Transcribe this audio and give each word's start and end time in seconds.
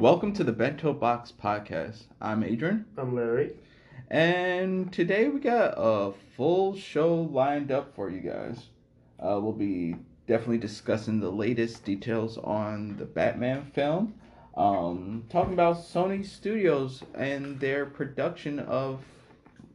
Welcome 0.00 0.32
to 0.34 0.44
the 0.44 0.52
Bento 0.52 0.94
Box 0.94 1.30
Podcast. 1.30 2.04
I'm 2.22 2.42
Adrian, 2.42 2.86
I'm 2.96 3.14
Larry. 3.14 3.52
and 4.08 4.90
today 4.90 5.28
we 5.28 5.40
got 5.40 5.74
a 5.76 6.12
full 6.38 6.74
show 6.74 7.14
lined 7.14 7.70
up 7.70 7.94
for 7.94 8.08
you 8.08 8.20
guys. 8.20 8.68
Uh, 9.18 9.38
we'll 9.42 9.52
be 9.52 9.96
definitely 10.26 10.56
discussing 10.56 11.20
the 11.20 11.28
latest 11.30 11.84
details 11.84 12.38
on 12.38 12.96
the 12.96 13.04
Batman 13.04 13.70
film, 13.74 14.14
um, 14.56 15.24
talking 15.28 15.52
about 15.52 15.76
Sony 15.76 16.24
Studios 16.24 17.02
and 17.14 17.60
their 17.60 17.84
production 17.84 18.58
of 18.60 19.02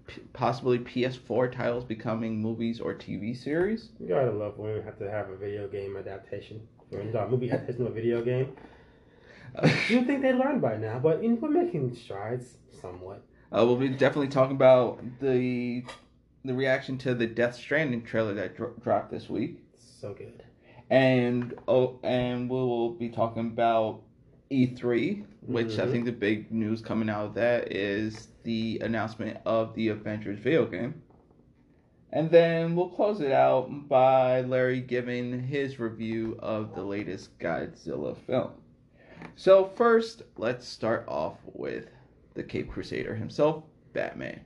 p- 0.08 0.24
possibly 0.34 0.80
PS4 0.80 1.52
titles 1.52 1.84
becoming 1.84 2.42
movies 2.42 2.80
or 2.80 2.96
TV 2.96 3.38
series. 3.38 3.90
You 4.00 4.08
gotta 4.08 4.32
love 4.32 4.58
when 4.58 4.74
we 4.74 4.82
have 4.82 4.98
to 4.98 5.12
have 5.12 5.30
a 5.30 5.38
video 5.38 5.68
game 5.68 5.96
adaptation. 5.96 6.68
Or 6.92 7.02
a 7.02 7.30
movie 7.30 7.52
adaptation 7.52 7.84
of 7.84 7.92
a 7.92 7.94
video 7.94 8.24
game. 8.24 8.56
You'd 9.90 10.06
think 10.08 10.22
they 10.22 10.34
learned 10.34 10.62
by 10.62 10.78
now, 10.78 11.00
but 11.00 11.22
you 11.24 11.30
know, 11.30 11.36
we're 11.42 11.50
making 11.50 11.96
strides 11.96 12.58
somewhat. 12.82 13.24
Uh, 13.52 13.64
we'll 13.66 13.78
be 13.78 13.90
definitely 13.90 14.28
talking 14.28 14.56
about 14.56 15.02
the 15.20 15.84
the 16.44 16.54
reaction 16.54 16.98
to 17.00 17.14
the 17.16 17.26
Death 17.26 17.56
Stranding 17.56 18.04
trailer 18.04 18.34
that 18.36 18.56
dro- 18.56 18.74
dropped 18.84 19.12
this 19.12 19.30
week, 19.30 19.64
So 19.78 20.14
good. 20.14 20.44
and 20.90 21.54
oh, 21.68 22.00
and 22.04 22.50
we 22.50 22.56
will 22.58 22.92
be 22.92 23.10
talking 23.10 23.48
about 23.48 24.02
E3, 24.52 25.26
which 25.42 25.80
I 25.80 25.86
Mhm. 25.86 25.92
think 25.92 26.06
the 26.06 26.12
big 26.12 26.52
news 26.52 26.82
coming 26.82 27.10
out 27.10 27.26
of 27.26 27.34
that 27.36 27.72
is 27.72 28.28
the 28.44 28.80
announcement 28.84 29.38
of 29.46 29.74
the 29.74 29.88
Avengers 29.88 30.38
video 30.40 30.66
game, 30.68 31.02
and 32.12 32.30
then 32.30 32.76
we'll 32.76 32.90
close 32.90 33.22
it 33.22 33.32
out 33.32 33.88
by 33.88 34.42
Larry 34.42 34.82
giving 34.82 35.42
his 35.42 35.80
review 35.80 36.38
of 36.40 36.76
the 36.76 36.84
latest 36.84 37.38
Godzilla 37.40 38.16
film. 38.18 38.52
So 39.36 39.66
first, 39.66 40.24
let's 40.38 40.68
start 40.68 41.06
off 41.08 41.38
with 41.46 41.90
the 42.36 42.44
Cape 42.44 42.70
Crusader 42.70 43.16
himself, 43.16 43.64
Batman. 43.94 44.42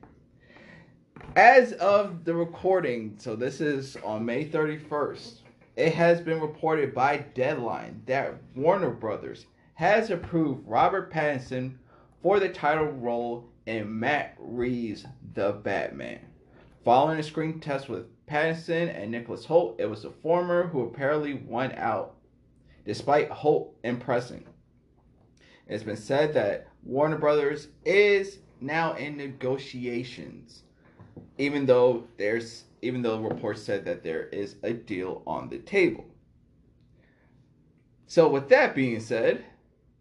As 1.36 1.73
of 1.73 2.23
the 2.23 2.33
recording, 2.33 3.16
so 3.17 3.36
this 3.36 3.61
is 3.61 3.97
on 4.03 4.25
May 4.25 4.45
31st, 4.45 5.41
it 5.75 5.94
has 5.94 6.21
been 6.21 6.41
reported 6.41 6.94
by 6.94 7.17
Deadline 7.36 8.02
that 8.05 8.36
Warner 8.55 8.89
Brothers 8.89 9.45
has 9.75 10.09
approved 10.09 10.67
Robert 10.67 11.11
Pattinson 11.11 11.75
for 12.21 12.39
the 12.39 12.49
title 12.49 12.86
role 12.86 13.49
in 13.66 13.99
Matt 13.99 14.36
Reeves' 14.39 15.05
The 15.33 15.53
Batman. 15.53 16.19
Following 16.83 17.19
a 17.19 17.23
screen 17.23 17.59
test 17.59 17.89
with 17.89 18.08
Pattinson 18.25 18.93
and 18.93 19.11
Nicholas 19.11 19.45
Hoult, 19.45 19.80
it 19.80 19.86
was 19.86 20.03
the 20.03 20.11
former 20.11 20.67
who 20.67 20.81
apparently 20.81 21.33
won 21.36 21.71
out, 21.73 22.16
despite 22.86 23.30
Hoult 23.30 23.73
impressing. 23.83 24.45
It's 25.70 25.84
been 25.84 25.95
said 25.98 26.34
that 26.34 26.67
Warner 26.84 27.20
Brothers 27.20 27.67
is 27.86 28.39
now 28.59 28.94
in 28.95 29.16
negotiations, 29.16 30.64
even 31.38 31.67
though 31.67 32.06
there's 32.17 32.64
even 32.81 33.03
though 33.03 33.20
reports 33.20 33.61
said 33.61 33.86
that 33.86 34.03
there 34.03 34.28
is 34.30 34.56
a 34.64 34.73
deal 34.73 35.22
on 35.28 35.50
the 35.50 35.59
table. 35.59 36.06
So 38.08 38.30
with 38.30 38.50
that 38.50 38.73
being 38.73 39.00
said, 39.00 39.45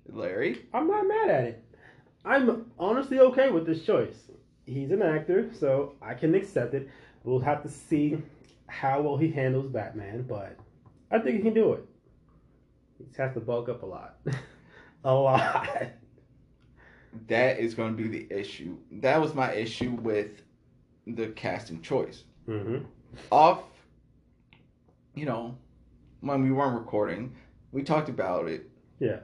Larry, 0.09 0.65
I'm 0.73 0.89
not 0.89 1.07
mad 1.07 1.29
at 1.29 1.45
it. 1.45 1.65
I'm 2.25 2.71
honestly 2.79 3.19
okay 3.19 3.51
with 3.51 3.67
this 3.67 3.85
choice. 3.85 4.31
He's 4.65 4.91
an 4.91 5.03
actor, 5.03 5.51
so 5.59 5.97
I 6.01 6.15
can 6.15 6.35
accept 6.35 6.73
it. 6.73 6.89
We'll 7.25 7.41
have 7.41 7.63
to 7.63 7.69
see 7.69 8.17
how 8.69 9.03
well 9.03 9.19
he 9.19 9.31
handles 9.31 9.71
Batman, 9.71 10.23
but 10.23 10.57
I 11.11 11.19
think 11.19 11.37
he 11.37 11.43
can 11.43 11.55
do 11.55 11.73
it. 11.75 11.85
He 12.97 13.05
just 13.05 13.19
has 13.19 13.35
to 13.35 13.41
bulk 13.41 13.69
up 13.69 13.83
a 13.83 13.87
lot. 13.87 14.17
a 15.09 15.15
lot. 15.15 15.69
that 17.29 17.59
is 17.59 17.75
going 17.75 17.97
to 17.97 18.03
be 18.03 18.09
the 18.09 18.39
issue. 18.39 18.77
That 18.93 19.21
was 19.21 19.35
my 19.35 19.53
issue 19.53 19.93
with 19.93 20.43
the 21.07 21.29
casting 21.29 21.81
choice. 21.81 22.25
Mm-hmm. 22.47 22.85
Off, 23.33 23.63
you 25.15 25.25
know, 25.25 25.57
when 26.21 26.43
we 26.43 26.53
weren't 26.53 26.79
recording, 26.79 27.35
we 27.73 27.83
talked 27.83 28.09
about 28.09 28.49
it. 28.49 28.71
Yeah. 29.01 29.21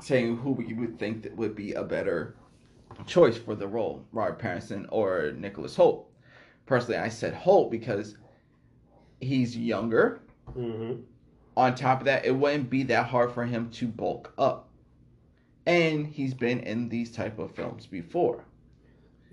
saying 0.00 0.36
who 0.38 0.52
we 0.52 0.72
would 0.72 0.98
think 0.98 1.22
that 1.24 1.36
would 1.36 1.54
be 1.54 1.72
a 1.72 1.82
better 1.82 2.36
choice 3.06 3.36
for 3.36 3.54
the 3.54 3.66
role, 3.66 4.04
Robert 4.12 4.40
Pattinson 4.40 4.86
or 4.90 5.32
Nicholas 5.36 5.76
Hoult. 5.76 6.04
Personally, 6.64 6.98
I 6.98 7.08
said 7.08 7.34
Hoult 7.34 7.70
because 7.70 8.16
he's 9.20 9.56
younger. 9.56 10.20
Mm-hmm. 10.56 11.00
On 11.56 11.74
top 11.74 12.00
of 12.00 12.04
that, 12.06 12.24
it 12.24 12.30
wouldn't 12.36 12.70
be 12.70 12.84
that 12.84 13.06
hard 13.06 13.32
for 13.32 13.44
him 13.44 13.70
to 13.70 13.86
bulk 13.88 14.32
up, 14.38 14.65
and 15.66 16.06
he's 16.06 16.34
been 16.34 16.60
in 16.60 16.88
these 16.88 17.10
type 17.10 17.38
of 17.38 17.54
films 17.54 17.86
before. 17.86 18.44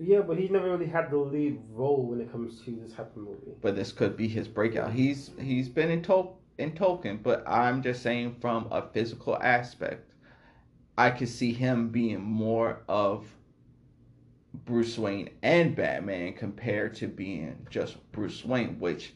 Yeah, 0.00 0.20
but 0.20 0.36
he's 0.36 0.50
never 0.50 0.70
really 0.70 0.86
had 0.86 1.10
the 1.10 1.16
lead 1.16 1.60
role 1.70 2.04
when 2.04 2.20
it 2.20 2.30
comes 2.32 2.60
to 2.62 2.70
this 2.72 2.94
type 2.94 3.14
of 3.14 3.22
movie. 3.22 3.52
But 3.62 3.76
this 3.76 3.92
could 3.92 4.16
be 4.16 4.26
his 4.26 4.48
breakout. 4.48 4.92
He's 4.92 5.30
he's 5.40 5.68
been 5.68 5.90
in 5.90 6.02
Tol- 6.02 6.40
in 6.58 6.72
Tolkien, 6.72 7.22
but 7.22 7.48
I'm 7.48 7.82
just 7.82 8.02
saying 8.02 8.36
from 8.40 8.66
a 8.72 8.82
physical 8.90 9.36
aspect, 9.36 10.10
I 10.98 11.10
could 11.10 11.28
see 11.28 11.52
him 11.52 11.90
being 11.90 12.20
more 12.20 12.82
of 12.88 13.26
Bruce 14.64 14.98
Wayne 14.98 15.30
and 15.42 15.76
Batman 15.76 16.32
compared 16.32 16.94
to 16.96 17.06
being 17.06 17.66
just 17.70 17.96
Bruce 18.12 18.44
Wayne, 18.44 18.80
which 18.80 19.14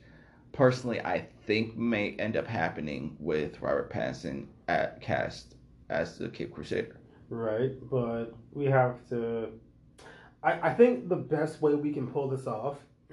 personally 0.53 1.01
I 1.01 1.27
think 1.47 1.77
may 1.77 2.13
end 2.13 2.37
up 2.37 2.47
happening 2.47 3.17
with 3.19 3.61
Robert 3.61 3.93
Pattinson 3.93 4.47
at 4.69 5.01
cast 5.01 5.55
as 5.89 6.19
the 6.19 6.29
Cape 6.29 6.53
Crusader. 6.53 6.98
Right, 7.31 7.73
but 7.91 8.35
we 8.53 8.67
have 8.67 9.07
to. 9.11 9.51
I, 10.43 10.71
I 10.71 10.75
think 10.75 11.09
the 11.09 11.17
best 11.17 11.61
way 11.61 11.75
we 11.75 11.93
can 11.93 12.07
pull 12.07 12.29
this 12.29 12.47
off 12.47 12.79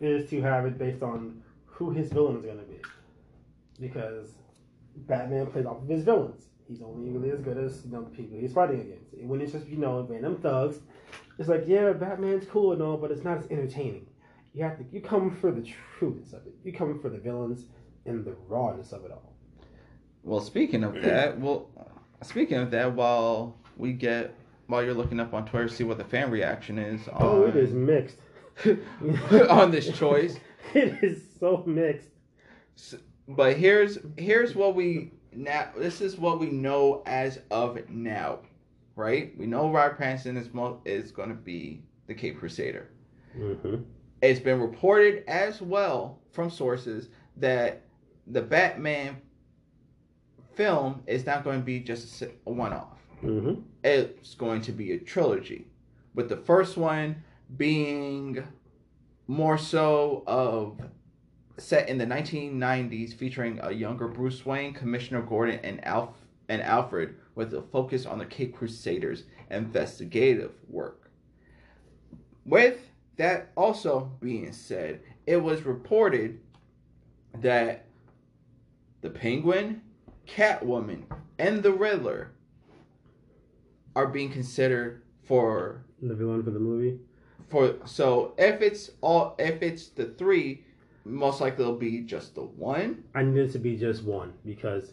is 0.00 0.30
to 0.30 0.40
have 0.42 0.64
it 0.64 0.78
based 0.78 1.02
on 1.02 1.42
who 1.66 1.90
his 1.90 2.10
villain 2.10 2.36
is 2.36 2.44
going 2.44 2.58
to 2.58 2.64
be. 2.64 2.80
Because 3.80 4.30
Batman 5.06 5.46
plays 5.46 5.66
off 5.66 5.82
of 5.82 5.88
his 5.88 6.02
villains. 6.02 6.46
He's 6.68 6.82
only 6.82 7.08
mm-hmm. 7.08 7.20
really 7.20 7.30
as 7.30 7.40
good 7.40 7.58
as 7.58 7.82
you 7.84 7.92
know 7.92 8.04
the 8.04 8.10
people 8.10 8.38
he's 8.38 8.52
fighting 8.52 8.80
against. 8.80 9.12
And 9.14 9.28
when 9.28 9.40
it's 9.40 9.52
just 9.52 9.66
you 9.66 9.76
know 9.76 10.06
random 10.08 10.36
thugs, 10.36 10.78
it's 11.38 11.48
like 11.48 11.64
yeah, 11.66 11.92
Batman's 11.92 12.46
cool 12.46 12.72
and 12.72 12.82
all, 12.82 12.96
but 12.96 13.10
it's 13.10 13.24
not 13.24 13.38
as 13.38 13.46
entertaining. 13.50 14.06
You 14.54 14.64
have 14.64 14.78
to 14.78 14.84
you 14.90 15.00
come 15.00 15.30
for 15.30 15.50
the 15.50 15.62
truthness 15.62 16.32
of 16.32 16.46
it. 16.46 16.54
You 16.64 16.72
come 16.72 16.98
for 17.00 17.08
the 17.08 17.18
villains 17.18 17.66
and 18.06 18.24
the 18.24 18.34
rawness 18.48 18.92
of 18.92 19.04
it 19.04 19.10
all. 19.10 19.34
Well, 20.22 20.40
speaking 20.40 20.84
of 20.84 20.94
that, 21.02 21.38
well, 21.38 21.70
speaking 22.22 22.58
of 22.58 22.70
that, 22.72 22.94
while 22.94 23.56
we 23.76 23.92
get 23.92 24.34
while 24.66 24.84
you're 24.84 24.94
looking 24.94 25.18
up 25.18 25.32
on 25.32 25.46
Twitter, 25.46 25.68
see 25.68 25.84
what 25.84 25.98
the 25.98 26.04
fan 26.04 26.30
reaction 26.30 26.78
is. 26.78 27.08
On, 27.08 27.16
Oh, 27.20 27.46
it 27.46 27.56
is 27.56 27.72
mixed. 27.72 28.16
on 29.50 29.70
this 29.70 29.96
choice. 29.96 30.36
it 30.74 31.02
is 31.02 31.22
so 31.38 31.62
mixed. 31.66 32.08
But 33.28 33.56
here's 33.56 33.98
here's 34.16 34.54
what 34.54 34.74
we 34.74 35.12
now. 35.32 35.70
This 35.76 36.00
is 36.00 36.16
what 36.16 36.38
we 36.40 36.46
know 36.46 37.02
as 37.06 37.40
of 37.50 37.78
now, 37.88 38.40
right? 38.96 39.36
We 39.38 39.46
know 39.46 39.70
Robert 39.70 39.98
Pattinson 39.98 40.36
is 40.36 40.48
is 40.84 41.12
going 41.12 41.28
to 41.28 41.34
be 41.34 41.82
the 42.06 42.14
Cape 42.14 42.38
Crusader. 42.38 42.88
Mm-hmm. 43.36 43.82
It's 44.22 44.40
been 44.40 44.60
reported 44.60 45.24
as 45.28 45.60
well 45.62 46.18
from 46.32 46.50
sources 46.50 47.08
that 47.36 47.82
the 48.26 48.42
Batman 48.42 49.18
film 50.58 51.00
is 51.06 51.24
not 51.24 51.44
going 51.44 51.60
to 51.60 51.64
be 51.64 51.78
just 51.78 52.20
a 52.20 52.30
one-off. 52.50 52.98
Mm-hmm. 53.22 53.62
It's 53.84 54.34
going 54.34 54.60
to 54.62 54.72
be 54.72 54.92
a 54.92 54.98
trilogy, 54.98 55.68
with 56.14 56.28
the 56.28 56.36
first 56.36 56.76
one 56.76 57.22
being 57.56 58.44
more 59.28 59.56
so 59.56 60.24
of 60.26 60.80
set 61.58 61.88
in 61.88 61.96
the 61.96 62.06
1990s, 62.06 63.14
featuring 63.14 63.60
a 63.62 63.70
younger 63.70 64.08
Bruce 64.08 64.44
Wayne, 64.44 64.74
Commissioner 64.74 65.22
Gordon, 65.22 65.60
and 65.62 65.84
Alf 65.86 66.10
and 66.48 66.60
Alfred, 66.60 67.14
with 67.36 67.54
a 67.54 67.62
focus 67.62 68.04
on 68.04 68.18
the 68.18 68.26
Cape 68.26 68.56
Crusaders' 68.56 69.24
investigative 69.50 70.52
work. 70.68 71.12
With 72.44 72.80
that 73.16 73.52
also 73.56 74.10
being 74.20 74.52
said, 74.52 75.02
it 75.24 75.36
was 75.36 75.62
reported 75.62 76.40
that 77.40 77.84
the 79.02 79.10
Penguin, 79.10 79.82
Catwoman, 80.28 81.02
and 81.38 81.62
the 81.62 81.72
Riddler 81.72 82.32
are 83.96 84.06
being 84.06 84.30
considered 84.30 85.02
for 85.24 85.84
The 86.00 86.14
villain 86.14 86.42
for 86.42 86.50
the 86.50 86.60
movie. 86.60 86.98
for 87.48 87.74
so 87.84 88.34
if 88.38 88.60
it's 88.62 88.90
all 89.00 89.34
if 89.38 89.62
it's 89.62 89.88
the 89.88 90.06
three, 90.06 90.64
most 91.04 91.40
likely 91.40 91.64
it'll 91.64 91.76
be 91.76 92.00
just 92.02 92.34
the 92.34 92.42
one. 92.42 93.04
I 93.14 93.22
need 93.22 93.38
it 93.40 93.52
to 93.52 93.58
be 93.58 93.76
just 93.76 94.04
one 94.04 94.34
because 94.44 94.92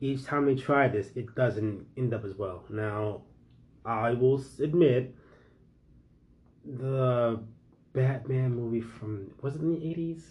each 0.00 0.24
time 0.24 0.46
they 0.46 0.54
try 0.54 0.88
this, 0.88 1.10
it 1.14 1.34
doesn't 1.34 1.86
end 1.96 2.12
up 2.12 2.24
as 2.24 2.34
well. 2.34 2.64
Now, 2.68 3.22
I 3.84 4.12
will 4.12 4.42
admit 4.60 5.14
the 6.64 7.38
Batman 7.92 8.54
movie 8.56 8.80
from 8.80 9.30
was 9.42 9.54
it 9.54 9.60
in 9.60 9.72
the 9.78 9.88
eighties? 9.88 10.24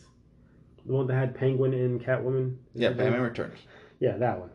The 0.85 0.91
one 0.93 1.07
that 1.07 1.13
had 1.13 1.35
Penguin 1.35 1.73
and 1.73 2.01
Catwoman. 2.03 2.57
Yeah, 2.75 2.89
Batman 2.89 3.21
Returns. 3.21 3.59
Yeah, 4.03 4.17
that 4.17 4.37
one. 4.37 4.49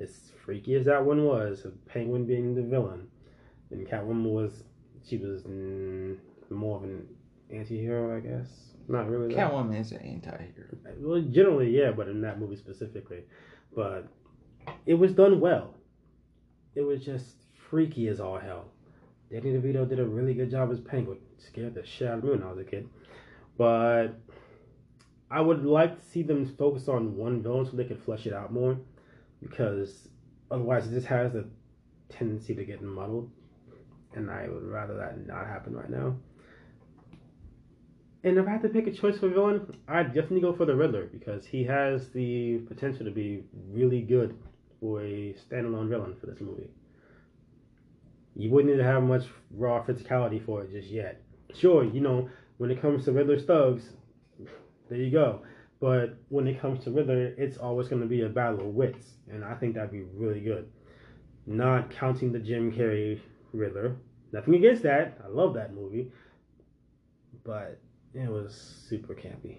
as 0.00 0.30
freaky 0.44 0.76
as 0.76 0.84
that 0.84 1.04
one 1.04 1.24
was, 1.24 1.64
a 1.64 1.70
Penguin 1.90 2.24
being 2.24 2.54
the 2.54 2.62
villain, 2.62 3.08
and 3.72 3.84
Catwoman 3.84 4.22
was 4.22 4.62
she 5.04 5.16
was 5.16 5.42
mm, 5.42 6.16
more 6.50 6.76
of 6.76 6.84
an 6.84 7.04
anti-hero, 7.52 8.16
I 8.16 8.20
guess. 8.20 8.46
Not 8.86 9.10
really. 9.10 9.34
Catwoman 9.34 9.80
is 9.80 9.90
an 9.90 9.98
anti-hero. 10.02 10.68
Well, 11.00 11.20
generally, 11.22 11.76
yeah, 11.76 11.90
but 11.90 12.06
in 12.06 12.20
that 12.20 12.38
movie 12.38 12.54
specifically. 12.54 13.24
But 13.74 14.06
it 14.86 14.94
was 14.94 15.14
done 15.14 15.40
well. 15.40 15.74
It 16.76 16.82
was 16.82 17.04
just 17.04 17.34
freaky 17.68 18.06
as 18.06 18.20
all 18.20 18.38
hell. 18.38 18.66
Danny 19.32 19.50
DeVito 19.50 19.88
did 19.88 19.98
a 19.98 20.04
really 20.04 20.34
good 20.34 20.52
job 20.52 20.70
as 20.70 20.78
Penguin. 20.78 21.18
Scared 21.38 21.74
the 21.74 21.84
shit 21.84 22.06
out 22.06 22.18
of 22.18 22.24
me 22.24 22.30
when 22.30 22.44
I 22.44 22.52
was 22.52 22.58
a 22.58 22.70
kid. 22.70 22.88
But 23.58 24.10
I 25.30 25.40
would 25.40 25.64
like 25.64 25.96
to 25.96 26.10
see 26.10 26.22
them 26.22 26.54
focus 26.58 26.88
on 26.88 27.16
one 27.16 27.42
villain 27.42 27.66
so 27.66 27.76
they 27.76 27.84
could 27.84 28.02
flesh 28.02 28.26
it 28.26 28.32
out 28.32 28.52
more. 28.52 28.78
Because 29.40 30.08
otherwise, 30.50 30.86
it 30.86 30.94
just 30.94 31.06
has 31.06 31.34
a 31.34 31.44
tendency 32.08 32.54
to 32.54 32.64
get 32.64 32.82
muddled. 32.82 33.30
And 34.14 34.30
I 34.30 34.48
would 34.48 34.64
rather 34.64 34.96
that 34.96 35.26
not 35.26 35.46
happen 35.46 35.74
right 35.74 35.88
now. 35.88 36.16
And 38.22 38.36
if 38.36 38.46
I 38.46 38.50
had 38.50 38.62
to 38.62 38.68
pick 38.68 38.86
a 38.86 38.92
choice 38.92 39.18
for 39.18 39.28
villain, 39.28 39.78
I'd 39.88 40.08
definitely 40.08 40.42
go 40.42 40.52
for 40.52 40.66
the 40.66 40.74
Riddler 40.74 41.06
because 41.06 41.46
he 41.46 41.64
has 41.64 42.10
the 42.10 42.58
potential 42.68 43.06
to 43.06 43.10
be 43.10 43.44
really 43.70 44.02
good 44.02 44.36
for 44.78 45.00
a 45.02 45.34
standalone 45.48 45.88
villain 45.88 46.16
for 46.20 46.26
this 46.26 46.40
movie. 46.40 46.68
You 48.36 48.50
wouldn't 48.50 48.78
have 48.80 49.02
much 49.02 49.24
raw 49.52 49.82
physicality 49.84 50.44
for 50.44 50.64
it 50.64 50.72
just 50.72 50.88
yet. 50.88 51.22
Sure, 51.54 51.84
you 51.84 52.00
know, 52.00 52.28
when 52.58 52.70
it 52.70 52.82
comes 52.82 53.04
to 53.06 53.12
Riddler's 53.12 53.44
thugs, 53.44 53.84
there 54.90 54.98
you 54.98 55.10
go. 55.10 55.40
But 55.80 56.18
when 56.28 56.46
it 56.46 56.60
comes 56.60 56.84
to 56.84 56.90
Riddler, 56.90 57.34
it's 57.38 57.56
always 57.56 57.88
going 57.88 58.02
to 58.02 58.08
be 58.08 58.20
a 58.22 58.28
battle 58.28 58.60
of 58.60 58.66
wits, 58.74 59.14
and 59.30 59.42
I 59.42 59.54
think 59.54 59.74
that'd 59.74 59.90
be 59.90 60.02
really 60.02 60.40
good. 60.40 60.70
Not 61.46 61.90
counting 61.90 62.32
the 62.32 62.38
Jim 62.38 62.70
Carrey 62.70 63.18
Riddler. 63.54 63.96
Nothing 64.32 64.54
against 64.56 64.82
that. 64.82 65.18
I 65.24 65.28
love 65.28 65.54
that 65.54 65.72
movie. 65.72 66.12
But 67.44 67.80
it 68.12 68.28
was 68.28 68.54
super 68.88 69.14
campy. 69.14 69.58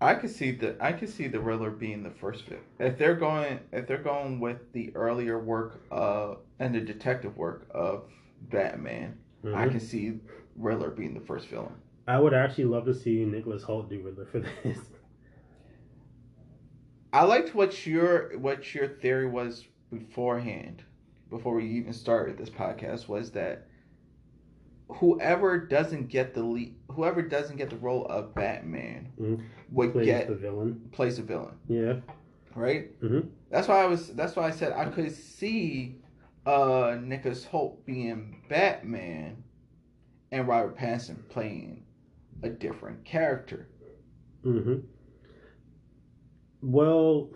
I 0.00 0.14
could 0.14 0.30
see 0.30 0.52
the 0.52 0.76
I 0.80 0.92
could 0.92 1.08
see 1.08 1.26
the 1.26 1.40
Riddler 1.40 1.70
being 1.70 2.02
the 2.02 2.10
first 2.10 2.44
fit. 2.44 2.62
If 2.78 2.98
they're 2.98 3.16
going 3.16 3.58
if 3.72 3.88
they're 3.88 3.98
going 4.02 4.38
with 4.38 4.72
the 4.72 4.94
earlier 4.94 5.40
work 5.40 5.80
uh 5.90 6.34
and 6.60 6.74
the 6.74 6.80
detective 6.80 7.36
work 7.36 7.66
of 7.72 8.04
Batman, 8.42 9.18
I 9.44 9.66
Mhm. 9.66 9.70
can 9.72 9.80
see 9.80 10.20
Riddler 10.56 10.90
being 10.90 11.14
the 11.14 11.20
first 11.20 11.48
villain. 11.48 11.74
I 12.08 12.18
would 12.18 12.32
actually 12.32 12.64
love 12.64 12.86
to 12.86 12.94
see 12.94 13.24
Nicholas 13.26 13.62
Hoult 13.64 13.88
do 13.90 14.00
Riddler 14.00 14.24
for 14.24 14.40
this. 14.64 14.78
I 17.12 17.24
liked 17.24 17.54
what 17.54 17.86
your 17.86 18.36
what 18.38 18.74
your 18.74 18.88
theory 18.88 19.28
was 19.28 19.66
beforehand, 19.90 20.82
before 21.30 21.54
we 21.54 21.66
even 21.66 21.92
started 21.92 22.38
this 22.38 22.50
podcast, 22.50 23.08
was 23.08 23.30
that 23.32 23.66
whoever 24.88 25.58
doesn't 25.58 26.08
get 26.08 26.32
the 26.34 26.42
lead, 26.42 26.74
whoever 26.90 27.20
doesn't 27.22 27.56
get 27.56 27.68
the 27.70 27.76
role 27.76 28.06
of 28.06 28.34
Batman 28.34 29.12
Mhm. 29.20 29.42
would 29.70 29.92
Plays 29.92 30.06
get 30.06 30.28
the 30.28 30.34
villain. 30.34 30.88
plays 30.92 31.18
a 31.18 31.22
villain, 31.22 31.56
Yeah. 31.68 32.00
right? 32.54 32.98
Mhm. 33.02 33.28
That's 33.50 33.68
why 33.68 33.82
I 33.82 33.86
was. 33.86 34.14
That's 34.14 34.34
why 34.34 34.44
I 34.44 34.50
said 34.50 34.72
I 34.72 34.88
could 34.88 35.12
see 35.12 36.00
uh 36.46 36.96
Nicholas 37.02 37.44
Hoult 37.46 37.84
being 37.84 38.42
Batman, 38.48 39.44
and 40.32 40.48
Robert 40.48 40.76
Pattinson 40.76 41.28
playing 41.28 41.84
a 42.42 42.48
different 42.48 43.04
character. 43.04 43.68
hmm 44.42 44.74
Well, 46.62 47.30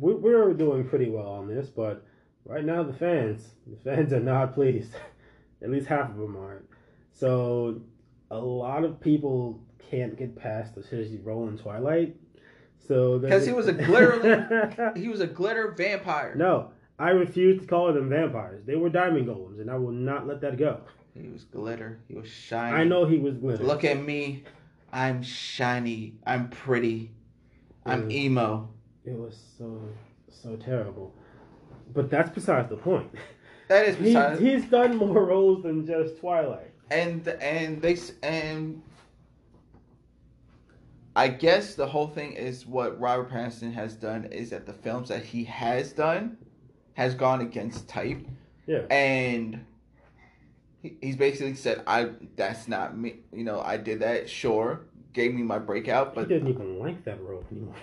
we- 0.00 0.14
we're 0.14 0.54
doing 0.54 0.88
pretty 0.88 1.10
well 1.10 1.28
on 1.28 1.48
this, 1.48 1.68
but 1.70 2.04
right 2.44 2.64
now 2.64 2.82
the 2.82 2.92
fans, 2.92 3.54
the 3.66 3.76
fans 3.76 4.12
are 4.12 4.20
not 4.20 4.54
pleased. 4.54 4.94
At 5.62 5.70
least 5.70 5.86
half 5.86 6.10
of 6.10 6.16
them 6.16 6.36
aren't. 6.36 6.66
So 7.12 7.80
a 8.30 8.38
lot 8.38 8.84
of 8.84 9.00
people 9.00 9.62
can't 9.90 10.16
get 10.16 10.36
past 10.36 10.74
the 10.74 10.82
his 10.82 11.16
role 11.20 11.48
in 11.48 11.56
Twilight. 11.56 12.16
So 12.78 13.18
'Cause 13.20 13.46
he 13.46 13.52
was 13.52 13.68
a 13.68 13.72
glitterly- 13.74 14.96
He 14.96 15.08
was 15.08 15.20
a 15.20 15.26
glitter 15.26 15.70
vampire. 15.76 16.34
no, 16.34 16.70
I 16.98 17.10
refuse 17.10 17.60
to 17.60 17.66
call 17.66 17.92
them 17.92 18.08
vampires. 18.10 18.64
They 18.66 18.76
were 18.76 18.88
diamond 18.90 19.26
golems, 19.26 19.60
and 19.60 19.70
I 19.70 19.76
will 19.76 19.92
not 19.92 20.26
let 20.26 20.40
that 20.42 20.58
go. 20.58 20.80
He 21.20 21.28
was 21.28 21.44
glitter. 21.44 22.00
He 22.08 22.14
was 22.14 22.28
shiny. 22.28 22.76
I 22.76 22.84
know 22.84 23.06
he 23.06 23.18
was 23.18 23.34
glitter. 23.36 23.62
Look 23.64 23.84
at 23.84 24.02
me. 24.02 24.42
I'm 24.92 25.22
shiny. 25.22 26.14
I'm 26.26 26.48
pretty. 26.50 27.10
I'm 27.86 28.08
Mm. 28.08 28.12
emo. 28.12 28.68
It 29.04 29.12
was 29.16 29.36
so 29.58 29.80
so 30.30 30.56
terrible. 30.56 31.14
But 31.92 32.10
that's 32.10 32.30
besides 32.30 32.68
the 32.68 32.76
point. 32.76 33.10
That 33.68 33.86
is 33.88 33.96
He, 33.96 34.04
besides. 34.04 34.40
he's 34.40 34.66
done 34.66 34.96
more 34.98 35.24
roles 35.24 35.62
than 35.62 35.86
just 35.86 36.18
Twilight. 36.20 36.70
and 36.90 37.26
and 37.28 37.80
they 37.80 37.96
and 38.22 38.82
I 41.16 41.28
guess 41.28 41.74
the 41.74 41.86
whole 41.86 42.08
thing 42.08 42.32
is 42.32 42.66
what 42.66 43.00
Robert 43.00 43.30
Pattinson 43.30 43.72
has 43.72 43.94
done 43.94 44.26
is 44.26 44.50
that 44.50 44.66
the 44.66 44.72
films 44.74 45.08
that 45.08 45.24
he 45.24 45.44
has 45.44 45.92
done 45.92 46.36
has 46.94 47.14
gone 47.14 47.40
against 47.40 47.88
type, 47.88 48.18
Yeah. 48.66 48.80
and 48.90 49.64
he- 50.84 50.96
he's 51.00 51.16
basically 51.16 51.54
said, 51.54 51.82
"I 51.86 52.10
that's 52.36 52.68
not 52.68 52.96
me. 52.96 53.16
You 53.32 53.42
know, 53.44 53.60
I 53.60 53.78
did 53.78 54.00
that. 54.00 54.28
Sure, 54.28 54.82
gave 55.14 55.34
me 55.34 55.42
my 55.42 55.58
breakout, 55.58 56.14
but 56.14 56.28
he 56.28 56.34
didn't 56.34 56.48
even 56.48 56.78
like 56.78 57.04
that 57.04 57.20
role 57.22 57.42
anymore. 57.50 57.74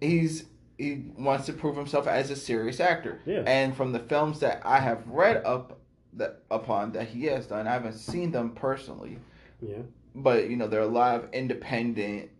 he's 0.00 0.46
he 0.78 1.10
wants 1.18 1.44
to 1.46 1.52
prove 1.52 1.76
himself 1.76 2.06
as 2.06 2.30
a 2.30 2.36
serious 2.36 2.78
actor. 2.80 3.20
Yeah. 3.26 3.42
And 3.46 3.76
from 3.76 3.92
the 3.92 3.98
films 3.98 4.40
that 4.40 4.62
I 4.64 4.78
have 4.80 5.06
read 5.08 5.44
up 5.44 5.80
that 6.14 6.42
upon 6.50 6.92
that 6.92 7.08
he 7.08 7.24
has 7.26 7.46
done, 7.46 7.66
I 7.66 7.72
haven't 7.72 7.94
seen 7.94 8.30
them 8.32 8.52
personally, 8.54 9.18
Yeah. 9.60 9.82
but 10.14 10.48
you 10.48 10.56
know 10.56 10.66
there 10.68 10.80
are 10.80 10.84
a 10.84 10.86
lot 10.86 11.16
of 11.22 11.32
independent 11.34 12.30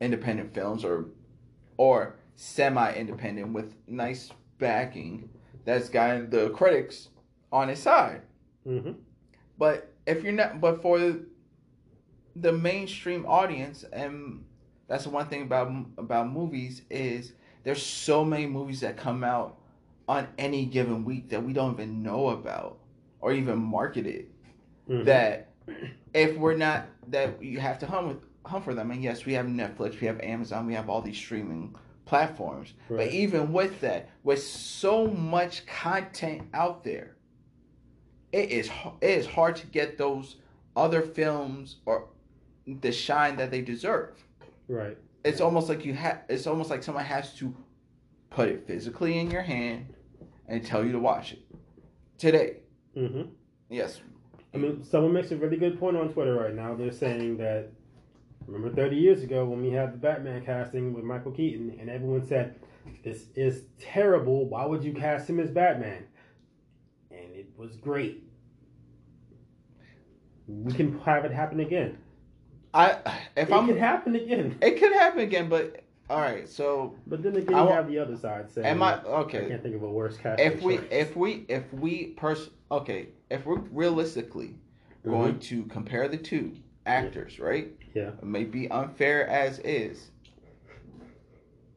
independent 0.00 0.52
films 0.52 0.84
or 0.84 1.06
or 1.76 2.16
semi 2.34 2.92
independent 2.94 3.52
with 3.52 3.74
nice 3.86 4.30
backing 4.58 5.28
that's 5.64 5.88
got 5.88 6.30
the 6.30 6.50
critics 6.50 7.08
on 7.56 7.68
his 7.68 7.80
side. 7.80 8.22
Mm-hmm. 8.66 8.92
But 9.58 9.92
if 10.06 10.22
you're 10.22 10.32
not, 10.32 10.60
but 10.60 10.82
for 10.82 11.16
the 12.36 12.52
mainstream 12.52 13.24
audience, 13.26 13.84
and 13.92 14.44
that's 14.88 15.04
the 15.04 15.10
one 15.10 15.26
thing 15.28 15.42
about 15.42 15.72
about 15.98 16.30
movies 16.30 16.82
is 16.90 17.32
there's 17.64 17.82
so 17.82 18.24
many 18.24 18.46
movies 18.46 18.80
that 18.80 18.96
come 18.96 19.24
out 19.24 19.58
on 20.08 20.28
any 20.38 20.66
given 20.66 21.04
week 21.04 21.30
that 21.30 21.42
we 21.42 21.52
don't 21.52 21.74
even 21.74 22.02
know 22.02 22.28
about 22.28 22.78
or 23.20 23.32
even 23.32 23.58
marketed. 23.58 24.26
Mm-hmm. 24.88 25.04
That 25.04 25.52
if 26.14 26.36
we're 26.36 26.56
not 26.56 26.86
that 27.08 27.42
you 27.42 27.58
have 27.58 27.78
to 27.80 27.86
hunt 27.86 28.08
with 28.08 28.18
hunt 28.46 28.64
for 28.64 28.74
them. 28.74 28.90
And 28.90 29.02
yes, 29.02 29.24
we 29.24 29.32
have 29.34 29.46
Netflix, 29.46 30.00
we 30.00 30.06
have 30.06 30.20
Amazon, 30.20 30.66
we 30.66 30.74
have 30.74 30.88
all 30.88 31.02
these 31.02 31.16
streaming 31.16 31.74
platforms. 32.04 32.74
But 32.88 33.08
even 33.08 33.52
with 33.52 33.80
that, 33.80 34.10
with 34.22 34.42
so 34.42 35.06
much 35.08 35.66
content 35.66 36.42
out 36.54 36.84
there, 36.84 37.15
it 38.36 38.50
is 38.50 38.70
it 39.00 39.10
is 39.10 39.26
hard 39.26 39.56
to 39.56 39.66
get 39.66 39.96
those 39.96 40.36
other 40.76 41.00
films 41.00 41.76
or 41.86 42.08
the 42.66 42.92
shine 42.92 43.36
that 43.36 43.50
they 43.50 43.62
deserve. 43.62 44.22
Right. 44.68 44.98
It's 45.24 45.40
almost 45.40 45.68
like 45.68 45.84
you 45.84 45.94
have. 45.94 46.22
It's 46.28 46.46
almost 46.46 46.70
like 46.70 46.82
someone 46.82 47.04
has 47.04 47.34
to 47.36 47.54
put 48.30 48.48
it 48.48 48.66
physically 48.66 49.18
in 49.18 49.30
your 49.30 49.42
hand 49.42 49.94
and 50.48 50.64
tell 50.64 50.84
you 50.84 50.92
to 50.92 50.98
watch 50.98 51.32
it 51.32 51.40
today. 52.18 52.58
Mm-hmm. 52.96 53.22
Yes, 53.70 54.00
I 54.54 54.58
mean, 54.58 54.84
someone 54.84 55.12
makes 55.12 55.30
a 55.32 55.36
really 55.36 55.56
good 55.56 55.78
point 55.78 55.96
on 55.96 56.12
Twitter 56.12 56.34
right 56.34 56.54
now. 56.54 56.74
They're 56.74 56.92
saying 56.92 57.38
that 57.38 57.70
remember 58.46 58.74
30 58.74 58.96
years 58.96 59.22
ago 59.22 59.44
when 59.44 59.62
we 59.62 59.70
had 59.70 59.92
the 59.92 59.98
Batman 59.98 60.44
casting 60.44 60.92
with 60.92 61.04
Michael 61.04 61.32
Keaton, 61.32 61.76
and 61.80 61.90
everyone 61.90 62.26
said 62.26 62.60
this 63.02 63.26
is 63.34 63.64
terrible. 63.80 64.48
Why 64.48 64.64
would 64.64 64.84
you 64.84 64.92
cast 64.92 65.28
him 65.28 65.40
as 65.40 65.50
Batman? 65.50 66.04
And 67.10 67.34
it 67.34 67.48
was 67.56 67.76
great. 67.76 68.25
We 70.48 70.72
can 70.72 70.98
have 71.00 71.24
it 71.24 71.32
happen 71.32 71.60
again. 71.60 71.98
I. 72.72 72.98
If 73.36 73.48
it 73.48 73.52
I'm, 73.52 73.66
could 73.66 73.78
happen 73.78 74.14
again. 74.14 74.56
it 74.60 74.78
could 74.78 74.92
happen 74.92 75.20
again. 75.20 75.48
But 75.48 75.82
all 76.08 76.20
right. 76.20 76.48
So 76.48 76.94
But 77.06 77.22
then 77.22 77.36
again, 77.36 77.54
I 77.54 77.64
you 77.64 77.70
have 77.70 77.88
the 77.88 77.98
other 77.98 78.16
side 78.16 78.50
saying, 78.50 78.66
am 78.66 78.82
I 78.82 79.02
okay?" 79.02 79.46
I 79.46 79.48
can't 79.48 79.62
think 79.62 79.74
of 79.76 79.82
a 79.82 79.90
worse 79.90 80.16
casting. 80.16 80.46
If 80.46 80.62
we 80.62 80.76
choice. 80.78 80.86
if 80.90 81.16
we 81.16 81.44
if 81.48 81.72
we 81.72 82.06
pers 82.16 82.50
okay 82.70 83.08
if 83.30 83.44
we're 83.44 83.58
realistically 83.72 84.54
Mhm. 85.04 85.10
going 85.10 85.38
to 85.40 85.64
compare 85.64 86.06
the 86.08 86.16
two 86.16 86.52
actors, 86.84 87.38
right? 87.40 87.68
Yeah. 87.94 88.10
It 88.10 88.24
may 88.24 88.44
be 88.44 88.70
unfair 88.70 89.26
as 89.28 89.58
is. 89.60 90.10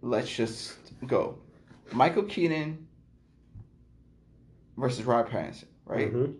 Let's 0.02 0.30
just 0.30 0.78
go. 1.08 1.40
Michael 1.92 2.24
Keaton 2.24 2.88
versus 4.78 5.04
Rob 5.06 5.30
Pattinson, 5.30 5.66
right? 5.86 6.14
Mhm. 6.14 6.36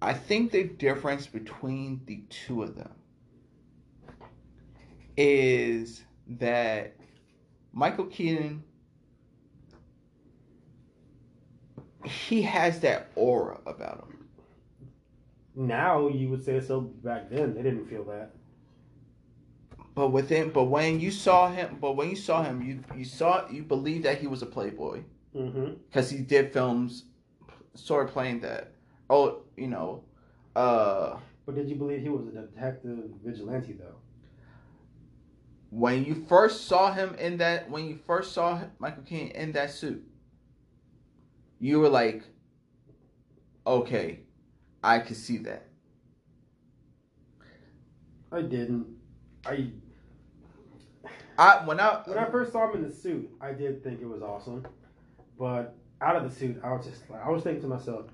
I 0.00 0.12
think 0.14 0.52
the 0.52 0.64
difference 0.64 1.26
between 1.26 2.00
the 2.06 2.22
two 2.28 2.62
of 2.62 2.76
them 2.76 2.92
is 5.16 6.04
that 6.28 6.94
Michael 7.72 8.06
Keaton, 8.06 8.62
he 12.04 12.42
has 12.42 12.80
that 12.80 13.10
aura 13.16 13.60
about 13.66 14.06
him. 14.08 14.26
Now 15.56 16.08
you 16.08 16.28
would 16.28 16.44
say 16.44 16.60
so. 16.60 16.80
Back 16.80 17.30
then, 17.30 17.54
they 17.54 17.62
didn't 17.62 17.86
feel 17.86 18.04
that. 18.04 18.30
But 19.96 20.10
within, 20.12 20.50
but 20.50 20.64
when 20.64 21.00
you 21.00 21.10
saw 21.10 21.50
him, 21.50 21.78
but 21.80 21.96
when 21.96 22.08
you 22.10 22.14
saw 22.14 22.44
him, 22.44 22.62
you 22.62 22.84
you 22.96 23.04
saw 23.04 23.48
you 23.50 23.64
believed 23.64 24.04
that 24.04 24.18
he 24.18 24.28
was 24.28 24.42
a 24.42 24.46
playboy 24.46 25.02
Mm-hmm. 25.36 25.74
because 25.88 26.08
he 26.10 26.18
did 26.18 26.52
films, 26.52 27.04
sort 27.74 28.06
of 28.06 28.12
playing 28.12 28.40
that. 28.40 28.72
Oh, 29.10 29.42
you 29.56 29.68
know, 29.68 30.04
uh, 30.54 31.16
But 31.46 31.54
did 31.54 31.68
you 31.68 31.76
believe 31.76 32.02
he 32.02 32.08
was 32.08 32.26
a 32.28 32.30
detective 32.30 33.10
vigilante 33.24 33.72
though? 33.72 33.96
when 35.70 36.04
you 36.04 36.24
first 36.28 36.66
saw 36.66 36.92
him 36.92 37.14
in 37.16 37.38
that, 37.38 37.70
when 37.70 37.86
you 37.86 37.98
first 38.06 38.32
saw 38.32 38.62
Michael 38.78 39.02
Keaton 39.02 39.28
in 39.32 39.52
that 39.52 39.70
suit, 39.70 40.02
you 41.60 41.80
were 41.80 41.88
like, 41.88 42.22
okay, 43.66 44.20
I 44.82 45.00
could 45.00 45.16
see 45.16 45.38
that. 45.38 45.66
I 48.30 48.42
didn't. 48.42 48.86
I 49.46 49.70
I 51.38 51.64
when 51.64 51.80
I 51.80 52.02
when 52.04 52.18
I 52.18 52.26
first 52.30 52.52
saw 52.52 52.70
him 52.70 52.82
in 52.82 52.88
the 52.88 52.94
suit, 52.94 53.30
I 53.40 53.52
did 53.52 53.82
think 53.82 54.00
it 54.00 54.06
was 54.06 54.22
awesome. 54.22 54.66
But 55.38 55.76
out 56.00 56.16
of 56.16 56.28
the 56.28 56.34
suit, 56.34 56.60
I 56.62 56.72
was 56.72 56.86
just 56.86 57.08
like, 57.08 57.24
I 57.24 57.30
was 57.30 57.42
thinking 57.42 57.62
to 57.62 57.68
myself, 57.68 58.06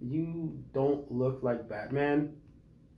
you 0.00 0.62
don't 0.72 1.10
look 1.10 1.42
like 1.42 1.68
Batman, 1.68 2.34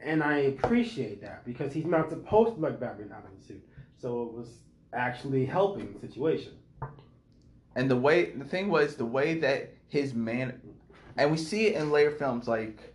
and 0.00 0.22
I 0.22 0.38
appreciate 0.38 1.20
that 1.22 1.44
because 1.44 1.72
he's 1.72 1.86
not 1.86 2.10
supposed 2.10 2.54
to 2.54 2.60
look 2.60 2.70
like 2.72 2.80
Batman 2.80 3.12
out 3.12 3.24
of 3.24 3.38
the 3.38 3.44
suit. 3.44 3.66
So 3.98 4.22
it 4.22 4.32
was 4.32 4.58
actually 4.92 5.46
helping 5.46 5.92
the 5.92 6.00
situation. 6.00 6.52
And 7.76 7.90
the 7.90 7.96
way 7.96 8.32
the 8.32 8.44
thing 8.44 8.68
was 8.68 8.96
the 8.96 9.04
way 9.04 9.38
that 9.40 9.74
his 9.88 10.14
man, 10.14 10.60
and 11.16 11.30
we 11.30 11.36
see 11.36 11.68
it 11.68 11.76
in 11.76 11.90
later 11.90 12.10
films 12.10 12.48
like, 12.48 12.94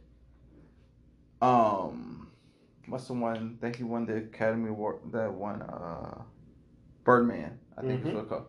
um, 1.41 2.29
what's 2.87 3.07
the 3.07 3.13
one 3.13 3.57
that 3.61 3.75
he 3.75 3.83
won 3.83 4.05
the 4.05 4.17
Academy 4.17 4.69
Award? 4.69 4.97
That 5.11 5.33
one, 5.33 5.61
uh, 5.61 6.21
Birdman, 7.03 7.59
I 7.77 7.81
think 7.81 8.01
Mhm. 8.03 8.07
is 8.07 8.13
what 8.13 8.19
it's 8.21 8.29
called. 8.29 8.45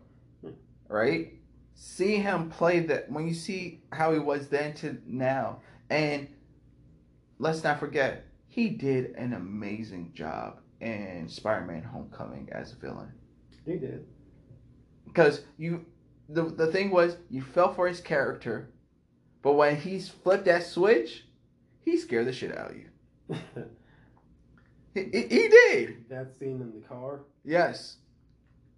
Right? 0.89 1.36
See 1.79 2.15
him 2.17 2.49
play 2.49 2.79
that 2.81 3.11
when 3.11 3.27
you 3.27 3.35
see 3.35 3.83
how 3.91 4.11
he 4.11 4.17
was 4.19 4.47
then 4.49 4.73
to 4.75 4.97
now, 5.05 5.61
and 5.91 6.27
let's 7.37 7.63
not 7.63 7.79
forget 7.79 8.25
he 8.47 8.69
did 8.69 9.13
an 9.15 9.33
amazing 9.33 10.11
job 10.15 10.59
in 10.81 11.27
Spider-Man: 11.29 11.83
Homecoming 11.83 12.49
as 12.51 12.73
a 12.73 12.77
villain 12.77 13.11
He 13.63 13.73
did. 13.77 14.07
because 15.05 15.41
you 15.59 15.85
the 16.29 16.43
the 16.45 16.65
thing 16.71 16.89
was 16.89 17.17
you 17.29 17.43
fell 17.43 17.71
for 17.75 17.87
his 17.87 18.01
character, 18.01 18.71
but 19.43 19.53
when 19.53 19.75
he's 19.75 20.09
flipped 20.09 20.45
that 20.45 20.63
switch, 20.63 21.25
he 21.85 21.95
scared 21.95 22.25
the 22.25 22.33
shit 22.33 22.57
out 22.57 22.71
of 22.71 22.77
you. 22.77 22.89
He, 24.95 25.03
he, 25.13 25.21
he 25.27 25.47
did. 25.47 26.09
that 26.09 26.35
scene 26.39 26.59
in 26.59 26.71
the 26.81 26.87
car, 26.87 27.19
Yes. 27.45 27.97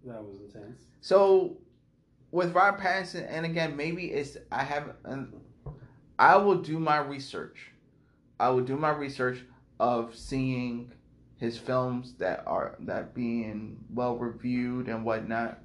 that 0.04 0.22
was 0.22 0.36
intense. 0.42 0.82
So 1.00 1.56
with 2.32 2.54
Robert 2.54 2.80
Pattinson, 2.80 3.26
and 3.28 3.44
again, 3.46 3.76
maybe 3.76 4.06
it's 4.12 4.36
I 4.52 4.82
and 5.04 5.32
I 6.18 6.36
will 6.36 6.60
do 6.62 6.78
my 6.78 6.98
research. 6.98 7.72
I 8.38 8.50
will 8.50 8.62
do 8.64 8.76
my 8.76 8.90
research 8.90 9.44
of 9.80 10.16
seeing 10.16 10.92
his 11.36 11.58
films 11.58 12.14
that 12.18 12.42
are 12.46 12.76
that 12.80 13.14
being 13.14 13.84
well 13.92 14.16
reviewed 14.16 14.88
and 14.88 15.04
whatnot. 15.04 15.60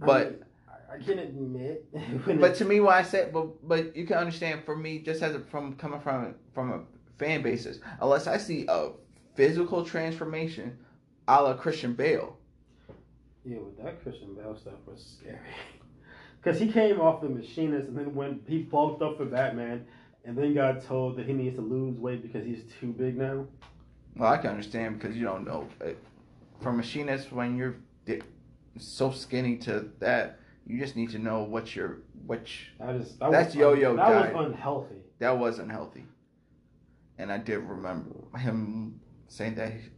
I 0.00 0.06
But 0.06 0.10
mean, 0.10 0.44
I, 0.68 0.94
I 0.94 0.98
can 0.98 1.18
admit, 1.18 1.86
But 2.38 2.54
to 2.56 2.64
me, 2.64 2.80
what 2.80 2.94
I 2.94 3.02
said, 3.02 3.32
but 3.32 3.66
but 3.66 3.96
you 3.96 4.06
can 4.06 4.16
understand 4.18 4.64
for 4.64 4.76
me, 4.76 4.98
just 5.00 5.22
as 5.22 5.34
a, 5.34 5.40
from 5.40 5.74
coming 5.76 6.00
from 6.00 6.34
from 6.54 6.72
a 6.72 6.82
fan 7.18 7.42
basis, 7.42 7.78
unless 8.00 8.26
I 8.26 8.36
see 8.38 8.66
a 8.68 8.90
physical 9.34 9.84
transformation, 9.84 10.78
a 11.28 11.42
la 11.42 11.54
Christian 11.54 11.94
Bale, 11.94 12.36
Yeah, 13.44 13.58
with 13.58 13.76
that 13.78 14.02
Christian 14.02 14.34
Bale 14.34 14.56
stuff 14.56 14.74
was 14.86 15.18
scary. 15.20 15.38
Because 16.46 16.60
he 16.60 16.70
came 16.70 17.00
off 17.00 17.20
the 17.22 17.28
machinist 17.28 17.88
and 17.88 17.98
then 17.98 18.14
when 18.14 18.38
he 18.46 18.58
bulked 18.58 19.02
up 19.02 19.16
for 19.16 19.24
Batman 19.24 19.84
and 20.24 20.38
then 20.38 20.54
got 20.54 20.80
told 20.80 21.16
that 21.16 21.26
he 21.26 21.32
needs 21.32 21.56
to 21.56 21.60
lose 21.60 21.98
weight 21.98 22.22
because 22.22 22.46
he's 22.46 22.62
too 22.80 22.92
big 22.92 23.18
now. 23.18 23.46
well, 24.14 24.32
I 24.32 24.36
can 24.36 24.50
understand 24.50 25.00
because 25.00 25.16
you 25.16 25.24
don't 25.24 25.44
know. 25.44 25.66
But 25.80 25.96
from 26.60 26.76
machinist, 26.76 27.32
when 27.32 27.56
you're 27.56 27.74
so 28.78 29.10
skinny 29.10 29.56
to 29.56 29.90
that, 29.98 30.38
you 30.68 30.78
just 30.78 30.94
need 30.94 31.10
to 31.10 31.18
know 31.18 31.42
what 31.42 31.74
your 31.74 32.02
which 32.26 32.70
I 32.80 32.92
that 32.92 33.08
That's 33.32 33.46
was 33.48 33.54
Yo-Yo 33.56 33.96
That 33.96 34.08
diet. 34.08 34.34
was 34.36 34.46
unhealthy. 34.46 34.96
that 35.18 35.36
was 35.36 35.58
unhealthy. 35.58 36.06
And 37.18 37.32
I 37.32 37.38
did 37.38 37.58
remember 37.58 38.14
him 38.38 39.00
saying 39.26 39.56
that 39.56 39.72
he- 39.72 39.90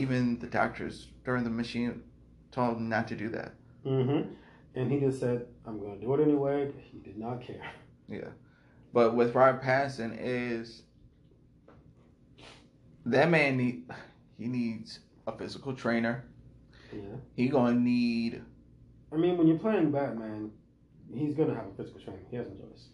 even 0.00 0.38
the 0.38 0.46
doctors 0.46 1.08
during 1.24 1.42
the 1.42 1.50
machine 1.50 2.04
told 2.52 2.76
him 2.76 2.88
not 2.88 3.08
to 3.08 3.16
do 3.16 3.28
that. 3.30 3.54
Mm-hmm. 3.84 4.34
And 4.74 4.90
he 4.92 5.00
just 5.00 5.20
said, 5.20 5.46
"I'm 5.66 5.78
going 5.80 5.98
to 5.98 6.06
do 6.06 6.14
it 6.14 6.20
anyway." 6.20 6.72
He 6.92 6.98
did 6.98 7.18
not 7.18 7.40
care. 7.42 7.62
Yeah, 8.08 8.28
but 8.92 9.14
with 9.14 9.34
Robert 9.34 9.62
Pattinson 9.62 10.16
is 10.18 10.82
that 13.04 13.30
man 13.30 13.56
need 13.56 13.84
he 14.38 14.46
needs 14.46 15.00
a 15.26 15.32
physical 15.36 15.74
trainer. 15.74 16.24
Yeah. 16.92 17.16
He 17.36 17.48
gonna 17.48 17.78
need 17.78 18.42
I 19.12 19.16
mean, 19.16 19.38
when 19.38 19.46
you're 19.46 19.58
playing 19.58 19.90
Batman, 19.90 20.50
he's 21.14 21.34
gonna 21.34 21.54
have 21.54 21.66
a 21.66 21.74
physical 21.76 22.00
trainer. 22.00 22.20
He 22.30 22.36
has 22.36 22.46
no 22.48 22.66
choice. 22.66 22.88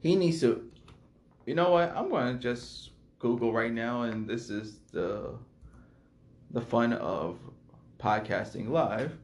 he 0.00 0.16
needs 0.16 0.40
to. 0.40 0.70
You 1.46 1.54
know 1.54 1.70
what? 1.70 1.92
I'm 1.96 2.10
gonna 2.10 2.38
just 2.38 2.90
Google 3.18 3.52
right 3.52 3.72
now, 3.72 4.02
and 4.02 4.28
this 4.28 4.50
is 4.50 4.80
the 4.92 5.34
the 6.50 6.60
fun 6.60 6.92
of 6.94 7.38
podcasting 8.02 8.68
live 8.68 9.16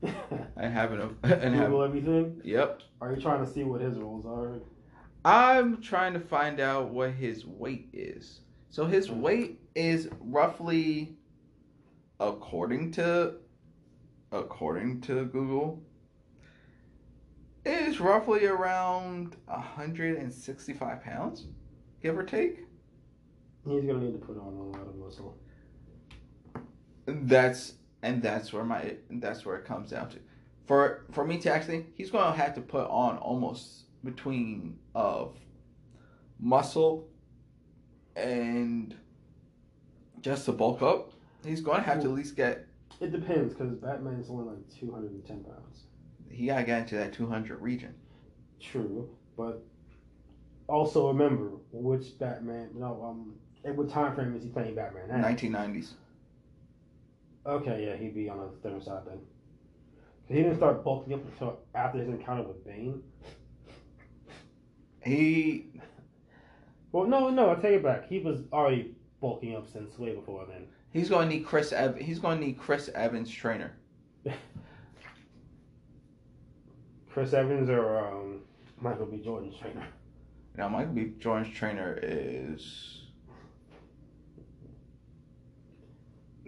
and 0.57 0.73
having 0.73 1.01
a 1.01 1.09
and 1.27 1.55
have, 1.55 1.67
Google 1.71 1.83
everything. 1.83 2.41
Yep, 2.45 2.83
Are 3.01 3.15
you 3.15 3.21
trying 3.21 3.45
to 3.45 3.51
see 3.51 3.65
what 3.65 3.81
his 3.81 3.99
rules 3.99 4.25
are? 4.25 4.61
I'm 5.25 5.83
trying 5.83 6.13
to 6.13 6.21
find 6.21 6.61
out 6.61 6.91
what 6.91 7.11
his 7.11 7.45
weight 7.45 7.89
is. 7.93 8.41
So 8.71 8.87
his 8.87 9.11
weight 9.11 9.61
is 9.75 10.09
roughly, 10.21 11.17
according 12.21 12.93
to, 12.93 13.35
according 14.31 15.01
to 15.03 15.25
Google, 15.25 15.83
is 17.65 17.99
roughly 18.01 18.47
around 18.47 19.37
165 19.47 21.03
pounds, 21.03 21.47
give 22.01 22.17
or 22.17 22.23
take. 22.23 22.65
He's 23.67 23.85
gonna 23.85 23.99
need 23.99 24.13
to 24.13 24.19
put 24.19 24.39
on 24.39 24.55
a 24.55 24.63
lot 24.63 24.87
of 24.87 24.97
muscle. 24.97 25.37
That's 27.07 27.75
and 28.03 28.23
that's 28.23 28.53
where 28.53 28.65
my 28.65 28.97
that's 29.11 29.45
where 29.45 29.57
it 29.57 29.65
comes 29.65 29.91
down 29.91 30.11
to. 30.11 30.19
For 30.67 31.05
for 31.13 31.25
me 31.25 31.39
to 31.39 31.53
actually, 31.53 31.87
he's 31.95 32.11
gonna 32.11 32.37
have 32.37 32.55
to 32.55 32.61
put 32.61 32.89
on 32.89 33.19
almost 33.19 33.85
between 34.05 34.79
of 34.95 35.37
muscle 36.39 37.09
and 38.17 38.95
just 40.21 40.45
to 40.47 40.53
bulk 40.53 40.83
up. 40.83 41.13
He's 41.45 41.61
gonna 41.61 41.83
have 41.83 42.03
to 42.03 42.09
at 42.09 42.15
least 42.15 42.37
get. 42.37 42.67
It 43.01 43.13
depends 43.13 43.55
because 43.55 43.75
Batman 43.75 44.15
is 44.15 44.29
only 44.29 44.45
like 44.51 44.79
210 44.79 45.45
pounds. 45.45 45.85
He 46.31 46.47
gotta 46.47 46.65
get 46.65 46.81
into 46.81 46.97
that 46.97 47.13
two 47.13 47.27
hundred 47.27 47.61
region. 47.61 47.95
True, 48.61 49.09
but 49.37 49.63
also 50.69 51.09
remember 51.09 51.53
which 51.73 52.19
Batman. 52.19 52.71
No, 52.75 53.03
um, 53.03 53.35
at 53.65 53.75
what 53.75 53.89
time 53.89 54.15
frame 54.15 54.37
is 54.37 54.43
he 54.43 54.51
playing 54.51 54.75
Batman? 54.75 55.11
at? 55.11 55.21
Nineteen 55.21 55.53
nineties. 55.53 55.95
Okay, 57.49 57.87
yeah, 57.87 57.97
he'd 57.97 58.15
be 58.15 58.29
on 58.29 58.39
the 58.39 58.49
thinner 58.63 58.81
side 58.81 59.03
then. 59.07 59.19
He 60.27 60.35
didn't 60.35 60.57
start 60.59 60.85
bulking 60.85 61.15
up 61.15 61.25
until 61.25 61.61
after 61.75 61.99
his 61.99 62.09
encounter 62.09 62.43
with 62.43 62.63
Bane. 62.67 63.03
He 65.03 65.67
Well, 66.93 67.07
no, 67.07 67.31
no, 67.31 67.51
I 67.51 67.55
take 67.55 67.77
it 67.77 67.83
back. 67.83 68.07
He 68.09 68.19
was 68.19 68.41
already 68.53 68.95
bulking 69.23 69.57
up 69.57 69.67
since 69.73 69.99
way 69.99 70.15
before 70.15 70.45
then. 70.47 70.67
he's 70.93 71.09
gonna 71.09 71.29
need 71.29 71.47
Chris. 71.47 71.73
Ev- 71.73 71.97
he's 71.97 72.19
gonna 72.19 72.41
need 72.41 72.59
Chris 72.59 72.91
Evans 72.95 73.31
trainer. 73.31 73.73
Chris 77.11 77.33
Evans 77.33 77.71
or 77.71 77.99
um, 78.07 78.41
Michael 78.81 79.07
B. 79.07 79.17
Jordan's 79.25 79.57
trainer. 79.59 79.87
Now 80.57 80.69
Michael 80.69 80.93
B. 80.93 81.13
Jordan's 81.19 81.55
trainer 81.55 81.99
is. 82.03 82.98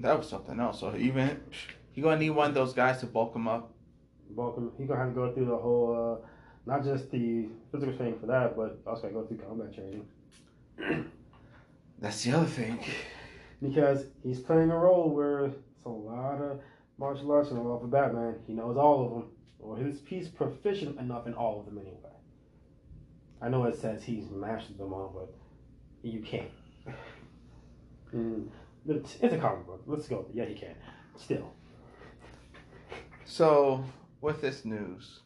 That 0.01 0.17
was 0.19 0.29
something 0.29 0.59
else. 0.59 0.81
So 0.81 0.97
even 0.97 1.41
he 1.93 2.01
gonna 2.01 2.19
need 2.19 2.31
one 2.31 2.49
of 2.49 2.55
those 2.55 2.73
guys 2.73 3.01
to 3.01 3.07
bulk 3.07 3.35
him 3.35 3.47
up. 3.49 3.73
Bulk 4.31 4.57
him. 4.57 4.71
He's 4.79 4.89
gonna 4.89 5.01
have 5.01 5.11
to 5.11 5.15
go 5.15 5.33
through 5.33 5.47
the 5.47 5.57
whole, 5.57 6.21
uh, 6.23 6.27
not 6.67 6.85
just 6.85 7.11
the 7.11 7.49
physical 7.71 7.95
training 7.97 8.19
for 8.19 8.27
that, 8.27 8.57
but 8.57 8.81
also 8.87 9.03
gotta 9.03 9.15
go 9.15 9.27
through 9.27 9.39
combat 9.39 9.75
training. 9.75 10.07
That's 11.99 12.25
the 12.25 12.33
other 12.33 12.47
thing. 12.47 12.79
because 13.63 14.07
he's 14.23 14.41
playing 14.41 14.71
a 14.71 14.79
role 14.79 15.11
where 15.11 15.47
it's 15.47 15.59
a 15.85 15.89
lot 15.91 16.41
of 16.41 16.61
martial 16.99 17.31
arts 17.33 17.51
and 17.51 17.59
a 17.59 17.63
lot 17.63 17.83
of 17.83 17.91
Batman. 17.91 18.37
He 18.47 18.55
knows 18.55 18.77
all 18.77 19.05
of 19.05 19.11
them, 19.11 19.25
or 19.59 19.77
he's 19.77 20.01
he's 20.07 20.29
proficient 20.29 20.99
enough 20.99 21.27
in 21.27 21.35
all 21.35 21.61
of 21.61 21.67
them 21.67 21.79
anyway. 21.79 21.97
I 23.43 23.49
know 23.49 23.65
it 23.65 23.77
says 23.79 24.03
he's 24.03 24.31
mastered 24.31 24.79
them 24.79 24.93
all, 24.93 25.13
but 25.15 26.09
you 26.11 26.21
can't. 26.21 26.51
Mm, 28.13 28.49
it's, 28.89 29.17
it's 29.21 29.35
a 29.35 29.39
comic 29.39 29.67
book. 29.67 29.83
Let's 29.87 30.09
go. 30.09 30.27
Yeah, 30.33 30.45
he 30.47 30.55
can. 30.55 30.75
Still. 31.17 31.53
So, 33.25 33.85
with 34.21 34.41
this 34.41 34.65
news, 34.65 35.21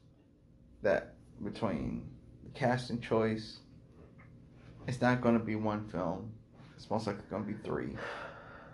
that 0.82 1.14
between 1.42 2.10
the 2.44 2.50
casting 2.50 3.00
choice, 3.00 3.60
it's 4.86 5.00
not 5.00 5.20
going 5.20 5.38
to 5.38 5.44
be 5.44 5.56
one 5.56 5.88
film. 5.88 6.32
It's 6.76 6.90
most 6.90 7.06
likely 7.06 7.24
going 7.30 7.44
to 7.44 7.52
be 7.52 7.58
three, 7.64 7.96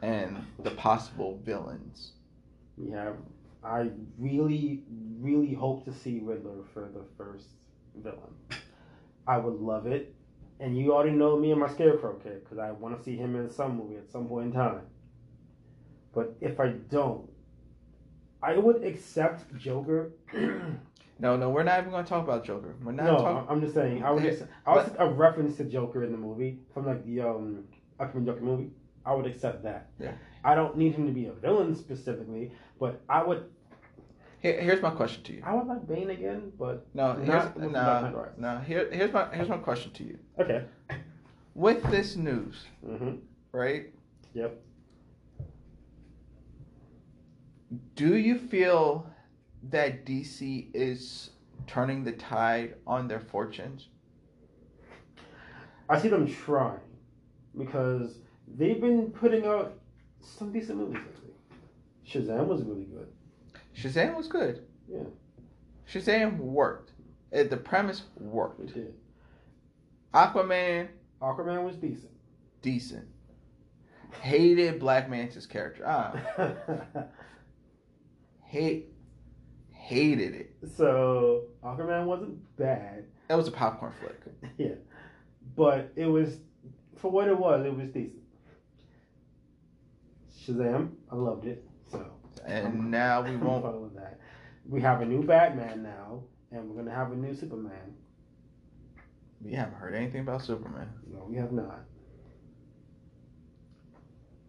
and 0.02 0.44
the 0.62 0.72
possible 0.72 1.38
villains. 1.44 2.12
Yeah, 2.76 3.12
I 3.62 3.90
really, 4.18 4.82
really 5.20 5.54
hope 5.54 5.84
to 5.84 5.92
see 5.92 6.20
Riddler 6.22 6.64
for 6.72 6.90
the 6.92 7.04
first 7.16 7.46
villain. 7.94 8.34
I 9.26 9.36
would 9.36 9.60
love 9.60 9.86
it. 9.86 10.14
And 10.60 10.76
you 10.76 10.92
already 10.94 11.16
know 11.16 11.38
me 11.38 11.52
and 11.52 11.60
my 11.60 11.68
Scarecrow 11.68 12.14
kid 12.22 12.44
because 12.44 12.58
I 12.58 12.70
want 12.70 12.96
to 12.96 13.02
see 13.02 13.16
him 13.16 13.34
in 13.34 13.48
some 13.50 13.78
movie 13.78 13.96
at 13.96 14.10
some 14.12 14.28
point 14.28 14.46
in 14.48 14.52
time. 14.52 14.82
But 16.14 16.36
if 16.40 16.60
I 16.60 16.68
don't, 16.90 17.28
I 18.42 18.56
would 18.58 18.84
accept 18.84 19.56
Joker. 19.56 20.12
no, 21.18 21.36
no, 21.36 21.48
we're 21.50 21.62
not 21.62 21.78
even 21.80 21.90
going 21.90 22.04
to 22.04 22.08
talk 22.08 22.24
about 22.24 22.44
Joker. 22.44 22.74
We're 22.82 22.92
not. 22.92 23.06
No, 23.06 23.16
talk- 23.18 23.46
I'm 23.48 23.60
just 23.62 23.74
saying. 23.74 24.02
I 24.02 24.10
would. 24.10 24.22
Just, 24.22 24.44
I 24.66 24.74
was 24.74 24.90
a 24.98 25.08
reference 25.08 25.56
to 25.58 25.64
Joker 25.64 26.04
in 26.04 26.12
the 26.12 26.18
movie 26.18 26.58
from 26.74 26.86
like 26.86 27.04
the 27.06 27.20
um 27.22 27.64
upcoming 27.98 28.26
Joker 28.26 28.42
movie. 28.42 28.70
I 29.06 29.14
would 29.14 29.26
accept 29.26 29.62
that. 29.62 29.88
Yeah. 29.98 30.12
I 30.44 30.54
don't 30.54 30.76
need 30.76 30.94
him 30.94 31.06
to 31.06 31.12
be 31.12 31.26
a 31.26 31.32
villain 31.32 31.74
specifically, 31.74 32.52
but 32.78 33.00
I 33.08 33.22
would. 33.22 33.44
Here, 34.40 34.58
here's 34.60 34.80
my 34.82 34.90
question 34.90 35.22
to 35.24 35.34
you. 35.34 35.42
I 35.44 35.54
would 35.54 35.66
like 35.66 35.86
Bane 35.86 36.10
again, 36.10 36.52
but 36.58 36.86
No, 36.94 37.12
here's 37.14 37.28
no, 37.56 38.28
no. 38.38 38.58
Here, 38.58 38.88
here's 38.90 39.12
my 39.12 39.28
here's 39.34 39.48
my 39.48 39.58
question 39.58 39.90
to 39.92 40.04
you. 40.04 40.18
okay. 40.38 40.64
With 41.54 41.82
this 41.90 42.16
news, 42.16 42.64
Mm-hmm. 42.86 43.16
right? 43.52 43.86
Yep. 44.34 44.58
Do 47.96 48.16
you 48.16 48.38
feel 48.38 49.06
that 49.70 50.06
DC 50.06 50.68
is 50.74 51.30
turning 51.66 52.02
the 52.04 52.12
tide 52.12 52.74
on 52.86 53.08
their 53.08 53.20
fortunes? 53.20 53.88
I 55.88 56.00
see 56.00 56.08
them 56.08 56.26
trying 56.26 56.80
because 57.58 58.18
they've 58.56 58.80
been 58.80 59.10
putting 59.10 59.44
out 59.46 59.74
some 60.20 60.52
decent 60.52 60.78
movies 60.78 61.02
lately. 61.04 61.34
Shazam 62.08 62.46
was 62.46 62.62
really 62.62 62.84
good. 62.84 63.08
Shazam 63.76 64.16
was 64.16 64.28
good. 64.28 64.64
Yeah. 64.88 65.02
Shazam 65.90 66.38
worked. 66.38 66.92
Uh, 67.34 67.44
the 67.44 67.56
premise 67.56 68.02
worked. 68.18 68.60
It 68.60 68.74
did. 68.74 68.94
Aquaman, 70.14 70.88
Aquaman 71.22 71.64
was 71.64 71.76
decent. 71.76 72.10
decent. 72.62 73.06
Hated 74.22 74.80
Black 74.80 75.08
Manta's 75.08 75.46
character. 75.46 75.84
Ah, 75.86 76.12
hate, 78.44 78.88
hated 79.72 80.34
it. 80.34 80.56
so 80.76 81.44
Aquaman 81.62 82.06
wasn't 82.06 82.38
bad. 82.56 83.04
That 83.28 83.36
was 83.36 83.46
a 83.46 83.52
popcorn 83.52 83.92
flick. 84.00 84.20
Yeah. 84.58 84.74
But 85.56 85.92
it 85.96 86.06
was 86.06 86.38
for 86.96 87.10
what 87.10 87.28
it 87.28 87.38
was, 87.38 87.64
it 87.64 87.74
was 87.74 87.88
decent. 87.88 88.22
Shazam, 90.44 90.90
I 91.10 91.14
loved 91.14 91.46
it. 91.46 91.64
So 91.90 92.04
And 92.46 92.90
now 92.90 93.22
we 93.28 93.36
won't. 93.36 93.64
with 93.80 93.94
that. 93.94 94.18
We 94.68 94.80
have 94.82 95.00
a 95.00 95.06
new 95.06 95.22
Batman 95.22 95.82
now, 95.82 96.24
and 96.52 96.68
we're 96.68 96.82
gonna 96.82 96.94
have 96.94 97.12
a 97.12 97.16
new 97.16 97.34
Superman. 97.34 97.94
We 99.40 99.52
haven't 99.52 99.74
heard 99.74 99.94
anything 99.94 100.20
about 100.20 100.42
Superman. 100.42 100.88
No, 101.10 101.26
we 101.28 101.36
have 101.36 101.52
not. 101.52 101.80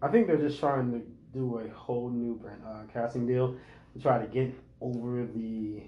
I 0.01 0.09
think 0.09 0.27
they're 0.27 0.37
just 0.37 0.59
trying 0.59 0.91
to 0.91 1.01
do 1.33 1.59
a 1.59 1.69
whole 1.69 2.09
new 2.09 2.35
brand, 2.35 2.61
uh, 2.67 2.83
casting 2.91 3.25
deal 3.25 3.55
to 3.93 4.01
try 4.01 4.19
to 4.19 4.27
get 4.27 4.53
over 4.81 5.25
the 5.25 5.83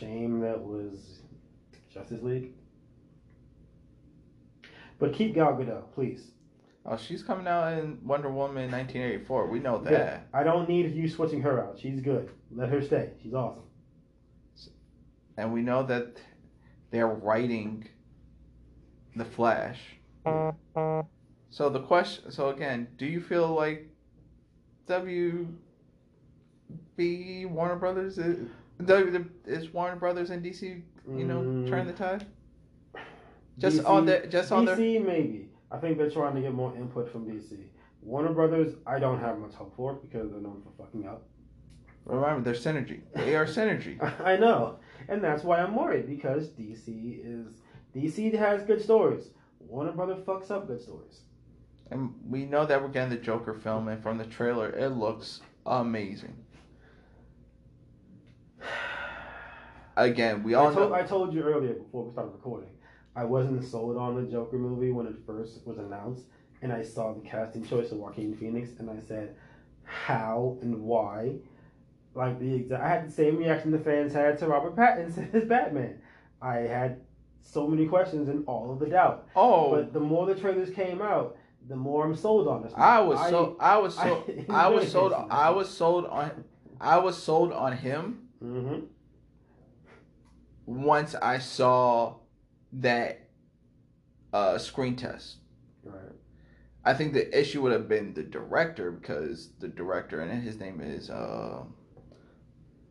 shame 0.00 0.40
that 0.40 0.58
was 0.58 1.20
Justice 1.92 2.22
League. 2.22 2.52
But 4.98 5.12
keep 5.12 5.34
Gal 5.34 5.52
Gadot, 5.52 5.92
please. 5.94 6.32
Oh, 6.90 6.96
she's 6.96 7.22
coming 7.22 7.46
out 7.46 7.74
in 7.78 7.98
Wonder 8.02 8.30
Woman 8.30 8.70
1984. 8.70 9.46
We 9.48 9.58
know 9.58 9.76
that. 9.78 9.90
Good. 9.90 10.20
I 10.32 10.42
don't 10.42 10.66
need 10.68 10.94
you 10.94 11.06
switching 11.06 11.42
her 11.42 11.62
out. 11.62 11.78
She's 11.78 12.00
good. 12.00 12.30
Let 12.50 12.70
her 12.70 12.80
stay. 12.80 13.10
She's 13.22 13.34
awesome. 13.34 13.62
And 15.36 15.52
we 15.52 15.60
know 15.60 15.82
that 15.82 16.16
they're 16.90 17.06
writing 17.08 17.86
the 19.14 19.26
Flash. 19.26 19.78
So 21.50 21.68
the 21.68 21.80
question, 21.80 22.30
so 22.30 22.48
again, 22.48 22.88
do 22.96 23.04
you 23.06 23.20
feel 23.20 23.48
like 23.54 23.88
WB 24.86 25.46
Warner 27.50 27.76
Brothers 27.76 28.18
is, 28.18 28.48
W 28.84 29.24
is 29.46 29.72
Warner 29.74 29.96
Brothers 29.96 30.30
and 30.30 30.42
DC, 30.42 30.82
you 31.06 31.24
know, 31.26 31.40
Mm. 31.40 31.68
turn 31.68 31.86
the 31.86 31.92
tide? 31.92 32.26
Just 33.58 33.84
on 33.84 34.06
the 34.06 34.26
just 34.28 34.52
on 34.52 34.64
their 34.64 34.76
DC, 34.76 35.04
maybe. 35.04 35.48
I 35.70 35.78
think 35.78 35.98
they're 35.98 36.10
trying 36.10 36.34
to 36.34 36.40
get 36.40 36.54
more 36.54 36.74
input 36.76 37.10
from 37.12 37.26
DC. 37.26 37.56
Warner 38.02 38.32
Brothers, 38.32 38.74
I 38.86 38.98
don't 38.98 39.20
have 39.20 39.38
much 39.38 39.54
hope 39.54 39.74
for 39.76 39.94
because 39.94 40.30
they're 40.30 40.40
known 40.40 40.62
for 40.62 40.84
fucking 40.84 41.06
up. 41.06 41.24
remember 42.04 42.40
their 42.42 42.54
synergy. 42.54 43.00
They 43.14 43.36
are 43.36 43.46
synergy. 43.46 44.00
I 44.24 44.36
know, 44.36 44.78
and 45.08 45.22
that's 45.22 45.44
why 45.44 45.58
I'm 45.58 45.74
worried 45.74 46.06
because 46.06 46.48
DC 46.50 47.20
is 47.24 47.60
DC 47.94 48.36
has 48.38 48.62
good 48.62 48.82
stories. 48.82 49.30
Warner 49.60 49.92
Brother 49.92 50.14
fucks 50.14 50.50
up 50.50 50.66
good 50.68 50.80
stories. 50.80 51.20
And 51.90 52.14
we 52.26 52.44
know 52.44 52.66
that 52.66 52.82
we're 52.82 52.88
getting 52.88 53.10
the 53.10 53.16
Joker 53.16 53.54
film, 53.54 53.88
and 53.88 54.02
from 54.02 54.18
the 54.18 54.26
trailer, 54.26 54.70
it 54.70 54.90
looks 54.90 55.40
amazing. 55.66 56.36
Again, 59.96 60.42
we 60.42 60.54
all 60.54 60.68
I 60.68 60.74
told, 60.74 60.90
know. 60.90 60.96
I 60.96 61.02
told 61.02 61.34
you 61.34 61.42
earlier 61.42 61.74
before 61.74 62.04
we 62.04 62.12
started 62.12 62.32
recording, 62.32 62.68
I 63.18 63.24
wasn't 63.24 63.64
sold 63.64 63.96
on 63.96 64.14
the 64.14 64.30
Joker 64.30 64.58
movie 64.58 64.92
when 64.92 65.06
it 65.08 65.16
first 65.26 65.66
was 65.66 65.78
announced, 65.78 66.24
and 66.62 66.72
I 66.72 66.82
saw 66.82 67.12
the 67.12 67.20
casting 67.28 67.66
choice 67.66 67.90
of 67.90 67.98
Joaquin 67.98 68.36
Phoenix, 68.36 68.70
and 68.78 68.88
I 68.88 69.00
said, 69.00 69.34
how 69.82 70.56
and 70.62 70.82
why? 70.82 71.34
Like 72.14 72.38
the 72.38 72.54
exact, 72.54 72.82
I 72.84 72.88
had 72.88 73.08
the 73.08 73.12
same 73.12 73.38
reaction 73.38 73.72
the 73.72 73.78
fans 73.80 74.12
had 74.12 74.38
to 74.38 74.46
Robert 74.46 74.76
Pattinson 74.76 75.34
as 75.34 75.48
Batman. 75.48 76.00
I 76.40 76.58
had 76.58 77.00
so 77.42 77.66
many 77.66 77.86
questions 77.86 78.28
and 78.28 78.44
all 78.46 78.72
of 78.72 78.78
the 78.78 78.86
doubt. 78.86 79.26
Oh, 79.34 79.72
But 79.72 79.92
the 79.92 80.00
more 80.00 80.24
the 80.26 80.36
trailers 80.36 80.70
came 80.70 81.02
out, 81.02 81.36
the 81.68 81.76
more 81.76 82.04
I'm 82.04 82.14
sold 82.14 82.46
on 82.46 82.62
this. 82.62 82.72
I 82.76 83.00
was 83.00 83.18
so 83.30 83.56
I 83.58 83.78
was 83.78 83.96
so 83.96 84.24
I 84.48 84.64
I 84.64 84.68
was 84.68 84.92
sold. 84.92 85.12
I 85.12 85.50
was 85.50 85.68
sold 85.68 86.06
on 86.06 86.44
I 86.80 86.98
was 86.98 87.20
sold 87.20 87.52
on 87.52 87.76
him 87.76 88.28
hmm 88.40 88.78
once 90.66 91.14
I 91.16 91.38
saw 91.38 92.16
that 92.72 93.28
uh 94.32 94.58
screen 94.58 94.96
test. 94.96 95.36
Right. 95.84 96.12
I 96.84 96.94
think 96.94 97.12
the 97.12 97.38
issue 97.38 97.62
would 97.62 97.72
have 97.72 97.88
been 97.88 98.14
the 98.14 98.22
director 98.22 98.90
because 98.90 99.50
the 99.60 99.68
director 99.68 100.20
and 100.20 100.42
his 100.42 100.58
name 100.58 100.80
is 100.80 101.10
uh 101.10 101.64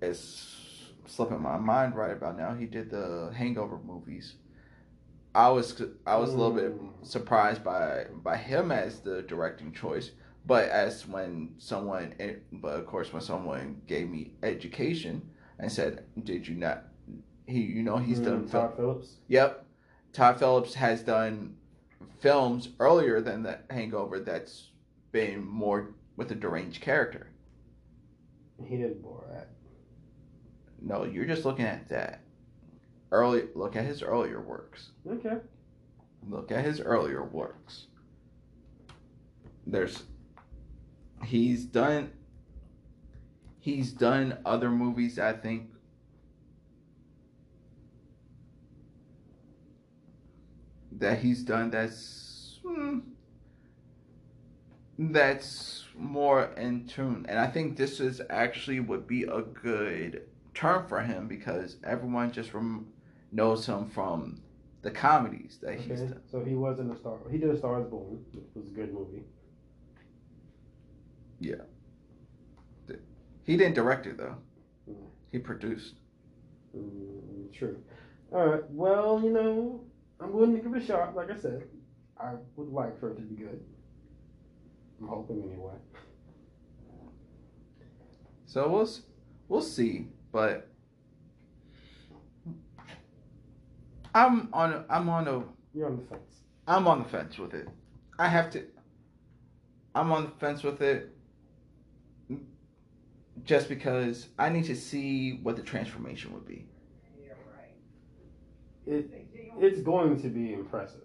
is 0.01 0.91
slipping 1.05 1.41
my 1.41 1.57
mind 1.57 1.95
right 1.95 2.11
about 2.11 2.37
now. 2.37 2.53
He 2.53 2.65
did 2.65 2.89
the 2.91 3.31
Hangover 3.35 3.79
movies. 3.85 4.35
I 5.33 5.49
was 5.49 5.81
I 6.05 6.17
was 6.17 6.33
a 6.33 6.37
little 6.37 6.53
bit 6.53 6.73
Mm. 6.79 7.05
surprised 7.05 7.63
by 7.63 8.07
by 8.11 8.37
him 8.37 8.71
as 8.71 9.01
the 9.01 9.21
directing 9.21 9.71
choice, 9.71 10.11
but 10.45 10.69
as 10.69 11.07
when 11.07 11.53
someone 11.59 12.13
but 12.51 12.79
of 12.79 12.85
course 12.87 13.13
when 13.13 13.21
someone 13.21 13.81
gave 13.87 14.09
me 14.09 14.31
education 14.43 15.29
and 15.59 15.71
said, 15.71 16.05
"Did 16.23 16.47
you 16.47 16.55
not?" 16.55 16.85
He 17.45 17.61
you 17.61 17.83
know 17.83 17.97
he's 17.97 18.19
done 18.19 18.45
Mm, 18.45 18.49
film. 18.49 18.67
Todd 18.67 18.75
Phillips. 18.77 19.15
Yep. 19.27 19.65
Todd 20.13 20.39
Phillips 20.39 20.73
has 20.75 21.01
done 21.01 21.55
films 22.19 22.69
earlier 22.79 23.21
than 23.21 23.43
the 23.43 23.59
Hangover 23.69 24.19
that's 24.19 24.71
been 25.11 25.45
more 25.45 25.93
with 26.15 26.31
a 26.31 26.35
deranged 26.35 26.81
character. 26.81 27.29
He 28.65 28.77
did 28.77 29.03
Borat. 29.03 29.45
No, 30.81 31.03
you're 31.03 31.25
just 31.25 31.45
looking 31.45 31.65
at 31.65 31.87
that. 31.89 32.21
Early 33.11 33.45
look 33.55 33.75
at 33.75 33.85
his 33.85 34.03
earlier 34.03 34.41
works. 34.41 34.91
Okay. 35.07 35.37
Look 36.29 36.51
at 36.51 36.65
his 36.65 36.81
earlier 36.81 37.23
works. 37.23 37.87
There's 39.65 40.03
he's 41.23 41.65
done 41.65 42.11
he's 43.59 43.91
done 43.91 44.37
other 44.45 44.69
movies 44.69 45.19
I 45.19 45.33
think 45.33 45.69
that 50.99 51.19
he's 51.19 51.43
done 51.43 51.69
that's 51.69 52.59
hmm, 52.65 52.99
that's 54.97 55.85
more 55.95 56.45
in 56.57 56.87
tune. 56.87 57.25
And 57.29 57.39
I 57.39 57.47
think 57.47 57.77
this 57.77 57.99
is 57.99 58.21
actually 58.29 58.79
would 58.79 59.07
be 59.07 59.23
a 59.23 59.41
good 59.41 60.23
term 60.53 60.87
for 60.87 61.01
him 61.01 61.27
because 61.27 61.77
everyone 61.83 62.31
just 62.31 62.53
rem- 62.53 62.87
knows 63.31 63.65
him 63.65 63.89
from 63.89 64.41
the 64.81 64.91
comedies 64.91 65.59
that 65.61 65.79
he's 65.79 65.99
done. 65.99 66.21
so 66.31 66.43
he 66.43 66.55
wasn't 66.55 66.91
a 66.91 66.97
star. 66.97 67.17
He 67.31 67.37
did 67.37 67.49
a 67.49 67.57
Star 67.57 67.81
is 67.81 67.87
Born, 67.87 68.23
which 68.31 68.45
was 68.55 68.67
a 68.67 68.73
good 68.73 68.93
movie. 68.93 69.23
Yeah. 71.39 71.55
He 73.43 73.55
didn't 73.55 73.75
direct 73.75 74.05
it 74.05 74.17
though. 74.17 74.35
Mm. 74.89 74.95
He 75.31 75.39
produced. 75.39 75.95
Mm, 76.75 77.53
true. 77.53 77.77
All 78.33 78.45
right. 78.45 78.69
Well, 78.69 79.21
you 79.23 79.29
know, 79.29 79.81
I'm 80.19 80.33
willing 80.33 80.55
to 80.55 80.61
give 80.61 80.73
it 80.73 80.83
a 80.83 80.85
shot. 80.85 81.15
Like 81.15 81.31
I 81.31 81.35
said, 81.35 81.63
I 82.19 82.33
would 82.55 82.69
like 82.69 82.99
for 82.99 83.11
it 83.11 83.15
to 83.15 83.21
be 83.21 83.35
good. 83.35 83.63
I'm 84.99 85.07
hoping 85.07 85.43
anyway. 85.43 85.73
So 88.45 88.67
we'll 88.69 88.89
we'll 89.47 89.61
see, 89.61 90.07
but 90.31 90.69
I'm 94.15 94.49
on 94.53 94.73
a, 94.73 94.85
I'm 94.89 95.09
on 95.09 95.27
a 95.27 95.43
You're 95.75 95.87
on 95.87 95.97
the 95.97 96.03
fence. 96.03 96.41
I'm 96.67 96.87
on 96.87 97.03
the 97.03 97.09
fence 97.09 97.37
with 97.37 97.53
it. 97.53 97.69
I 98.17 98.27
have 98.27 98.49
to. 98.51 98.63
I'm 99.93 100.11
on 100.11 100.25
the 100.25 100.31
fence 100.39 100.63
with 100.63 100.81
it. 100.81 101.13
Just 103.43 103.69
because 103.69 104.29
I 104.39 104.49
need 104.49 104.65
to 104.65 104.75
see 104.75 105.39
what 105.43 105.55
the 105.55 105.61
transformation 105.61 106.33
would 106.33 106.47
be. 106.47 106.65
Yeah, 107.21 107.33
right. 107.55 107.75
It 108.87 109.11
it's 109.59 109.81
going 109.81 110.21
to 110.21 110.29
be 110.29 110.53
impressive. 110.53 111.01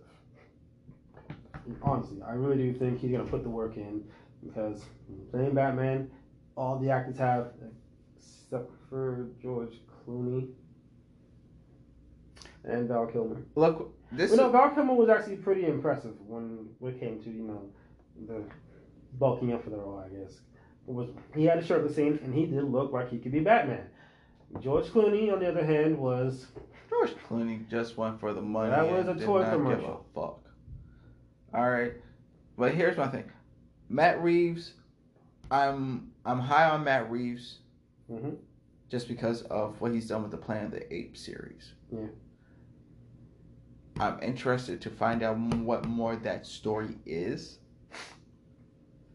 Honestly, 1.82 2.18
I 2.26 2.32
really 2.32 2.56
do 2.56 2.72
think 2.72 3.00
he's 3.00 3.12
gonna 3.12 3.24
put 3.24 3.42
the 3.42 3.48
work 3.48 3.76
in 3.76 4.02
because 4.44 4.84
playing 5.30 5.54
Batman, 5.54 6.10
all 6.56 6.78
the 6.78 6.90
actors 6.90 7.16
have, 7.18 7.52
except 8.16 8.70
for 8.88 9.28
George 9.40 9.80
Clooney 10.06 10.48
and 12.64 12.88
Val 12.88 13.06
Kilmer. 13.06 13.42
Look, 13.54 13.94
this 14.10 14.30
Well, 14.30 14.40
no, 14.40 14.50
Val 14.50 14.70
Kilmer 14.70 14.94
was 14.94 15.08
actually 15.08 15.36
pretty 15.36 15.66
impressive 15.66 16.14
when 16.26 16.68
when 16.78 16.94
it 16.94 17.00
came 17.00 17.22
to 17.22 17.30
you 17.30 17.42
know 17.42 17.62
the 18.26 18.42
bulking 19.18 19.52
up 19.52 19.62
for 19.62 19.70
the 19.70 19.76
role. 19.76 19.98
I 20.04 20.08
guess 20.08 20.40
it 20.88 20.92
was 20.92 21.10
he 21.34 21.44
had 21.44 21.58
a 21.58 21.64
shirtless 21.64 21.94
scene 21.94 22.18
and 22.24 22.34
he 22.34 22.46
did 22.46 22.64
look 22.64 22.92
like 22.92 23.08
he 23.10 23.18
could 23.18 23.32
be 23.32 23.40
Batman. 23.40 23.86
George 24.60 24.86
Clooney, 24.86 25.32
on 25.32 25.40
the 25.40 25.48
other 25.48 25.64
hand, 25.64 25.96
was 25.96 26.48
George 27.06 27.16
Clooney 27.28 27.68
just 27.68 27.96
went 27.96 28.20
for 28.20 28.32
the 28.32 28.42
money. 28.42 28.70
That 28.70 28.88
was 28.90 29.06
a 29.08 29.14
did 29.14 29.24
toy 29.26 29.42
not 29.42 29.52
commercial. 29.52 29.80
Give 30.14 30.22
a 30.22 30.26
fuck. 30.26 30.40
All 31.54 31.70
right, 31.70 31.92
but 32.56 32.74
here's 32.74 32.96
my 32.96 33.08
thing. 33.08 33.30
Matt 33.88 34.22
Reeves, 34.22 34.74
I'm 35.50 36.12
I'm 36.24 36.38
high 36.38 36.68
on 36.70 36.84
Matt 36.84 37.10
Reeves 37.10 37.58
Mhm. 38.10 38.36
just 38.88 39.08
because 39.08 39.42
of 39.42 39.80
what 39.80 39.92
he's 39.92 40.08
done 40.08 40.22
with 40.22 40.30
the 40.30 40.36
Planet 40.38 40.66
of 40.66 40.70
the 40.72 40.94
Apes 40.94 41.20
series. 41.20 41.72
Yeah. 41.90 42.06
I'm 44.00 44.22
interested 44.22 44.80
to 44.82 44.90
find 44.90 45.22
out 45.22 45.36
what 45.38 45.84
more 45.86 46.16
that 46.16 46.46
story 46.46 46.96
is. 47.04 47.58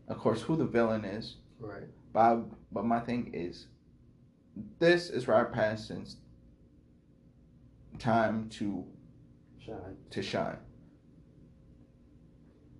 Of 0.08 0.18
course, 0.20 0.42
who 0.42 0.56
the 0.56 0.66
villain 0.66 1.04
is. 1.06 1.38
right. 1.60 1.88
But 2.14 2.20
I, 2.20 2.42
but 2.72 2.86
my 2.86 3.00
thing 3.00 3.32
is, 3.34 3.68
this 4.80 5.10
is 5.10 5.28
Robert 5.28 5.54
Pattinson's 5.54 6.18
time 8.00 8.50
to 8.50 8.86
Shine. 9.60 9.98
to 10.12 10.22
shine. 10.22 10.58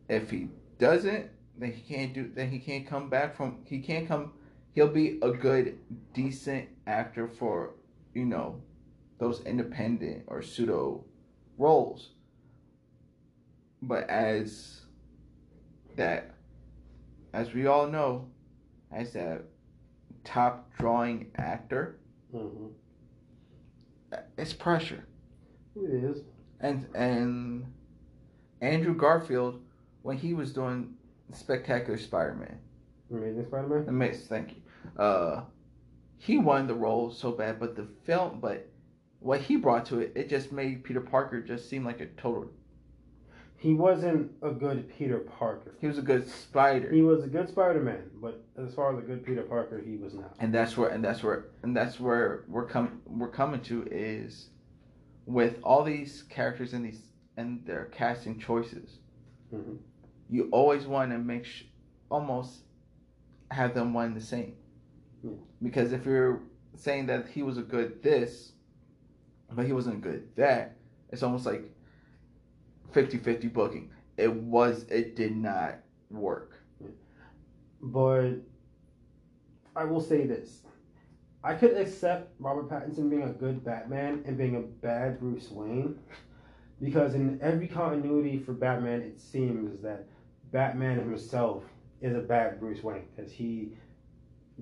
If 0.10 0.30
he 0.32 0.50
doesn't, 0.80 1.30
then 1.58 1.72
he 1.72 1.82
can't 1.82 2.14
do. 2.14 2.32
Then 2.34 2.50
he 2.50 2.60
can't 2.60 2.88
come 2.88 3.10
back 3.10 3.36
from. 3.36 3.60
He 3.66 3.80
can't 3.80 4.08
come. 4.08 4.34
He'll 4.74 4.88
be 4.88 5.20
a 5.22 5.32
good, 5.32 5.80
decent 6.14 6.70
actor 6.86 7.28
for 7.28 7.74
you 8.18 8.26
know, 8.26 8.60
those 9.20 9.42
independent 9.42 10.24
or 10.26 10.42
pseudo 10.42 11.06
roles. 11.60 12.10
But 13.80 14.10
as 14.10 14.82
that, 15.98 16.32
as 17.32 17.54
we 17.54 17.68
all 17.68 17.86
know, 17.88 18.28
as 18.92 19.14
that 19.14 19.44
top 20.24 20.72
drawing 20.80 21.32
actor, 21.36 22.00
hmm 22.32 22.68
it's 24.38 24.54
pressure. 24.54 25.06
It 25.76 26.04
is. 26.04 26.22
and 26.60 26.88
and 26.96 27.66
Andrew 28.62 28.96
Garfield 28.96 29.62
when 30.02 30.18
he 30.18 30.34
was 30.34 30.54
doing 30.54 30.94
Spectacular 31.34 31.98
Spider-Man. 31.98 32.58
Amazing 33.12 33.46
Spider-Man. 33.46 33.86
Amazing, 33.88 34.28
thank 34.28 34.56
you. 34.56 35.02
Uh, 35.02 35.44
he 36.18 36.38
won 36.38 36.68
the 36.68 36.74
role 36.74 37.12
so 37.12 37.32
bad, 37.32 37.60
but 37.60 37.76
the 37.76 37.88
film, 38.06 38.40
but 38.40 38.68
what 39.20 39.42
he 39.42 39.56
brought 39.56 39.86
to 39.88 40.00
it, 40.00 40.14
it 40.16 40.30
just 40.30 40.52
made 40.52 40.84
Peter 40.84 41.02
Parker 41.02 41.42
just 41.42 41.70
seem 41.70 41.86
like 41.86 42.02
a 42.02 42.08
total. 42.08 42.50
He 43.60 43.74
wasn't 43.74 44.32
a 44.44 44.52
good 44.52 44.88
Peter 44.98 45.18
Parker. 45.20 45.74
He 45.82 45.88
was 45.88 45.98
a 45.98 46.02
good 46.04 46.30
Spider, 46.30 46.92
He 46.92 47.02
was 47.02 47.24
a 47.24 47.28
good 47.28 47.50
Spider-Man, 47.50 48.12
but 48.22 48.44
as 48.56 48.74
far 48.76 48.94
as 48.96 49.04
a 49.04 49.08
good 49.08 49.26
Peter 49.26 49.42
Parker, 49.42 49.82
he 49.84 49.98
was 49.98 50.14
not. 50.14 50.36
and 50.40 50.54
that's 50.54 50.78
where 50.78 50.90
and 50.90 51.04
that's 51.04 51.24
where 51.24 51.46
and 51.64 51.76
that's 51.76 52.00
where 52.00 52.44
we're 52.48 52.68
com- 52.68 53.02
we're 53.08 53.32
coming 53.32 53.62
to 53.62 53.84
is 53.90 54.50
with 55.26 55.60
all 55.64 55.84
these 55.84 56.24
characters 56.24 56.74
and 56.74 56.86
these 56.86 57.02
and 57.36 57.66
their 57.66 57.86
casting 57.86 58.40
choices. 58.40 59.00
Mhm. 59.54 59.78
you 60.30 60.50
always 60.52 60.86
want 60.86 61.12
to 61.12 61.18
make 61.18 61.46
sh- 61.46 61.64
almost 62.12 62.64
have 63.50 63.74
them 63.74 63.94
one 63.94 64.14
the 64.14 64.20
same. 64.22 64.56
Yeah. 65.24 65.32
Because 65.64 65.94
if 65.94 66.06
you're 66.06 66.42
saying 66.76 67.06
that 67.08 67.28
he 67.30 67.44
was 67.44 67.58
a 67.58 67.62
good 67.64 68.04
this, 68.04 68.52
but 69.52 69.66
he 69.66 69.72
wasn't 69.74 70.02
good 70.02 70.28
that, 70.36 70.76
it's 71.10 71.24
almost 71.24 71.46
like 71.46 71.64
50-50 72.94 73.52
booking. 73.54 73.92
It 74.18 74.34
was 74.34 74.84
it 74.84 75.16
did 75.16 75.36
not 75.36 75.80
work. 76.10 76.54
But 77.82 78.36
I 79.76 79.84
will 79.84 80.02
say 80.02 80.26
this. 80.26 80.62
I 81.44 81.54
could 81.54 81.78
accept 81.78 82.34
Robert 82.40 82.70
Pattinson 82.70 83.10
being 83.10 83.24
a 83.24 83.30
good 83.30 83.64
Batman 83.64 84.24
and 84.26 84.38
being 84.38 84.56
a 84.56 84.62
bad 84.62 85.20
Bruce 85.20 85.52
Wayne 85.52 86.00
because 86.82 87.16
in 87.16 87.40
every 87.42 87.68
continuity 87.68 88.38
for 88.40 88.54
Batman, 88.54 89.02
it 89.02 89.20
seems 89.20 89.82
that 89.82 90.08
Batman 90.52 91.00
himself 91.00 91.64
is 92.02 92.16
a 92.16 92.20
bad 92.20 92.60
Bruce 92.60 92.84
Wayne 92.84 93.06
because 93.16 93.32
he 93.32 93.74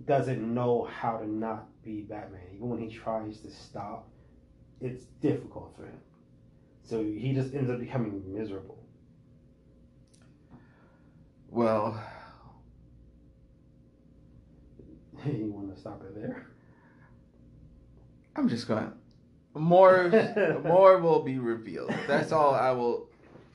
doesn't 0.06 0.42
know 0.54 0.88
how 0.92 1.18
to 1.18 1.30
not 1.30 1.68
be 1.82 2.02
Batman. 2.02 2.42
Even 2.54 2.70
when 2.70 2.80
he 2.80 2.90
tries 2.90 3.40
to 3.40 3.50
stop, 3.50 4.10
it's 4.82 5.06
difficult 5.22 5.74
for 5.76 5.86
him. 5.86 6.00
So 6.86 7.04
he 7.04 7.34
just 7.34 7.54
ends 7.54 7.70
up 7.70 7.80
becoming 7.80 8.22
miserable. 8.28 8.78
Well, 11.50 12.00
you 15.26 15.52
want 15.52 15.74
to 15.74 15.80
stop 15.80 16.04
it 16.04 16.16
there? 16.16 16.48
I'm 18.36 18.48
just 18.48 18.68
going 18.68 18.92
more 19.56 20.62
more 20.64 21.00
will 21.00 21.24
be 21.24 21.40
revealed. 21.40 21.94
That's 22.08 22.32
all 22.32 22.54
I 22.54 22.72
will 22.72 23.08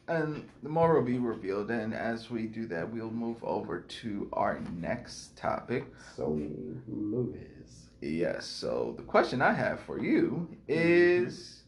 and 0.09 0.49
the 0.63 0.69
more 0.69 0.95
will 0.95 1.07
be 1.07 1.19
revealed 1.19 1.71
and 1.71 1.95
as 1.95 2.31
we 2.31 2.47
do 2.47 2.67
that 2.67 2.91
we'll 2.91 3.11
move 3.11 3.43
over 3.45 3.81
to 3.81 4.29
our 4.33 4.61
next 4.77 5.37
topic. 5.37 5.85
Sony 6.17 6.81
movies. 6.89 7.87
Yes, 8.01 8.47
so 8.47 8.95
the 8.97 9.03
question 9.03 9.43
I 9.43 9.53
have 9.53 9.81
for 9.81 10.01
you 10.01 10.49
is 10.67 11.60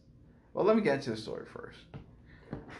well 0.54 0.64
let 0.64 0.76
me 0.76 0.82
get 0.82 0.96
into 0.96 1.10
the 1.10 1.16
story 1.16 1.46
first. 1.46 1.78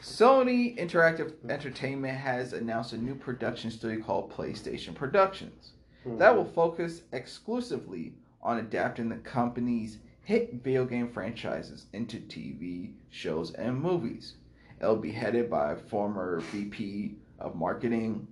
Sony 0.02 0.76
Interactive 0.78 1.32
Entertainment 1.48 2.18
has 2.18 2.52
announced 2.52 2.92
a 2.92 2.98
new 2.98 3.14
production 3.14 3.70
studio 3.70 4.04
called 4.04 4.32
PlayStation 4.32 4.94
Productions 4.94 5.72
hmm. 6.02 6.18
that 6.18 6.34
will 6.34 6.44
focus 6.44 7.02
exclusively 7.12 8.12
on 8.42 8.58
adapting 8.58 9.08
the 9.08 9.16
company's 9.16 9.98
hit 10.24 10.54
video 10.62 10.84
game 10.84 11.08
franchises 11.08 11.86
into 11.92 12.18
TV 12.18 12.92
shows 13.10 13.52
and 13.54 13.80
movies. 13.80 14.34
It'll 14.80 14.96
be 14.96 15.12
headed 15.12 15.48
by 15.48 15.76
former 15.76 16.40
VP 16.50 17.16
of 17.38 17.54
Marketing 17.54 18.26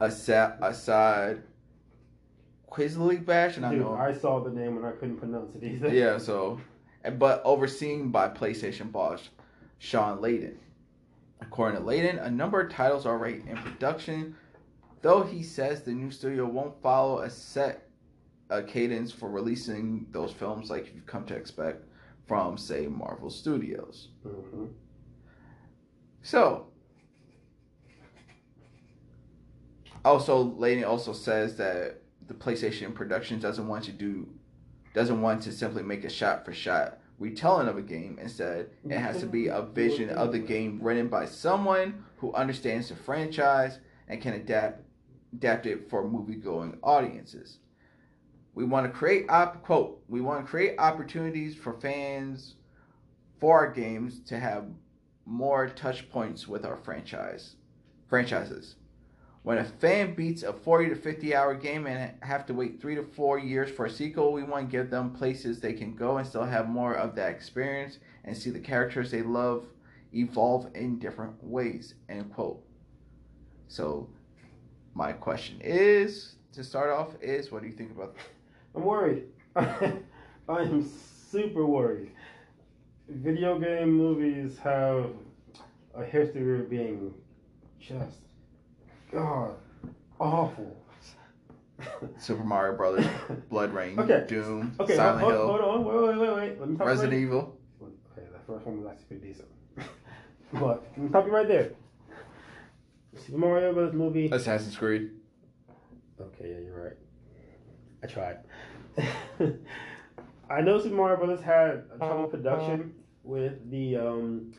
Asad, 0.00 0.58
Assad 0.62 1.42
Quizly 2.70 3.24
Bash, 3.24 3.56
and 3.56 3.66
I 3.66 3.74
know 3.74 3.94
I 3.94 4.12
saw 4.12 4.40
the 4.40 4.50
name 4.50 4.76
and 4.76 4.86
I 4.86 4.92
couldn't 4.92 5.16
pronounce 5.16 5.54
it 5.56 5.64
either. 5.64 5.88
yeah, 5.88 6.18
so, 6.18 6.60
but 7.18 7.42
overseen 7.44 8.10
by 8.10 8.28
PlayStation 8.28 8.90
boss 8.92 9.28
Shawn 9.78 10.18
Layden. 10.18 10.56
According 11.40 11.80
to 11.80 11.86
Layden, 11.86 12.24
a 12.24 12.30
number 12.30 12.60
of 12.60 12.70
titles 12.70 13.06
are 13.06 13.12
already 13.12 13.42
in 13.48 13.56
production, 13.56 14.36
though 15.00 15.22
he 15.22 15.42
says 15.42 15.82
the 15.82 15.92
new 15.92 16.10
studio 16.10 16.46
won't 16.46 16.80
follow 16.82 17.20
a 17.20 17.30
set 17.30 17.86
a 18.50 18.62
cadence 18.62 19.12
for 19.12 19.30
releasing 19.30 20.06
those 20.10 20.32
films 20.32 20.70
like 20.70 20.92
you've 20.92 21.06
come 21.06 21.24
to 21.24 21.34
expect 21.36 21.84
from, 22.26 22.58
say, 22.58 22.88
Marvel 22.88 23.30
Studios. 23.30 24.08
hmm 24.24 24.66
So, 26.22 26.66
Also, 30.04 30.50
Layden 30.52 30.86
also 30.86 31.12
says 31.12 31.56
that 31.56 32.00
the 32.26 32.34
PlayStation 32.34 32.94
production 32.94 33.38
doesn't 33.38 33.68
want 33.68 33.84
to 33.84 33.92
do, 33.92 34.26
doesn't 34.94 35.20
want 35.20 35.42
to 35.42 35.52
simply 35.52 35.82
make 35.82 36.04
a 36.04 36.10
shot 36.10 36.44
for 36.44 36.52
shot 36.52 36.98
retelling 37.18 37.68
of 37.68 37.76
a 37.76 37.82
game. 37.82 38.18
Instead, 38.20 38.70
it 38.88 38.98
has 38.98 39.20
to 39.20 39.26
be 39.26 39.46
a 39.46 39.62
vision 39.62 40.10
of 40.10 40.32
the 40.32 40.38
game 40.38 40.78
written 40.82 41.06
by 41.06 41.26
someone 41.26 42.04
who 42.16 42.32
understands 42.32 42.88
the 42.88 42.96
franchise 42.96 43.78
and 44.08 44.20
can 44.20 44.32
adapt 44.32 44.82
adapt 45.32 45.66
it 45.66 45.88
for 45.88 46.08
movie 46.08 46.34
going 46.34 46.76
audiences. 46.82 47.58
We 48.54 48.64
want 48.64 48.86
to 48.86 48.98
create 48.98 49.26
op 49.28 49.62
quote, 49.62 50.02
we 50.08 50.20
want 50.20 50.44
to 50.44 50.50
create 50.50 50.78
opportunities 50.78 51.54
for 51.54 51.74
fans 51.74 52.56
for 53.38 53.58
our 53.58 53.70
games 53.70 54.20
to 54.24 54.38
have 54.38 54.64
more 55.24 55.68
touch 55.68 56.10
points 56.10 56.48
with 56.48 56.64
our 56.64 56.76
franchise 56.76 57.54
franchises. 58.08 58.74
When 59.42 59.58
a 59.58 59.64
fan 59.64 60.14
beats 60.14 60.42
a 60.42 60.52
40 60.52 60.90
to 60.90 60.94
50 60.94 61.34
hour 61.34 61.54
game 61.54 61.86
and 61.86 62.12
have 62.22 62.44
to 62.46 62.54
wait 62.54 62.80
3 62.80 62.96
to 62.96 63.02
4 63.02 63.38
years 63.38 63.70
for 63.70 63.86
a 63.86 63.90
sequel, 63.90 64.32
we 64.32 64.42
want 64.42 64.66
to 64.66 64.70
give 64.70 64.90
them 64.90 65.12
places 65.12 65.60
they 65.60 65.72
can 65.72 65.94
go 65.94 66.18
and 66.18 66.26
still 66.26 66.44
have 66.44 66.68
more 66.68 66.94
of 66.94 67.14
that 67.14 67.30
experience 67.30 67.98
and 68.24 68.36
see 68.36 68.50
the 68.50 68.60
characters 68.60 69.10
they 69.10 69.22
love 69.22 69.64
evolve 70.12 70.68
in 70.74 70.98
different 70.98 71.42
ways. 71.42 71.94
End 72.08 72.32
quote. 72.34 72.62
So, 73.68 74.08
my 74.94 75.12
question 75.12 75.60
is 75.62 76.34
to 76.52 76.64
start 76.64 76.90
off 76.90 77.14
is 77.22 77.50
what 77.50 77.62
do 77.62 77.68
you 77.68 77.74
think 77.74 77.92
about? 77.92 78.16
I'm 78.74 78.82
worried. 78.82 79.24
I'm 80.48 80.90
super 81.30 81.64
worried. 81.64 82.10
Video 83.08 83.58
game 83.58 83.92
movies 83.92 84.58
have 84.58 85.10
a 85.94 86.04
history 86.04 86.60
of 86.60 86.68
being 86.68 87.14
just 87.80 88.18
God 89.12 89.56
awful. 90.20 90.76
Super 92.18 92.44
Mario 92.44 92.76
Brothers, 92.76 93.06
BloodRayne, 93.50 93.98
Okay. 93.98 94.26
Doom, 94.28 94.76
Okay, 94.78 94.96
Silent 94.96 95.20
hold, 95.22 95.32
Hill, 95.32 95.46
hold 95.46 95.60
on, 95.62 95.84
wait, 95.84 96.18
wait, 96.18 96.18
wait, 96.18 96.36
wait. 96.36 96.60
Let 96.60 96.68
me 96.68 96.76
talk 96.76 96.86
Resident 96.86 97.12
right. 97.14 97.22
Evil. 97.22 97.58
Okay, 97.82 98.26
the 98.30 98.38
first 98.46 98.66
one 98.66 98.82
was 98.82 98.90
actually 98.90 99.06
pretty 99.06 99.26
decent. 99.28 99.48
but 100.52 100.82
let 100.92 100.98
me 100.98 101.08
stop 101.08 101.24
you 101.26 101.32
right 101.32 101.48
there. 101.48 101.70
Super 103.16 103.38
Mario 103.38 103.72
Brothers 103.72 103.94
movie. 103.94 104.28
Assassin's 104.30 104.76
Creed. 104.76 105.10
Okay, 106.20 106.50
yeah, 106.50 106.58
you're 106.58 106.84
right. 106.84 106.96
I 108.02 108.06
tried. 108.06 108.38
I 110.50 110.60
know 110.60 110.78
Super 110.80 110.96
Mario 110.96 111.16
Brothers 111.16 111.40
had 111.40 111.84
a 111.94 111.96
trouble 111.98 112.26
production 112.26 112.94
with 113.24 113.70
the 113.70 113.96
um, 113.96 114.52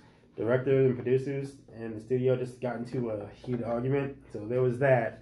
directors 0.45 0.87
and 0.87 0.95
producers, 0.95 1.57
and 1.75 1.95
the 1.95 2.01
studio 2.01 2.35
just 2.35 2.59
got 2.59 2.75
into 2.77 3.09
a 3.11 3.27
heated 3.33 3.63
argument. 3.63 4.17
So 4.33 4.45
there 4.47 4.61
was 4.61 4.79
that. 4.79 5.21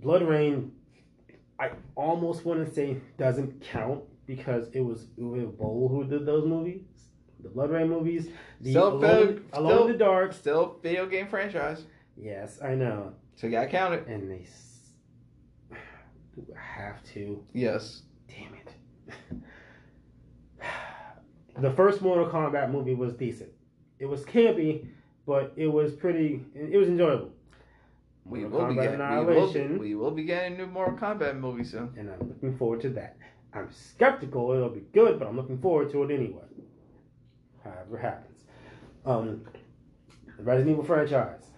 BloodRayne, 0.00 0.70
I 1.60 1.70
almost 1.94 2.44
want 2.44 2.66
to 2.66 2.72
say 2.74 2.96
doesn't 3.18 3.60
count 3.62 4.02
because 4.26 4.68
it 4.72 4.80
was 4.80 5.06
Uwe 5.18 5.56
Boll 5.56 5.88
who 5.88 6.04
did 6.04 6.24
those 6.26 6.46
movies. 6.46 6.82
The 7.42 7.48
BloodRayne 7.50 7.88
movies. 7.88 8.28
The 8.60 8.70
Still 8.70 8.88
Alone, 8.96 9.44
Alone 9.52 9.70
still- 9.72 9.86
in 9.86 9.92
the 9.92 9.98
Dark. 9.98 10.32
Still 10.32 10.78
video 10.82 11.06
game 11.06 11.28
franchise. 11.28 11.84
Yes, 12.16 12.58
I 12.62 12.74
know. 12.74 13.12
So 13.34 13.46
you 13.46 13.52
gotta 13.52 13.68
count 13.68 13.92
it. 13.94 14.06
And 14.06 14.30
they 14.30 14.42
s- 14.44 14.90
have 16.56 17.02
to. 17.12 17.44
Yes. 17.52 18.02
Damn 18.28 18.54
it. 18.54 18.74
the 21.60 21.70
first 21.72 22.00
Mortal 22.02 22.26
Kombat 22.28 22.70
movie 22.70 22.94
was 22.94 23.12
decent. 23.14 23.50
It 23.98 24.06
was 24.06 24.22
campy, 24.24 24.86
but 25.26 25.52
it 25.56 25.68
was 25.68 25.92
pretty. 25.92 26.44
It 26.54 26.76
was 26.76 26.88
enjoyable. 26.88 27.32
We 28.24 28.40
Mortal 28.40 28.60
will 28.60 28.68
be 28.68 28.74
getting 28.74 28.98
we 28.98 29.06
will, 29.06 29.28
Annihilation, 29.28 29.78
we 29.78 29.94
will 29.94 30.10
be 30.10 30.24
getting 30.24 30.54
a 30.54 30.58
new 30.58 30.66
Mortal 30.66 30.96
Kombat 30.98 31.38
movie 31.38 31.64
soon. 31.64 31.94
and 31.96 32.10
I'm 32.10 32.28
looking 32.28 32.56
forward 32.56 32.80
to 32.82 32.88
that. 32.90 33.16
I'm 33.54 33.70
skeptical 33.72 34.52
it'll 34.52 34.68
be 34.68 34.84
good, 34.92 35.18
but 35.18 35.28
I'm 35.28 35.36
looking 35.36 35.58
forward 35.58 35.90
to 35.92 36.02
it 36.02 36.10
anyway. 36.12 36.42
However 37.62 37.98
it 37.98 38.02
happens. 38.02 38.44
Um, 39.04 39.44
the 40.36 40.42
Resident 40.42 40.72
Evil 40.72 40.84
franchise. 40.84 41.50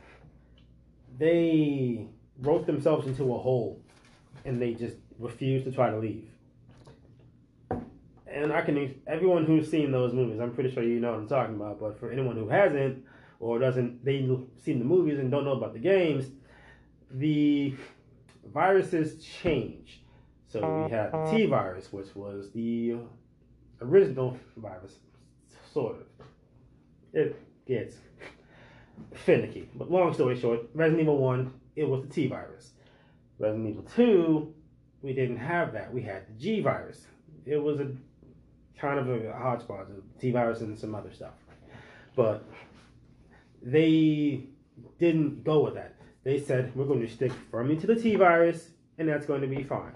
They 1.19 2.07
wrote 2.41 2.67
themselves 2.67 3.07
into 3.07 3.35
a 3.35 3.39
hole, 3.39 3.83
and 4.45 4.61
they 4.61 4.75
just 4.75 4.97
refused 5.19 5.65
to 5.65 5.73
try 5.73 5.91
to 5.91 5.99
leave. 5.99 6.29
And 8.31 8.53
I 8.53 8.61
can 8.61 9.01
everyone 9.07 9.47
who's 9.47 9.71
seen 9.71 9.91
those 9.91 10.13
movies, 10.13 10.41
I'm 10.41 10.53
pretty 10.53 10.71
sure 10.71 10.83
you 10.83 11.01
know 11.01 11.13
what 11.13 11.21
I'm 11.21 11.29
talking 11.29 11.57
about. 11.57 11.81
But 11.81 11.99
for 11.99 12.11
anyone 12.11 12.37
who 12.37 12.49
hasn't 12.49 13.05
or 13.41 13.59
doesn't, 13.59 14.05
they 14.05 14.29
seen 14.63 14.79
the 14.79 14.85
movies 14.85 15.19
and 15.19 15.31
don't 15.31 15.45
know 15.45 15.53
about 15.53 15.73
the 15.73 15.79
games. 15.79 16.27
The 17.11 17.75
viruses 18.45 19.25
change. 19.25 20.03
So 20.47 20.85
we 20.85 20.91
had 20.91 21.13
the 21.13 21.31
T 21.31 21.47
virus, 21.47 21.93
which 21.93 22.15
was 22.15 22.51
the 22.53 22.97
original 23.81 24.39
virus, 24.57 24.95
sort 25.73 25.97
of. 25.97 26.27
It 27.13 27.37
gets 27.67 27.97
finicky. 29.13 29.69
But 29.75 29.91
long 29.91 30.13
story 30.15 30.39
short, 30.39 30.61
Resident 30.75 31.03
Evil 31.03 31.19
1, 31.19 31.53
it 31.77 31.85
was 31.89 32.03
the 32.03 32.09
T 32.09 32.27
virus. 32.27 32.73
Resident 33.39 33.69
Evil 33.69 33.85
2, 33.95 34.55
we 35.03 35.13
didn't 35.13 35.37
have 35.37 35.73
that. 35.75 35.93
We 35.93 36.03
had 36.03 36.27
the 36.29 36.33
G 36.33 36.61
virus. 36.61 37.07
It 37.47 37.63
was 37.63 37.79
a 37.81 37.93
kind 38.81 38.99
of 38.99 39.09
a 39.09 39.33
hodgepodge 39.33 39.89
of 39.91 40.21
T 40.21 40.31
virus 40.31 40.61
and 40.61 40.79
some 40.79 40.95
other 40.95 41.13
stuff. 41.13 41.35
But 42.15 42.45
they 43.63 44.45
didn't 44.99 45.45
go 45.45 45.65
with 45.65 45.75
that. 45.75 45.95
They 46.25 46.41
said, 46.41 46.75
we're 46.75 46.85
going 46.85 47.01
to 47.01 47.09
stick 47.09 47.33
firmly 47.51 47.77
to 47.77 47.87
the 47.87 47.97
T 47.97 48.17
virus, 48.17 48.71
and 48.99 49.09
that's 49.09 49.27
going 49.27 49.41
to 49.41 49.47
be 49.47 49.63
fine. 49.63 49.93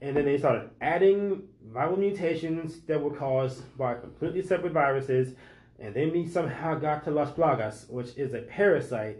And 0.00 0.16
then 0.16 0.24
they 0.24 0.38
started 0.38 0.70
adding 0.80 1.42
viral 1.72 1.98
mutations 1.98 2.80
that 2.82 3.00
were 3.00 3.14
caused 3.14 3.76
by 3.76 3.94
completely 3.94 4.42
separate 4.42 4.72
viruses. 4.72 5.34
And 5.78 5.94
then 5.94 6.12
we 6.12 6.26
somehow 6.26 6.74
got 6.74 7.04
to 7.04 7.10
Las 7.10 7.30
Plagas, 7.32 7.90
which 7.90 8.16
is 8.16 8.34
a 8.34 8.42
parasite. 8.42 9.18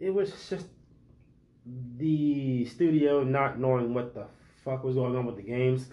It 0.00 0.12
was 0.12 0.30
just 0.48 0.66
the 1.96 2.64
studio 2.66 3.22
not 3.22 3.58
knowing 3.58 3.94
what 3.94 4.14
the 4.14 4.26
fuck 4.64 4.84
was 4.84 4.96
going 4.96 5.16
on 5.16 5.26
with 5.26 5.36
the 5.36 5.42
games. 5.42 5.86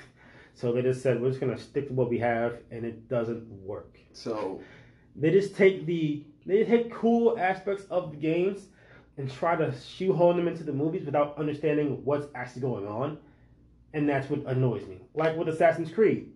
So 0.53 0.71
they 0.71 0.81
just 0.81 1.01
said, 1.01 1.21
we're 1.21 1.29
just 1.29 1.39
going 1.39 1.55
to 1.55 1.61
stick 1.61 1.87
to 1.87 1.93
what 1.93 2.09
we 2.09 2.19
have, 2.19 2.57
and 2.71 2.85
it 2.85 3.07
doesn't 3.07 3.47
work. 3.49 3.97
So 4.13 4.61
They 5.15 5.31
just 5.31 5.55
take 5.55 5.85
the 5.85 6.25
they 6.45 6.63
take 6.63 6.91
cool 6.91 7.37
aspects 7.37 7.85
of 7.91 8.11
the 8.11 8.17
games 8.17 8.67
and 9.17 9.31
try 9.31 9.55
to 9.55 9.73
shoehorn 9.77 10.37
them 10.37 10.47
into 10.47 10.63
the 10.63 10.73
movies 10.73 11.05
without 11.05 11.37
understanding 11.37 12.03
what's 12.03 12.27
actually 12.33 12.61
going 12.61 12.87
on, 12.87 13.17
and 13.93 14.09
that's 14.09 14.29
what 14.29 14.45
annoys 14.47 14.87
me. 14.87 15.01
Like 15.13 15.37
with 15.37 15.49
Assassin's 15.49 15.91
Creed, 15.91 16.31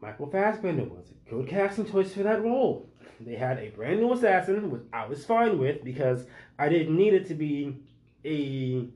Michael 0.00 0.30
Fassbender 0.30 0.84
was 0.84 1.06
a 1.10 1.30
good 1.30 1.48
casting 1.48 1.90
choice 1.90 2.12
for 2.12 2.22
that 2.24 2.42
role. 2.42 2.88
They 3.20 3.36
had 3.36 3.58
a 3.58 3.70
brand 3.70 4.00
new 4.00 4.12
assassin, 4.12 4.70
which 4.70 4.82
I 4.92 5.06
was 5.06 5.24
fine 5.24 5.58
with 5.58 5.82
because 5.82 6.26
I 6.58 6.68
didn't 6.68 6.96
need 6.96 7.14
it 7.14 7.26
to 7.28 7.34
be 7.34 7.76
a 8.24 8.88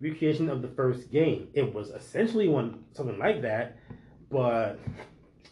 recreation 0.00 0.48
of 0.50 0.62
the 0.62 0.68
first 0.68 1.10
game. 1.10 1.48
It 1.54 1.72
was 1.74 1.90
essentially 1.90 2.48
one 2.48 2.84
something 2.92 3.18
like 3.18 3.42
that, 3.42 3.76
but 4.30 4.78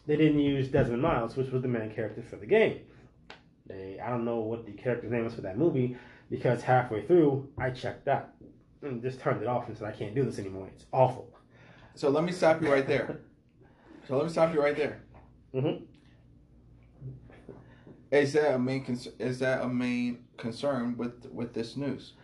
they 0.07 0.17
didn't 0.17 0.41
use 0.41 0.69
Desmond 0.69 1.03
Miles, 1.03 1.37
which 1.37 1.51
was 1.51 1.63
the 1.63 1.69
main 1.69 1.91
character 1.95 2.23
for 2.23 2.37
the 2.37 2.47
game. 2.47 2.81
They, 3.67 3.99
I 4.05 4.11
don't 4.11 4.25
know 4.25 4.41
what 4.41 4.67
the 4.67 4.73
character's 4.73 5.13
name 5.13 5.25
was 5.25 5.35
for 5.35 5.43
that 5.43 5.57
movie 5.57 5.97
because 6.31 6.63
halfway 6.63 7.07
through 7.07 7.49
I 7.59 7.71
checked 7.71 8.09
out 8.09 8.31
and 8.83 9.01
just 9.03 9.21
turned 9.21 9.41
it 9.43 9.47
off 9.49 9.69
and 9.69 9.77
said 9.79 9.87
I 9.87 9.93
can't 9.93 10.15
do 10.15 10.25
this 10.25 10.39
anymore. 10.39 10.69
It's 10.75 10.87
awful. 10.93 11.33
so 11.95 12.09
let 12.11 12.25
me 12.25 12.33
stop 12.33 12.61
you 12.63 12.71
right 12.73 12.87
there. 12.87 13.21
So 14.09 14.17
let 14.17 14.27
me 14.27 14.33
stop 14.33 14.53
you 14.53 14.61
right 14.61 14.77
there. 14.77 15.05
Mhm. 15.55 15.83
Is 18.11 18.33
that 18.33 18.55
a 18.55 18.59
main 18.59 18.85
cons- 18.85 19.07
is 19.21 19.39
that 19.39 19.63
a 19.63 19.69
main 19.69 20.25
concern 20.37 20.97
with 20.97 21.27
with 21.33 21.55
this 21.55 21.77
news? 21.77 22.15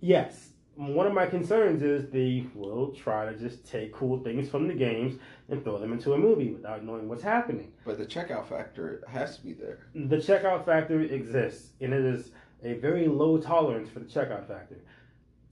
Yes, 0.00 0.50
one 0.78 1.08
of 1.08 1.12
my 1.12 1.26
concerns 1.26 1.82
is 1.82 2.08
they 2.10 2.46
will 2.54 2.92
try 2.92 3.26
to 3.26 3.36
just 3.36 3.66
take 3.66 3.92
cool 3.92 4.22
things 4.22 4.48
from 4.48 4.68
the 4.68 4.74
games 4.74 5.18
and 5.48 5.64
throw 5.64 5.76
them 5.76 5.92
into 5.92 6.12
a 6.12 6.18
movie 6.18 6.50
without 6.50 6.84
knowing 6.84 7.08
what's 7.08 7.22
happening. 7.22 7.72
But 7.84 7.98
the 7.98 8.06
checkout 8.06 8.48
factor 8.48 9.02
has 9.08 9.36
to 9.38 9.42
be 9.42 9.54
there. 9.54 9.88
The 9.92 10.18
checkout 10.18 10.64
factor 10.64 11.00
exists, 11.00 11.72
and 11.80 11.92
it 11.92 12.04
is 12.04 12.30
a 12.62 12.74
very 12.74 13.08
low 13.08 13.38
tolerance 13.38 13.90
for 13.90 13.98
the 13.98 14.04
checkout 14.04 14.46
factor. 14.46 14.76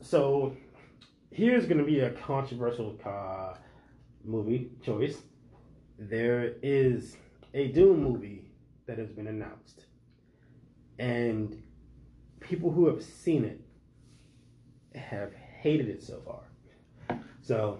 So, 0.00 0.56
here's 1.32 1.66
going 1.66 1.78
to 1.78 1.84
be 1.84 2.00
a 2.00 2.10
controversial 2.10 2.96
uh, 3.04 3.54
movie 4.24 4.70
choice. 4.84 5.22
There 5.98 6.52
is 6.62 7.16
a 7.52 7.66
Doom 7.68 8.00
movie 8.00 8.52
that 8.86 8.98
has 8.98 9.10
been 9.10 9.26
announced, 9.26 9.86
and 11.00 11.60
people 12.38 12.70
who 12.70 12.86
have 12.86 13.02
seen 13.02 13.44
it 13.44 13.65
have 14.98 15.32
hated 15.60 15.88
it 15.88 16.02
so 16.02 16.20
far. 16.24 17.18
So, 17.42 17.78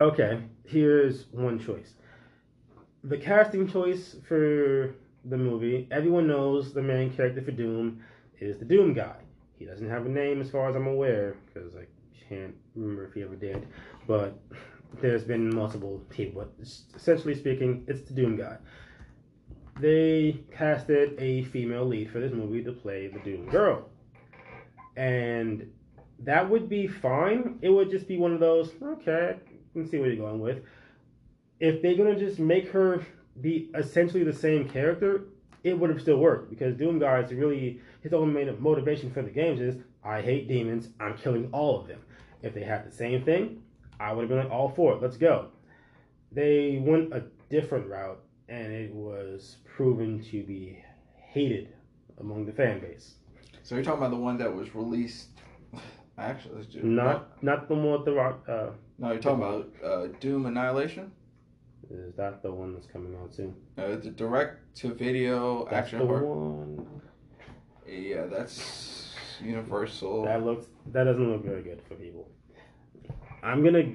okay, 0.00 0.40
here's 0.64 1.26
one 1.32 1.58
choice. 1.58 1.94
The 3.02 3.18
casting 3.18 3.68
choice 3.68 4.16
for 4.26 4.94
the 5.24 5.36
movie, 5.36 5.88
everyone 5.90 6.26
knows 6.26 6.72
the 6.72 6.82
main 6.82 7.12
character 7.12 7.42
for 7.42 7.50
Doom 7.50 8.02
is 8.38 8.58
the 8.58 8.64
Doom 8.64 8.94
guy. 8.94 9.16
He 9.58 9.64
doesn't 9.64 9.88
have 9.88 10.06
a 10.06 10.08
name 10.08 10.40
as 10.40 10.50
far 10.50 10.68
as 10.68 10.76
I'm 10.76 10.86
aware, 10.86 11.36
because 11.46 11.76
I 11.76 11.86
can't 12.28 12.54
remember 12.74 13.06
if 13.06 13.14
he 13.14 13.22
ever 13.22 13.36
did. 13.36 13.66
But 14.06 14.38
there's 15.00 15.24
been 15.24 15.54
multiple 15.54 16.00
people. 16.10 16.46
Essentially 16.94 17.34
speaking, 17.34 17.84
it's 17.88 18.08
the 18.08 18.14
Doom 18.14 18.36
guy. 18.36 18.58
They 19.80 20.40
casted 20.52 21.14
a 21.18 21.44
female 21.44 21.84
lead 21.84 22.10
for 22.10 22.20
this 22.20 22.32
movie 22.32 22.62
to 22.62 22.72
play 22.72 23.08
the 23.08 23.18
Doom 23.20 23.48
girl. 23.48 23.88
And 24.96 25.70
that 26.24 26.48
would 26.48 26.68
be 26.68 26.86
fine. 26.86 27.58
It 27.62 27.70
would 27.70 27.90
just 27.90 28.08
be 28.08 28.16
one 28.16 28.32
of 28.32 28.40
those, 28.40 28.70
okay, 28.82 29.36
can 29.74 29.88
see 29.88 29.98
what 29.98 30.08
you're 30.08 30.16
going 30.16 30.40
with. 30.40 30.62
If 31.60 31.82
they're 31.82 31.96
gonna 31.96 32.18
just 32.18 32.38
make 32.38 32.68
her 32.68 33.04
be 33.40 33.70
essentially 33.74 34.24
the 34.24 34.32
same 34.32 34.68
character, 34.68 35.24
it 35.62 35.78
would 35.78 35.90
have 35.90 36.00
still 36.00 36.18
worked 36.18 36.50
because 36.50 36.76
Doom 36.76 36.98
Guy 36.98 37.20
is 37.20 37.32
really 37.32 37.80
his 38.02 38.12
only 38.12 38.32
main 38.32 38.62
motivation 38.62 39.10
for 39.10 39.22
the 39.22 39.30
games 39.30 39.60
is 39.60 39.76
I 40.04 40.20
hate 40.20 40.48
demons, 40.48 40.88
I'm 41.00 41.16
killing 41.16 41.48
all 41.52 41.80
of 41.80 41.88
them. 41.88 42.00
If 42.42 42.54
they 42.54 42.62
had 42.62 42.86
the 42.86 42.94
same 42.94 43.24
thing, 43.24 43.62
I 43.98 44.12
would 44.12 44.22
have 44.22 44.28
been 44.28 44.38
like 44.38 44.50
all 44.50 44.68
for 44.68 44.92
it, 44.94 45.02
let's 45.02 45.16
go. 45.16 45.48
They 46.32 46.82
went 46.84 47.14
a 47.14 47.24
different 47.48 47.88
route 47.88 48.20
and 48.48 48.72
it 48.72 48.92
was 48.92 49.56
proven 49.64 50.22
to 50.24 50.42
be 50.42 50.84
hated 51.16 51.72
among 52.20 52.44
the 52.44 52.52
fan 52.52 52.80
base. 52.80 53.14
So 53.62 53.74
you're 53.74 53.84
talking 53.84 54.00
about 54.00 54.10
the 54.10 54.16
one 54.16 54.36
that 54.38 54.54
was 54.54 54.74
released? 54.74 55.28
Actually, 56.16 56.56
let's 56.56 56.68
do 56.68 56.82
Not 56.82 57.42
not 57.42 57.68
the 57.68 57.74
one 57.74 57.92
with 57.92 58.04
the 58.04 58.12
rock. 58.12 58.44
Uh, 58.48 58.68
No, 58.98 59.10
you're 59.12 59.20
talking 59.20 59.42
about 59.42 59.68
uh, 59.84 60.06
Doom 60.20 60.46
Annihilation. 60.46 61.10
is 61.90 62.14
that 62.16 62.42
the 62.42 62.52
one 62.52 62.72
that's 62.74 62.86
coming 62.86 63.16
out 63.20 63.34
soon? 63.34 63.54
Uh, 63.76 63.96
the 63.96 64.10
direct 64.10 64.76
to 64.76 64.94
video 64.94 65.64
That's 65.64 65.86
action 65.86 65.98
the 66.00 66.06
horror. 66.06 66.24
one. 66.24 67.00
Yeah, 67.86 68.26
that's 68.26 69.14
Universal. 69.42 70.24
That 70.24 70.44
looks 70.44 70.66
that 70.92 71.04
doesn't 71.04 71.30
look 71.32 71.44
very 71.44 71.62
good 71.62 71.82
for 71.88 71.94
people. 71.96 72.28
I'm 73.42 73.64
gonna 73.64 73.92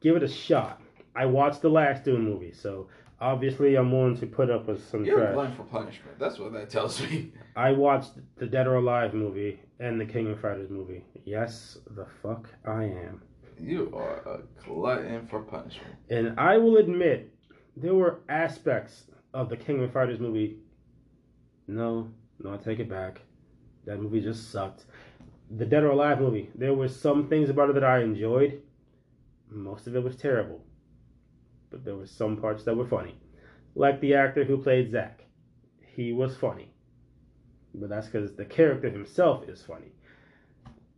give 0.00 0.16
it 0.16 0.22
a 0.24 0.28
shot. 0.28 0.82
I 1.14 1.26
watched 1.26 1.62
the 1.62 1.68
last 1.70 2.04
Doom 2.04 2.24
movie, 2.24 2.52
so 2.52 2.88
obviously 3.20 3.76
I'm 3.76 3.90
willing 3.92 4.16
to 4.18 4.26
put 4.26 4.50
up 4.50 4.66
with 4.66 4.84
some 4.90 5.04
You're 5.04 5.18
trash. 5.20 5.34
blind 5.34 5.54
for 5.56 5.62
punishment. 5.64 6.18
That's 6.18 6.38
what 6.38 6.52
that 6.54 6.68
tells 6.70 7.00
me. 7.02 7.32
I 7.56 7.70
watched 7.72 8.12
the 8.36 8.46
Dead 8.46 8.66
or 8.66 8.74
Alive 8.76 9.14
movie 9.14 9.60
and 9.80 9.98
the 10.00 10.04
King 10.04 10.30
of 10.30 10.40
Fighters 10.40 10.70
movie. 10.70 11.02
Yes, 11.24 11.78
the 11.96 12.06
fuck 12.22 12.48
I 12.66 12.84
am. 12.84 13.22
You 13.58 13.92
are 13.94 14.18
a 14.26 14.40
glutton 14.64 15.26
for 15.26 15.40
punishment. 15.40 15.94
And 16.10 16.38
I 16.38 16.58
will 16.58 16.76
admit, 16.76 17.34
there 17.76 17.94
were 17.94 18.20
aspects 18.28 19.04
of 19.34 19.48
the 19.48 19.56
King 19.56 19.82
of 19.82 19.92
Fighters 19.92 20.20
movie. 20.20 20.58
No, 21.66 22.08
no, 22.38 22.54
I 22.54 22.56
take 22.58 22.78
it 22.78 22.88
back. 22.88 23.22
That 23.86 24.00
movie 24.00 24.20
just 24.20 24.50
sucked. 24.50 24.84
The 25.50 25.64
Dead 25.64 25.82
or 25.82 25.90
Alive 25.90 26.20
movie, 26.20 26.50
there 26.54 26.74
were 26.74 26.88
some 26.88 27.28
things 27.28 27.48
about 27.50 27.70
it 27.70 27.74
that 27.74 27.84
I 27.84 28.00
enjoyed. 28.00 28.62
Most 29.50 29.86
of 29.86 29.96
it 29.96 30.02
was 30.02 30.16
terrible. 30.16 30.62
But 31.70 31.84
there 31.84 31.96
were 31.96 32.06
some 32.06 32.36
parts 32.36 32.64
that 32.64 32.76
were 32.76 32.86
funny. 32.86 33.16
Like 33.74 34.00
the 34.00 34.14
actor 34.14 34.44
who 34.44 34.58
played 34.58 34.90
Zack. 34.90 35.24
He 35.94 36.12
was 36.12 36.36
funny. 36.36 36.72
But 37.74 37.88
that's 37.88 38.08
because 38.08 38.34
the 38.34 38.44
character 38.44 38.90
himself 38.90 39.48
is 39.48 39.62
funny. 39.62 39.92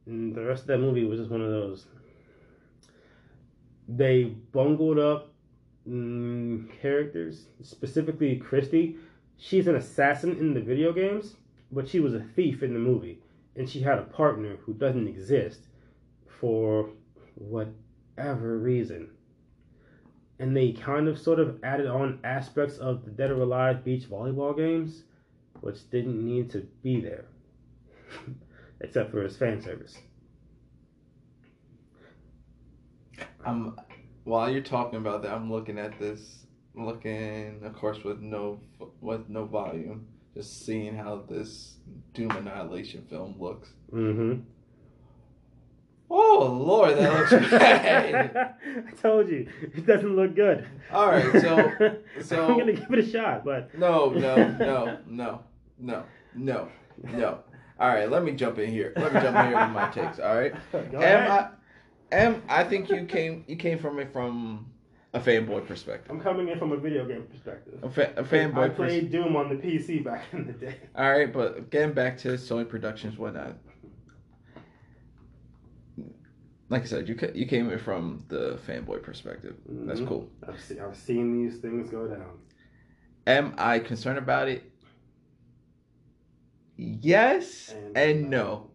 And 0.07 0.35
the 0.35 0.45
rest 0.45 0.63
of 0.63 0.69
that 0.69 0.79
movie 0.79 1.05
was 1.05 1.21
just 1.21 1.31
one 1.31 1.43
of 1.43 1.51
those. 1.51 1.87
They 3.89 4.25
bungled 4.25 4.99
up 4.99 5.33
mm, 5.89 6.69
characters, 6.81 7.47
specifically 7.63 8.37
Christy. 8.37 8.97
She's 9.37 9.67
an 9.67 9.77
assassin 9.77 10.39
in 10.39 10.55
the 10.55 10.61
video 10.61 10.93
games, 10.93 11.37
but 11.71 11.89
she 11.89 12.01
was 12.01 12.15
a 12.15 12.21
thief 12.21 12.63
in 12.63 12.73
the 12.73 12.81
movie. 12.81 13.21
And 13.57 13.69
she 13.69 13.81
had 13.81 13.99
a 13.99 14.05
partner 14.05 14.57
who 14.65 14.73
doesn't 14.73 15.09
exist 15.09 15.61
for 16.27 16.91
whatever 17.35 18.59
reason. 18.59 19.11
And 20.39 20.57
they 20.57 20.73
kind 20.73 21.07
of 21.07 21.19
sort 21.19 21.39
of 21.39 21.63
added 21.63 21.87
on 21.87 22.19
aspects 22.25 22.79
of 22.79 23.05
the 23.05 23.11
Dead 23.11 23.31
or 23.31 23.43
Alive 23.43 23.85
beach 23.85 24.09
volleyball 24.11 24.57
games, 24.57 25.05
which 25.61 25.89
didn't 25.91 26.25
need 26.25 26.51
to 26.51 26.67
be 26.83 27.01
there. 27.01 27.27
Except 28.81 29.11
for 29.11 29.23
his 29.23 29.37
fan 29.37 29.63
service. 29.63 29.97
I'm 33.45 33.77
while 34.25 34.51
you're 34.51 34.63
talking 34.63 34.99
about 34.99 35.23
that, 35.23 35.33
I'm 35.33 35.51
looking 35.51 35.79
at 35.79 35.99
this, 35.99 36.47
looking, 36.75 37.61
of 37.65 37.75
course, 37.75 38.03
with 38.05 38.21
no 38.21 38.61
with 39.01 39.29
no 39.29 39.45
volume, 39.45 40.07
just 40.35 40.65
seeing 40.65 40.97
how 40.97 41.25
this 41.29 41.77
Doom 42.15 42.31
Annihilation 42.31 43.07
film 43.09 43.37
looks. 43.39 43.71
Mm-hmm. 43.93 44.43
Oh 46.15 46.47
Lord, 46.67 46.97
that 46.99 47.13
looks 47.33 47.51
bad. 47.51 48.55
I 48.87 48.91
told 49.01 49.31
you, 49.31 49.49
it 49.63 49.87
doesn't 49.87 50.15
look 50.15 50.35
good. 50.37 50.67
All 50.93 51.07
right, 51.09 51.33
so 51.41 51.73
so 52.23 52.45
I'm 52.47 52.59
gonna 52.59 52.75
give 52.75 52.93
it 52.93 52.99
a 52.99 53.09
shot, 53.11 53.45
but 53.47 53.77
no, 53.79 54.11
no, 54.11 54.37
no, 54.59 54.99
no, 55.07 55.41
no, 55.79 56.05
no, 56.35 56.69
no. 57.03 57.39
All 57.81 57.89
right, 57.89 58.11
let 58.11 58.23
me 58.25 58.33
jump 58.33 58.59
in 58.59 58.71
here. 58.71 58.93
Let 58.95 59.15
me 59.15 59.21
jump 59.21 59.37
in 59.39 59.47
here 59.47 59.59
with 59.59 59.71
my 59.71 59.89
takes. 59.91 60.19
All 60.21 60.37
right. 60.37 60.53
Go 60.73 60.79
Em, 60.79 61.03
ahead. 61.03 61.31
I, 61.31 61.49
Em, 62.15 62.43
I 62.49 62.65
think 62.65 62.91
you 62.91 63.07
came 63.07 63.45
you 63.49 63.57
came 63.57 63.79
from 63.79 63.99
it 63.99 64.13
from 64.13 64.67
a 65.15 65.19
fanboy 65.21 65.67
perspective. 65.67 66.11
I'm 66.11 66.21
coming 66.21 66.49
in 66.49 66.59
from 66.59 66.73
a 66.73 66.77
video 66.77 67.07
game 67.07 67.23
perspective. 67.23 67.79
A, 67.83 67.89
fa- 67.89 68.13
a 68.17 68.23
fanboy 68.23 68.77
perspective. 68.77 68.81
I 68.81 68.87
played 68.87 69.11
Doom 69.13 69.35
on 69.35 69.49
the 69.49 69.55
PC 69.57 70.05
back 70.05 70.25
in 70.33 70.47
the 70.47 70.53
day. 70.53 70.77
All 70.95 71.11
right, 71.11 71.33
but 71.33 71.71
getting 71.71 71.95
back 71.95 72.19
to 72.19 72.29
Sony 72.35 72.69
Productions, 72.69 73.17
whatnot. 73.17 73.57
Like 76.73 76.85
I 76.85 76.87
said, 76.87 77.07
you 77.07 77.17
you 77.35 77.45
came 77.45 77.69
in 77.71 77.79
from 77.79 78.25
the 78.29 78.59
fanboy 78.67 79.03
perspective. 79.03 79.57
That's 79.69 80.01
Mhm. 80.01 80.09
cool. 80.09 80.31
I've, 80.49 80.59
se- 80.59 80.81
I've 80.81 80.97
seen 80.97 81.27
these 81.37 81.59
things 81.61 81.91
go 81.91 82.09
down. 82.09 82.39
Am 83.27 83.55
I 83.59 83.79
concerned 83.79 84.17
about 84.17 84.49
it? 84.49 84.63
Yes 86.79 87.75
And- 87.75 87.97
and 87.99 88.31
no. 88.31 88.71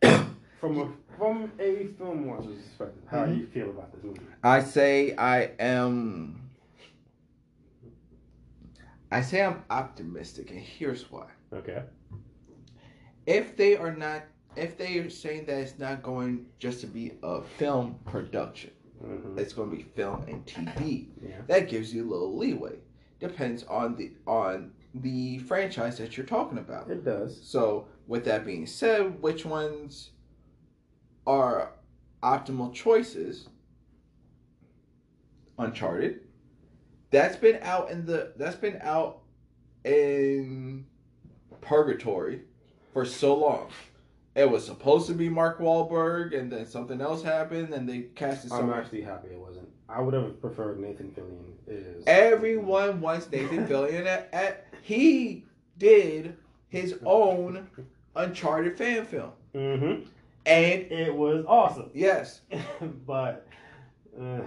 From 0.60 0.78
a 0.78 0.92
from 1.18 1.50
a 1.58 1.86
film 1.98 2.26
watcher's 2.26 2.62
perspective, 2.62 3.02
how 3.10 3.24
Mhm. 3.24 3.34
do 3.34 3.40
you 3.40 3.46
feel 3.48 3.70
about 3.70 3.92
this 3.92 4.04
movie? 4.04 4.20
I 4.44 4.62
say 4.62 5.16
I 5.16 5.50
am. 5.58 6.48
I 9.10 9.20
say 9.22 9.42
I'm 9.44 9.64
optimistic, 9.68 10.50
and 10.52 10.60
here's 10.60 11.10
why. 11.10 11.26
Okay. 11.52 11.82
If 13.26 13.56
they 13.56 13.76
are 13.76 13.94
not, 13.94 14.22
if 14.56 14.76
they 14.76 14.98
are 14.98 15.10
saying 15.10 15.46
that 15.46 15.58
it's 15.58 15.78
not 15.78 16.02
going 16.02 16.46
just 16.58 16.80
to 16.80 16.86
be 16.86 17.12
a 17.22 17.42
film 17.42 17.98
production, 18.04 18.70
hmm 19.00 19.38
it's 19.38 19.52
going 19.52 19.70
to 19.70 19.76
be 19.76 19.82
film 19.82 20.24
and 20.28 20.44
TV. 20.46 21.08
Yeah. 21.22 21.40
That 21.46 21.68
gives 21.68 21.92
you 21.94 22.04
a 22.04 22.08
little 22.10 22.36
leeway. 22.36 22.76
Depends 23.20 23.64
on 23.64 23.96
the 23.96 24.12
on 24.26 24.72
the 24.94 25.38
franchise 25.38 25.98
that 25.98 26.16
you're 26.16 26.26
talking 26.26 26.58
about. 26.58 26.90
It 26.90 27.04
does. 27.04 27.40
So, 27.42 27.88
with 28.06 28.24
that 28.26 28.44
being 28.44 28.66
said, 28.66 29.20
which 29.22 29.44
ones 29.44 30.10
are 31.26 31.72
optimal 32.22 32.74
choices? 32.74 33.48
Uncharted. 35.58 36.20
That's 37.10 37.36
been 37.36 37.58
out 37.62 37.90
in 37.90 38.06
the 38.06 38.32
that's 38.36 38.56
been 38.56 38.78
out 38.82 39.20
in 39.84 40.86
purgatory 41.60 42.42
for 42.92 43.04
so 43.04 43.34
long. 43.34 43.70
It 44.34 44.50
was 44.50 44.64
supposed 44.64 45.06
to 45.08 45.14
be 45.14 45.28
Mark 45.28 45.58
Wahlberg, 45.60 46.36
and 46.38 46.50
then 46.50 46.64
something 46.66 47.00
else 47.02 47.22
happened, 47.22 47.74
and 47.74 47.86
they 47.88 48.02
casted 48.14 48.50
I'm 48.50 48.58
someone. 48.60 48.78
actually 48.78 49.02
happy 49.02 49.28
it 49.28 49.38
wasn't. 49.38 49.68
I 49.88 50.00
would 50.00 50.14
have 50.14 50.40
preferred 50.40 50.80
Nathan 50.80 51.10
Fillion. 51.10 51.52
Is 51.66 52.02
Everyone 52.06 53.00
wants 53.02 53.30
Nathan 53.30 53.66
Fillion. 53.66 54.06
At, 54.06 54.30
at 54.32 54.66
he 54.82 55.44
did 55.78 56.36
his 56.68 56.98
own 57.04 57.68
Uncharted 58.16 58.76
fan 58.78 59.04
film, 59.04 59.32
Mm-hmm. 59.54 60.02
and 60.46 60.82
It 60.92 61.14
was 61.14 61.44
awesome, 61.46 61.90
yes, 61.94 62.40
but. 63.06 63.46
Uh, 64.18 64.40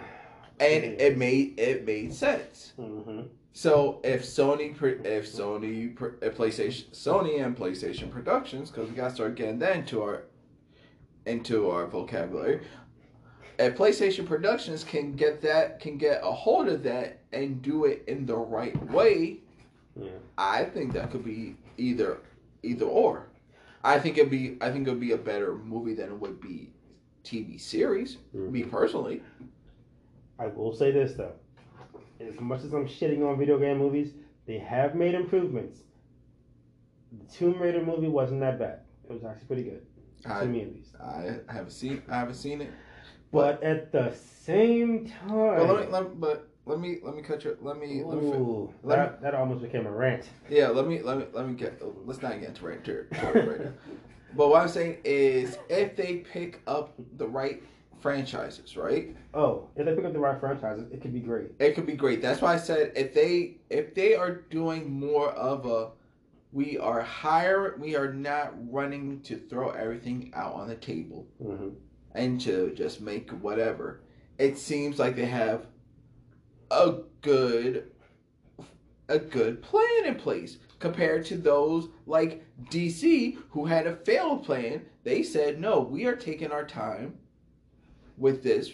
and 0.59 0.83
it 0.83 1.17
made 1.17 1.59
it 1.59 1.85
made 1.85 2.13
sense. 2.13 2.73
hmm 2.77 3.21
So 3.57 4.01
if 4.03 4.23
Sony, 4.23 4.71
if 5.05 5.25
Sony, 5.33 5.95
if 6.21 6.37
PlayStation, 6.37 6.89
Sony 6.91 7.41
and 7.41 7.55
PlayStation 7.55 8.11
Productions, 8.11 8.69
because 8.69 8.89
we 8.89 8.97
gotta 8.97 9.15
start 9.15 9.35
getting 9.35 9.59
that 9.59 9.77
into 9.77 10.03
our 10.03 10.23
into 11.25 11.69
our 11.69 11.87
vocabulary. 11.87 12.59
If 13.57 13.77
PlayStation 13.77 14.25
Productions 14.25 14.83
can 14.83 15.13
get 15.15 15.41
that, 15.43 15.79
can 15.79 15.97
get 15.97 16.19
a 16.21 16.31
hold 16.33 16.67
of 16.67 16.83
that 16.83 17.19
and 17.31 17.61
do 17.61 17.85
it 17.85 18.03
in 18.07 18.25
the 18.25 18.35
right 18.35 18.75
way, 18.91 19.37
Yeah. 19.95 20.09
I 20.37 20.65
think 20.65 20.91
that 20.91 21.11
could 21.11 21.23
be 21.23 21.55
either 21.77 22.17
either 22.61 22.85
or. 22.85 23.27
I 23.85 23.99
think 24.01 24.17
it'd 24.17 24.29
be 24.29 24.57
I 24.59 24.69
think 24.69 24.85
it'd 24.85 24.99
be 24.99 25.13
a 25.13 25.17
better 25.17 25.55
movie 25.55 25.93
than 25.93 26.09
it 26.09 26.19
would 26.19 26.41
be 26.41 26.73
TV 27.23 27.57
series. 27.57 28.17
Me 28.33 28.63
Mhm. 28.63 28.69
personally. 28.69 29.23
I 30.37 30.47
will 30.47 30.73
say 30.73 30.91
this 30.91 31.13
though. 31.15 31.31
As 32.19 32.39
much 32.39 32.63
as 32.63 32.73
I'm 32.73 32.87
shitting 32.87 33.27
on 33.29 33.37
video 33.37 33.59
game 33.59 33.77
movies, 33.77 34.13
they 34.47 34.57
have 34.59 34.95
made 34.95 35.15
improvements. 35.15 35.79
The 37.11 37.25
Tomb 37.33 37.59
Raider 37.61 37.83
movie 37.83 38.07
wasn't 38.07 38.41
that 38.41 38.59
bad. 38.59 38.79
It 39.09 39.13
was 39.13 39.23
actually 39.23 39.47
pretty 39.47 39.63
good. 39.63 39.85
to 40.23 40.29
I, 40.33 40.45
me 40.45 40.61
at 40.61 40.73
least. 40.73 40.95
I 41.01 41.39
haven't 41.53 41.71
seen 41.71 42.01
I 42.09 42.15
haven't 42.19 42.35
seen 42.35 42.61
it. 42.61 42.71
But 43.31 43.61
at 43.63 43.91
the 43.91 44.13
same 44.43 45.07
time, 45.09 45.29
But 45.57 45.67
let 45.67 45.85
me 45.85 45.91
let, 45.91 46.19
but 46.19 46.47
let 46.65 46.79
me 46.79 46.97
let 47.03 47.15
me 47.15 47.21
cut 47.21 47.43
your 47.43 47.55
let 47.61 47.77
me 47.79 48.03
let 48.03 48.21
me 48.21 48.29
Ooh, 48.29 48.73
let 48.83 48.95
that, 48.97 49.21
that 49.21 49.35
almost 49.35 49.61
became 49.61 49.85
a 49.85 49.91
rant. 49.91 50.29
yeah 50.49 50.67
let 50.69 50.87
me 50.87 51.01
let 51.01 51.17
me 51.17 51.25
let 51.33 51.47
me 51.47 51.53
get 51.53 51.81
let's 52.05 52.21
not 52.21 52.39
get 52.39 52.49
into 52.49 52.65
rant 52.65 52.83
territory 52.85 53.47
right 53.47 53.65
now. 53.65 53.71
But 54.35 54.49
what 54.49 54.61
I'm 54.61 54.67
saying 54.67 54.97
is, 55.05 55.57
if 55.69 55.95
they 55.95 56.17
pick 56.17 56.61
up 56.67 56.93
the 57.17 57.27
right 57.27 57.63
franchises, 58.05 58.77
right, 58.77 59.15
Oh, 59.33 59.67
if 59.75 59.83
they 59.85 59.95
pick 59.95 60.05
up 60.05 60.13
the 60.13 60.19
right 60.19 60.39
franchises, 60.39 60.85
it 60.93 61.01
could 61.01 61.11
be 61.11 61.19
great. 61.19 61.47
it 61.57 61.73
could 61.73 61.87
be 61.87 61.95
great. 61.95 62.21
That's 62.21 62.39
why 62.39 62.53
I 62.53 62.57
said 62.57 62.91
if 62.95 63.15
they 63.15 63.57
if 63.71 63.95
they 63.95 64.13
are 64.13 64.31
doing 64.51 64.91
more 64.91 65.31
of 65.31 65.65
a, 65.65 65.89
we 66.51 66.77
are 66.77 67.01
higher, 67.01 67.75
we 67.79 67.95
are 67.95 68.13
not 68.13 68.53
running 68.71 69.21
to 69.21 69.35
throw 69.37 69.71
everything 69.71 70.31
out 70.35 70.53
on 70.53 70.67
the 70.67 70.75
table 70.75 71.25
hmm 71.41 71.69
and 72.13 72.39
to 72.41 72.71
just 72.75 73.01
make 73.01 73.29
whatever. 73.31 74.01
It 74.37 74.57
seems 74.57 74.99
like 74.99 75.15
they 75.15 75.25
have 75.25 75.65
a 76.69 76.99
good 77.21 77.91
a 79.09 79.17
good 79.19 79.61
plan 79.63 80.05
in 80.05 80.15
place 80.15 80.57
compared 80.79 81.25
to 81.25 81.37
those 81.37 81.89
like 82.05 82.45
DC 82.71 83.37
who 83.49 83.65
had 83.65 83.87
a 83.87 83.95
failed 83.97 84.45
plan. 84.45 84.85
They 85.03 85.23
said, 85.23 85.59
"No, 85.59 85.79
we 85.81 86.05
are 86.05 86.15
taking 86.15 86.51
our 86.51 86.65
time 86.65 87.17
with 88.17 88.43
this 88.43 88.71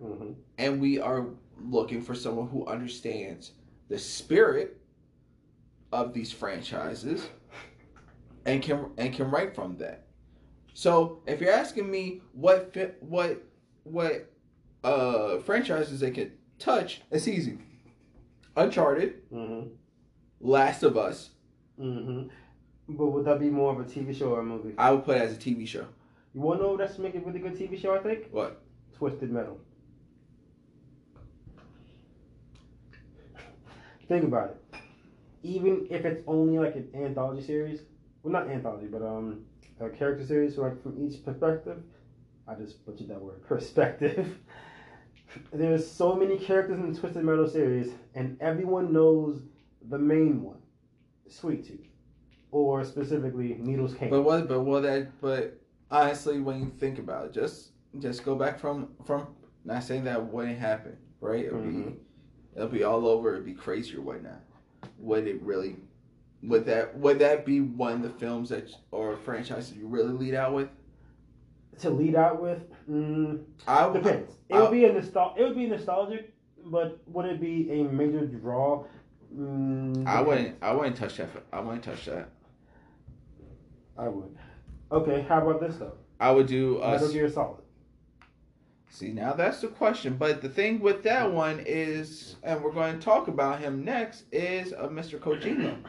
hmm 0.00 0.32
and 0.58 0.80
we 0.80 0.98
are 0.98 1.26
looking 1.62 2.00
for 2.00 2.14
someone 2.14 2.48
who 2.48 2.66
understands 2.66 3.52
the 3.88 3.98
spirit 3.98 4.80
of 5.92 6.12
these 6.14 6.32
franchises 6.32 7.28
and 8.46 8.62
can 8.62 8.86
and 8.96 9.12
can 9.12 9.30
write 9.30 9.54
from 9.54 9.76
that. 9.78 10.06
So 10.74 11.22
if 11.26 11.40
you're 11.40 11.52
asking 11.52 11.90
me 11.90 12.22
what 12.32 12.74
what 13.00 13.42
what 13.84 14.30
uh 14.84 15.38
franchises 15.38 16.00
they 16.00 16.10
could 16.10 16.32
touch, 16.58 17.02
it's 17.10 17.28
easy. 17.28 17.58
Uncharted, 18.56 19.14
hmm 19.30 19.62
Last 20.40 20.82
of 20.82 20.96
Us, 20.96 21.30
hmm 21.78 22.22
But 22.88 23.06
would 23.06 23.24
that 23.26 23.38
be 23.38 23.50
more 23.50 23.72
of 23.72 23.80
a 23.80 23.84
TV 23.84 24.16
show 24.16 24.30
or 24.34 24.40
a 24.40 24.44
movie? 24.44 24.74
I 24.78 24.90
would 24.92 25.04
put 25.04 25.16
it 25.16 25.22
as 25.22 25.32
a 25.32 25.36
TV 25.38 25.66
show. 25.66 25.86
You 26.34 26.40
want 26.40 26.60
to 26.60 26.66
know 26.66 26.76
that's 26.76 26.98
make 26.98 27.14
a 27.14 27.20
really 27.20 27.40
good 27.40 27.56
TV 27.56 27.80
show? 27.80 27.94
I 27.94 27.98
think 27.98 28.28
What? 28.30 28.62
Twisted 28.96 29.30
Metal. 29.30 29.58
Think 34.08 34.24
about 34.24 34.50
it. 34.50 34.80
Even 35.42 35.86
if 35.90 36.04
it's 36.04 36.22
only 36.26 36.58
like 36.58 36.74
an 36.74 36.88
anthology 36.94 37.42
series, 37.42 37.80
well, 38.22 38.32
not 38.32 38.48
anthology, 38.48 38.86
but 38.86 39.02
um, 39.02 39.44
a 39.80 39.88
character 39.88 40.26
series, 40.26 40.58
like 40.58 40.82
from 40.82 41.02
each 41.04 41.24
perspective. 41.24 41.82
I 42.46 42.54
just 42.54 42.84
butchered 42.84 43.08
that 43.08 43.20
word. 43.20 43.42
Perspective. 43.46 44.38
There's 45.52 45.88
so 45.88 46.16
many 46.16 46.36
characters 46.36 46.80
in 46.80 46.92
the 46.92 46.98
Twisted 46.98 47.22
Metal 47.22 47.48
series, 47.48 47.92
and 48.16 48.36
everyone 48.40 48.92
knows 48.92 49.42
the 49.88 49.98
main 49.98 50.42
one, 50.42 50.58
Sweet 51.28 51.64
Tooth, 51.64 51.86
or 52.50 52.84
specifically 52.84 53.56
Needles 53.60 53.94
Kane. 53.94 54.10
But 54.10 54.22
what? 54.22 54.48
But 54.48 54.62
what? 54.62 54.82
That? 54.82 55.20
But 55.20 55.59
honestly, 55.90 56.40
when 56.40 56.60
you 56.60 56.70
think 56.78 56.98
about 56.98 57.26
it, 57.26 57.32
just 57.32 57.72
just 57.98 58.24
go 58.24 58.34
back 58.34 58.58
from 58.58 58.88
from 59.04 59.28
not 59.64 59.82
saying 59.82 60.04
that 60.04 60.24
wouldn't 60.32 60.58
happen, 60.58 60.96
right? 61.20 61.44
It'll 61.44 61.58
Mhm. 61.60 61.86
be 61.86 61.96
it'll 62.56 62.68
be 62.68 62.84
all 62.84 63.06
over. 63.06 63.32
It'd 63.34 63.44
be 63.44 63.54
crazy 63.54 63.96
or 63.96 64.00
whatnot. 64.02 64.40
Would 64.98 65.26
it 65.26 65.40
really? 65.42 65.76
Would 66.42 66.64
that 66.66 66.96
would 66.98 67.18
that 67.18 67.44
be 67.44 67.60
one 67.60 67.92
of 67.94 68.02
the 68.02 68.10
films 68.10 68.48
that 68.50 68.70
or 68.92 69.16
franchises 69.16 69.76
you 69.76 69.86
really 69.86 70.12
lead 70.12 70.34
out 70.34 70.54
with? 70.54 70.68
to 71.78 71.88
lead 71.88 72.14
out 72.14 72.42
with, 72.42 72.60
mm, 72.90 73.42
I 73.66 73.86
would. 73.86 74.02
Depends. 74.02 74.36
It 74.50 74.54
I'll- 74.54 74.64
would 74.64 74.70
be 74.70 74.84
a 74.84 74.92
nostal- 74.92 75.34
It 75.38 75.44
would 75.44 75.54
be 75.54 75.66
nostalgic, 75.66 76.34
but 76.66 76.98
would 77.08 77.24
it 77.24 77.40
be 77.40 77.70
a 77.70 77.84
major 77.84 78.26
draw? 78.26 78.84
Mm, 79.34 80.06
I 80.06 80.20
wouldn't. 80.20 80.58
I 80.60 80.74
wouldn't 80.74 80.96
touch 80.96 81.16
that. 81.16 81.30
I 81.50 81.60
wouldn't 81.60 81.82
touch 81.82 82.04
that. 82.04 82.28
I 83.96 84.08
would. 84.08 84.36
Okay, 84.92 85.24
how 85.28 85.46
about 85.46 85.60
this 85.60 85.76
though? 85.76 85.94
I 86.18 86.30
would 86.30 86.46
do. 86.46 86.82
Uh, 86.82 86.92
Metal 86.92 87.12
Gear 87.12 87.28
Solid. 87.28 87.62
See, 88.90 89.12
now 89.12 89.32
that's 89.34 89.60
the 89.60 89.68
question. 89.68 90.16
But 90.16 90.42
the 90.42 90.48
thing 90.48 90.80
with 90.80 91.02
that 91.04 91.30
one 91.30 91.62
is, 91.64 92.36
and 92.42 92.62
we're 92.62 92.72
going 92.72 92.98
to 92.98 93.04
talk 93.04 93.28
about 93.28 93.60
him 93.60 93.84
next, 93.84 94.24
is 94.32 94.72
uh, 94.72 94.88
Mr. 94.88 95.18
Kojima. 95.18 95.76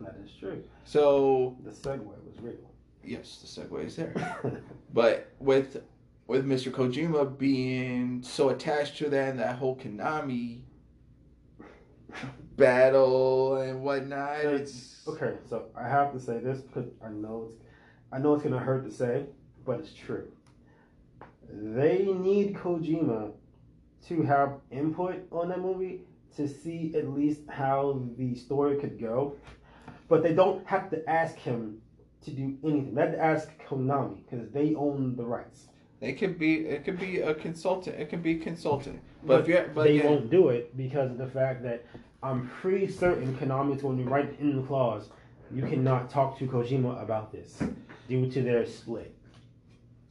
That 0.00 0.16
is 0.24 0.30
true. 0.38 0.62
So 0.84 1.56
The 1.64 1.70
segue 1.70 2.04
was 2.04 2.40
real. 2.40 2.54
yes, 3.04 3.38
the 3.40 3.60
segue 3.62 3.84
is 3.84 3.96
there. 3.96 4.14
But 4.92 5.32
with 5.38 5.82
with 6.26 6.46
Mr. 6.46 6.70
Kojima 6.70 7.38
being 7.38 8.22
so 8.22 8.50
attached 8.50 8.98
to 8.98 9.08
that 9.08 9.30
and 9.30 9.38
that 9.38 9.56
whole 9.56 9.76
Konami 9.76 10.60
battle 12.56 13.56
and 13.56 13.82
whatnot, 13.82 14.44
it's 14.44 15.02
okay, 15.06 15.34
so 15.48 15.66
I 15.76 15.88
have 15.88 16.12
to 16.12 16.20
say 16.20 16.38
this 16.38 16.60
because 16.60 16.90
I 17.04 17.08
know 17.08 17.48
it's, 17.50 17.56
I 18.12 18.18
know 18.18 18.34
it's 18.34 18.42
gonna 18.42 18.58
hurt 18.58 18.84
to 18.84 18.90
say, 18.90 19.26
but 19.64 19.80
it's 19.80 19.92
true. 19.92 20.28
They 21.50 22.06
need 22.06 22.54
Kojima 22.54 23.32
to 24.08 24.22
have 24.22 24.60
input 24.70 25.26
on 25.30 25.48
that 25.50 25.60
movie 25.60 26.00
to 26.36 26.48
see 26.48 26.94
at 26.96 27.08
least 27.08 27.42
how 27.48 28.00
the 28.16 28.34
story 28.34 28.76
could 28.76 29.00
go, 29.00 29.34
but 30.08 30.22
they 30.22 30.32
don't 30.32 30.66
have 30.66 30.90
to 30.90 31.08
ask 31.08 31.36
him 31.36 31.80
to 32.24 32.30
do 32.30 32.56
anything. 32.64 32.94
They 32.94 33.02
have 33.02 33.12
to 33.12 33.20
ask 33.20 33.50
Konami 33.68 34.18
because 34.24 34.48
they 34.50 34.74
own 34.74 35.16
the 35.16 35.24
rights. 35.24 35.68
it 36.00 36.14
could 36.14 36.38
be 36.38 36.66
it 36.66 36.84
could 36.84 36.98
be 36.98 37.20
a 37.20 37.34
consultant. 37.34 38.00
It 38.00 38.08
could 38.08 38.22
be 38.22 38.36
consultant. 38.36 39.00
But, 39.24 39.42
if 39.42 39.48
you're 39.48 39.68
but 39.68 39.84
they 39.84 39.98
yeah, 39.98 40.06
won't 40.06 40.30
do 40.30 40.48
it 40.48 40.76
because 40.76 41.10
of 41.10 41.18
the 41.18 41.26
fact 41.26 41.62
that 41.64 41.84
I'm 42.22 42.48
pretty 42.60 42.90
certain 42.90 43.36
Konami's 43.36 43.82
going 43.82 43.98
to 43.98 44.04
write 44.04 44.38
in 44.40 44.56
the 44.56 44.62
clause 44.62 45.08
you 45.54 45.62
cannot 45.62 46.10
talk 46.10 46.38
to 46.38 46.46
Kojima 46.46 47.02
about 47.02 47.32
this 47.32 47.62
due 48.08 48.30
to 48.30 48.42
their 48.42 48.66
split. 48.66 49.14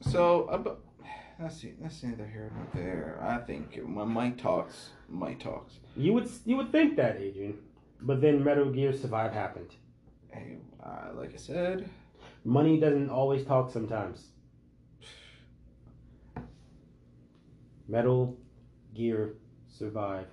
So, 0.01 0.45
uh, 0.45 0.75
let's 1.39 1.57
see. 1.57 1.73
Let's 1.81 1.99
see 1.99 2.07
neither 2.07 2.27
here 2.27 2.51
nor 2.55 2.67
there. 2.73 3.19
I 3.21 3.38
think 3.39 3.79
when 3.83 4.07
Mike 4.09 4.38
talks, 4.38 4.89
Mike 5.09 5.39
talks. 5.39 5.73
You 5.95 6.13
would 6.13 6.29
you 6.45 6.57
would 6.57 6.71
think 6.71 6.95
that, 6.97 7.17
Adrian, 7.17 7.57
but 8.01 8.21
then 8.21 8.43
Metal 8.43 8.69
Gear 8.71 8.93
Survive 8.93 9.33
happened. 9.33 9.75
Hey, 10.29 10.57
uh, 10.83 11.09
like 11.15 11.33
I 11.33 11.38
said, 11.38 11.89
Money 12.43 12.79
doesn't 12.79 13.09
always 13.09 13.43
talk 13.45 13.71
sometimes. 13.71 14.27
Metal 17.88 18.38
Gear 18.93 19.35
Survive 19.67 20.27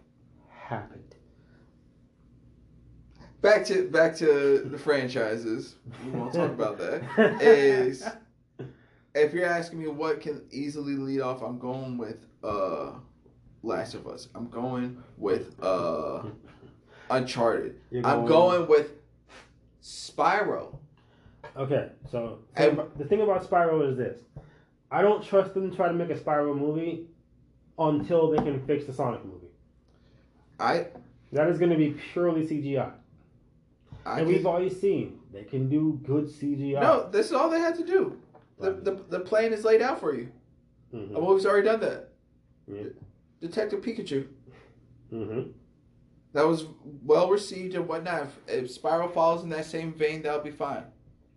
happened. 0.48 1.13
Back 3.44 3.64
to 3.66 3.86
back 3.88 4.16
to 4.16 4.62
the 4.64 4.78
franchises. 4.78 5.76
We 6.04 6.10
won't 6.12 6.32
talk 6.32 6.50
about 6.58 6.78
that. 6.78 7.02
Is 7.42 8.08
if 9.14 9.32
you're 9.32 9.46
asking 9.46 9.80
me 9.80 9.88
what 9.88 10.20
can 10.20 10.42
easily 10.50 10.94
lead 10.96 11.20
off, 11.20 11.42
I'm 11.42 11.58
going 11.58 11.98
with 11.98 12.26
uh, 12.42 12.92
Last 13.62 13.94
of 13.94 14.06
Us. 14.08 14.28
I'm 14.34 14.48
going 14.48 15.02
with 15.18 15.54
uh, 15.62 16.22
Uncharted. 17.10 17.78
You're 17.90 18.04
I'm 18.06 18.24
going 18.26 18.66
with 18.66 18.92
Spyro. 19.82 20.76
Okay, 21.56 21.90
so 22.10 22.38
And- 22.56 22.80
the 22.96 23.04
thing 23.04 23.20
about 23.20 23.48
Spyro 23.48 23.88
is 23.88 23.96
this: 23.96 24.20
I 24.90 25.02
don't 25.02 25.22
trust 25.22 25.54
them 25.54 25.70
to 25.70 25.76
try 25.76 25.86
to 25.88 25.94
make 25.94 26.10
a 26.10 26.16
Spyro 26.18 26.56
movie 26.58 27.06
until 27.78 28.30
they 28.30 28.38
can 28.38 28.64
fix 28.66 28.86
the 28.86 28.92
Sonic 28.92 29.24
movie. 29.24 29.48
I 30.58 30.86
That 31.32 31.48
is 31.48 31.58
going 31.58 31.70
to 31.72 31.76
be 31.76 31.90
purely 32.12 32.46
CGI, 32.46 32.92
I 34.06 34.18
and 34.20 34.28
we've 34.28 34.38
can, 34.38 34.46
already 34.46 34.70
seen 34.70 35.20
they 35.32 35.44
can 35.44 35.68
do 35.68 36.00
good 36.04 36.26
CGI. 36.26 36.80
no. 36.80 37.08
This 37.10 37.26
is 37.26 37.32
all 37.32 37.48
they 37.50 37.60
had 37.60 37.74
to 37.76 37.84
do. 37.86 38.18
The, 38.58 38.72
the 38.72 38.92
the 39.08 39.20
plan 39.20 39.52
is 39.52 39.64
laid 39.64 39.82
out 39.82 39.98
for 40.00 40.14
you. 40.14 40.28
Mhm. 40.92 41.12
The 41.12 41.20
movie's 41.20 41.46
already 41.46 41.66
done 41.66 41.80
that. 41.80 42.10
Yeah. 42.66 42.84
Detective 43.40 43.80
Pikachu. 43.80 44.26
Mhm. 45.12 45.52
That 46.32 46.46
was 46.46 46.66
well 47.04 47.28
received 47.30 47.74
and 47.74 47.86
whatnot. 47.88 48.28
If, 48.48 48.64
if 48.64 48.82
Spyro 48.82 49.12
falls 49.12 49.42
in 49.44 49.50
that 49.50 49.64
same 49.66 49.92
vein, 49.92 50.22
that'll 50.22 50.40
be 50.40 50.50
fine. 50.50 50.84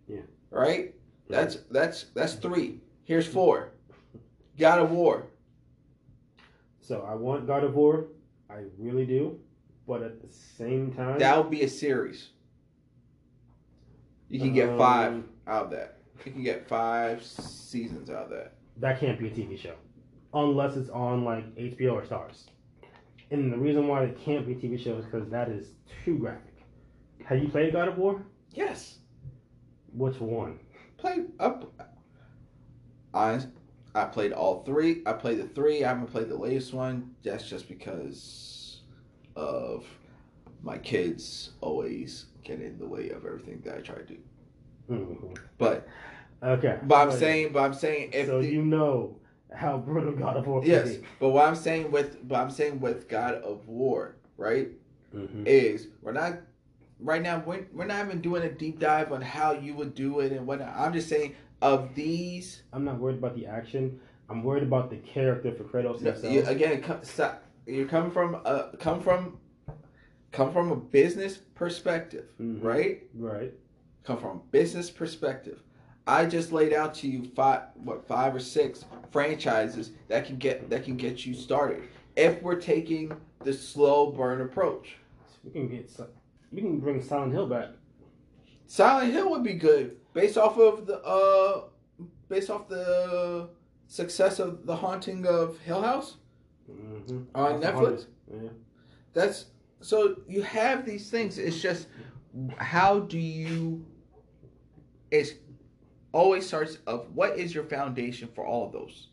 Yeah. 0.06 0.22
Right? 0.50 0.94
That's 1.28 1.56
that's 1.70 2.04
that's 2.14 2.34
three. 2.34 2.80
Here's 3.04 3.26
four. 3.26 3.72
God 4.58 4.80
of 4.80 4.90
War. 4.90 5.26
So 6.80 7.02
I 7.08 7.14
want 7.14 7.46
God 7.46 7.64
of 7.64 7.74
War, 7.74 8.06
I 8.48 8.62
really 8.78 9.04
do, 9.04 9.38
but 9.86 10.02
at 10.02 10.22
the 10.22 10.32
same 10.32 10.90
time, 10.92 11.18
that'll 11.18 11.44
be 11.44 11.62
a 11.62 11.68
series. 11.68 12.30
You 14.28 14.38
can 14.40 14.52
get 14.52 14.76
five 14.76 15.12
Um, 15.12 15.28
out 15.46 15.64
of 15.66 15.70
that. 15.70 15.98
You 16.24 16.32
can 16.32 16.42
get 16.42 16.68
five 16.68 17.22
seasons 17.24 18.10
out 18.10 18.24
of 18.24 18.30
that. 18.30 18.54
that 18.78 19.00
can't 19.00 19.18
be 19.18 19.28
a 19.28 19.30
TV 19.30 19.58
show, 19.58 19.74
unless 20.34 20.76
it's 20.76 20.90
on 20.90 21.24
like 21.24 21.44
HBO 21.56 21.94
or 21.94 22.02
Starz. 22.02 22.46
And 23.30 23.52
the 23.52 23.58
reason 23.58 23.88
why 23.88 24.04
it 24.04 24.18
can't 24.20 24.46
be 24.46 24.52
a 24.52 24.56
TV 24.56 24.82
show 24.82 24.96
is 24.96 25.04
because 25.04 25.28
that 25.30 25.48
is 25.48 25.68
too 26.04 26.18
graphic. 26.18 26.54
Have 27.24 27.42
you 27.42 27.48
played 27.48 27.72
God 27.72 27.88
of 27.88 27.98
War? 27.98 28.22
Yes. 28.52 28.98
Which 29.92 30.18
one? 30.20 30.58
played 30.96 31.26
up. 31.38 31.72
I 33.14 33.40
I 33.94 34.04
played 34.06 34.32
all 34.32 34.64
three. 34.64 35.02
I 35.06 35.12
played 35.12 35.38
the 35.38 35.46
three. 35.48 35.84
I 35.84 35.88
haven't 35.88 36.08
played 36.08 36.28
the 36.28 36.36
latest 36.36 36.72
one. 36.74 37.14
That's 37.22 37.48
just 37.48 37.68
because 37.68 38.80
of 39.36 39.84
my 40.62 40.76
kids 40.78 41.50
always 41.60 42.26
get 42.48 42.60
in 42.60 42.78
the 42.78 42.86
way 42.86 43.10
of 43.10 43.24
everything 43.24 43.60
that 43.64 43.76
I 43.76 43.80
try 43.80 43.96
to 43.96 44.04
do. 44.04 44.16
Mhm. 44.90 45.36
But 45.58 45.86
Okay. 46.42 46.78
but 46.82 46.94
I'm 46.96 47.10
So- 47.10 47.18
saying 47.18 47.52
but 47.52 47.60
I'm 47.60 47.74
saying 47.74 48.10
if 48.12 48.26
so 48.26 48.40
the- 48.40 48.48
you 48.50 48.64
know 48.64 49.16
how 49.52 49.78
brutal 49.78 50.12
God 50.12 50.36
of 50.36 50.46
War 50.46 50.62
yes, 50.64 50.96
be. 50.96 51.04
but 51.20 51.30
what 51.30 51.46
I'm 51.46 51.54
saying 51.54 51.90
with 51.90 52.26
but 52.26 52.36
I'm 52.36 52.50
saying 52.50 52.80
with 52.80 53.08
God 53.08 53.34
of 53.34 53.68
War, 53.68 54.16
right? 54.36 54.68
Mhm. 55.14 55.46
is 55.46 55.88
we're 56.02 56.12
not 56.12 56.38
right 57.00 57.22
now 57.22 57.42
we're, 57.46 57.66
we're 57.72 57.86
not 57.86 58.04
even 58.06 58.20
doing 58.20 58.42
a 58.42 58.50
deep 58.50 58.78
dive 58.78 59.12
on 59.12 59.20
how 59.22 59.52
you 59.52 59.74
would 59.74 59.94
do 59.94 60.20
it 60.20 60.32
and 60.32 60.46
what. 60.46 60.60
I'm 60.62 60.92
just 60.92 61.08
saying 61.08 61.34
of 61.62 61.94
these 61.94 62.62
I'm 62.72 62.84
not 62.84 62.98
worried 62.98 63.18
about 63.18 63.34
the 63.34 63.46
action. 63.46 64.00
I'm 64.30 64.42
worried 64.44 64.62
about 64.62 64.90
the 64.90 64.96
character 64.98 65.50
for 65.52 65.64
Kratos 65.64 66.00
no, 66.02 66.10
himself. 66.12 66.32
you, 66.32 66.44
again 66.46 66.82
stop. 67.02 67.42
you're 67.66 67.86
coming 67.88 68.10
from 68.10 68.34
a 68.44 68.74
come 68.78 69.00
from 69.00 69.38
come 70.32 70.52
from 70.52 70.70
a 70.70 70.76
business 70.76 71.38
perspective, 71.54 72.26
Mhm. 72.40 72.62
right? 72.62 73.08
Right. 73.14 73.52
Come 74.04 74.18
from 74.18 74.36
a 74.38 74.40
business 74.50 74.90
perspective. 74.90 75.62
I 76.06 76.24
just 76.26 76.52
laid 76.52 76.72
out 76.72 76.94
to 76.96 77.08
you 77.08 77.24
five 77.34 77.62
what 77.84 78.06
five 78.06 78.34
or 78.34 78.40
six 78.40 78.84
franchises 79.10 79.92
that 80.08 80.24
can 80.26 80.36
get 80.36 80.70
that 80.70 80.84
can 80.84 80.96
get 80.96 81.26
you 81.26 81.34
started. 81.34 81.82
If 82.16 82.42
we're 82.42 82.60
taking 82.60 83.12
the 83.44 83.52
slow 83.52 84.10
burn 84.10 84.40
approach. 84.40 84.96
We 85.44 85.50
can 85.50 85.68
get. 85.68 85.90
We 86.50 86.62
can 86.62 86.80
bring 86.80 87.00
Silent 87.02 87.32
Hill 87.32 87.46
back. 87.46 87.68
Silent 88.66 89.12
Hill 89.12 89.30
would 89.30 89.42
be 89.44 89.54
good 89.54 89.96
based 90.14 90.36
off 90.38 90.58
of 90.58 90.86
the 90.86 91.00
uh 91.04 91.64
based 92.28 92.50
off 92.50 92.68
the 92.68 93.48
success 93.86 94.38
of 94.38 94.66
the 94.66 94.76
haunting 94.76 95.26
of 95.26 95.58
Hill 95.60 95.82
House 95.82 96.16
Mm-hmm. 96.70 97.22
on 97.34 97.60
Netflix. 97.62 98.06
Yeah. 98.30 98.50
That's 99.14 99.46
so 99.80 100.16
you 100.28 100.42
have 100.42 100.84
these 100.84 101.10
things. 101.10 101.38
It's 101.38 101.60
just 101.60 101.88
how 102.56 103.00
do 103.00 103.18
you 103.18 103.84
it's 105.10 105.32
always 106.12 106.46
starts 106.46 106.78
of 106.86 107.08
what 107.14 107.38
is 107.38 107.54
your 107.54 107.64
foundation 107.64 108.28
for 108.34 108.46
all 108.46 108.70
those 108.70 109.08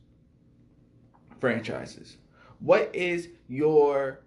franchises? 1.40 2.18
What 2.60 2.94
is 2.94 3.30
your 3.48 4.22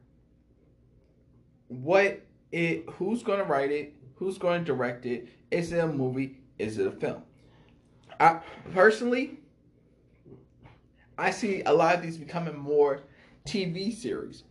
what 1.68 2.22
it 2.52 2.88
who's 2.90 3.22
going 3.22 3.38
to 3.38 3.44
write 3.44 3.70
it? 3.70 3.94
Who's 4.16 4.38
going 4.38 4.60
to 4.60 4.64
direct 4.64 5.06
it? 5.06 5.28
Is 5.50 5.72
it 5.72 5.78
a 5.78 5.86
movie? 5.86 6.38
Is 6.58 6.78
it 6.78 6.86
a 6.86 6.92
film? 6.92 7.22
I 8.20 8.40
personally 8.72 9.38
I 11.16 11.30
see 11.30 11.62
a 11.62 11.72
lot 11.72 11.96
of 11.96 12.02
these 12.02 12.16
becoming 12.16 12.56
more 12.56 13.02
TV 13.44 13.94
series 13.94 14.44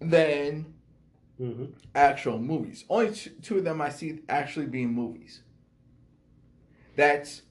than 0.00 0.74
Mm-hmm. 1.40 1.64
actual 1.94 2.38
movies. 2.38 2.84
Only 2.88 3.12
two 3.42 3.58
of 3.58 3.64
them 3.64 3.82
I 3.82 3.90
see 3.90 4.20
actually 4.28 4.66
being 4.66 4.92
movies. 4.94 5.42
That's 6.96 7.42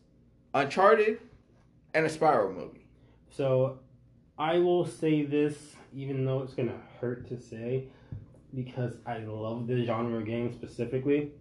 Uncharted 0.55 1.19
and 1.93 2.05
a 2.05 2.09
Spyro 2.09 2.51
movie. 2.51 2.87
So, 3.29 3.79
I 4.39 4.57
will 4.57 4.87
say 4.87 5.23
this, 5.23 5.75
even 5.93 6.25
though 6.25 6.41
it's 6.41 6.53
gonna 6.55 6.81
hurt 6.99 7.27
to 7.29 7.39
say, 7.39 7.89
because 8.55 8.95
I 9.05 9.19
love 9.19 9.67
the 9.67 9.85
genre 9.85 10.23
game 10.23 10.51
specifically. 10.51 11.31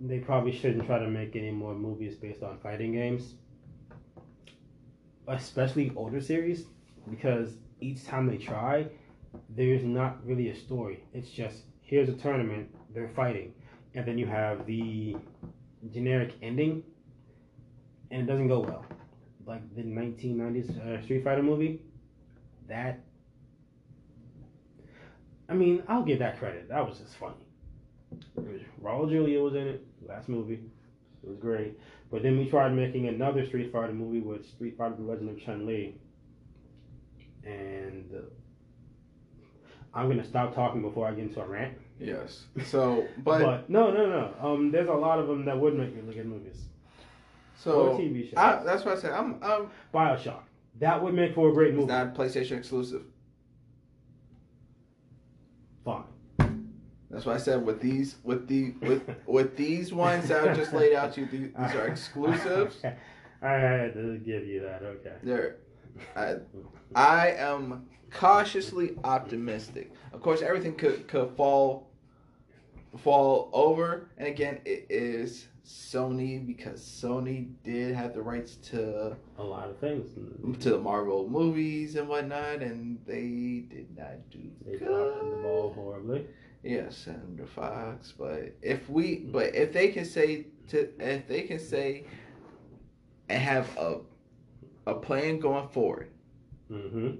They 0.00 0.18
probably 0.18 0.52
shouldn't 0.52 0.86
try 0.86 0.98
to 0.98 1.08
make 1.08 1.36
any 1.36 1.50
more 1.50 1.74
movies 1.74 2.16
based 2.16 2.42
on 2.42 2.58
fighting 2.58 2.92
games, 2.92 3.34
especially 5.28 5.92
older 5.94 6.20
series, 6.20 6.64
because 7.08 7.54
each 7.80 8.04
time 8.04 8.26
they 8.26 8.38
try, 8.38 8.86
there's 9.50 9.84
not 9.84 10.24
really 10.26 10.50
a 10.50 10.56
story. 10.56 11.04
It's 11.12 11.30
just 11.30 11.62
here's 11.82 12.08
a 12.08 12.14
tournament, 12.14 12.68
they're 12.94 13.10
fighting, 13.14 13.52
and 13.94 14.06
then 14.06 14.18
you 14.18 14.26
have 14.26 14.66
the 14.66 15.16
generic 15.92 16.34
ending, 16.42 16.82
and 18.10 18.22
it 18.22 18.26
doesn't 18.26 18.48
go 18.48 18.60
well. 18.60 18.84
Like 19.46 19.62
the 19.74 19.82
1990s 19.82 20.70
uh, 20.80 21.02
Street 21.02 21.24
Fighter 21.24 21.42
movie, 21.42 21.82
that. 22.68 23.00
I 25.48 25.54
mean, 25.54 25.82
I'll 25.88 26.04
give 26.04 26.20
that 26.20 26.38
credit. 26.38 26.68
That 26.68 26.86
was 26.86 26.98
just 26.98 27.14
funny. 27.16 27.34
It 28.36 28.40
was, 28.40 28.60
Raul 28.82 29.10
Julia 29.10 29.40
was 29.40 29.54
in 29.54 29.66
it, 29.66 29.86
last 30.08 30.28
movie. 30.28 30.60
It 31.22 31.28
was 31.28 31.36
great. 31.38 31.78
But 32.10 32.22
then 32.22 32.38
we 32.38 32.48
tried 32.48 32.72
making 32.72 33.08
another 33.08 33.46
Street 33.46 33.72
Fighter 33.72 33.92
movie 33.92 34.20
with 34.20 34.46
Street 34.48 34.76
Fighter: 34.78 34.94
The 34.98 35.02
Legend 35.02 35.30
of 35.30 35.44
Chun 35.44 35.66
Li, 35.66 35.94
and 37.44 38.10
uh, 38.14 38.20
I'm 39.94 40.08
gonna 40.08 40.24
stop 40.24 40.54
talking 40.54 40.82
before 40.82 41.06
I 41.06 41.12
get 41.12 41.24
into 41.24 41.40
a 41.40 41.46
rant. 41.46 41.76
Yes. 41.98 42.44
So, 42.64 43.06
But, 43.18 43.42
but, 43.42 43.70
no, 43.70 43.90
no, 43.92 44.06
no. 44.06 44.34
Um, 44.40 44.70
there's 44.70 44.88
a 44.88 44.92
lot 44.94 45.18
of 45.18 45.28
them 45.28 45.44
that 45.44 45.58
would 45.58 45.74
make 45.74 45.94
really 45.94 46.14
good 46.14 46.26
movies 46.26 46.64
or 47.64 47.96
so 47.96 47.98
TV 47.98 48.24
shows. 48.24 48.34
I, 48.36 48.62
that's 48.64 48.84
what 48.84 48.98
I 48.98 49.00
said. 49.00 49.12
I'm, 49.12 49.38
I'm 49.42 49.68
Bioshock. 49.94 50.42
That 50.80 51.02
would 51.02 51.14
make 51.14 51.34
for 51.34 51.50
a 51.50 51.52
great 51.52 51.74
movie. 51.74 51.86
not 51.86 52.14
PlayStation 52.14 52.56
exclusive. 52.58 53.02
Fine. 55.84 56.04
That's 57.10 57.26
what 57.26 57.34
I 57.36 57.38
said 57.38 57.64
with 57.64 57.80
these 57.80 58.16
with 58.24 58.48
the 58.48 58.74
with 58.80 59.02
with 59.26 59.56
these 59.56 59.92
ones 59.92 60.28
that 60.28 60.48
I 60.48 60.54
just 60.54 60.72
laid 60.72 60.94
out 60.94 61.12
to 61.14 61.20
you. 61.20 61.26
These, 61.26 61.40
these 61.40 61.74
are 61.74 61.86
exclusives. 61.88 62.82
I 63.42 63.50
had 63.50 63.94
to 63.94 64.18
give 64.18 64.46
you 64.46 64.60
that. 64.62 64.82
Okay. 64.82 65.14
They're 65.22 65.56
I, 66.16 66.36
I 66.94 67.30
am 67.32 67.86
cautiously 68.10 68.96
optimistic. 69.04 69.92
Of 70.12 70.20
course, 70.20 70.42
everything 70.42 70.74
could 70.74 71.08
could 71.08 71.36
fall 71.36 71.90
fall 72.98 73.50
over, 73.52 74.10
and 74.18 74.28
again, 74.28 74.60
it 74.64 74.86
is 74.90 75.48
Sony 75.64 76.44
because 76.44 76.82
Sony 76.82 77.48
did 77.62 77.94
have 77.94 78.14
the 78.14 78.22
rights 78.22 78.56
to 78.56 79.16
A 79.38 79.42
lot 79.42 79.70
of 79.70 79.78
things. 79.78 80.10
to 80.60 80.70
the 80.70 80.78
Marvel 80.78 81.28
movies 81.28 81.96
and 81.96 82.08
whatnot, 82.08 82.62
and 82.62 82.98
they 83.06 83.64
did 83.74 83.96
not 83.96 84.28
do 84.30 84.40
They 84.66 84.76
dropped 84.76 85.20
the 85.20 85.36
ball 85.42 85.72
horribly. 85.74 86.26
Yes, 86.62 87.06
and 87.06 87.38
the 87.38 87.46
Fox, 87.46 88.12
but 88.16 88.54
if 88.62 88.88
we, 88.88 89.16
but 89.16 89.54
if 89.54 89.72
they 89.72 89.88
can 89.88 90.04
say 90.04 90.46
to, 90.68 90.88
if 91.00 91.26
they 91.26 91.42
can 91.42 91.58
say, 91.58 92.04
and 93.28 93.42
have 93.42 93.68
a, 93.76 93.98
a 94.86 94.94
plan 94.94 95.38
going 95.38 95.68
forward, 95.68 96.08
Mm-hmm. 96.70 97.16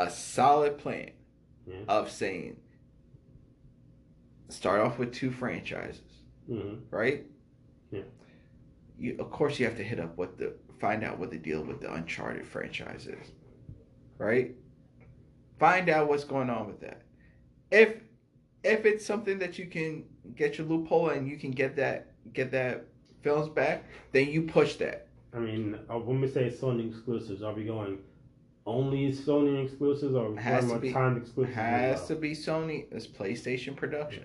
a 0.00 0.10
solid 0.10 0.78
plan 0.78 1.10
Yeah. 1.66 1.76
of 1.88 2.10
saying, 2.10 2.56
start 4.48 4.80
off 4.80 4.98
with 4.98 5.12
two 5.12 5.30
franchises, 5.30 6.02
Mm-hmm. 6.50 6.94
right? 6.94 7.24
Yeah. 7.90 8.00
You, 8.98 9.16
of 9.18 9.30
course, 9.30 9.58
you 9.58 9.66
have 9.66 9.76
to 9.76 9.82
hit 9.84 9.98
up 10.00 10.16
what 10.16 10.38
the 10.38 10.54
find 10.78 11.02
out 11.04 11.18
what 11.18 11.30
the 11.30 11.38
deal 11.38 11.62
with 11.62 11.80
the 11.80 11.92
Uncharted 11.92 12.46
franchise 12.46 13.06
is, 13.06 13.32
right? 14.18 14.54
Find 15.58 15.88
out 15.88 16.08
what's 16.08 16.24
going 16.24 16.50
on 16.50 16.66
with 16.66 16.80
that. 16.80 17.02
If 17.70 17.96
if 18.62 18.84
it's 18.84 19.04
something 19.06 19.38
that 19.38 19.58
you 19.58 19.66
can 19.66 20.04
get 20.36 20.58
your 20.58 20.66
loophole 20.66 21.10
and 21.10 21.28
you 21.28 21.36
can 21.36 21.50
get 21.50 21.76
that 21.76 22.12
get 22.32 22.50
that 22.52 22.86
films 23.22 23.48
back, 23.48 23.84
then 24.12 24.28
you 24.28 24.42
push 24.42 24.76
that. 24.76 25.08
I 25.34 25.38
mean, 25.38 25.78
uh, 25.90 25.98
when 25.98 26.20
we 26.20 26.28
say 26.28 26.48
Sony 26.48 26.88
exclusives, 26.88 27.42
are 27.42 27.52
we 27.52 27.64
going 27.64 27.98
only 28.66 29.12
Sony 29.12 29.62
exclusives, 29.64 30.14
or 30.14 30.36
Has 30.36 30.70
to 30.70 30.78
be- 30.78 30.92
timed 30.92 31.18
exclusives? 31.18 31.56
Has 31.56 31.98
well? 31.98 32.06
to 32.08 32.14
be 32.16 32.30
Sony. 32.32 32.86
It's 32.92 33.06
PlayStation 33.06 33.74
production. 33.76 34.24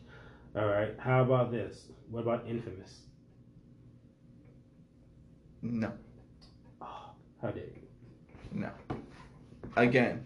All 0.56 0.66
right. 0.66 0.94
How 0.98 1.22
about 1.22 1.50
this? 1.50 1.86
What 2.10 2.20
about 2.22 2.46
Infamous? 2.48 3.00
No, 5.62 5.92
Oh, 6.82 7.10
how 7.42 7.48
dare 7.50 7.64
you? 7.64 7.82
no. 8.52 8.70
Again, 9.76 10.24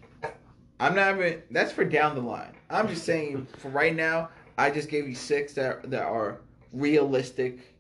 I'm 0.80 0.94
not 0.94 1.16
even. 1.16 1.42
That's 1.50 1.72
for 1.72 1.84
down 1.84 2.14
the 2.16 2.20
line. 2.20 2.52
I'm 2.68 2.88
just 2.88 3.04
saying 3.04 3.46
for 3.58 3.68
right 3.70 3.94
now. 3.94 4.28
I 4.58 4.70
just 4.70 4.88
gave 4.88 5.08
you 5.08 5.14
six 5.14 5.54
that 5.54 5.88
that 5.90 6.02
are 6.02 6.40
realistic, 6.72 7.74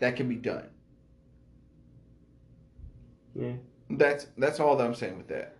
that 0.00 0.16
can 0.16 0.28
be 0.28 0.36
done. 0.36 0.64
Yeah, 3.34 3.52
That's 3.90 4.26
that's 4.36 4.60
all 4.60 4.76
that 4.76 4.86
I'm 4.86 4.94
saying 4.94 5.16
with 5.18 5.28
that. 5.28 5.56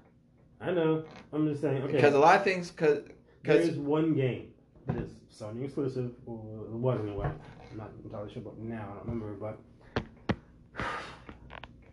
I 0.61 0.71
know. 0.71 1.05
I'm 1.33 1.49
just 1.49 1.61
saying. 1.61 1.83
Okay. 1.83 1.93
Because 1.93 2.15
a 2.15 2.19
lot 2.19 2.37
of 2.37 2.45
things, 2.45 2.71
because 2.71 3.01
There's 3.45 3.77
one 3.77 4.15
game 4.15 4.49
that 4.87 4.97
is 4.97 5.11
Sony 5.35 5.65
exclusive, 5.65 6.13
or 6.27 6.67
it 6.67 6.71
wasn't. 6.71 7.09
anyway. 7.09 7.31
I'm 7.71 7.79
not 7.79 7.91
entirely 8.05 8.33
sure 8.33 8.43
but 8.43 8.59
now. 8.59 8.89
I 8.93 8.97
don't 9.07 9.21
remember, 9.21 9.35
but 9.35 9.59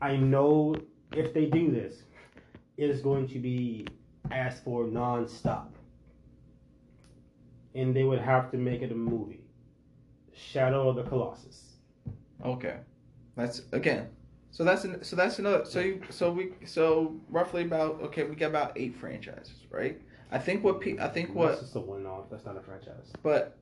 I 0.02 0.16
know 0.18 0.76
if 1.14 1.34
they 1.34 1.46
do 1.46 1.72
this, 1.72 2.04
it 2.78 2.90
is 2.90 3.02
going 3.02 3.28
to 3.30 3.40
be 3.40 3.88
asked 4.32 4.64
for 4.64 4.86
non-stop, 4.88 5.74
and 7.76 7.96
they 7.96 8.04
would 8.04 8.20
have 8.20 8.52
to 8.52 8.58
make 8.58 8.82
it 8.82 8.92
a 8.92 8.96
movie. 8.96 9.42
Shadow 10.34 10.90
of 10.90 10.96
the 10.96 11.04
Colossus. 11.04 11.74
Okay, 12.46 12.78
that's 13.36 13.64
again. 13.72 14.10
So 14.52 14.64
that's 14.64 14.84
an, 14.84 15.04
so 15.04 15.16
that's 15.16 15.40
another. 15.40 15.64
So 15.66 15.80
you 15.80 16.02
so 16.10 16.32
we 16.32 16.54
so 16.66 17.16
roughly 17.30 17.64
about 17.64 18.02
okay 18.02 18.24
we 18.24 18.36
got 18.36 18.48
about 18.50 18.74
eight 18.76 18.96
franchises, 18.96 19.54
right? 19.70 20.00
I 20.32 20.38
think 20.40 20.64
what 20.64 20.82
pe- 20.82 20.98
I 21.00 21.08
think 21.08 21.34
what 21.34 21.50
That's 21.50 21.62
just 21.62 21.76
a 21.76 21.80
one-off. 21.80 22.30
That's 22.30 22.46
not 22.46 22.58
a 22.58 22.62
franchise. 22.62 23.12
but 23.24 23.58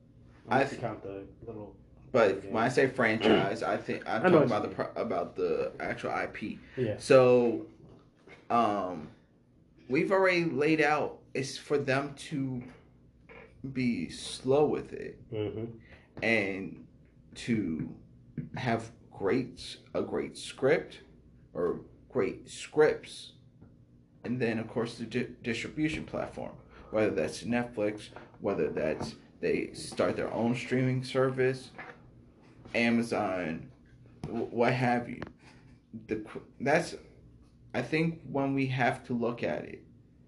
I 0.50 0.64
th- 0.64 0.80
count 0.82 1.04
the 1.04 1.26
little. 1.46 1.76
but 2.12 2.44
when 2.46 2.64
I 2.64 2.70
say 2.70 2.88
franchise, 2.88 3.64
I 3.64 3.78
think 3.78 4.04
I'm 4.08 4.26
I 4.26 4.30
talking 4.30 4.46
about 4.48 4.64
the 4.64 4.70
pro- 4.70 4.92
about 5.02 5.36
the 5.36 5.72
actual 5.80 6.12
IP. 6.12 6.58
Yeah. 6.78 6.96
So, 6.98 7.66
um, 8.50 9.10
we've 9.90 10.12
already 10.12 10.46
laid 10.46 10.82
out. 10.82 11.20
It's 11.34 11.58
for 11.58 11.78
them 11.78 12.14
to 12.30 12.64
be 13.74 14.10
slow 14.10 14.66
with 14.66 14.94
it 14.94 15.20
Mm-hmm. 15.34 15.66
and 16.24 16.86
to 17.36 17.90
have 18.56 18.90
great 19.18 19.78
a 19.94 20.02
great 20.02 20.38
script 20.38 21.00
or 21.54 21.82
great 22.10 22.50
scripts. 22.50 23.34
And 24.24 24.40
then 24.40 24.60
of 24.60 24.68
course 24.68 24.96
the 24.96 25.06
di- 25.06 25.28
distribution 25.44 26.04
platform 26.04 26.52
whether 26.92 27.10
that's 27.10 27.44
netflix 27.44 28.10
whether 28.42 28.70
that's 28.70 29.16
they 29.42 29.70
start 29.74 30.16
their 30.16 30.34
own 30.34 30.56
streaming 30.56 31.04
service 31.04 31.72
amazon 32.76 33.70
wh- 34.26 34.54
what 34.54 34.74
have 34.74 35.10
you. 35.10 35.22
The 36.08 36.24
that's 36.60 36.96
i 37.74 37.82
think 37.82 38.22
when 38.30 38.54
we 38.54 38.68
have 38.68 39.06
to 39.08 39.14
look 39.14 39.44
at 39.44 39.66
it 39.66 39.84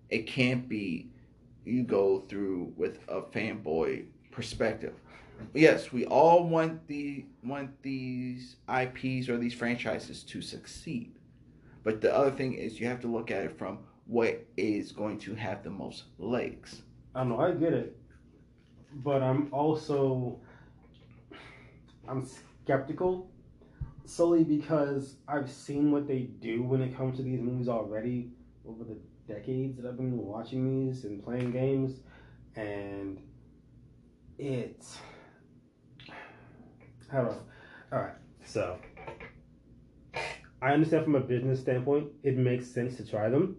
it 0.10 0.28
can't 0.28 0.68
be 0.68 1.10
you 1.66 1.84
go 1.84 2.22
through 2.22 2.74
with 2.76 3.00
a 3.08 3.22
fanboy 3.22 4.06
perspective 4.32 4.94
yes, 5.54 5.92
we 5.92 6.06
all 6.06 6.48
want 6.48 6.88
the 6.88 7.26
want 7.44 7.82
these 7.82 8.58
IPs 8.68 9.30
or 9.30 9.38
these 9.38 9.54
franchises 9.54 10.24
to 10.24 10.42
succeed. 10.42 11.14
But 11.84 12.02
the 12.02 12.16
other 12.16 12.32
thing 12.32 12.54
is 12.54 12.80
you 12.80 12.88
have 12.88 13.00
to 13.02 13.08
look 13.08 13.32
at 13.32 13.44
it 13.44 13.58
from 13.58 13.80
what 14.06 14.46
is 14.58 14.92
going 14.92 15.20
to 15.20 15.36
have 15.36 15.64
the 15.64 15.70
most 15.70 16.06
legs. 16.18 16.82
I 17.16 17.24
know 17.24 17.40
I 17.40 17.52
get 17.52 17.74
it, 17.74 17.98
but 19.04 19.22
I'm 19.22 19.50
also 19.52 20.40
I'm 22.08 22.28
skeptical 22.64 23.30
solely 24.06 24.44
because 24.44 25.16
I've 25.28 25.50
seen 25.50 25.92
what 25.92 26.08
they 26.08 26.22
do 26.22 26.64
when 26.64 26.82
it 26.82 26.98
comes 26.98 27.18
to 27.18 27.24
these 27.24 27.40
movies 27.40 27.70
already 27.70 28.32
over 28.68 28.84
the 28.84 28.98
decades 29.32 29.78
that 29.78 29.88
I've 29.88 29.98
been 29.98 30.18
watching 30.18 30.88
these 30.88 31.06
and 31.06 31.24
playing 31.24 31.52
games, 31.52 32.00
and 32.56 33.22
it's 34.40 34.98
how 37.12 37.24
do 37.24 37.30
I? 37.30 37.96
All 37.96 38.02
right, 38.04 38.16
so 38.44 38.78
I 40.62 40.74
understand 40.74 41.06
from 41.06 41.16
a 41.16 41.20
business 41.20 41.60
standpoint, 41.60 42.08
it 42.24 42.38
makes 42.38 42.68
sense 42.68 42.98
to 42.98 43.06
try 43.06 43.30
them. 43.30 43.58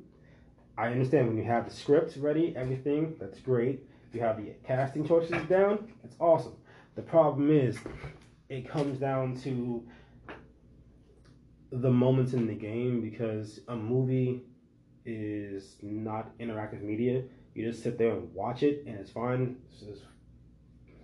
I 0.79 0.89
understand 0.89 1.29
when 1.29 1.37
you 1.37 1.45
have 1.45 1.69
the 1.69 1.75
scripts 1.75 2.17
ready, 2.17 2.55
everything, 2.57 3.17
that's 3.21 3.41
great. 3.41 3.85
You 4.13 4.21
have 4.21 4.37
the 4.37 4.55
casting 4.67 5.07
choices 5.07 5.43
down, 5.49 5.93
it's 6.05 6.17
awesome. 6.19 6.57
The 6.97 7.03
problem 7.03 7.51
is, 7.51 7.79
it 8.49 8.69
comes 8.69 8.99
down 8.99 9.37
to 9.43 9.87
the 11.71 11.91
moments 11.91 12.33
in 12.33 12.47
the 12.47 12.55
game 12.55 13.01
because 13.01 13.61
a 13.69 13.77
movie 13.77 14.43
is 15.05 15.77
not 15.83 16.37
interactive 16.39 16.83
media. 16.83 17.23
You 17.55 17.71
just 17.71 17.83
sit 17.83 17.97
there 17.97 18.13
and 18.13 18.33
watch 18.35 18.63
it, 18.63 18.85
and 18.87 18.99
it's 18.99 19.11
fine. 19.11 19.57
Just, 19.79 20.03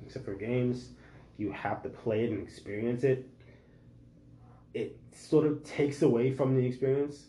except 0.05 0.25
for 0.25 0.35
games, 0.35 0.91
you 1.37 1.53
have 1.53 1.83
to 1.83 1.89
play 1.89 2.25
it 2.25 2.31
and 2.31 2.43
experience 2.43 3.05
it. 3.05 3.29
It 4.75 4.99
sort 5.13 5.47
of 5.47 5.63
takes 5.65 6.03
away 6.03 6.33
from 6.33 6.57
the 6.57 6.67
experience 6.67 7.27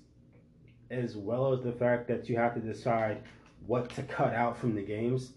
as 0.89 1.15
well 1.15 1.53
as 1.53 1.63
the 1.63 1.71
fact 1.71 2.07
that 2.07 2.29
you 2.29 2.37
have 2.37 2.53
to 2.53 2.59
decide 2.59 3.21
what 3.65 3.89
to 3.91 4.03
cut 4.03 4.33
out 4.33 4.57
from 4.57 4.75
the 4.75 4.81
games 4.81 5.33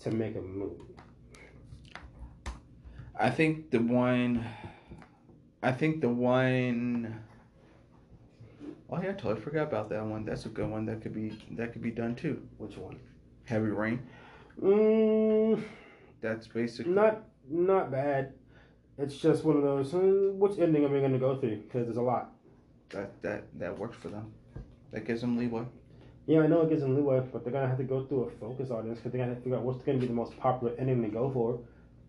to 0.00 0.10
make 0.10 0.36
a 0.36 0.40
movie. 0.40 0.76
I 3.18 3.30
think 3.30 3.70
the 3.70 3.78
one 3.78 4.44
I 5.62 5.72
think 5.72 6.00
the 6.00 6.08
one 6.08 7.22
Oh 8.90 9.00
yeah, 9.02 9.10
I 9.10 9.12
totally 9.12 9.40
forgot 9.40 9.68
about 9.68 9.88
that 9.88 10.04
one. 10.04 10.24
That's 10.26 10.44
a 10.44 10.50
good 10.50 10.68
one 10.68 10.84
that 10.86 11.00
could 11.00 11.14
be 11.14 11.38
that 11.52 11.72
could 11.72 11.82
be 11.82 11.90
done 11.90 12.14
too. 12.14 12.46
Which 12.58 12.76
one? 12.76 12.98
Heavy 13.44 13.68
Rain. 13.68 14.06
Mm, 14.62 15.62
That's 16.22 16.46
basically 16.46 16.92
not 16.92 17.24
not 17.50 17.90
bad. 17.90 18.32
It's 18.96 19.16
just 19.16 19.44
one 19.44 19.56
of 19.56 19.62
those. 19.62 19.90
hmm, 19.90 20.38
which 20.38 20.58
ending 20.58 20.84
am 20.84 20.94
I 20.94 21.00
going 21.00 21.12
to 21.12 21.18
go 21.18 21.38
through? 21.38 21.56
Because 21.62 21.86
there's 21.86 21.96
a 21.98 22.02
lot. 22.02 22.32
that 22.90 23.20
that 23.22 23.44
that 23.58 23.78
works 23.78 23.96
for 23.96 24.08
them. 24.08 24.32
That 24.92 25.06
gives 25.06 25.20
them 25.20 25.36
leeway. 25.36 25.64
Yeah, 26.26 26.40
I 26.40 26.46
know 26.46 26.62
it 26.62 26.68
gives 26.68 26.82
them 26.82 26.94
leeway, 26.94 27.20
but 27.32 27.42
they're 27.42 27.52
gonna 27.52 27.68
have 27.68 27.78
to 27.78 27.84
go 27.84 28.04
through 28.04 28.24
a 28.24 28.30
focus 28.38 28.70
audience 28.70 28.98
because 28.98 29.10
they're 29.10 29.18
gonna 29.20 29.34
have 29.34 29.38
to 29.38 29.42
figure 29.42 29.58
out 29.58 29.64
what's 29.64 29.82
gonna 29.82 29.98
be 29.98 30.06
the 30.06 30.12
most 30.12 30.36
popular 30.38 30.72
ending 30.78 31.02
to 31.02 31.08
go 31.08 31.30
for. 31.30 31.58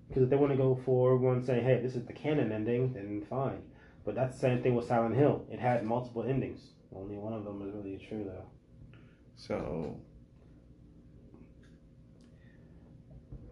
Because 0.08 0.24
if 0.24 0.30
they 0.30 0.36
want 0.36 0.52
to 0.52 0.58
go 0.58 0.80
for 0.86 1.18
one 1.18 1.42
saying, 1.44 1.64
"Hey, 1.64 1.82
this 1.82 1.96
is 1.96 2.06
the 2.06 2.14
canon 2.14 2.52
ending," 2.52 2.94
then 2.94 3.26
fine. 3.28 3.64
But 4.06 4.14
that's 4.14 4.36
the 4.36 4.42
same 4.42 4.62
thing 4.62 4.76
with 4.76 4.86
Silent 4.86 5.16
Hill. 5.16 5.46
It 5.50 5.60
had 5.60 5.84
multiple 5.86 6.24
endings. 6.24 6.74
Only 6.94 7.16
one 7.16 7.34
of 7.34 7.46
them 7.46 7.68
is 7.68 7.74
really 7.74 7.98
true, 7.98 8.24
though. 8.26 8.46
So 9.36 9.98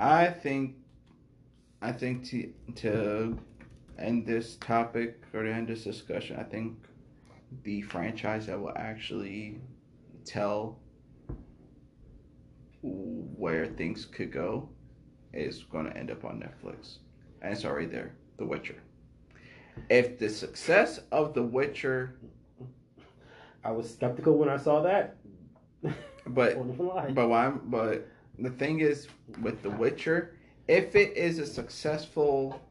I 0.02 0.32
think 0.32 0.78
I 1.80 1.92
think 1.92 2.26
to 2.30 2.52
to 2.78 3.38
end 4.00 4.26
this 4.26 4.56
topic 4.56 5.22
or 5.32 5.44
to 5.44 5.54
end 5.54 5.68
this 5.68 5.84
discussion, 5.84 6.38
I 6.40 6.44
think 6.44 6.76
the 7.64 7.84
franchise 7.84 8.48
that 8.48 8.60
will 8.60 8.74
actually 8.76 9.60
tell 10.26 10.80
where 12.82 13.68
things 13.68 14.06
could 14.06 14.32
go 14.32 14.70
is 15.34 15.64
going 15.64 15.86
to 15.86 15.96
end 15.96 16.10
up 16.10 16.26
on 16.26 16.40
Netflix. 16.40 16.98
And 17.44 17.54
it's 17.54 17.64
already 17.64 17.86
there, 17.86 18.14
The 18.38 18.46
Witcher. 18.46 18.82
If 19.90 20.18
the 20.18 20.30
success 20.30 21.00
of 21.12 21.36
The 21.36 21.44
Witcher, 21.44 22.16
I 23.64 23.72
was 23.72 23.94
skeptical 23.94 24.36
when 24.36 24.50
I 24.50 24.58
saw 24.58 24.82
that. 24.82 25.18
but. 26.26 26.58
But 27.14 27.30
why? 27.30 27.50
But 27.50 28.08
the 28.42 28.50
thing 28.52 28.80
is, 28.82 29.08
with 29.42 29.62
The 29.62 29.70
Witcher, 29.70 30.36
if 30.68 30.96
it 30.96 31.16
is 31.18 31.40
a 31.40 31.46
successful, 31.46 32.62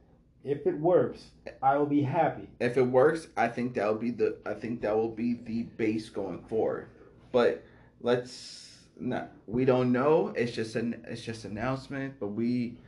If 0.44 0.66
it 0.66 0.78
works, 0.78 1.22
I 1.62 1.76
will 1.76 1.86
be 1.86 2.02
happy. 2.02 2.48
if 2.60 2.76
it 2.76 2.82
works, 2.82 3.28
I 3.36 3.48
think 3.48 3.74
that 3.74 3.86
will 3.86 4.00
be 4.00 4.10
the. 4.10 4.36
I 4.46 4.54
think 4.54 4.80
that 4.82 4.96
will 4.96 5.10
be 5.14 5.34
the 5.34 5.64
base 5.76 6.08
going 6.08 6.42
forward. 6.48 6.88
But 7.32 7.62
let's 8.00 8.78
not. 8.98 9.32
We 9.46 9.64
don't 9.64 9.92
know. 9.92 10.28
It's 10.36 10.52
just 10.52 10.76
an. 10.76 11.04
It's 11.08 11.22
just 11.22 11.44
announcement. 11.44 12.14
But 12.18 12.28
we. 12.28 12.78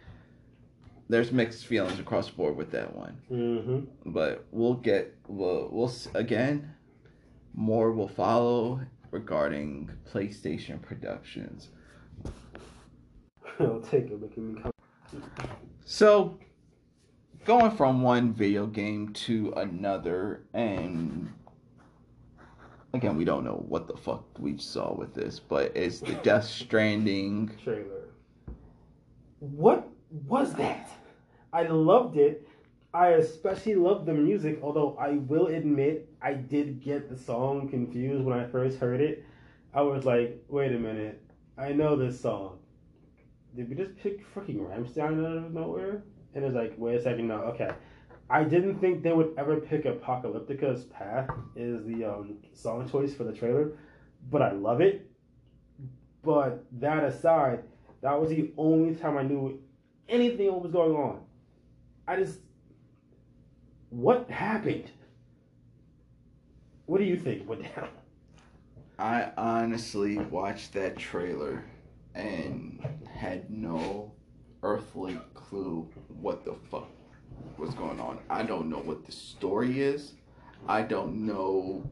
There's 1.08 1.30
mixed 1.30 1.66
feelings 1.66 1.98
across 1.98 2.30
the 2.30 2.36
board 2.36 2.56
with 2.56 2.70
that 2.70 2.94
one. 2.96 3.18
Mm-hmm. 3.30 4.12
But 4.12 4.46
we'll 4.50 4.74
get. 4.74 5.14
We'll. 5.28 5.68
We'll 5.70 5.92
again. 6.14 6.72
More 7.54 7.92
will 7.92 8.08
follow 8.08 8.80
regarding 9.10 9.90
PlayStation 10.10 10.80
productions. 10.80 11.68
I'll 13.60 13.80
take 13.80 14.10
it, 14.10 14.20
making 14.20 14.54
me 14.54 14.60
come. 14.60 14.72
So, 15.84 16.38
going 17.44 17.70
from 17.72 18.02
one 18.02 18.32
video 18.32 18.66
game 18.66 19.12
to 19.12 19.52
another, 19.56 20.44
and 20.54 21.32
again, 22.94 23.16
we 23.16 23.24
don't 23.24 23.44
know 23.44 23.64
what 23.68 23.88
the 23.88 23.96
fuck 23.96 24.24
we 24.38 24.56
saw 24.58 24.94
with 24.94 25.14
this, 25.14 25.38
but 25.38 25.72
it's 25.76 26.00
the 26.00 26.14
Death 26.22 26.44
Stranding. 26.44 27.50
trailer. 27.62 28.08
What 29.40 29.88
was 30.26 30.54
that? 30.54 30.90
I 31.52 31.64
loved 31.66 32.16
it. 32.16 32.48
I 32.94 33.08
especially 33.08 33.74
loved 33.74 34.06
the 34.06 34.14
music, 34.14 34.60
although 34.62 34.96
I 35.00 35.12
will 35.12 35.46
admit 35.46 36.08
I 36.20 36.34
did 36.34 36.82
get 36.82 37.08
the 37.08 37.16
song 37.16 37.68
confused 37.68 38.24
when 38.24 38.38
I 38.38 38.46
first 38.46 38.78
heard 38.78 39.00
it. 39.00 39.24
I 39.74 39.80
was 39.80 40.04
like, 40.04 40.42
wait 40.48 40.72
a 40.72 40.78
minute, 40.78 41.22
I 41.56 41.72
know 41.72 41.96
this 41.96 42.20
song. 42.20 42.58
Did 43.54 43.68
we 43.68 43.74
just 43.74 43.96
pick 43.96 44.24
freaking 44.34 44.58
Rammstein 44.58 45.24
out 45.24 45.44
of 45.44 45.52
nowhere? 45.52 46.02
And 46.34 46.44
it's 46.44 46.54
like, 46.54 46.74
wait 46.78 46.96
a 46.96 47.02
second, 47.02 47.28
no, 47.28 47.34
okay. 47.34 47.70
I 48.30 48.44
didn't 48.44 48.78
think 48.78 49.02
they 49.02 49.12
would 49.12 49.34
ever 49.36 49.60
pick 49.60 49.84
Apocalyptica's 49.84 50.84
Path 50.84 51.28
is 51.54 51.84
the 51.84 52.04
um, 52.04 52.38
song 52.54 52.88
choice 52.88 53.14
for 53.14 53.24
the 53.24 53.32
trailer, 53.32 53.72
but 54.30 54.40
I 54.40 54.52
love 54.52 54.80
it. 54.80 55.10
But 56.22 56.64
that 56.80 57.04
aside, 57.04 57.64
that 58.00 58.18
was 58.18 58.30
the 58.30 58.52
only 58.56 58.94
time 58.94 59.18
I 59.18 59.22
knew 59.22 59.60
anything 60.08 60.46
was 60.60 60.72
going 60.72 60.94
on. 60.94 61.20
I 62.08 62.16
just. 62.16 62.38
What 63.90 64.30
happened? 64.30 64.90
What 66.86 66.98
do 66.98 67.04
you 67.04 67.16
think 67.16 67.46
went 67.46 67.62
down? 67.76 67.88
I 68.98 69.30
honestly 69.36 70.16
watched 70.16 70.72
that 70.72 70.96
trailer 70.96 71.64
and 72.14 72.84
had 73.14 73.50
no 73.50 74.12
earthly 74.62 75.18
clue 75.34 75.88
what 76.08 76.44
the 76.44 76.54
fuck 76.70 76.88
was 77.58 77.74
going 77.74 78.00
on. 78.00 78.18
I 78.30 78.42
don't 78.42 78.68
know 78.68 78.78
what 78.78 79.04
the 79.04 79.12
story 79.12 79.80
is. 79.80 80.12
I 80.68 80.82
don't 80.82 81.26
know 81.26 81.90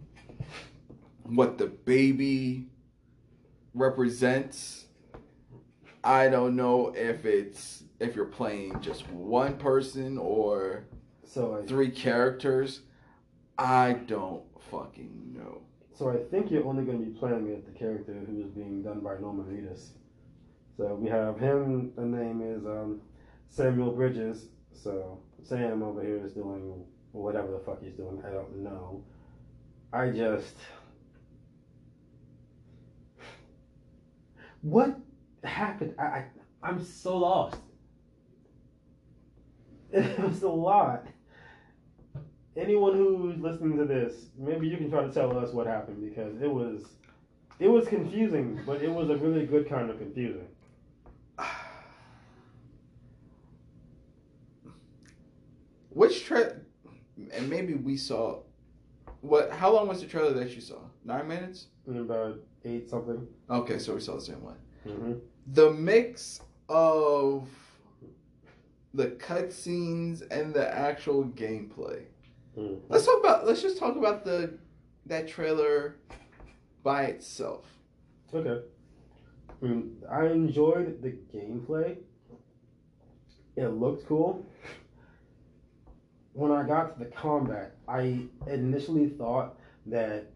what 1.24 1.58
the 1.58 1.66
baby 1.66 2.66
represents. 3.74 4.86
I 6.02 6.28
don't 6.28 6.56
know 6.56 6.92
if 6.96 7.24
it's 7.24 7.84
if 7.98 8.16
you're 8.16 8.24
playing 8.24 8.80
just 8.80 9.08
one 9.10 9.56
person 9.58 10.16
or 10.16 10.84
So 11.24 11.58
I 11.62 11.66
three 11.66 11.90
characters. 11.90 12.80
I 13.58 13.92
don't 13.92 14.42
fucking 14.70 15.34
know. 15.36 15.60
so 15.92 16.08
I 16.08 16.16
think 16.30 16.50
you're 16.50 16.66
only 16.66 16.84
going 16.84 16.98
to 16.98 17.04
be 17.04 17.18
playing 17.18 17.50
with 17.50 17.66
the 17.66 17.78
character 17.78 18.14
who 18.26 18.40
is 18.42 18.50
being 18.50 18.82
done 18.82 19.00
by 19.00 19.18
Norman 19.18 19.44
Reedus. 19.44 19.90
So 20.80 20.94
we 20.94 21.10
have 21.10 21.38
him. 21.38 21.92
The 21.94 22.06
name 22.06 22.40
is 22.40 22.64
um, 22.64 23.02
Samuel 23.50 23.92
Bridges. 23.92 24.46
So 24.72 25.20
Sam 25.44 25.82
over 25.82 26.00
here 26.00 26.24
is 26.24 26.32
doing 26.32 26.82
whatever 27.12 27.52
the 27.52 27.58
fuck 27.58 27.82
he's 27.82 27.92
doing. 27.92 28.22
I 28.26 28.30
don't 28.30 28.64
know. 28.64 29.04
I 29.92 30.08
just 30.08 30.54
what 34.62 34.98
happened? 35.44 35.96
I, 35.98 36.02
I 36.02 36.24
I'm 36.62 36.82
so 36.82 37.18
lost. 37.18 37.58
It 39.92 40.18
was 40.18 40.42
a 40.44 40.48
lot. 40.48 41.06
Anyone 42.56 42.94
who's 42.94 43.38
listening 43.38 43.76
to 43.76 43.84
this, 43.84 44.28
maybe 44.38 44.66
you 44.66 44.78
can 44.78 44.88
try 44.88 45.02
to 45.02 45.12
tell 45.12 45.36
us 45.36 45.52
what 45.52 45.66
happened 45.66 46.00
because 46.00 46.40
it 46.40 46.50
was 46.50 46.86
it 47.58 47.68
was 47.68 47.86
confusing, 47.86 48.58
but 48.64 48.80
it 48.80 48.90
was 48.90 49.10
a 49.10 49.16
really 49.18 49.44
good 49.44 49.68
kind 49.68 49.90
of 49.90 49.98
confusing. 49.98 50.46
Which 56.00 56.24
tra 56.24 56.54
and 57.30 57.50
maybe 57.50 57.74
we 57.74 57.98
saw 57.98 58.38
what 59.20 59.50
how 59.50 59.70
long 59.74 59.86
was 59.86 60.00
the 60.00 60.06
trailer 60.06 60.32
that 60.32 60.48
you 60.54 60.62
saw? 60.62 60.78
Nine 61.04 61.28
minutes? 61.28 61.66
In 61.86 61.98
about 61.98 62.40
eight 62.64 62.88
something. 62.88 63.26
Okay, 63.50 63.78
so 63.78 63.96
we 63.96 64.00
saw 64.00 64.14
the 64.14 64.22
same 64.22 64.42
one. 64.42 64.56
Mm-hmm. 64.88 65.12
The 65.48 65.70
mix 65.72 66.40
of 66.70 67.50
the 68.94 69.08
cutscenes 69.08 70.22
and 70.30 70.54
the 70.54 70.74
actual 70.74 71.24
gameplay. 71.24 72.04
Mm. 72.56 72.80
Let's 72.88 73.04
talk 73.04 73.20
about 73.20 73.46
let's 73.46 73.60
just 73.60 73.76
talk 73.76 73.96
about 73.96 74.24
the 74.24 74.54
that 75.04 75.28
trailer 75.28 75.96
by 76.82 77.02
itself. 77.12 77.66
Okay. 78.32 78.64
I 79.62 79.66
mean, 79.66 80.02
I 80.10 80.28
enjoyed 80.28 81.02
the 81.02 81.10
gameplay. 81.36 81.98
It 83.54 83.68
looked 83.68 84.06
cool. 84.06 84.46
When 86.32 86.52
I 86.52 86.62
got 86.62 86.98
to 86.98 87.04
the 87.04 87.10
combat, 87.10 87.76
I 87.88 88.26
initially 88.46 89.08
thought 89.08 89.56
that 89.86 90.26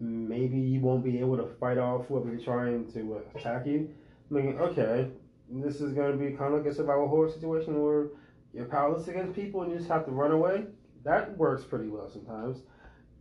maybe 0.00 0.58
you 0.58 0.80
won't 0.80 1.04
be 1.04 1.18
able 1.18 1.36
to 1.38 1.48
fight 1.58 1.78
off 1.78 2.06
whoever's 2.06 2.44
trying 2.44 2.90
to 2.92 3.22
attack 3.34 3.66
you. 3.66 3.90
I'm 4.30 4.36
thinking, 4.36 4.60
okay, 4.60 5.08
this 5.50 5.80
is 5.80 5.92
going 5.92 6.12
to 6.12 6.18
be 6.18 6.36
kind 6.36 6.54
of 6.54 6.64
like 6.64 6.70
a 6.70 6.74
survival 6.74 7.08
horror 7.08 7.30
situation 7.30 7.82
where 7.82 8.08
you're 8.52 8.66
powerless 8.66 9.08
against 9.08 9.34
people 9.34 9.62
and 9.62 9.72
you 9.72 9.78
just 9.78 9.90
have 9.90 10.04
to 10.04 10.10
run 10.10 10.30
away. 10.30 10.64
That 11.04 11.36
works 11.36 11.64
pretty 11.64 11.88
well 11.88 12.10
sometimes. 12.10 12.58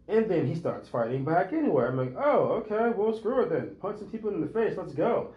And 0.09 0.29
then 0.29 0.47
he 0.47 0.55
starts 0.55 0.87
fighting 0.87 1.25
back 1.25 1.51
anyway. 1.51 1.85
I'm 1.85 1.97
like, 1.97 2.15
oh, 2.17 2.63
okay, 2.65 2.93
well, 2.95 3.13
screw 3.13 3.43
it 3.43 3.49
then. 3.49 3.75
Punch 3.81 3.99
some 3.99 4.09
people 4.09 4.29
in 4.29 4.41
the 4.41 4.47
face. 4.47 4.77
Let's 4.77 4.93
go. 4.93 5.33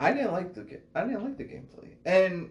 I 0.00 0.12
didn't 0.12 0.32
like 0.32 0.54
the 0.54 0.80
I 0.94 1.04
didn't 1.04 1.24
like 1.24 1.36
the 1.38 1.44
gameplay. 1.44 1.90
And 2.04 2.50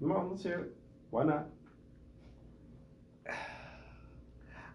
Come 0.00 0.12
on, 0.12 0.30
let's 0.30 0.42
hear 0.42 0.60
it. 0.60 0.76
Why 1.10 1.24
not? 1.24 1.46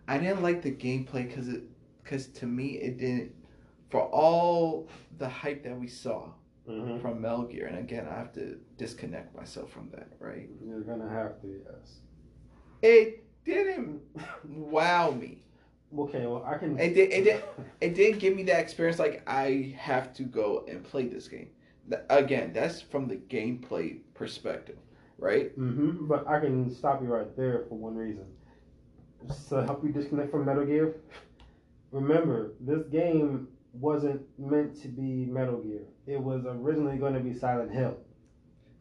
I 0.08 0.18
didn't 0.18 0.44
like 0.44 0.62
the 0.62 0.72
gameplay 0.72 1.28
because 1.28 1.48
it 1.50 1.64
because 2.04 2.28
to 2.28 2.46
me 2.46 2.74
it 2.78 2.98
didn't 3.00 3.34
for 3.90 4.02
all 4.02 4.88
the 5.18 5.28
hype 5.28 5.64
that 5.64 5.78
we 5.80 5.88
saw 5.88 6.30
Mm-hmm. 6.70 7.00
from 7.00 7.22
Mel 7.22 7.44
Gear 7.44 7.68
and 7.68 7.78
again 7.78 8.08
I 8.12 8.16
have 8.18 8.34
to 8.34 8.58
disconnect 8.76 9.36
myself 9.36 9.70
from 9.72 9.92
that 9.92 10.08
right 10.20 10.50
You're 10.66 10.82
gonna 10.82 11.08
have 11.08 11.40
to, 11.42 11.48
yes. 11.64 12.00
it 12.82 13.24
didn't 13.46 14.02
wow 14.50 15.12
me 15.12 15.44
Okay, 15.96 16.26
well, 16.26 16.44
I 16.44 16.58
can. 16.58 16.78
It 16.80 16.96
did- 16.96 17.14
it 17.14 17.24
did- 17.24 17.44
it 17.82 17.94
didn't 17.94 18.18
give 18.20 18.36
me 18.36 18.42
that 18.46 18.60
experience 18.60 18.98
like 18.98 19.22
I 19.28 19.76
have 19.78 20.12
to 20.16 20.24
go 20.24 20.66
and 20.68 20.84
play 20.84 21.06
this 21.08 21.28
game 21.28 21.50
again 22.10 22.52
that's 22.52 22.82
from 22.82 23.08
the 23.08 23.18
gameplay 23.18 24.00
perspective 24.16 24.78
right 25.18 25.58
Mm-hmm. 25.58 26.08
But 26.08 26.28
I 26.28 26.40
can 26.40 26.74
stop 26.74 27.02
you 27.02 27.08
right 27.08 27.36
there 27.38 27.66
for 27.70 27.76
one 27.76 27.96
reason. 27.96 28.26
Just 29.28 29.50
to 29.50 29.64
help 29.66 29.84
you 29.84 29.92
disconnect 29.92 30.32
from 30.32 30.46
Metal 30.46 30.66
Gear. 30.66 30.96
Remember, 31.92 32.52
this 32.60 32.84
game 32.92 33.48
wasn't 33.74 34.22
meant 34.38 34.80
to 34.82 34.88
be 34.88 35.26
Metal 35.26 35.58
Gear. 35.62 35.84
It 36.08 36.20
was 36.22 36.44
originally 36.46 36.98
going 36.98 37.14
to 37.14 37.20
be 37.20 37.34
Silent 37.34 37.72
Hill. 37.72 37.98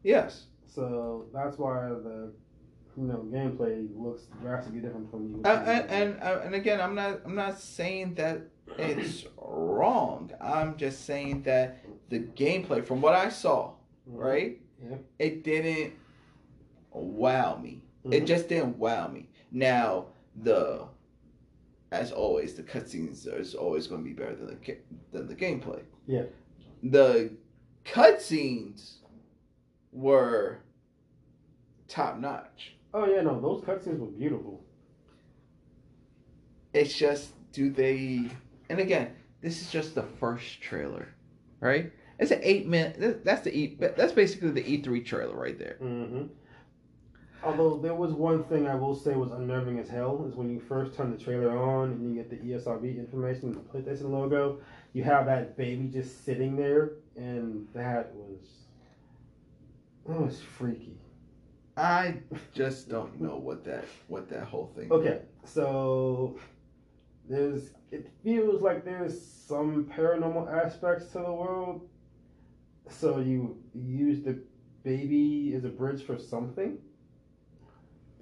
yes 0.03 0.45
So 0.67 1.25
that's 1.33 1.57
why 1.57 1.87
the 1.89 2.31
you 2.97 3.03
know 3.03 3.25
gameplay 3.31 3.87
looks 3.95 4.23
drastically 4.41 4.79
different 4.79 5.09
from 5.11 5.27
you. 5.29 5.41
Uh, 5.43 5.63
and 5.67 5.89
and 5.89 6.23
and 6.45 6.55
again, 6.55 6.79
I'm 6.81 6.95
not 6.95 7.21
I'm 7.25 7.35
not 7.35 7.59
saying 7.59 8.15
that 8.15 8.41
it's 8.77 9.25
wrong. 9.37 10.31
I'm 10.41 10.77
just 10.77 11.05
saying 11.05 11.43
that 11.43 11.83
the 12.09 12.19
gameplay, 12.19 12.85
from 12.85 13.01
what 13.01 13.13
I 13.13 13.29
saw, 13.29 13.73
right, 14.05 14.59
Yeah. 14.81 14.97
it 15.19 15.43
didn't 15.43 15.93
wow 17.03 17.57
me. 17.61 17.83
It 18.11 18.23
Mhm. 18.23 18.27
just 18.27 18.49
didn't 18.49 18.77
wow 18.77 19.07
me. 19.07 19.29
Now 19.51 20.07
the, 20.35 20.87
as 21.91 22.11
always, 22.11 22.53
the 22.55 22.63
cutscenes 22.63 23.25
is 23.39 23.55
always 23.55 23.87
going 23.87 24.03
to 24.03 24.07
be 24.09 24.13
better 24.13 24.35
than 24.35 24.47
the 24.47 24.77
than 25.11 25.27
the 25.27 25.35
gameplay. 25.35 25.81
Yeah. 26.05 26.25
The 26.83 27.31
cutscenes 27.85 28.97
were 29.91 30.59
top 31.87 32.19
notch. 32.19 32.75
Oh 32.93 33.05
yeah, 33.05 33.21
no, 33.21 33.39
those 33.39 33.61
cutscenes 33.63 33.99
were 33.99 34.07
beautiful. 34.07 34.63
It's 36.73 36.93
just, 36.93 37.31
do 37.53 37.69
they? 37.69 38.29
And 38.69 38.79
again, 38.79 39.15
this 39.41 39.61
is 39.61 39.71
just 39.71 39.95
the 39.95 40.03
first 40.03 40.61
trailer, 40.61 41.07
right? 41.59 41.91
It's 42.19 42.31
an 42.31 42.39
eight 42.43 42.67
minute. 42.67 43.23
That's 43.23 43.41
the 43.43 43.55
E. 43.57 43.77
That's 43.79 44.13
basically 44.13 44.51
the 44.51 44.65
E 44.69 44.81
three 44.81 45.01
trailer 45.03 45.35
right 45.35 45.57
there. 45.57 45.77
Mm-hmm. 45.81 46.27
Although 47.45 47.77
there 47.77 47.93
was 47.93 48.11
one 48.11 48.43
thing 48.45 48.67
I 48.67 48.75
will 48.75 48.95
say 48.95 49.13
was 49.15 49.31
unnerving 49.31 49.77
as 49.77 49.87
hell 49.87 50.25
is 50.27 50.35
when 50.35 50.49
you 50.49 50.59
first 50.59 50.95
turn 50.95 51.11
the 51.11 51.23
trailer 51.23 51.55
on 51.55 51.91
and 51.91 52.09
you 52.09 52.15
get 52.15 52.29
the 52.29 52.37
ESRB 52.37 52.97
information, 52.97 53.51
the 53.51 53.59
PlayStation 53.59 54.09
logo, 54.09 54.59
you 54.93 55.03
have 55.03 55.27
that 55.27 55.55
baby 55.55 55.87
just 55.87 56.25
sitting 56.25 56.55
there, 56.55 56.93
and 57.15 57.67
that 57.73 58.13
was 58.15 58.39
that 60.07 60.19
was 60.19 60.41
freaky. 60.41 60.97
I 61.77 62.15
just 62.53 62.89
don't 62.89 63.19
know 63.21 63.37
what 63.37 63.63
that 63.65 63.85
what 64.07 64.29
that 64.29 64.45
whole 64.45 64.71
thing. 64.75 64.91
Okay, 64.91 65.21
so 65.43 66.39
there's 67.29 67.71
it 67.91 68.09
feels 68.23 68.61
like 68.61 68.85
there's 68.85 69.21
some 69.21 69.85
paranormal 69.85 70.51
aspects 70.51 71.07
to 71.07 71.19
the 71.19 71.31
world. 71.31 71.87
So 72.89 73.19
you 73.19 73.57
use 73.73 74.23
the 74.23 74.41
baby 74.83 75.53
as 75.55 75.65
a 75.65 75.69
bridge 75.69 76.03
for 76.03 76.17
something, 76.17 76.77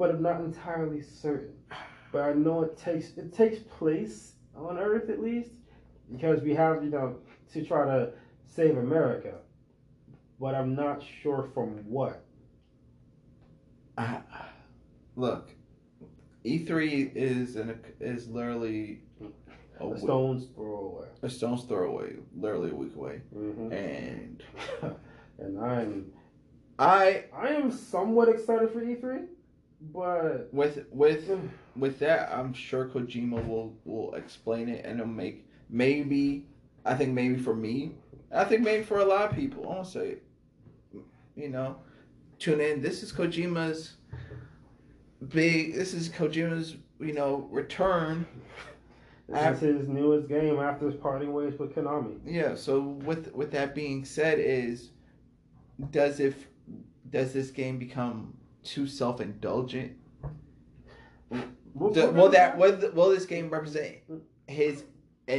but 0.03 0.11
I'm 0.11 0.21
not 0.21 0.41
entirely 0.41 1.01
certain. 1.01 1.53
But 2.11 2.23
I 2.23 2.33
know 2.33 2.61
it 2.63 2.77
takes 2.77 3.11
it 3.17 3.33
takes 3.33 3.59
place 3.59 4.33
on 4.53 4.77
Earth 4.77 5.09
at 5.09 5.21
least 5.21 5.51
because 6.11 6.41
we 6.41 6.53
have 6.55 6.83
you 6.83 6.89
know 6.89 7.15
to 7.53 7.63
try 7.63 7.85
to 7.85 8.11
save 8.45 8.75
America, 8.77 9.35
but 10.41 10.55
I'm 10.55 10.75
not 10.75 11.01
sure 11.01 11.49
from 11.53 11.89
what. 11.89 12.25
I, 13.97 14.19
look, 15.15 15.51
E 16.43 16.65
three 16.65 17.03
is 17.15 17.55
an 17.55 17.79
is 18.01 18.27
literally 18.27 19.03
a, 19.79 19.87
A 19.87 19.97
stone's 19.97 20.47
throw 20.53 20.97
away. 20.97 21.07
a 21.21 21.29
stone's 21.29 21.63
throw 21.63 21.89
away, 21.91 22.17
literally 22.35 22.71
a 22.71 22.75
week 22.75 22.93
away, 22.97 23.21
hmm 23.33 23.71
and 23.71 24.43
and 25.39 25.57
I'm 25.63 26.11
I 26.77 27.23
I 27.33 27.51
am 27.53 27.71
somewhat 27.71 28.27
excited 28.27 28.69
for 28.71 28.81
E3, 28.81 29.27
but 29.91 30.53
with 30.53 30.85
with 30.91 31.29
with 31.75 31.99
that, 31.99 32.31
I'm 32.31 32.53
sure 32.53 32.87
Kojima 32.87 33.45
will 33.47 33.75
will 33.85 34.13
explain 34.15 34.69
it 34.69 34.85
and 34.85 34.99
it'll 34.99 35.11
make 35.11 35.45
maybe 35.69 36.45
I 36.85 36.95
think 36.95 37.13
maybe 37.13 37.37
for 37.37 37.55
me, 37.55 37.93
I 38.31 38.43
think 38.43 38.61
maybe 38.61 38.83
for 38.83 38.99
a 38.99 39.05
lot 39.05 39.29
of 39.29 39.35
people, 39.35 39.63
I 39.63 39.75
won't 39.75 39.87
say, 39.87 40.17
you 41.35 41.49
know, 41.49 41.77
tune 42.39 42.59
in. 42.59 42.81
This 42.81 43.03
is 43.03 43.11
Kojima's 43.11 43.93
big. 45.29 45.75
This 45.75 45.93
is 45.93 46.09
Kojima's 46.09 46.75
you 46.99 47.13
know 47.13 47.47
return 47.51 48.25
That's 49.27 49.61
his 49.61 49.87
newest 49.87 50.27
game 50.27 50.59
after 50.59 50.85
his 50.85 50.95
parting 50.95 51.33
ways 51.33 51.57
with 51.57 51.73
Konami. 51.75 52.19
Yeah. 52.25 52.55
So 52.55 52.81
with 52.81 53.33
with 53.33 53.51
that 53.51 53.73
being 53.73 54.05
said, 54.05 54.39
is 54.39 54.91
does 55.91 56.19
if 56.19 56.47
does 57.09 57.33
this 57.33 57.49
game 57.49 57.77
become 57.77 58.33
too 58.63 58.87
self 58.87 59.19
indulgent? 59.21 59.93
We'll- 61.29 62.11
Will 62.13 62.29
that 62.29 62.57
will, 62.57 62.77
will 62.93 63.09
this 63.09 63.25
game 63.25 63.49
represent 63.49 63.97
his 64.47 64.83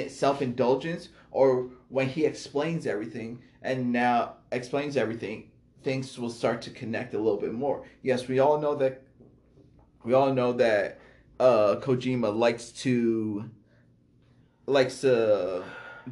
self 0.08 0.42
indulgence, 0.42 1.08
or 1.30 1.70
when 1.88 2.08
he 2.08 2.24
explains 2.24 2.86
everything 2.86 3.40
and 3.62 3.92
now 3.92 4.34
explains 4.50 4.96
everything, 4.96 5.50
things 5.82 6.18
will 6.18 6.30
start 6.30 6.60
to 6.62 6.70
connect 6.70 7.14
a 7.14 7.18
little 7.18 7.38
bit 7.40 7.52
more. 7.52 7.84
Yes, 8.02 8.26
we 8.26 8.38
all 8.40 8.60
know 8.60 8.74
that. 8.76 9.02
We 10.04 10.12
all 10.12 10.32
know 10.34 10.52
that 10.54 10.98
uh, 11.40 11.76
Kojima 11.76 12.36
likes 12.36 12.70
to 12.82 13.48
likes 14.66 15.02
to 15.02 15.64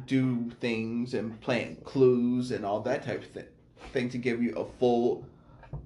do 0.07 0.51
things 0.59 1.13
and 1.13 1.39
plant 1.41 1.83
clues 1.83 2.51
and 2.51 2.65
all 2.65 2.79
that 2.81 3.03
type 3.03 3.21
of 3.21 3.27
thing, 3.29 3.45
thing 3.91 4.09
to 4.09 4.17
give 4.17 4.41
you 4.41 4.55
a 4.55 4.65
full 4.79 5.25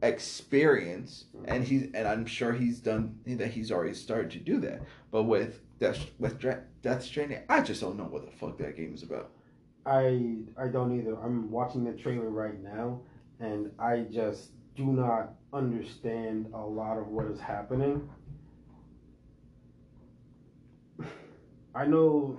experience 0.01 1.25
and 1.45 1.63
he's 1.63 1.89
and 1.93 2.07
I'm 2.07 2.25
sure 2.25 2.53
he's 2.53 2.79
done 2.79 3.19
that 3.25 3.51
he's 3.51 3.71
already 3.71 3.93
started 3.93 4.31
to 4.31 4.39
do 4.39 4.59
that 4.61 4.81
but 5.11 5.23
with 5.23 5.61
Death 5.79 5.99
with 6.19 6.39
Death 6.81 7.03
Stranding 7.03 7.41
I 7.49 7.61
just 7.61 7.81
don't 7.81 7.97
know 7.97 8.05
what 8.05 8.25
the 8.25 8.31
fuck 8.31 8.57
that 8.57 8.75
game 8.75 8.93
is 8.93 9.03
about 9.03 9.31
I 9.87 10.35
I 10.57 10.67
don't 10.67 10.99
either. 10.99 11.17
I'm 11.23 11.49
watching 11.49 11.85
the 11.85 11.93
trailer 11.93 12.29
right 12.29 12.61
now, 12.61 12.99
and 13.39 13.71
I 13.79 14.01
just 14.11 14.49
do 14.75 14.85
not 14.85 15.35
understand 15.53 16.47
a 16.53 16.59
lot 16.59 16.97
of 16.97 17.07
what 17.07 17.25
is 17.27 17.39
happening. 17.39 18.07
I 21.75 21.85
know 21.85 22.37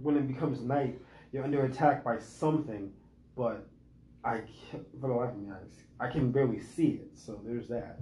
when 0.00 0.16
it 0.16 0.26
becomes 0.26 0.62
night, 0.62 0.98
you're 1.32 1.44
under 1.44 1.66
attack 1.66 2.02
by 2.02 2.18
something, 2.18 2.90
but 3.36 3.68
I 4.26 4.40
can't, 4.70 4.84
for 5.00 5.06
the 5.06 5.14
life 5.14 5.30
of 5.30 5.38
me, 5.38 5.48
I, 6.00 6.06
I 6.06 6.10
can 6.10 6.32
barely 6.32 6.60
see 6.60 7.00
it. 7.02 7.10
So 7.14 7.40
there's 7.44 7.68
that. 7.68 7.98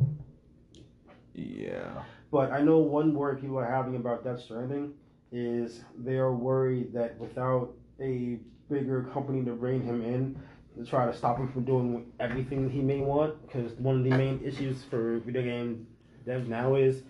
yeah 1.35 2.03
But 2.31 2.51
I 2.51 2.61
know 2.63 2.79
one 2.79 3.15
worry 3.15 3.37
people 3.37 3.59
are 3.59 3.71
having 3.71 3.97
about 3.97 4.25
Death 4.25 4.41
Stranding 4.43 4.95
is 5.31 5.83
they 5.99 6.17
are 6.17 6.33
worried 6.33 6.93
that 6.95 7.19
without 7.19 7.75
a 8.01 8.39
bigger 8.71 9.05
company 9.13 9.45
to 9.45 9.53
rein 9.53 9.83
him 9.83 10.01
in 10.03 10.41
to 10.77 10.85
try 10.89 11.07
to 11.07 11.17
stop 11.17 11.39
him 11.39 11.49
from 11.53 11.65
doing 11.65 12.07
everything 12.19 12.71
he 12.71 12.81
may 12.81 13.01
want, 13.01 13.33
because 13.47 13.73
one 13.75 13.97
of 13.99 14.05
the 14.05 14.11
main 14.11 14.41
issues 14.45 14.83
for 14.83 15.19
video 15.21 15.43
game 15.43 15.87
devs 16.27 16.49
now 16.49 16.75
is 16.75 17.03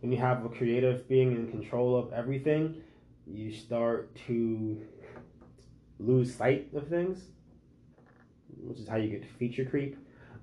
when 0.00 0.10
you 0.10 0.18
have 0.18 0.44
a 0.44 0.48
creative 0.48 1.08
being 1.08 1.32
in 1.32 1.50
control 1.50 1.96
of 1.96 2.12
everything, 2.12 2.82
you 3.26 3.52
start 3.52 4.12
to 4.26 4.80
lose 6.00 6.34
sight 6.34 6.68
of 6.74 6.88
things, 6.88 7.18
which 8.62 8.78
is 8.78 8.88
how 8.88 8.96
you 8.96 9.08
get 9.08 9.28
feature 9.38 9.64
creep. 9.64 9.96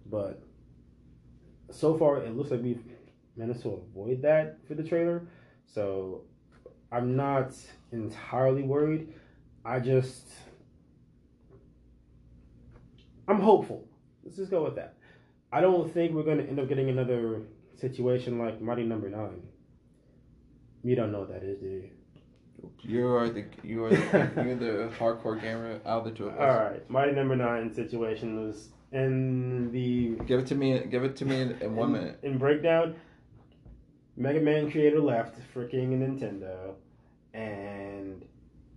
But 0.05 0.41
so 1.71 1.97
far, 1.97 2.17
it 2.17 2.35
looks 2.35 2.51
like 2.51 2.61
we've 2.61 2.83
managed 3.35 3.61
to 3.61 3.69
avoid 3.69 4.21
that 4.23 4.57
for 4.67 4.75
the 4.75 4.83
trailer. 4.83 5.27
So 5.65 6.23
I'm 6.91 7.15
not 7.15 7.53
entirely 7.91 8.63
worried. 8.63 9.13
I 9.65 9.79
just 9.79 10.27
I'm 13.27 13.39
hopeful. 13.39 13.87
Let's 14.23 14.37
just 14.37 14.49
go 14.49 14.63
with 14.63 14.75
that. 14.75 14.95
I 15.51 15.61
don't 15.61 15.93
think 15.93 16.13
we're 16.13 16.23
going 16.23 16.39
to 16.39 16.47
end 16.47 16.59
up 16.59 16.67
getting 16.67 16.89
another 16.89 17.43
situation 17.79 18.39
like 18.39 18.59
Mighty 18.59 18.83
Number 18.83 19.09
Nine. 19.09 19.43
You 20.83 20.95
don't 20.95 21.11
know 21.11 21.19
what 21.19 21.29
that 21.29 21.43
is, 21.43 21.59
do 21.59 21.67
you? 21.67 21.89
You 22.81 23.07
are 23.07 23.29
the 23.29 23.45
you 23.63 23.85
are 23.85 23.89
the, 23.89 24.31
you're 24.35 24.55
the 24.55 24.91
hardcore 24.99 25.39
gamer 25.39 25.79
out 25.85 25.99
of 25.99 26.05
the 26.05 26.11
two 26.11 26.27
of 26.27 26.33
us 26.33 26.39
All 26.39 26.63
right, 26.63 26.89
Mighty 26.89 27.11
Number 27.11 27.35
Nine 27.35 27.73
situation 27.73 28.45
was 28.45 28.69
in 28.91 29.71
the 29.71 30.15
give 30.25 30.39
it 30.39 30.47
to 30.47 30.55
me 30.55 30.79
give 30.89 31.03
it 31.03 31.15
to 31.17 31.25
me 31.25 31.41
in, 31.41 31.51
in 31.61 31.75
one 31.75 31.89
in, 31.89 31.93
minute 31.93 32.19
In 32.23 32.37
breakdown, 32.37 32.95
Mega 34.17 34.39
Man 34.39 34.71
creator 34.71 34.99
left 34.99 35.39
freaking 35.53 35.89
Nintendo, 35.89 36.73
and 37.33 38.25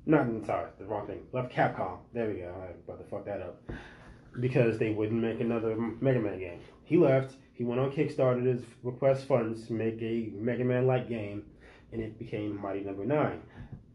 not 0.06 0.26
sorry, 0.46 0.70
the 0.78 0.84
wrong 0.84 1.06
thing. 1.06 1.22
Left 1.32 1.52
Capcom. 1.52 1.98
There 2.12 2.28
we 2.28 2.40
go. 2.40 2.54
I 2.62 2.70
about 2.70 3.02
to 3.02 3.08
fuck 3.08 3.24
that 3.24 3.40
up 3.40 3.62
because 4.40 4.78
they 4.78 4.90
wouldn't 4.90 5.20
make 5.20 5.40
another 5.40 5.76
Mega 5.76 6.20
Man 6.20 6.38
game. 6.38 6.60
He 6.84 6.96
left. 6.96 7.36
He 7.54 7.64
went 7.64 7.80
on 7.80 7.92
Kickstarter 7.92 8.42
to 8.42 8.64
request 8.82 9.26
funds 9.26 9.66
to 9.66 9.72
make 9.72 10.00
a 10.02 10.30
Mega 10.34 10.64
Man 10.64 10.86
like 10.86 11.08
game, 11.08 11.44
and 11.92 12.00
it 12.00 12.18
became 12.18 12.60
Mighty 12.60 12.80
Number 12.80 13.04
Nine. 13.04 13.42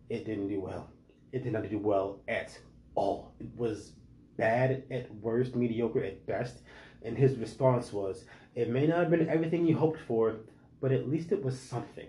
It 0.09 0.25
didn't 0.25 0.47
do 0.47 0.59
well. 0.61 0.89
It 1.31 1.43
did 1.43 1.53
not 1.53 1.69
do 1.69 1.77
well 1.77 2.19
at 2.27 2.57
all. 2.95 3.33
It 3.39 3.49
was 3.55 3.91
bad 4.37 4.83
at 4.91 5.13
worst, 5.15 5.55
mediocre 5.55 6.03
at 6.03 6.25
best. 6.25 6.61
And 7.03 7.17
his 7.17 7.37
response 7.37 7.91
was, 7.93 8.25
"It 8.55 8.69
may 8.69 8.87
not 8.87 8.99
have 8.99 9.09
been 9.09 9.29
everything 9.29 9.65
you 9.67 9.77
hoped 9.77 9.99
for, 9.99 10.37
but 10.81 10.91
at 10.91 11.09
least 11.09 11.31
it 11.31 11.43
was 11.43 11.59
something." 11.59 12.07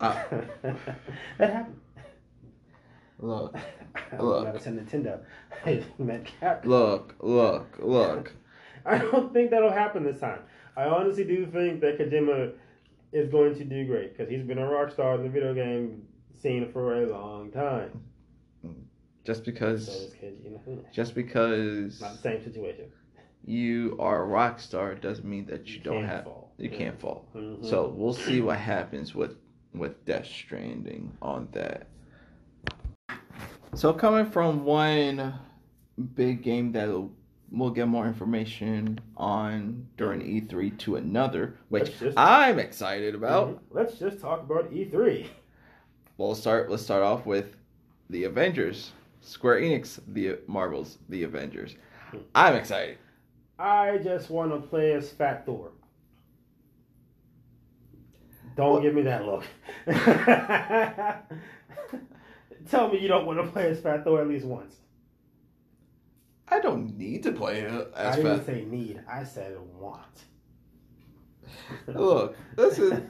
Uh, 0.00 0.22
that 1.38 1.52
happened. 1.52 1.80
look 3.18 3.56
Look. 4.18 4.44
Never 4.44 4.58
said 4.58 4.76
Nintendo. 4.78 5.20
I 5.66 5.82
meant 5.98 6.28
Capcom. 6.40 6.64
look 6.66 7.14
look 7.20 7.78
look 7.80 8.32
I 8.86 8.98
don't 8.98 9.32
think 9.32 9.50
that'll 9.50 9.72
happen 9.72 10.04
this 10.04 10.20
time. 10.20 10.40
I 10.76 10.84
honestly 10.84 11.24
do 11.24 11.46
think 11.46 11.80
that 11.80 11.98
Kojima 11.98 12.52
is 13.12 13.28
going 13.30 13.54
to 13.56 13.64
do 13.64 13.86
great 13.86 14.16
because 14.16 14.30
he's 14.30 14.42
been 14.42 14.58
a 14.58 14.68
rock 14.68 14.90
star 14.90 15.14
in 15.14 15.22
the 15.22 15.28
video 15.28 15.54
game 15.54 16.02
scene 16.34 16.70
for 16.72 17.02
a 17.02 17.06
long 17.06 17.50
time. 17.50 18.02
just 19.24 19.44
So 19.44 19.50
because 19.50 19.88
is 19.88 20.14
Kojima. 20.14 20.92
just 20.92 21.14
because 21.14 22.00
Not 22.00 22.12
the 22.16 22.18
same 22.22 22.42
situation. 22.42 22.86
you 23.44 23.96
are 24.00 24.22
a 24.22 24.26
rock 24.26 24.58
star 24.58 24.94
doesn't 24.94 25.26
mean 25.26 25.44
that 25.46 25.66
you, 25.68 25.80
don't 25.80 26.04
have 26.04 26.24
fall. 26.24 26.52
you 26.56 26.70
Yeah. 26.70 26.76
can't 26.76 27.00
fall 27.00 27.26
Mhm. 27.34 27.64
So 27.64 27.88
we'll 27.88 28.14
see 28.14 28.40
what 28.40 28.58
happens 28.58 29.14
with 29.14 29.36
with 29.74 30.02
Death 30.06 30.26
Stranding 30.26 31.12
on 31.20 31.48
that. 31.52 31.88
So 33.74 33.92
coming 33.92 34.24
from 34.30 34.64
one 34.64 35.34
big 36.14 36.42
game 36.42 36.72
that 36.72 36.88
we'll 37.50 37.70
get 37.70 37.88
more 37.88 38.06
information 38.06 38.98
on 39.16 39.86
during 39.96 40.20
E3 40.20 40.76
to 40.78 40.96
another, 40.96 41.54
which 41.68 41.98
just- 41.98 42.18
I'm 42.18 42.58
excited 42.58 43.14
about. 43.14 43.48
Mhm. 43.48 43.58
Let's 43.70 43.98
just 43.98 44.20
talk 44.20 44.42
about 44.42 44.72
E 44.72 44.84
E3. 44.84 45.26
We'll 46.16 46.34
start. 46.34 46.70
Let's 46.70 46.82
start 46.82 47.02
off 47.02 47.26
with 47.26 47.56
the 48.10 48.24
Avengers. 48.24 48.92
Square 49.20 49.60
Enix, 49.60 50.00
the 50.08 50.38
Marvels, 50.46 50.98
the 51.08 51.22
Avengers. 51.24 51.76
I'm 52.34 52.54
excited. 52.54 52.98
I 53.58 53.98
just 53.98 54.30
want 54.30 54.52
to 54.52 54.66
play 54.68 54.92
as 54.92 55.10
Fat 55.12 55.44
Thor. 55.44 55.72
Don't 58.56 58.74
Well- 58.74 58.82
give 58.82 58.94
me 58.94 59.02
that 59.02 59.24
look. 59.24 59.44
Tell 62.68 62.88
me 62.88 62.98
you 62.98 63.08
don't 63.08 63.26
want 63.26 63.38
to 63.44 63.50
play 63.50 63.68
as 63.70 63.80
Fat 63.80 64.04
Thor 64.04 64.20
at 64.20 64.28
least 64.28 64.46
once. 64.46 64.76
I 66.58 66.60
don't 66.60 66.98
need 66.98 67.22
to 67.22 67.32
play 67.32 67.60
it 67.60 67.92
as 67.96 68.14
I 68.14 68.16
didn't 68.16 68.36
fast. 68.38 68.46
say 68.46 68.64
need. 68.64 69.00
I 69.08 69.22
said 69.22 69.56
want. 69.78 70.24
Look, 71.86 72.36
this 72.56 72.78
is 72.78 73.00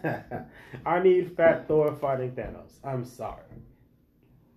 I 0.87 1.01
need 1.01 1.35
Fat 1.35 1.67
Thor 1.67 1.95
fighting 1.97 2.33
Thanos. 2.33 2.73
I'm 2.85 3.07
sorry. 3.07 3.43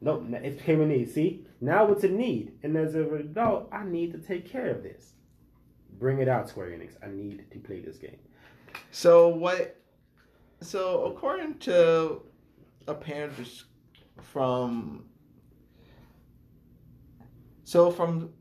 Nope, 0.01 0.25
it 0.33 0.57
became 0.57 0.81
a 0.81 0.85
need. 0.85 1.09
See, 1.09 1.45
now 1.61 1.89
it's 1.91 2.03
a 2.03 2.09
need, 2.09 2.53
and 2.63 2.75
as 2.75 2.95
a 2.95 3.07
adult, 3.13 3.69
I 3.71 3.85
need 3.85 4.11
to 4.11 4.17
take 4.17 4.49
care 4.49 4.69
of 4.69 4.83
this. 4.83 5.13
Bring 5.97 6.19
it 6.19 6.27
out, 6.27 6.49
Square 6.49 6.71
Enix. 6.71 6.95
I 7.01 7.07
need 7.09 7.49
to 7.51 7.59
play 7.59 7.79
this 7.79 7.97
game. 7.97 8.19
So 8.89 9.29
what? 9.29 9.77
So 10.61 11.05
according 11.05 11.59
to 11.59 12.23
a 12.87 12.95
just 13.37 13.65
from 14.21 15.05
so 17.63 17.89
from 17.89 18.31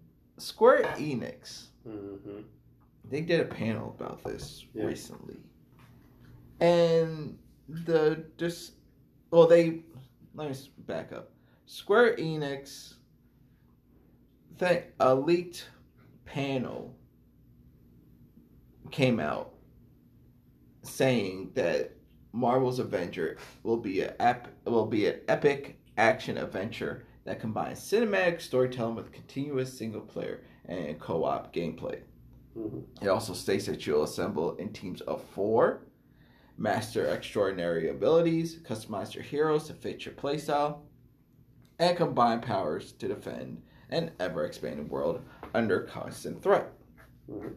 Square 0.41 0.85
Enix, 0.99 1.67
Mm-hmm. 1.89 2.41
they 3.11 3.21
did 3.23 3.41
a 3.41 3.45
panel 3.45 3.95
about 3.99 4.23
this 4.25 4.65
Yeah. 4.75 4.85
recently, 4.85 5.39
and 6.61 7.39
the 7.69 8.25
just 8.37 8.73
well 9.31 9.47
they 9.47 9.83
let 10.35 10.51
me 10.51 10.57
back 10.87 11.13
up. 11.13 11.31
Square 11.67 12.17
Enix, 12.17 12.95
the 14.59 14.85
a 15.01 15.15
leaked 15.15 15.69
panel 16.27 16.95
came 18.91 19.21
out 19.21 19.55
saying 20.83 21.51
that 21.55 21.93
Marvel's 22.33 22.79
Avenger 22.79 23.37
will 23.63 23.77
be 23.77 24.01
a 24.03 24.15
ep- 24.21 24.49
will 24.65 24.87
be 24.87 25.07
an 25.07 25.21
epic 25.29 25.79
action 25.97 26.37
adventure 26.39 27.05
that 27.25 27.41
combines 27.41 27.81
cinematic 27.81 28.41
storytelling 28.41 28.95
with 28.95 29.13
continuous 29.13 29.77
single 29.77 30.01
player 30.01 30.43
and 30.67 30.99
co-op 30.99 31.55
gameplay. 31.55 32.01
Mm-hmm. 32.57 33.05
It 33.05 33.09
also 33.09 33.33
states 33.33 33.67
that 33.67 33.87
you'll 33.87 34.05
assemble 34.05 34.57
in 34.57 34.73
teams 34.73 35.01
of 35.03 35.23
four, 35.23 35.87
master 36.57 37.07
extraordinary 37.07 37.91
abilities, 37.91 38.59
customize 38.59 39.15
your 39.15 39.25
heroes 39.25 39.65
to 39.65 39.75
fit 39.75 40.05
your 40.05 40.15
playstyle, 40.15 40.81
and 41.79 41.97
combine 41.97 42.41
powers 42.41 42.93
to 42.93 43.09
defend 43.09 43.63
an 43.91 44.11
ever 44.21 44.45
expanding 44.45 44.89
world 44.89 45.23
under 45.55 45.83
constant 45.83 46.43
threat. 46.43 46.73
Mhm. 47.29 47.55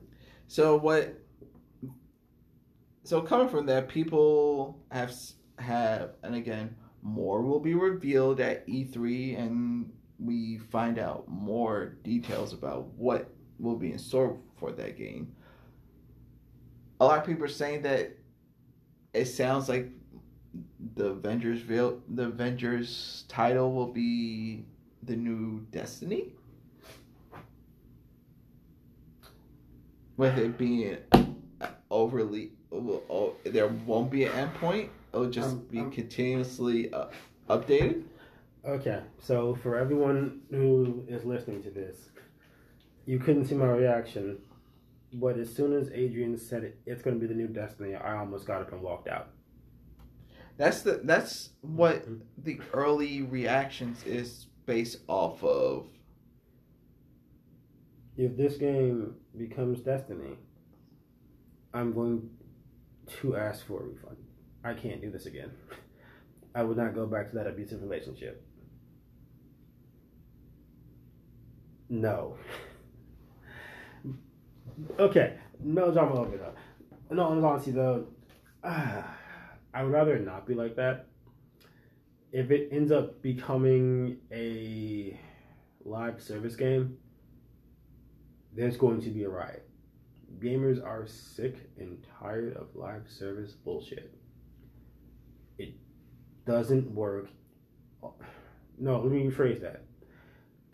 So 0.47 0.78
what? 0.78 1.20
So 3.03 3.22
coming 3.22 3.49
from 3.49 3.66
that, 3.66 3.89
people 3.89 4.80
have 4.89 5.14
have, 5.59 6.16
and 6.24 6.36
again, 6.36 6.76
more 7.04 7.41
will 7.41 7.60
be 7.60 7.74
revealed 7.74 8.39
at 8.39 8.66
E3, 8.68 9.38
and 9.38 9.91
we 10.20 10.58
find 10.58 10.97
out 10.97 11.28
more 11.28 11.97
details 12.04 12.54
about 12.54 12.88
what 12.93 13.30
will 13.60 13.76
be 13.76 13.91
in 13.91 13.99
store 13.99 14.38
for 14.58 14.72
that 14.72 14.97
game. 14.97 15.36
A 17.01 17.06
lot 17.06 17.20
of 17.20 17.26
people 17.26 17.43
are 17.43 17.49
saying 17.49 17.82
that 17.82 18.16
it 19.14 19.26
sounds 19.26 19.68
like 19.68 19.91
the 20.95 21.08
Avengers 21.08 21.62
the 21.66 22.24
Avengers 22.24 23.26
title 23.28 23.74
will 23.74 23.91
be 23.91 24.66
the 25.04 25.16
new 25.16 25.66
Destiny. 25.72 26.34
With 30.16 30.38
it 30.38 30.58
being 30.58 30.97
overly, 31.89 32.51
oh, 32.72 33.34
there 33.43 33.68
won't 33.68 34.12
be 34.12 34.26
an 34.26 34.32
endpoint. 34.32 34.89
It'll 35.14 35.30
just 35.30 35.51
Um, 35.55 35.68
be 35.70 35.80
um, 35.80 35.91
continuously 35.91 36.91
uh, 36.91 37.07
updated. 37.49 38.03
Okay, 38.66 39.01
so 39.20 39.55
for 39.55 39.78
everyone 39.78 40.41
who 40.49 41.03
is 41.07 41.26
listening 41.26 41.61
to 41.64 41.70
this, 41.70 42.09
you 43.05 43.20
couldn't 43.20 43.45
see 43.45 43.55
my 43.55 43.68
reaction, 43.68 44.39
but 45.14 45.38
as 45.38 45.53
soon 45.53 45.74
as 45.74 45.89
Adrian 45.91 46.38
said 46.38 46.64
it, 46.64 46.80
it's 46.86 47.01
going 47.03 47.20
to 47.20 47.20
be 47.20 47.28
the 47.28 47.38
new 47.38 47.47
Destiny, 47.47 47.93
I 47.95 48.18
almost 48.18 48.47
got 48.47 48.61
up 48.61 48.72
and 48.72 48.82
walked 48.82 49.07
out. 49.07 49.30
That's 50.57 50.82
the 50.82 51.01
that's 51.03 51.49
what 51.61 52.05
the 52.38 52.61
early 52.74 53.24
reactions 53.24 54.03
is 54.05 54.47
based 54.66 54.99
off 55.07 55.43
of. 55.43 55.88
If 58.16 58.38
this 58.38 58.57
game 58.57 59.16
becomes 59.38 59.82
Destiny, 59.82 60.38
I'm 61.74 61.91
going 61.93 62.30
to 63.22 63.36
ask 63.36 63.66
for 63.66 63.82
a 63.82 63.84
refund. 63.84 64.18
I 64.64 64.74
can't 64.74 65.01
do 65.01 65.11
this 65.11 65.26
again. 65.26 65.51
I 66.55 66.64
would 66.64 66.78
not 66.78 66.95
go 66.95 67.05
back 67.05 67.32
to 67.32 67.36
that 67.38 67.47
abusive 67.47 67.82
relationship. 67.82 68.45
No. 71.89 72.38
Okay, 74.97 75.38
no 75.64 75.91
drama 75.91 76.20
over 76.22 76.38
though. 76.38 76.53
No, 77.14 77.45
honesty 77.45 77.72
though, 77.72 78.07
I 78.64 79.03
would 79.82 79.91
rather 79.91 80.18
not 80.18 80.47
be 80.47 80.53
like 80.53 80.76
that. 80.78 81.07
If 82.32 82.49
it 82.49 82.70
ends 82.72 82.91
up 82.91 83.22
becoming 83.22 84.18
a 84.32 85.20
live 85.86 86.22
service 86.22 86.55
game, 86.55 86.97
there's 88.55 88.78
going 88.78 89.01
to 89.01 89.09
be 89.09 89.24
a 89.24 89.30
riot. 89.30 89.68
Gamers 90.39 90.84
are 90.84 91.05
sick 91.05 91.70
and 91.78 92.03
tired 92.20 92.55
of 92.55 92.76
live 92.76 93.03
service 93.07 93.51
bullshit. 93.51 94.11
It 95.64 96.51
doesn't 96.51 96.91
work. 96.91 97.28
No, 98.78 98.99
let 98.99 99.11
me 99.11 99.24
rephrase 99.24 99.61
that. 99.61 99.84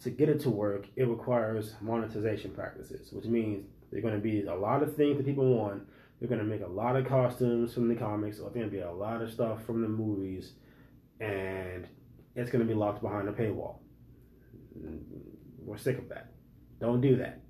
To 0.04 0.10
get 0.10 0.30
it 0.30 0.40
to 0.42 0.50
work, 0.50 0.88
it 0.96 1.04
requires 1.04 1.76
monetization 1.82 2.52
practices, 2.52 3.12
which 3.12 3.26
means 3.26 3.66
there 3.92 4.00
are 4.00 4.02
going 4.02 4.14
to 4.16 4.20
be 4.22 4.44
a 4.44 4.56
lot 4.56 4.82
of 4.82 4.96
things 4.96 5.18
that 5.18 5.26
people 5.26 5.54
want. 5.56 5.84
They're 6.20 6.30
going 6.30 6.40
to 6.40 6.46
make 6.46 6.62
a 6.62 6.68
lot 6.68 6.96
of 6.96 7.08
costumes 7.08 7.74
from 7.74 7.88
the 7.88 7.96
comics, 7.96 8.40
or 8.40 8.44
there's 8.44 8.54
going 8.54 8.70
to 8.70 8.72
be 8.72 8.80
a 8.80 8.92
lot 8.92 9.22
of 9.22 9.32
stuff 9.32 9.66
from 9.66 9.82
the 9.82 9.88
movies, 9.88 10.54
and 11.20 11.88
it's 12.36 12.50
going 12.50 12.66
to 12.66 12.68
be 12.68 12.74
locked 12.74 13.02
behind 13.02 13.28
a 13.28 13.32
paywall. 13.32 13.80
We're 15.60 15.78
sick 15.78 15.98
of 15.98 16.10
that. 16.10 16.32
Don't 16.80 17.02
do 17.02 17.18
that. 17.18 17.42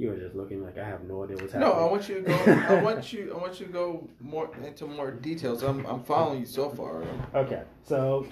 You 0.00 0.08
were 0.08 0.16
just 0.16 0.34
looking 0.34 0.64
like 0.64 0.78
I 0.78 0.84
have 0.84 1.04
no 1.04 1.24
idea 1.24 1.36
what's 1.36 1.52
happening. 1.52 1.74
No. 1.74 1.86
I 1.86 1.90
want 1.90 2.08
you 2.08 2.14
to 2.14 2.20
go. 2.22 2.34
I 2.34 2.82
want 2.88 3.12
you. 3.12 3.34
I 3.34 3.36
want 3.36 3.60
you 3.60 3.66
to 3.66 3.72
go 3.72 4.08
more 4.18 4.50
into 4.64 4.86
more 4.86 5.10
details. 5.10 5.62
I'm 5.62 5.84
I'm 5.84 6.02
following 6.02 6.40
you 6.40 6.46
so 6.46 6.70
far. 6.70 7.04
Okay, 7.34 7.64
so 7.84 8.26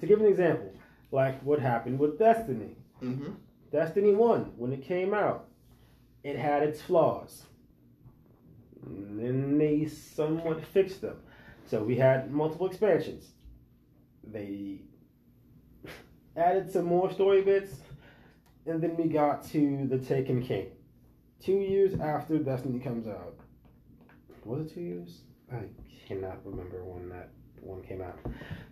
to 0.00 0.06
give 0.06 0.20
an 0.20 0.26
example, 0.26 0.72
like 1.10 1.42
what 1.42 1.58
happened 1.58 1.98
with 1.98 2.16
Destiny. 2.16 2.76
Mm-hmm. 3.02 3.32
Destiny 3.72 4.14
1, 4.14 4.52
when 4.56 4.72
it 4.72 4.84
came 4.84 5.12
out, 5.14 5.48
it 6.22 6.36
had 6.36 6.62
its 6.62 6.80
flaws. 6.80 7.46
And 8.86 9.18
then 9.18 9.58
they 9.58 9.86
somewhat 9.86 10.64
fixed 10.64 11.00
them. 11.00 11.16
So 11.66 11.82
we 11.82 11.96
had 11.96 12.30
multiple 12.30 12.66
expansions. 12.68 13.32
They 14.24 14.82
added 16.36 16.72
some 16.72 16.84
more 16.84 17.10
story 17.12 17.42
bits, 17.42 17.74
and 18.66 18.82
then 18.82 18.96
we 18.96 19.04
got 19.04 19.44
to 19.50 19.86
the 19.88 19.98
Taken 19.98 20.42
King. 20.42 20.68
Two 21.42 21.58
years 21.58 21.98
after 22.00 22.38
Destiny 22.38 22.78
comes 22.78 23.06
out. 23.06 23.36
Was 24.44 24.66
it 24.66 24.74
two 24.74 24.80
years? 24.80 25.22
I 25.52 25.64
cannot 26.06 26.44
remember 26.44 26.84
when 26.84 27.08
that 27.08 27.30
one 27.60 27.82
came 27.82 28.02
out. 28.02 28.18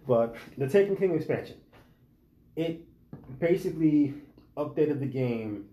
But 0.07 0.37
the 0.57 0.69
Taken 0.69 0.97
King 0.97 1.15
expansion. 1.15 1.57
It 2.57 2.85
basically 3.39 4.15
updated 4.57 5.01
the 5.01 5.07
game 5.07 5.67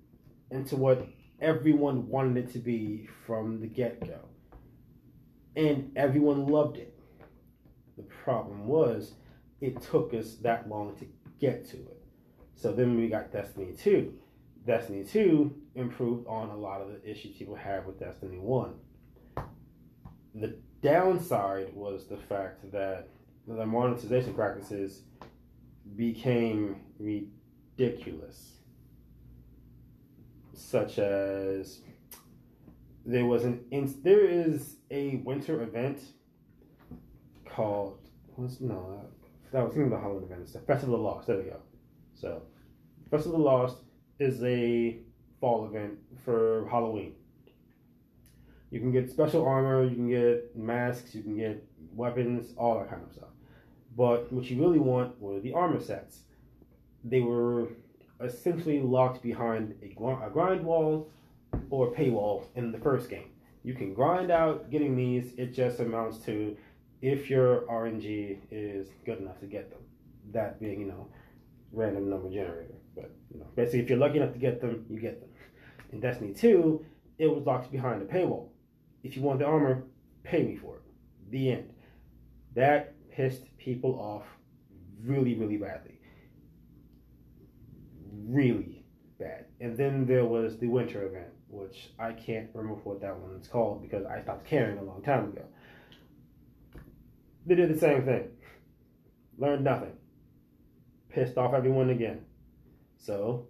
into 0.51 0.75
what 0.75 1.07
everyone 1.41 2.07
wanted 2.07 2.45
it 2.45 2.53
to 2.53 2.59
be 2.59 3.07
from 3.25 3.59
the 3.59 3.67
get 3.67 4.05
go. 4.05 4.19
And 5.55 5.91
everyone 5.95 6.47
loved 6.47 6.77
it. 6.77 6.97
The 7.97 8.03
problem 8.03 8.67
was, 8.67 9.13
it 9.61 9.81
took 9.81 10.13
us 10.13 10.35
that 10.35 10.69
long 10.69 10.95
to 10.97 11.07
get 11.39 11.65
to 11.69 11.77
it. 11.77 11.94
So 12.55 12.71
then 12.71 12.95
we 12.95 13.07
got 13.07 13.31
Destiny 13.31 13.73
2. 13.77 14.13
Destiny 14.65 15.03
2 15.03 15.53
improved 15.75 16.25
on 16.27 16.49
a 16.49 16.57
lot 16.57 16.81
of 16.81 16.87
the 16.89 17.09
issues 17.09 17.35
people 17.35 17.55
had 17.55 17.85
with 17.85 17.99
Destiny 17.99 18.39
1. 18.39 18.73
The 20.35 20.57
downside 20.81 21.73
was 21.73 22.07
the 22.07 22.17
fact 22.17 22.71
that 22.71 23.09
the 23.47 23.65
monetization 23.65 24.33
practices 24.33 25.03
became 25.95 26.77
ridiculous 26.99 28.55
such 30.53 30.99
as 30.99 31.81
there 33.05 33.25
was 33.25 33.43
an 33.43 33.63
ins- 33.71 34.01
there 34.01 34.25
is 34.25 34.77
a 34.89 35.17
winter 35.17 35.61
event 35.61 36.01
called 37.45 37.99
what's 38.35 38.59
no 38.61 39.05
that 39.51 39.63
was 39.63 39.73
thinking 39.73 39.89
the 39.89 39.99
Halloween 39.99 40.23
event. 40.23 40.41
It's 40.41 40.53
the 40.53 40.59
Festival 40.59 40.95
of 40.95 41.01
Lost. 41.01 41.27
There 41.27 41.37
we 41.37 41.43
go. 41.43 41.61
So, 42.25 42.41
Festival 43.11 43.35
of 43.35 43.43
the 43.43 43.45
Lost 43.45 43.77
is 44.17 44.43
a 44.43 44.97
fall 45.39 45.67
event 45.67 45.99
for 46.23 46.67
Halloween. 46.71 47.13
You 48.71 48.79
can 48.79 48.91
get 48.91 49.11
special 49.11 49.45
armor, 49.45 49.83
you 49.83 49.95
can 49.95 50.09
get 50.09 50.57
masks, 50.57 51.13
you 51.13 51.21
can 51.21 51.37
get 51.37 51.63
weapons, 51.93 52.55
all 52.57 52.79
that 52.79 52.89
kind 52.89 53.03
of 53.03 53.13
stuff. 53.13 53.29
But 53.95 54.33
what 54.33 54.49
you 54.49 54.59
really 54.59 54.79
want 54.79 55.21
were 55.21 55.39
the 55.39 55.53
armor 55.53 55.79
sets. 55.79 56.21
They 57.03 57.19
were 57.19 57.67
essentially 58.19 58.81
locked 58.81 59.21
behind 59.21 59.75
a, 59.83 59.89
gr- 59.93 60.23
a 60.25 60.31
grind 60.31 60.65
wall 60.65 61.11
or 61.69 61.89
a 61.89 61.91
paywall 61.91 62.45
in 62.55 62.71
the 62.71 62.79
first 62.79 63.07
game. 63.07 63.29
You 63.61 63.75
can 63.75 63.93
grind 63.93 64.31
out 64.31 64.71
getting 64.71 64.95
these. 64.95 65.31
It 65.37 65.53
just 65.53 65.79
amounts 65.79 66.17
to 66.25 66.57
if 67.03 67.29
your 67.29 67.67
RNG 67.67 68.39
is 68.49 68.87
good 69.05 69.19
enough 69.19 69.39
to 69.41 69.45
get 69.45 69.69
them. 69.69 69.81
That 70.33 70.59
being, 70.59 70.79
you 70.79 70.87
know, 70.87 71.07
random 71.75 72.09
number 72.09 72.29
generator. 72.29 72.75
But 72.95 73.11
you 73.33 73.39
know, 73.39 73.47
basically, 73.55 73.81
if 73.81 73.89
you're 73.89 73.99
lucky 73.99 74.17
enough 74.17 74.33
to 74.33 74.39
get 74.39 74.61
them, 74.61 74.85
you 74.89 74.99
get 74.99 75.19
them. 75.19 75.29
In 75.91 75.99
Destiny 75.99 76.33
2, 76.33 76.85
it 77.19 77.27
was 77.27 77.45
locked 77.45 77.71
behind 77.71 78.01
a 78.01 78.05
paywall. 78.05 78.49
If 79.03 79.15
you 79.15 79.21
want 79.21 79.39
the 79.39 79.45
armor, 79.45 79.83
pay 80.23 80.43
me 80.43 80.55
for 80.55 80.77
it. 80.77 80.81
The 81.29 81.51
end. 81.51 81.73
That 82.55 82.95
pissed 83.11 83.43
people 83.57 83.99
off 83.99 84.23
really, 85.03 85.35
really 85.35 85.57
badly 85.57 85.95
really 88.27 88.83
bad. 89.19 89.45
And 89.59 89.77
then 89.77 90.05
there 90.05 90.25
was 90.25 90.57
the 90.57 90.67
winter 90.67 91.05
event, 91.05 91.33
which 91.47 91.91
I 91.99 92.11
can't 92.11 92.49
remember 92.53 92.81
what 92.83 93.01
that 93.01 93.17
one's 93.17 93.47
called 93.47 93.81
because 93.81 94.05
I 94.05 94.21
stopped 94.21 94.45
caring 94.45 94.77
a 94.77 94.83
long 94.83 95.01
time 95.01 95.25
ago. 95.25 95.43
They 97.45 97.55
did 97.55 97.73
the 97.73 97.79
same 97.79 98.03
thing. 98.03 98.29
Learned 99.37 99.63
nothing. 99.63 99.93
Pissed 101.15 101.37
off 101.37 101.53
everyone 101.53 101.91
again. 101.91 102.25
So, 102.97 103.47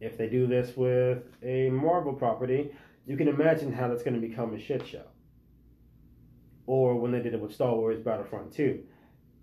if 0.00 0.18
they 0.18 0.28
do 0.28 0.48
this 0.48 0.76
with 0.76 1.22
a 1.44 1.70
Marvel 1.70 2.12
property, 2.12 2.72
you 3.06 3.16
can 3.16 3.28
imagine 3.28 3.72
how 3.72 3.86
that's 3.86 4.02
going 4.02 4.20
to 4.20 4.28
become 4.28 4.52
a 4.52 4.58
shit 4.58 4.84
show. 4.84 5.04
Or 6.66 6.96
when 6.96 7.12
they 7.12 7.20
did 7.20 7.34
it 7.34 7.40
with 7.40 7.54
Star 7.54 7.72
Wars 7.76 8.00
Battlefront 8.00 8.52
2, 8.52 8.82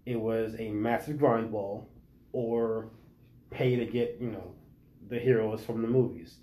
it 0.06 0.20
was 0.20 0.54
a 0.60 0.70
massive 0.70 1.18
grind 1.18 1.50
wall 1.50 1.90
or 2.34 2.90
pay 3.52 3.78
to 3.78 3.86
get, 3.86 4.18
you 4.20 4.32
know, 4.32 4.52
the 5.08 5.18
heroes 5.18 5.64
from 5.64 5.82
the 5.82 5.88
movies. 5.88 6.40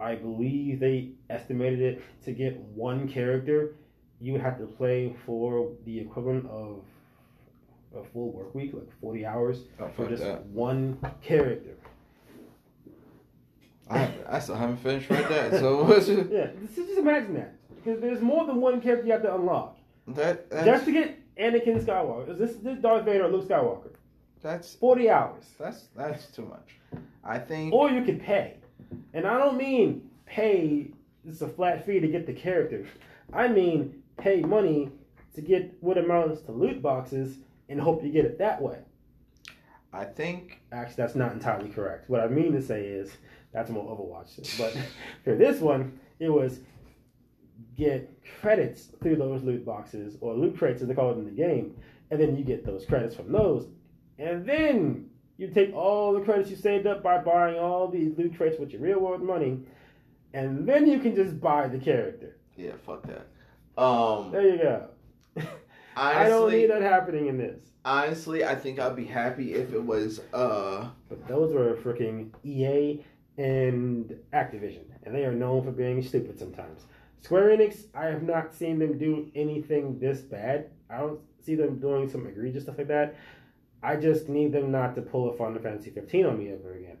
I 0.00 0.16
believe 0.16 0.80
they 0.80 1.12
estimated 1.30 1.80
it 1.80 2.02
to 2.24 2.32
get 2.32 2.58
one 2.58 3.08
character, 3.08 3.76
you 4.20 4.32
would 4.32 4.42
have 4.42 4.58
to 4.58 4.66
play 4.66 5.14
for 5.24 5.70
the 5.84 6.00
equivalent 6.00 6.44
of 6.46 6.82
a 7.96 8.04
full 8.12 8.30
work 8.32 8.54
week, 8.54 8.72
like 8.74 8.88
40 9.00 9.26
hours, 9.26 9.58
Oh, 9.80 9.88
for 9.96 10.08
just 10.08 10.22
that. 10.22 10.44
one 10.46 10.98
character. 11.22 11.74
I, 13.90 14.10
I 14.28 14.38
still 14.38 14.54
haven't 14.54 14.78
finished 14.78 15.10
read 15.10 15.28
that. 15.28 15.60
So? 15.60 15.84
Yeah, 16.30 16.48
just, 16.62 16.76
just 16.76 16.98
imagine 16.98 17.34
that. 17.34 17.54
Because 17.76 18.00
there's 18.00 18.20
more 18.22 18.46
than 18.46 18.60
one 18.60 18.80
character 18.80 19.06
you 19.06 19.12
have 19.12 19.22
to 19.22 19.34
unlock. 19.34 19.76
That 20.08 20.50
Just 20.64 20.86
to 20.86 20.92
get 20.92 21.18
Anakin 21.36 21.82
Skywalker. 21.84 22.30
Is 22.30 22.38
this, 22.38 22.56
this 22.56 22.78
Darth 22.78 23.04
Vader 23.04 23.24
or 23.24 23.28
Luke 23.30 23.48
Skywalker? 23.48 23.90
that's 24.42 24.74
40 24.74 25.08
hours. 25.08 25.44
that's 25.58 25.84
that's 25.96 26.26
too 26.26 26.44
much. 26.44 26.76
I 27.24 27.38
think 27.38 27.72
Or 27.72 27.90
you 27.90 28.04
could 28.04 28.20
pay. 28.22 28.56
And 29.14 29.26
I 29.26 29.38
don't 29.38 29.56
mean 29.56 30.10
pay, 30.26 30.88
it's 31.26 31.40
a 31.40 31.48
flat 31.48 31.86
fee 31.86 31.98
to 32.00 32.08
get 32.08 32.26
the 32.26 32.34
character. 32.34 32.86
I 33.32 33.48
mean 33.48 34.02
pay 34.18 34.42
money 34.42 34.90
to 35.34 35.40
get 35.40 35.72
what 35.80 35.96
amounts 35.96 36.42
to 36.42 36.52
loot 36.52 36.82
boxes 36.82 37.36
and 37.68 37.80
hope 37.80 38.02
you 38.04 38.10
get 38.10 38.24
it 38.24 38.38
that 38.38 38.60
way. 38.60 38.78
I 39.92 40.04
think 40.04 40.60
Actually, 40.72 40.96
that's 40.96 41.14
not 41.14 41.32
entirely 41.32 41.68
correct. 41.68 42.10
What 42.10 42.20
I 42.20 42.26
mean 42.28 42.52
to 42.52 42.60
say 42.62 42.84
is 42.84 43.12
that's 43.52 43.70
more 43.70 43.84
Overwatch. 43.84 44.58
But 44.58 44.76
for 45.24 45.36
this 45.36 45.60
one, 45.60 46.00
it 46.18 46.28
was 46.28 46.60
get 47.76 48.10
credits 48.40 48.88
through 49.02 49.16
those 49.16 49.42
loot 49.44 49.64
boxes 49.64 50.16
or 50.20 50.34
loot 50.34 50.56
crates 50.58 50.82
as 50.82 50.88
they 50.88 50.94
call 50.94 51.10
it 51.12 51.18
in 51.18 51.24
the 51.24 51.30
game, 51.30 51.76
and 52.10 52.20
then 52.20 52.36
you 52.36 52.44
get 52.44 52.64
those 52.66 52.84
credits 52.86 53.14
from 53.14 53.30
those, 53.30 53.68
and 54.18 54.44
then 54.44 55.08
you 55.36 55.48
take 55.48 55.72
all 55.74 56.12
the 56.12 56.20
credits 56.20 56.50
you 56.50 56.56
saved 56.56 56.86
up 56.86 57.02
by 57.02 57.18
buying 57.18 57.58
all 57.58 57.88
these 57.88 58.16
loot 58.18 58.36
crates 58.36 58.58
with 58.58 58.70
your 58.70 58.80
real 58.80 58.98
world 59.00 59.22
money, 59.22 59.60
and 60.32 60.66
then 60.68 60.86
you 60.88 60.98
can 60.98 61.14
just 61.14 61.40
buy 61.40 61.68
the 61.68 61.78
character. 61.78 62.36
yeah, 62.56 62.72
fuck 62.84 63.04
that. 63.06 63.26
Um, 63.80 64.30
There 64.32 64.48
you 64.48 64.58
go. 64.58 64.88
I 65.96 66.28
don't 66.28 66.50
need 66.50 66.70
that 66.70 66.82
happening 66.82 67.28
in 67.28 67.38
this. 67.38 67.60
honestly, 67.84 68.44
I 68.44 68.54
think 68.54 68.78
I'd 68.78 68.96
be 68.96 69.04
happy 69.04 69.54
if 69.54 69.72
it 69.72 69.82
was 69.82 70.20
uh 70.32 70.88
But 71.08 71.26
those 71.28 71.52
were 71.52 71.76
freaking 71.76 72.32
EA 72.44 73.04
and 73.38 74.14
Activision, 74.32 74.84
and 75.04 75.14
they 75.14 75.24
are 75.24 75.32
known 75.32 75.64
for 75.64 75.72
being 75.72 76.02
stupid 76.02 76.38
sometimes. 76.38 76.86
Square 77.20 77.56
Enix, 77.56 77.86
I 77.94 78.06
have 78.06 78.22
not 78.22 78.54
seen 78.54 78.78
them 78.78 78.98
do 78.98 79.30
anything 79.34 79.98
this 79.98 80.20
bad. 80.20 80.70
I 80.90 80.98
don't 80.98 81.20
see 81.44 81.54
them 81.54 81.78
doing 81.78 82.08
some 82.08 82.26
egregious 82.26 82.64
stuff 82.64 82.78
like 82.78 82.88
that. 82.88 83.16
I 83.82 83.96
just 83.96 84.28
need 84.28 84.52
them 84.52 84.70
not 84.70 84.94
to 84.94 85.02
pull 85.02 85.30
a 85.30 85.36
Final 85.36 85.60
Fantasy 85.60 85.90
15 85.90 86.26
on 86.26 86.38
me 86.38 86.50
ever 86.52 86.74
again. 86.74 86.98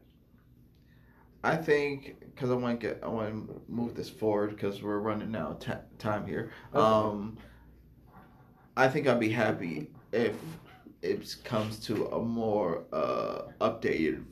I 1.42 1.56
think 1.56 2.16
because 2.20 2.50
I 2.50 2.54
want 2.54 2.80
to 2.80 2.86
get 2.86 3.00
I 3.02 3.08
want 3.08 3.28
to 3.48 3.62
move 3.68 3.94
this 3.94 4.08
forward 4.08 4.50
because 4.50 4.82
we're 4.82 4.98
running 4.98 5.36
out 5.36 5.50
of 5.52 5.58
ta- 5.60 5.80
time 5.98 6.26
here. 6.26 6.50
Okay. 6.74 6.82
Um, 6.82 7.36
I 8.76 8.88
think 8.88 9.06
I'd 9.06 9.20
be 9.20 9.28
happy 9.30 9.88
if 10.12 10.34
it 11.02 11.36
comes 11.44 11.78
to 11.80 12.06
a 12.08 12.20
more 12.22 12.84
uh, 12.92 13.42
updated 13.60 14.24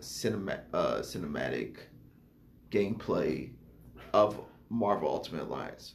cinema 0.00 0.60
uh, 0.74 0.96
cinematic 0.98 1.76
gameplay 2.70 3.50
of 4.12 4.38
Marvel 4.68 5.08
Ultimate 5.08 5.42
Alliance. 5.44 5.94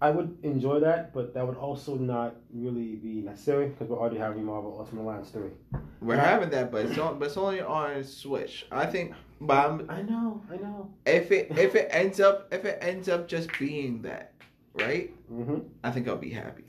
I 0.00 0.10
would 0.10 0.36
enjoy 0.42 0.80
that, 0.80 1.14
but 1.14 1.32
that 1.34 1.46
would 1.46 1.56
also 1.56 1.96
not 1.96 2.36
really 2.52 2.96
be 2.96 3.22
necessary 3.22 3.68
because 3.68 3.88
we're 3.88 3.98
already 3.98 4.18
having 4.18 4.44
Marvel 4.44 4.76
Ultimate 4.78 5.02
Alliance 5.02 5.30
3. 5.30 5.42
We're 6.02 6.16
Yeah. 6.16 6.24
having 6.24 6.50
that, 6.50 6.70
but 6.70 6.84
it's 6.86 6.98
on, 6.98 7.18
but 7.18 7.26
it's 7.26 7.36
only 7.38 7.62
on 7.62 8.04
Switch. 8.04 8.66
I 8.70 8.84
think, 8.84 9.14
but 9.40 9.56
I'm, 9.66 9.86
I 9.90 10.02
know, 10.02 10.42
I 10.50 10.56
know. 10.56 10.90
if 11.06 11.32
it 11.32 11.56
if 11.56 11.74
it 11.74 11.88
ends 11.90 12.20
up 12.20 12.52
if 12.52 12.66
it 12.66 12.78
ends 12.82 13.08
up 13.08 13.26
just 13.28 13.48
being 13.58 14.02
that, 14.02 14.33
right? 14.74 15.10
Mm-hmm. 15.32 15.58
I 15.82 15.90
think 15.90 16.08
I'll 16.08 16.16
be 16.16 16.30
happy. 16.30 16.64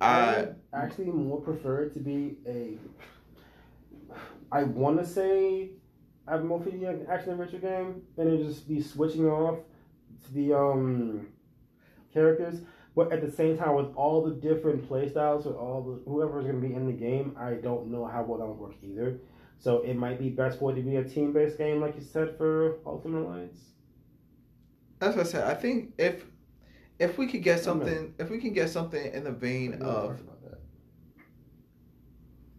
I 0.00 0.38
would 0.38 0.56
actually 0.74 1.06
more 1.06 1.40
prefer 1.40 1.84
it 1.84 1.94
to 1.94 2.00
be 2.00 2.36
a. 2.46 2.78
I 4.52 4.62
want 4.64 4.98
to 4.98 5.06
say 5.06 5.70
I 6.28 6.32
have 6.32 6.40
a 6.42 6.44
multi 6.44 6.86
action 7.08 7.32
adventure 7.32 7.58
game, 7.58 8.02
and 8.18 8.28
it 8.28 8.44
just 8.46 8.68
be 8.68 8.80
switching 8.80 9.26
off 9.26 9.58
to 10.26 10.34
the 10.34 10.54
um 10.54 11.28
characters, 12.12 12.60
but 12.94 13.12
at 13.12 13.20
the 13.22 13.30
same 13.30 13.56
time 13.56 13.74
with 13.74 13.94
all 13.94 14.22
the 14.24 14.34
different 14.34 14.86
play 14.88 15.08
styles 15.08 15.46
with 15.46 15.56
all 15.56 15.82
the 15.82 16.10
whoever's 16.10 16.44
going 16.46 16.60
to 16.60 16.68
be 16.68 16.74
in 16.74 16.86
the 16.86 16.92
game, 16.92 17.34
I 17.38 17.54
don't 17.54 17.88
know 17.88 18.04
how 18.06 18.22
well 18.22 18.38
that 18.38 18.46
would 18.46 18.58
work 18.58 18.74
either. 18.82 19.18
So 19.58 19.80
it 19.82 19.94
might 19.96 20.18
be 20.18 20.28
best 20.28 20.58
for 20.58 20.72
it 20.72 20.74
to 20.76 20.82
be 20.82 20.96
a 20.96 21.04
team 21.04 21.32
based 21.32 21.58
game, 21.58 21.80
like 21.80 21.94
you 21.96 22.02
said 22.02 22.36
for 22.36 22.78
Ultimate 22.86 23.20
Alliance. 23.22 23.58
that's 24.98 25.16
what 25.16 25.26
I 25.26 25.28
said. 25.28 25.44
I 25.44 25.54
think 25.54 25.92
if 25.98 26.24
if 26.98 27.18
we 27.18 27.26
could 27.26 27.42
get 27.42 27.60
something, 27.60 28.14
if 28.18 28.30
we 28.30 28.38
can 28.38 28.52
get 28.52 28.70
something 28.70 29.12
in 29.12 29.24
the 29.24 29.32
vein 29.32 29.74
of 29.82 30.18
talked 30.18 30.20
about 30.20 30.38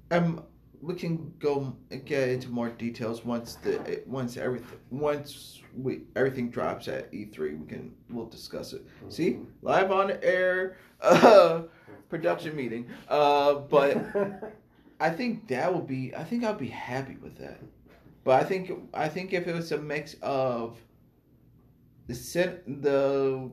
that. 0.09 0.17
um, 0.17 0.43
we 0.81 0.93
can 0.93 1.33
go 1.39 1.75
get 2.05 2.29
into 2.29 2.49
more 2.49 2.69
details 2.69 3.25
once 3.25 3.55
the 3.55 4.03
once 4.05 4.38
everything 4.38 4.79
once 4.91 5.61
we 5.75 6.01
everything 6.15 6.49
drops 6.49 6.88
at 6.88 7.11
E 7.13 7.25
three. 7.25 7.55
We 7.55 7.65
can 7.65 7.93
we'll 8.09 8.27
discuss 8.27 8.73
it. 8.73 8.85
See, 9.09 9.39
live 9.61 9.91
on 9.91 10.11
air 10.21 10.77
uh, 11.01 11.63
production 12.09 12.55
meeting. 12.55 12.89
Uh, 13.07 13.55
but 13.55 13.97
I 14.99 15.09
think 15.09 15.47
that 15.47 15.73
would 15.73 15.88
be. 15.88 16.15
I 16.15 16.23
think 16.23 16.43
I'd 16.43 16.57
be 16.57 16.67
happy 16.69 17.17
with 17.21 17.38
that. 17.39 17.59
But 18.23 18.41
I 18.41 18.43
think 18.43 18.71
I 18.93 19.09
think 19.09 19.33
if 19.33 19.47
it 19.47 19.55
was 19.55 19.71
a 19.71 19.77
mix 19.77 20.15
of 20.21 20.77
the 22.07 22.15
set 22.15 22.63
the 22.81 23.49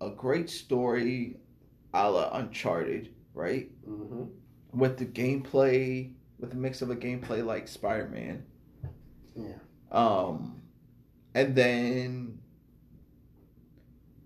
a 0.00 0.10
great 0.10 0.50
story, 0.50 1.36
a 1.94 2.10
la 2.10 2.30
Uncharted, 2.32 3.14
right? 3.34 3.70
hmm 3.84 4.24
With 4.72 4.98
the 4.98 5.06
gameplay, 5.06 6.12
with 6.38 6.52
a 6.52 6.56
mix 6.56 6.82
of 6.82 6.90
a 6.90 6.96
gameplay 6.96 7.44
like 7.44 7.68
Spider 7.68 8.08
Man. 8.08 8.44
Yeah. 9.34 9.54
Um, 9.90 10.62
and 11.34 11.54
then 11.56 12.38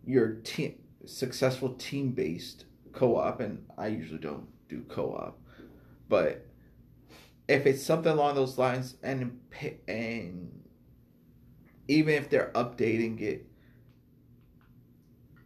your 0.04 0.34
team 0.44 0.74
successful 1.04 1.74
team 1.74 2.10
based 2.12 2.64
co 2.92 3.16
op, 3.16 3.40
and 3.40 3.64
I 3.76 3.88
usually 3.88 4.18
don't 4.18 4.46
do 4.68 4.82
co 4.88 5.12
op, 5.14 5.40
but 6.08 6.46
if 7.48 7.66
it's 7.66 7.82
something 7.82 8.12
along 8.12 8.34
those 8.34 8.58
lines, 8.58 8.96
and 9.02 9.40
and 9.88 10.62
even 11.88 12.14
if 12.14 12.30
they're 12.30 12.50
updating 12.54 13.20
it, 13.20 13.46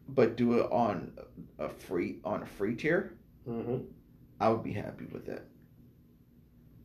but 0.08 0.36
do 0.36 0.54
it 0.60 0.70
on 0.70 1.12
a 1.58 1.68
free 1.68 2.18
on 2.24 2.42
a 2.42 2.46
free 2.46 2.74
tier, 2.74 3.14
hmm 3.46 3.78
I 4.40 4.50
would 4.50 4.62
be 4.62 4.72
happy 4.72 5.06
with 5.06 5.24
that. 5.26 5.44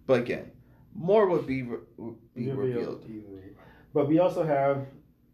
But 0.07 0.22
again, 0.22 0.52
more 0.95 1.27
would 1.27 1.45
be 1.45 1.64
re- 1.64 1.80
would 1.98 2.15
be 2.34 2.49
revealed. 2.52 3.03
easily. 3.10 3.41
But 3.93 4.07
we 4.07 4.19
also 4.19 4.43
have 4.43 4.85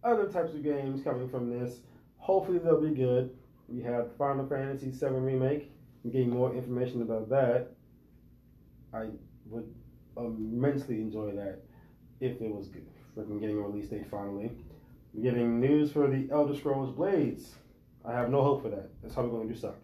other 0.04 0.26
types 0.28 0.54
of 0.54 0.64
games 0.64 1.04
coming 1.04 1.30
from 1.30 1.50
this. 1.50 1.80
Hopefully 2.18 2.58
they'll 2.58 2.82
be 2.82 2.90
good. 2.96 3.36
We 3.68 3.82
have 3.84 4.16
Final 4.18 4.48
Fantasy 4.48 4.90
VII 4.90 5.08
Remake. 5.14 5.72
I'm 6.04 6.12
getting 6.12 6.30
more 6.30 6.54
information 6.56 7.02
about 7.02 7.30
that. 7.30 7.68
I 8.94 9.10
would 9.46 9.72
immensely 10.18 11.02
enjoy 11.02 11.32
that 11.36 11.60
if 12.20 12.42
it 12.42 12.54
was 12.54 12.68
good. 12.68 12.88
Freaking 13.16 13.40
getting 13.40 13.58
a 13.58 13.62
release 13.62 13.90
date 13.90 14.08
finally. 14.10 14.52
We're 15.14 15.30
getting 15.32 15.60
news 15.60 15.92
for 15.92 16.08
the 16.08 16.28
Elder 16.32 16.56
Scrolls 16.56 16.96
Blades. 16.96 17.56
I 18.08 18.14
have 18.14 18.30
no 18.30 18.42
hope 18.42 18.64
for 18.64 18.70
that. 18.70 18.90
That's 19.02 19.14
how 19.14 19.24
we're 19.24 19.30
going 19.30 19.50
to 19.50 19.54
do 19.54 19.60
suck. 19.60 19.76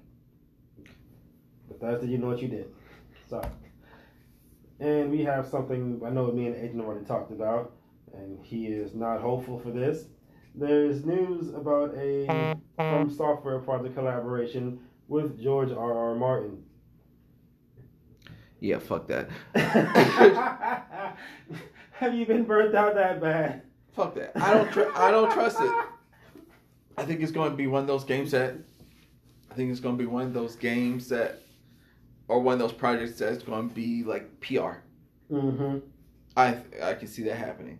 Bethesda, 1.67 2.07
you 2.07 2.17
know 2.17 2.27
what 2.27 2.41
you 2.41 2.47
did. 2.47 2.67
Sorry. 3.29 3.47
And 4.79 5.11
we 5.11 5.23
have 5.23 5.45
something 5.47 6.01
I 6.05 6.09
know 6.09 6.31
me 6.31 6.47
and 6.47 6.55
Adrian 6.55 6.81
already 6.81 7.05
talked 7.05 7.31
about, 7.31 7.73
and 8.13 8.39
he 8.43 8.67
is 8.67 8.93
not 8.95 9.19
hopeful 9.21 9.59
for 9.59 9.71
this. 9.71 10.05
There's 10.55 11.03
news 11.03 11.49
about 11.49 11.95
a 11.95 12.55
From 12.77 13.09
Software 13.09 13.59
project 13.59 13.95
collaboration 13.95 14.79
with 15.07 15.41
George 15.41 15.71
R. 15.71 15.93
R. 15.93 16.15
Martin. 16.15 16.63
Yeah, 18.59 18.79
fuck 18.79 19.07
that. 19.07 19.29
have 21.91 22.13
you 22.15 22.25
been 22.25 22.45
burnt 22.45 22.73
out 22.75 22.95
that 22.95 23.19
bad? 23.19 23.63
Fuck 23.93 24.15
that. 24.15 24.31
I 24.35 24.53
don't. 24.53 24.71
Tr- 24.71 24.95
I 24.95 25.11
don't 25.11 25.31
trust 25.31 25.57
it. 25.59 25.71
I 26.97 27.03
think 27.03 27.21
it's 27.21 27.31
going 27.31 27.51
to 27.51 27.57
be 27.57 27.67
one 27.67 27.81
of 27.81 27.87
those 27.87 28.03
games 28.03 28.31
that. 28.31 28.55
I 29.51 29.55
think 29.55 29.69
it's 29.69 29.79
going 29.79 29.95
to 29.95 30.03
be 30.03 30.07
one 30.07 30.25
of 30.25 30.33
those 30.33 30.55
games 30.55 31.09
that, 31.09 31.43
or 32.27 32.39
one 32.39 32.53
of 32.53 32.59
those 32.59 32.73
projects 32.73 33.19
that's 33.19 33.43
going 33.43 33.69
to 33.69 33.75
be 33.75 34.03
like 34.03 34.39
PR. 34.41 34.81
Mm-hmm. 35.31 35.77
I 36.35 36.57
I 36.81 36.93
can 36.95 37.07
see 37.07 37.23
that 37.23 37.35
happening. 37.35 37.79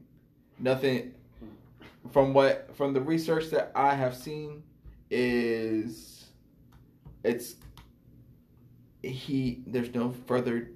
Nothing 0.59 1.13
from 2.11 2.33
what 2.33 2.75
from 2.75 2.93
the 2.93 3.01
research 3.01 3.49
that 3.49 3.71
I 3.75 3.95
have 3.95 4.15
seen 4.15 4.63
is 5.09 6.25
it's 7.23 7.55
he 9.01 9.63
there's 9.65 9.93
no 9.93 10.11
further 10.27 10.69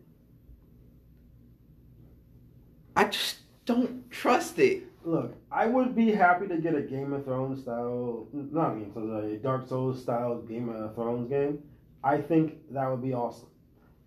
I 2.96 3.06
just 3.06 3.38
don't 3.66 4.10
trust 4.10 4.58
it. 4.58 4.84
Look, 5.08 5.36
I 5.50 5.68
would 5.68 5.96
be 5.96 6.12
happy 6.12 6.48
to 6.48 6.58
get 6.58 6.76
a 6.76 6.82
Game 6.82 7.14
of 7.14 7.24
Thrones 7.24 7.62
style, 7.62 8.28
not 8.34 8.74
Game 8.74 8.88
of 8.88 8.94
Thrones, 8.94 9.34
a 9.34 9.38
Dark 9.38 9.70
Souls 9.70 10.02
style 10.02 10.42
Game 10.42 10.68
of 10.68 10.96
Thrones 10.96 11.30
game. 11.30 11.60
I 12.04 12.18
think 12.18 12.56
that 12.74 12.92
would 12.92 13.02
be 13.02 13.14
awesome. 13.14 13.48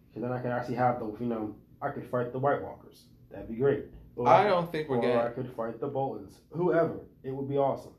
Because 0.08 0.28
then 0.28 0.30
I 0.30 0.42
could 0.42 0.50
actually 0.50 0.74
have 0.74 0.98
the, 0.98 1.06
you 1.18 1.24
know, 1.24 1.56
I 1.80 1.88
could 1.88 2.06
fight 2.10 2.32
the 2.32 2.38
White 2.38 2.60
Walkers. 2.60 3.04
That'd 3.30 3.48
be 3.48 3.54
great. 3.54 3.86
Or 4.14 4.28
I 4.28 4.44
don't 4.44 4.70
think 4.70 4.90
we're 4.90 4.98
or 4.98 5.00
gonna. 5.00 5.22
I 5.22 5.30
could 5.30 5.50
fight 5.56 5.80
the 5.80 5.86
Boltons. 5.86 6.34
Whoever. 6.50 7.00
It 7.24 7.30
would 7.30 7.48
be 7.48 7.56
awesome. 7.56 7.94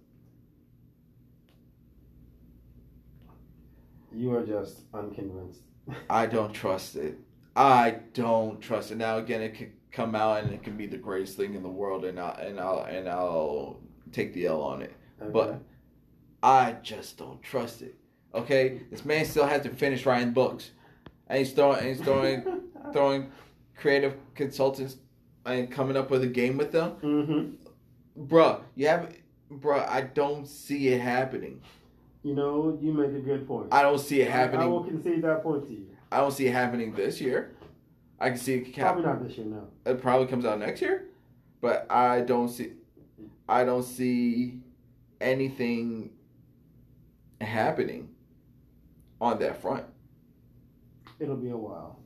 You 4.13 4.35
are 4.35 4.45
just 4.45 4.81
unconvinced. 4.93 5.61
I 6.07 6.27
don't 6.27 6.53
trust 6.53 6.95
it. 6.95 7.17
I 7.55 7.95
don't 8.13 8.61
trust 8.61 8.91
it. 8.91 8.97
Now 8.97 9.17
again, 9.17 9.41
it 9.41 9.55
could 9.55 9.71
come 9.91 10.15
out 10.15 10.43
and 10.43 10.53
it 10.53 10.63
can 10.63 10.77
be 10.77 10.87
the 10.87 10.97
greatest 10.97 11.37
thing 11.37 11.53
in 11.55 11.63
the 11.63 11.69
world, 11.69 12.05
and 12.05 12.19
I 12.19 12.29
and 12.47 12.59
I'll 12.59 12.83
and 12.83 13.07
I'll 13.09 13.79
take 14.11 14.33
the 14.33 14.45
L 14.47 14.61
on 14.61 14.81
it. 14.81 14.93
But 15.31 15.61
I 16.41 16.73
just 16.81 17.17
don't 17.17 17.41
trust 17.41 17.81
it. 17.81 17.95
Okay, 18.33 18.81
this 18.89 19.03
man 19.05 19.25
still 19.25 19.45
has 19.45 19.63
to 19.63 19.69
finish 19.69 20.05
writing 20.05 20.31
books, 20.31 20.71
and 21.27 21.39
he's 21.39 21.51
throwing 21.53 21.79
and 21.79 21.87
he's 21.87 22.01
throwing 22.01 22.43
throwing 22.93 23.31
creative 23.77 24.15
consultants 24.35 24.97
and 25.45 25.71
coming 25.71 25.97
up 25.97 26.09
with 26.09 26.23
a 26.23 26.27
game 26.27 26.57
with 26.57 26.71
them. 26.71 26.91
hmm 27.01 27.49
Bruh, 28.27 28.61
you 28.75 28.87
have, 28.87 29.13
bruh. 29.51 29.87
I 29.87 30.01
don't 30.01 30.45
see 30.47 30.89
it 30.89 30.99
happening. 31.01 31.61
You 32.23 32.35
know, 32.35 32.77
you 32.81 32.93
make 32.93 33.09
a 33.11 33.19
good 33.19 33.47
point. 33.47 33.69
I 33.71 33.81
don't 33.81 33.97
see 33.99 34.21
it 34.21 34.29
I- 34.29 34.43
I 34.43 34.65
will 34.65 34.83
happening. 34.83 35.01
concede 35.01 35.23
that 35.23 35.41
point 35.43 35.65
to 35.67 35.73
you. 35.73 35.87
I 36.11 36.17
don't 36.19 36.31
see 36.31 36.45
it 36.47 36.51
happening 36.53 36.93
this 36.93 37.19
year. 37.21 37.55
I 38.21 38.29
can 38.29 38.37
see 38.37 38.53
it. 38.53 38.75
Probably 38.77 39.03
not 39.03 39.27
this 39.27 39.35
year, 39.35 39.47
no. 39.47 39.67
it 39.83 39.99
probably 39.99 40.27
comes 40.27 40.45
out 40.45 40.59
next 40.59 40.79
year, 40.79 41.05
but 41.59 41.87
I 41.89 42.21
don't 42.21 42.49
see. 42.49 42.73
I 43.49 43.63
don't 43.63 43.83
see 43.83 44.59
anything 45.19 46.11
happening 47.41 48.09
on 49.19 49.39
that 49.39 49.59
front. 49.59 49.85
It'll 51.19 51.35
be 51.35 51.49
a 51.49 51.57
while. 51.57 51.99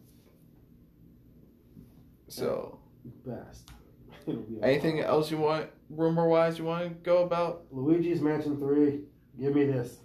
So, 2.30 2.80
Best. 3.26 3.70
It'll 4.28 4.42
be 4.42 4.64
anything 4.64 4.98
while. 4.98 5.08
else 5.08 5.30
you 5.30 5.38
want, 5.38 5.70
rumor 5.90 6.28
wise, 6.30 6.58
you 6.58 6.64
want 6.64 6.84
to 6.88 6.90
go 7.04 7.24
about? 7.24 7.66
Luigi's 7.72 8.22
Mansion 8.22 8.58
3. 8.58 9.02
Give 9.40 9.54
me 9.54 9.66
this. 9.66 9.98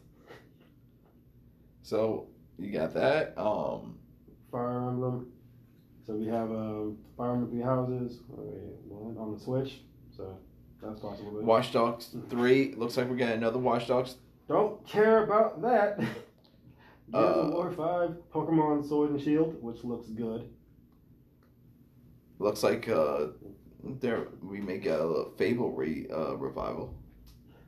So 1.83 2.27
you 2.59 2.73
got 2.73 2.95
that. 2.95 3.35
Um, 3.41 3.97
Fire 4.51 4.89
Emblem. 4.89 5.29
So 6.11 6.17
we 6.17 6.27
have 6.27 6.51
um, 6.51 6.99
Fire 7.17 7.41
Three 7.49 7.61
Houses 7.61 8.19
on 9.17 9.33
the 9.33 9.39
Switch. 9.39 9.83
So 10.17 10.37
that's 10.83 10.99
possible. 10.99 11.31
but 11.35 11.45
Watch 11.45 11.73
Dogs 11.73 12.17
three 12.29 12.75
looks 12.75 12.97
like 12.97 13.09
we're 13.09 13.15
getting 13.15 13.37
another 13.37 13.61
Watch 13.61 13.87
Dogs. 13.87 14.17
Don't 14.49 14.85
care 14.85 15.23
about 15.23 15.63
that. 15.63 15.99
Gears 17.13 17.37
of 17.37 17.47
Uh, 17.47 17.51
War 17.53 17.71
5, 17.71 18.17
Pokemon 18.35 18.89
Sword 18.89 19.11
and 19.11 19.21
Shield, 19.21 19.63
which 19.63 19.85
looks 19.85 20.09
good. 20.09 20.49
Looks 22.41 22.65
like 22.65 22.89
uh, 22.89 23.27
there 24.01 24.27
we 24.43 24.61
may 24.61 24.79
get 24.79 24.99
a 24.99 25.27
Fable 25.39 25.71
re 25.71 26.09
uh, 26.13 26.35
revival. 26.35 26.93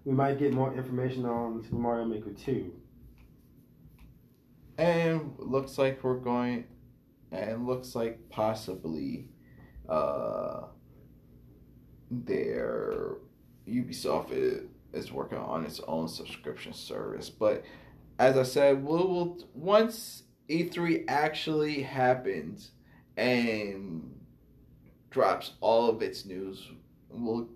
We 0.05 0.11
might 0.15 0.41
get 0.41 0.53
more 0.53 0.75
information 0.75 1.27
on 1.27 1.63
Super 1.63 1.77
Mario 1.77 2.07
Maker 2.07 2.33
2. 2.33 2.73
And 4.79 5.33
looks 5.39 5.79
like 5.79 6.03
we're 6.03 6.17
going, 6.19 6.65
and 7.33 7.67
looks 7.67 7.95
like 7.95 8.29
possibly, 8.29 9.29
uh, 9.89 10.67
their 12.11 13.17
Ubisoft 13.67 14.31
is, 14.33 14.65
is 14.93 15.11
working 15.11 15.39
on 15.39 15.65
its 15.65 15.81
own 15.89 16.09
subscription 16.09 16.73
service. 16.73 17.31
But 17.31 17.65
as 18.19 18.37
I 18.37 18.43
said, 18.43 18.85
we 18.85 18.97
will 18.97 19.39
once 19.55 20.25
E3 20.49 21.05
actually 21.09 21.83
happens 21.83 22.73
and 23.17 24.15
drops 25.11 25.53
all 25.61 25.89
of 25.89 26.03
its 26.03 26.25
news, 26.25 26.69
we'll 27.09 27.49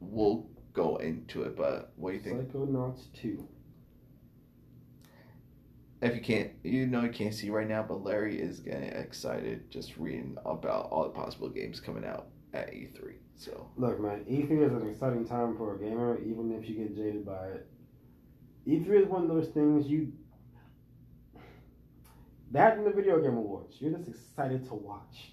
we'll 0.00 0.46
go 0.72 0.96
into 0.96 1.42
it. 1.42 1.56
But 1.56 1.92
what 1.96 2.10
do 2.10 2.16
you 2.16 2.22
think? 2.22 2.52
Psychonauts 2.52 3.12
2. 3.20 3.48
If 6.02 6.14
you 6.14 6.20
can't 6.20 6.50
you 6.62 6.86
know 6.86 7.02
you 7.02 7.10
can't 7.10 7.34
see 7.34 7.50
right 7.50 7.68
now 7.68 7.82
but 7.82 8.04
larry 8.04 8.40
is 8.40 8.60
getting 8.60 8.90
excited 8.90 9.70
just 9.70 9.96
reading 9.96 10.36
about 10.44 10.88
all 10.90 11.04
the 11.04 11.10
possible 11.10 11.48
games 11.48 11.80
coming 11.80 12.04
out 12.04 12.26
at 12.52 12.70
e3 12.72 13.14
so 13.36 13.68
Look, 13.76 14.00
man, 14.00 14.24
E3 14.28 14.66
is 14.66 14.72
an 14.72 14.88
exciting 14.88 15.26
time 15.26 15.56
for 15.56 15.74
a 15.74 15.78
gamer, 15.78 16.18
even 16.22 16.52
if 16.52 16.68
you 16.68 16.74
get 16.74 16.96
jaded 16.96 17.24
by 17.26 17.48
it. 17.48 17.66
E3 18.66 19.02
is 19.02 19.08
one 19.08 19.22
of 19.22 19.28
those 19.28 19.48
things 19.48 19.86
you. 19.86 20.12
That 22.52 22.78
and 22.78 22.86
the 22.86 22.90
Video 22.90 23.20
Game 23.20 23.36
Awards, 23.36 23.76
you're 23.80 23.92
just 23.92 24.08
excited 24.08 24.66
to 24.68 24.74
watch. 24.74 25.32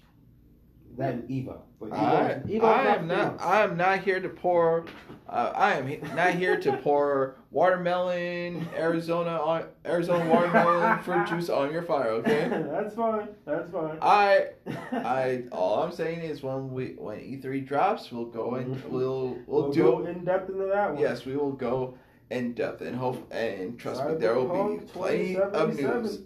That 0.96 1.14
and 1.14 1.30
EVA. 1.30 1.56
But 1.80 1.92
I, 1.92 2.40
EVA, 2.48 2.64
I 2.66 2.86
am 2.96 3.06
not 3.08 3.40
I 3.40 3.62
am 3.62 3.76
not 3.76 4.00
here 4.00 4.20
to 4.20 4.28
pour 4.28 4.86
uh, 5.28 5.52
I 5.54 5.74
am 5.74 5.86
he- 5.88 6.00
not 6.14 6.34
here 6.34 6.58
to 6.60 6.76
pour 6.78 7.36
watermelon 7.50 8.68
Arizona 8.76 9.30
on 9.30 9.64
Arizona 9.84 10.28
watermelon 10.30 10.98
fruit 11.02 11.26
juice 11.26 11.48
on 11.48 11.72
your 11.72 11.82
fire 11.82 12.10
okay 12.10 12.48
That's 12.70 12.94
fine. 12.94 13.28
That's 13.44 13.70
fine. 13.70 13.98
I 14.00 14.48
I 14.92 15.44
all 15.50 15.82
I'm 15.82 15.92
saying 15.92 16.20
is 16.20 16.42
when 16.42 16.70
we 16.72 16.94
when 16.96 17.18
E3 17.18 17.66
drops 17.66 18.12
we'll 18.12 18.26
go 18.26 18.54
and 18.54 18.82
we'll 18.84 19.36
we'll, 19.46 19.62
we'll 19.62 19.72
do 19.72 19.82
go 19.82 20.06
in 20.06 20.24
depth 20.24 20.50
into 20.50 20.66
that 20.66 20.92
one. 20.92 21.02
Yes, 21.02 21.24
we 21.26 21.36
will 21.36 21.52
go 21.52 21.98
in 22.30 22.54
depth 22.54 22.80
and 22.82 22.96
hope 22.96 23.30
and 23.32 23.78
trust 23.78 24.04
me, 24.06 24.14
there 24.14 24.34
will 24.34 24.76
be 24.78 24.84
plenty 24.86 25.36
of 25.36 25.74
news. 25.74 26.20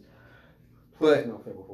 But- 1.01 1.27
no 1.27 1.39
Fable 1.39 1.65
4. 1.65 1.68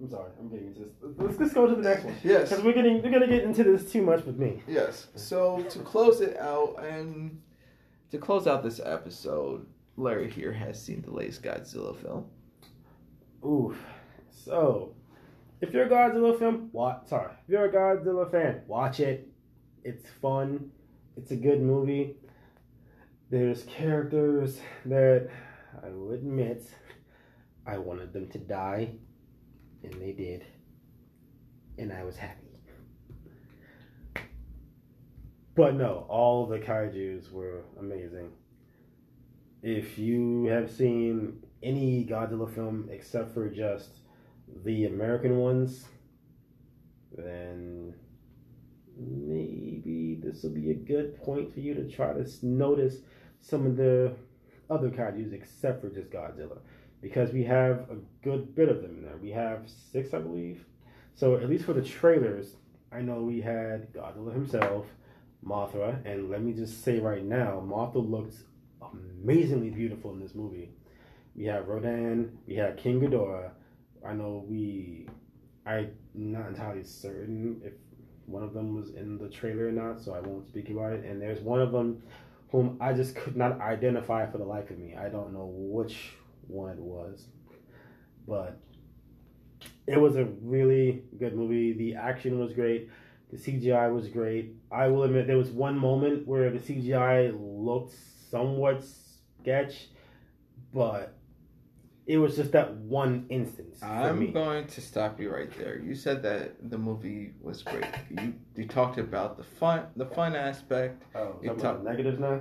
I'm 0.00 0.10
sorry, 0.10 0.30
I'm 0.38 0.48
getting 0.48 0.66
into 0.68 0.80
this. 0.80 0.92
Let's 1.16 1.38
just 1.38 1.54
go 1.54 1.66
to 1.66 1.74
the 1.74 1.82
next 1.88 2.04
one. 2.04 2.14
Yes, 2.22 2.50
Because 2.50 2.64
we're 2.64 2.74
getting 2.74 3.02
we're 3.02 3.10
gonna 3.10 3.26
get 3.26 3.44
into 3.44 3.64
this 3.64 3.90
too 3.90 4.02
much 4.02 4.24
with 4.24 4.38
me. 4.38 4.62
yes. 4.68 5.06
So 5.14 5.62
to 5.70 5.78
close 5.80 6.20
it 6.20 6.36
out 6.38 6.76
and 6.84 7.40
to 8.10 8.18
close 8.18 8.46
out 8.46 8.62
this 8.62 8.78
episode, 8.84 9.66
Larry 9.96 10.30
here 10.30 10.52
has 10.52 10.80
seen 10.82 11.00
the 11.02 11.10
latest 11.10 11.42
Godzilla 11.42 11.96
film. 11.96 12.26
Oof. 13.44 13.76
So, 14.30 14.94
if 15.60 15.72
you're 15.72 15.86
a 15.86 15.88
Godzilla 15.88 16.38
film, 16.38 16.68
watch. 16.72 17.06
Sorry, 17.06 17.32
if 17.32 17.48
you're 17.48 17.64
a 17.64 17.72
Godzilla 17.72 18.30
fan, 18.30 18.62
watch 18.66 19.00
it. 19.00 19.28
It's 19.82 20.08
fun. 20.20 20.70
It's 21.16 21.30
a 21.30 21.36
good 21.36 21.62
movie. 21.62 22.16
There's 23.30 23.62
characters 23.64 24.60
that 24.84 25.28
I 25.82 25.88
will 25.88 26.12
admit 26.12 26.68
I 27.66 27.78
wanted 27.78 28.12
them 28.12 28.28
to 28.28 28.38
die, 28.38 28.90
and 29.86 30.00
they 30.00 30.12
did, 30.12 30.44
and 31.78 31.92
I 31.92 32.04
was 32.04 32.16
happy. 32.16 32.46
But 35.54 35.74
no, 35.74 36.04
all 36.10 36.46
the 36.46 36.58
kaiju's 36.58 37.30
were 37.32 37.62
amazing. 37.80 38.30
If 39.62 39.98
you 39.98 40.44
have 40.46 40.70
seen 40.70 41.42
any 41.62 42.04
Godzilla 42.04 42.54
film 42.54 42.90
except 42.92 43.32
for 43.32 43.48
just 43.48 44.00
the 44.64 44.84
American 44.84 45.38
ones, 45.38 45.86
then 47.16 47.94
maybe 48.98 50.20
this 50.22 50.42
will 50.42 50.50
be 50.50 50.70
a 50.70 50.74
good 50.74 51.16
point 51.22 51.52
for 51.52 51.60
you 51.60 51.74
to 51.74 51.90
try 51.90 52.12
to 52.12 52.26
notice 52.42 52.98
some 53.40 53.66
of 53.66 53.76
the 53.78 54.14
other 54.68 54.90
kaiju's 54.90 55.32
except 55.32 55.80
for 55.80 55.88
just 55.88 56.10
Godzilla. 56.10 56.58
Because 57.00 57.32
we 57.32 57.44
have 57.44 57.90
a 57.90 57.96
good 58.22 58.54
bit 58.54 58.68
of 58.68 58.82
them 58.82 59.02
there. 59.02 59.16
We 59.20 59.30
have 59.30 59.68
six, 59.92 60.14
I 60.14 60.18
believe. 60.18 60.64
So, 61.14 61.36
at 61.36 61.48
least 61.48 61.64
for 61.64 61.72
the 61.72 61.82
trailers, 61.82 62.56
I 62.92 63.00
know 63.00 63.22
we 63.22 63.40
had 63.40 63.92
Godzilla 63.92 64.32
himself, 64.32 64.86
Mothra, 65.44 66.04
and 66.04 66.30
let 66.30 66.42
me 66.42 66.52
just 66.52 66.82
say 66.82 66.98
right 66.98 67.24
now, 67.24 67.62
Mothra 67.64 68.08
looked 68.08 68.36
amazingly 68.80 69.70
beautiful 69.70 70.12
in 70.12 70.20
this 70.20 70.34
movie. 70.34 70.70
We 71.34 71.44
have 71.44 71.68
Rodan, 71.68 72.38
we 72.46 72.54
have 72.56 72.76
King 72.76 73.00
Ghidorah. 73.00 73.50
I 74.06 74.12
know 74.14 74.44
we, 74.48 75.08
I'm 75.66 75.90
not 76.14 76.48
entirely 76.48 76.84
certain 76.84 77.60
if 77.64 77.74
one 78.26 78.42
of 78.42 78.54
them 78.54 78.74
was 78.74 78.90
in 78.90 79.18
the 79.18 79.28
trailer 79.28 79.68
or 79.68 79.72
not, 79.72 80.00
so 80.00 80.14
I 80.14 80.20
won't 80.20 80.46
speak 80.46 80.70
about 80.70 80.92
it. 80.92 81.04
And 81.04 81.20
there's 81.20 81.40
one 81.40 81.60
of 81.60 81.72
them 81.72 82.02
whom 82.50 82.76
I 82.80 82.92
just 82.92 83.14
could 83.14 83.36
not 83.36 83.60
identify 83.60 84.30
for 84.30 84.38
the 84.38 84.44
life 84.44 84.70
of 84.70 84.78
me. 84.78 84.96
I 84.96 85.08
don't 85.08 85.32
know 85.32 85.50
which 85.52 86.12
one 86.48 86.72
it 86.72 86.82
was, 86.82 87.26
but 88.26 88.58
it 89.86 89.98
was 90.00 90.16
a 90.16 90.24
really 90.42 91.02
good 91.18 91.34
movie. 91.34 91.72
The 91.72 91.94
action 91.94 92.38
was 92.38 92.52
great. 92.52 92.90
The 93.32 93.36
CGI 93.36 93.92
was 93.92 94.08
great. 94.08 94.54
I 94.70 94.88
will 94.88 95.02
admit 95.04 95.26
there 95.26 95.36
was 95.36 95.50
one 95.50 95.78
moment 95.78 96.26
where 96.26 96.50
the 96.50 96.58
CGI 96.58 97.32
looked 97.38 97.94
somewhat 98.30 98.84
sketch, 99.40 99.88
but 100.72 101.12
It 102.06 102.18
was 102.18 102.36
just 102.36 102.52
that 102.52 102.72
one 102.74 103.26
instance 103.30 103.80
for 103.80 103.86
I'm 103.86 104.30
going 104.32 104.68
to 104.68 104.80
stop 104.80 105.18
you 105.20 105.28
right 105.28 105.50
there. 105.58 105.76
You 105.80 105.96
said 105.96 106.22
that 106.22 106.70
the 106.70 106.78
movie 106.78 107.32
was 107.40 107.64
great. 107.64 107.84
You 108.10 108.34
you 108.54 108.68
talked 108.68 108.98
about 108.98 109.36
the 109.36 109.42
fun 109.42 109.86
the 109.96 110.06
fun 110.06 110.36
aspect. 110.36 111.02
oh, 111.16 111.40
you 111.42 111.48
talk- 111.48 111.58
about 111.58 111.84
the 111.84 111.90
negatives 111.90 112.20
now. 112.20 112.40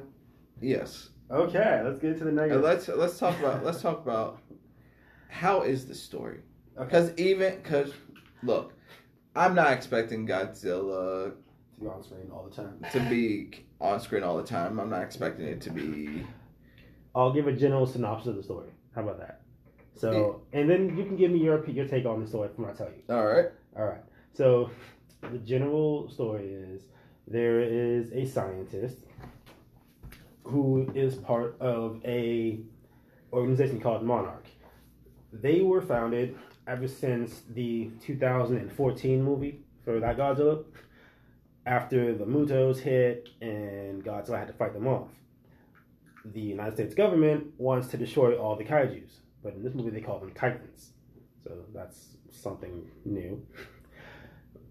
Yes. 0.61 1.09
Okay, 1.31 1.81
let's 1.83 1.99
get 1.99 2.17
to 2.19 2.23
the 2.23 2.29
Uh, 2.29 2.33
negatives. 2.33 2.63
let's 2.63 2.87
let's 2.87 3.17
talk 3.17 3.37
about 3.39 3.63
let's 3.63 3.81
talk 3.81 4.01
about 4.01 4.39
how 5.29 5.61
is 5.63 5.87
the 5.87 5.95
story? 5.95 6.39
Okay. 6.77 6.85
Because 6.85 7.11
even 7.17 7.55
because 7.55 7.93
look, 8.43 8.73
I'm 9.35 9.55
not 9.55 9.71
expecting 9.73 10.27
Godzilla 10.27 11.31
to 11.31 11.81
be 11.81 11.87
on 11.87 12.03
screen 12.03 12.29
all 12.31 12.43
the 12.47 12.55
time. 12.55 12.79
to 12.91 12.99
be 13.09 13.65
on 13.81 13.99
screen 13.99 14.23
all 14.23 14.37
the 14.37 14.43
time. 14.43 14.79
I'm 14.79 14.89
not 14.89 15.01
expecting 15.03 15.45
it 15.47 15.61
to 15.61 15.71
be. 15.71 16.25
I'll 17.15 17.33
give 17.33 17.47
a 17.47 17.53
general 17.53 17.85
synopsis 17.87 18.27
of 18.27 18.35
the 18.35 18.43
story. 18.43 18.69
How 18.93 19.01
about 19.01 19.19
that? 19.19 19.41
So, 19.95 20.41
and 20.51 20.69
then 20.69 20.95
you 20.97 21.05
can 21.05 21.15
give 21.15 21.31
me 21.31 21.39
your 21.39 21.67
your 21.69 21.87
take 21.87 22.05
on 22.05 22.21
the 22.21 22.27
story 22.27 22.49
from 22.53 22.65
what 22.65 22.73
I 22.75 22.77
tell 22.77 22.87
you. 22.87 23.01
All 23.15 23.25
right. 23.25 23.47
All 23.77 23.85
right. 23.85 24.01
So, 24.33 24.69
the 25.31 25.37
general 25.39 26.09
story 26.09 26.53
is 26.53 26.83
there 27.27 27.61
is 27.61 28.11
a 28.11 28.25
scientist 28.25 28.97
who 30.45 30.91
is 30.95 31.15
part 31.15 31.59
of 31.59 31.99
a 32.05 32.59
organization 33.33 33.81
called 33.81 34.03
Monarch. 34.03 34.45
They 35.33 35.61
were 35.61 35.81
founded 35.81 36.37
ever 36.67 36.87
since 36.87 37.41
the 37.49 37.91
2014 38.01 39.23
movie 39.23 39.59
for 39.83 39.99
that 39.99 40.17
Godzilla. 40.17 40.63
After 41.65 42.15
the 42.15 42.25
MUTOs 42.25 42.79
hit 42.79 43.29
and 43.41 44.03
Godzilla 44.03 44.37
had 44.37 44.47
to 44.47 44.53
fight 44.53 44.73
them 44.73 44.87
off, 44.87 45.09
the 46.23 46.41
United 46.41 46.75
States 46.75 46.95
government 46.95 47.47
wants 47.57 47.87
to 47.89 47.97
destroy 47.97 48.37
all 48.37 48.55
the 48.55 48.63
kaiju's, 48.63 49.21
but 49.43 49.53
in 49.53 49.63
this 49.63 49.73
movie 49.73 49.89
they 49.89 50.01
call 50.01 50.19
them 50.19 50.31
Titans. 50.33 50.91
So 51.43 51.65
that's 51.73 52.17
something 52.31 52.87
new. 53.03 53.43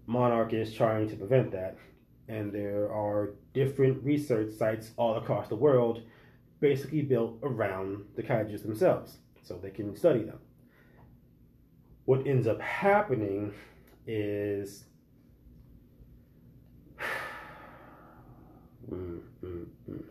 Monarch 0.07 0.53
is 0.53 0.73
trying 0.73 1.09
to 1.09 1.15
prevent 1.15 1.51
that, 1.51 1.77
and 2.27 2.51
there 2.51 2.91
are 2.91 3.35
different 3.53 4.03
research 4.03 4.53
sites 4.53 4.91
all 4.97 5.17
across 5.17 5.47
the 5.47 5.55
world 5.55 6.01
basically 6.59 7.01
built 7.01 7.37
around 7.43 8.03
the 8.15 8.23
kaijus 8.23 8.63
themselves 8.63 9.17
so 9.43 9.59
they 9.61 9.69
can 9.69 9.95
study 9.95 10.23
them. 10.23 10.39
What 12.05 12.25
ends 12.25 12.47
up 12.47 12.61
happening 12.61 13.53
is. 14.07 14.85
Mm, 18.91 19.19
mm, 19.43 19.65
mm. 19.89 20.03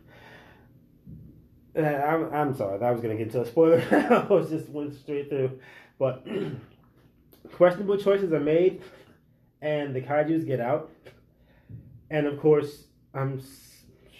Uh, 1.77 1.81
I'm, 1.81 2.33
I'm 2.33 2.53
sorry, 2.57 2.83
I 2.83 2.91
was 2.91 2.99
going 2.99 3.17
to 3.17 3.23
get 3.23 3.33
into 3.33 3.41
a 3.41 3.45
spoiler. 3.45 3.81
I 4.29 4.33
was 4.33 4.49
just 4.49 4.67
went 4.67 4.93
straight 4.93 5.29
through. 5.29 5.59
But 5.97 6.27
questionable 7.53 7.97
choices 7.97 8.33
are 8.33 8.39
made, 8.41 8.81
and 9.61 9.95
the 9.95 10.01
kaijus 10.01 10.45
get 10.45 10.59
out. 10.59 10.91
And 12.09 12.27
of 12.27 12.39
course, 12.39 12.85
I'm 13.13 13.41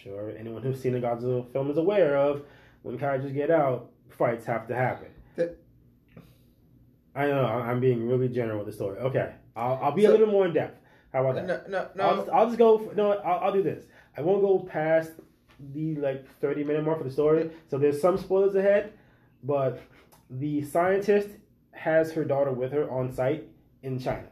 sure 0.03 0.31
anyone 0.37 0.61
who's 0.63 0.81
seen 0.81 0.95
a 0.95 0.99
Godzilla 0.99 1.51
film 1.51 1.69
is 1.69 1.77
aware 1.77 2.17
of 2.17 2.43
when 2.83 2.97
characters 2.97 3.31
get 3.31 3.49
out, 3.51 3.91
fights 4.09 4.45
have 4.45 4.67
to 4.67 4.75
happen. 4.75 5.07
That- 5.35 5.57
I 7.15 7.27
know 7.27 7.45
I'm 7.45 7.79
being 7.79 8.07
really 8.07 8.27
general 8.27 8.57
with 8.57 8.67
the 8.67 8.73
story. 8.73 8.99
Okay, 8.99 9.31
I'll, 9.55 9.79
I'll 9.81 9.91
be 9.91 10.03
a 10.05 10.07
So- 10.07 10.11
little 10.13 10.27
more 10.27 10.45
in 10.45 10.53
depth. 10.53 10.79
How 11.13 11.25
about 11.25 11.35
that? 11.47 11.69
No, 11.69 11.87
no, 11.95 12.03
I'll, 12.03 12.15
no. 12.15 12.21
just, 12.21 12.29
I'll 12.35 12.45
just 12.47 12.57
go. 12.57 12.77
For, 12.77 12.93
no, 12.93 13.11
I'll, 13.13 13.45
I'll 13.45 13.53
do 13.53 13.63
this. 13.63 13.85
I 14.17 14.21
won't 14.21 14.41
go 14.41 14.59
past 14.59 15.11
the 15.73 15.95
like 15.95 16.27
thirty 16.41 16.61
minute 16.65 16.83
mark 16.83 16.97
for 16.97 17.05
the 17.05 17.09
story. 17.11 17.51
So 17.69 17.77
there's 17.77 18.01
some 18.01 18.17
spoilers 18.17 18.55
ahead, 18.55 18.91
but 19.41 19.81
the 20.29 20.61
scientist 20.63 21.29
has 21.71 22.11
her 22.11 22.25
daughter 22.25 22.51
with 22.51 22.73
her 22.73 22.89
on 22.91 23.13
site 23.13 23.47
in 23.81 23.97
China, 23.97 24.27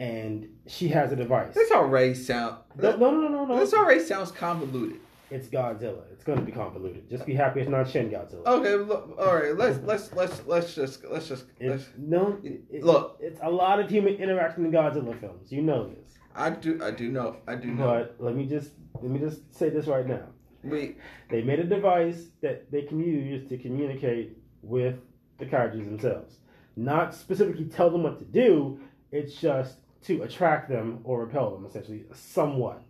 and 0.00 0.48
she 0.66 0.88
has 0.88 1.12
a 1.12 1.16
device. 1.16 1.54
This 1.54 1.70
already 1.70 2.14
sound. 2.14 2.56
No, 2.76 2.96
no, 2.96 3.10
no, 3.10 3.28
no, 3.28 3.44
no. 3.44 3.60
This 3.60 3.74
already 3.74 4.00
sounds 4.00 4.32
convoluted. 4.32 4.98
It's 5.30 5.46
Godzilla. 5.46 6.02
It's 6.10 6.24
going 6.24 6.38
to 6.38 6.44
be 6.44 6.50
convoluted. 6.50 7.08
Just 7.08 7.26
be 7.26 7.34
happy 7.34 7.60
it's 7.60 7.68
not 7.68 7.88
Shin 7.88 8.10
Godzilla. 8.10 8.44
Okay, 8.46 8.76
look, 8.76 9.14
all 9.18 9.36
right. 9.36 9.54
Let's 9.54 9.78
let's 9.84 10.12
let's 10.14 10.42
let's 10.46 10.74
just 10.74 11.04
let's 11.04 11.28
just 11.28 11.44
let's. 11.60 11.82
It's, 11.82 11.92
no, 11.98 12.38
it, 12.42 12.82
Look. 12.82 13.18
it's 13.20 13.38
a 13.42 13.50
lot 13.50 13.78
of 13.78 13.90
human 13.90 14.14
interaction 14.14 14.64
in 14.64 14.72
Godzilla 14.72 15.20
films. 15.20 15.52
You 15.52 15.62
know 15.62 15.86
this. 15.86 16.14
I 16.34 16.48
do 16.48 16.80
I 16.82 16.90
do 16.92 17.10
know 17.10 17.36
I 17.46 17.56
do 17.56 17.68
know. 17.68 17.84
But 17.84 18.16
let 18.18 18.34
me 18.34 18.46
just 18.46 18.70
let 19.02 19.10
me 19.10 19.20
just 19.20 19.54
say 19.54 19.68
this 19.68 19.86
right 19.86 20.06
now. 20.06 20.24
We 20.64 20.96
They 21.28 21.42
made 21.42 21.60
a 21.60 21.64
device 21.64 22.28
that 22.40 22.72
they 22.72 22.82
can 22.82 23.00
use 23.00 23.46
to 23.50 23.58
communicate 23.58 24.38
with 24.62 24.96
the 25.38 25.44
kaijus 25.44 25.84
themselves. 25.84 26.38
Not 26.74 27.14
specifically 27.14 27.66
tell 27.66 27.90
them 27.90 28.02
what 28.02 28.18
to 28.18 28.24
do, 28.24 28.80
it's 29.12 29.34
just 29.34 29.79
to 30.04 30.22
attract 30.22 30.68
them 30.68 31.00
or 31.04 31.20
repel 31.20 31.50
them, 31.50 31.66
essentially, 31.66 32.04
somewhat. 32.14 32.82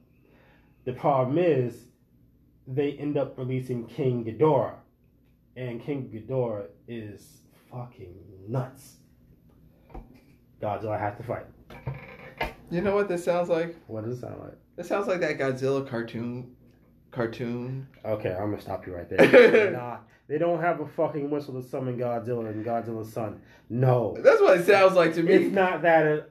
The 0.84 0.92
problem 0.92 1.38
is, 1.38 1.84
they 2.66 2.92
end 2.92 3.16
up 3.16 3.36
releasing 3.36 3.86
King 3.86 4.24
Ghidorah. 4.24 4.74
And 5.56 5.82
King 5.82 6.08
Ghidorah 6.14 6.66
is 6.86 7.40
fucking 7.70 8.14
nuts. 8.48 8.96
Godzilla 10.62 10.98
has 10.98 11.16
to 11.16 11.22
fight. 11.22 11.46
you 12.70 12.80
know 12.80 12.94
what 12.94 13.08
this 13.08 13.24
sounds 13.24 13.48
like? 13.48 13.76
What 13.86 14.04
does 14.04 14.18
it 14.18 14.20
sound 14.20 14.40
like? 14.40 14.56
It 14.76 14.86
sounds 14.86 15.08
like 15.08 15.20
that 15.20 15.38
Godzilla 15.38 15.88
cartoon 15.88 16.54
cartoon. 17.10 17.88
Okay, 18.04 18.30
I'm 18.32 18.50
gonna 18.50 18.60
stop 18.62 18.86
you 18.86 18.94
right 18.94 19.08
there. 19.08 19.70
Not. 19.72 20.06
They 20.28 20.38
don't 20.38 20.60
have 20.60 20.80
a 20.80 20.86
fucking 20.86 21.28
whistle 21.28 21.60
to 21.60 21.68
summon 21.68 21.98
Godzilla 21.98 22.48
and 22.50 22.64
Godzilla's 22.64 23.12
son. 23.12 23.40
No, 23.68 24.16
That's 24.22 24.40
what 24.40 24.58
it 24.60 24.66
sounds 24.66 24.94
like 24.94 25.14
to 25.14 25.22
me. 25.22 25.32
it's 25.32 25.52
not 25.54 25.82
that. 25.82 26.30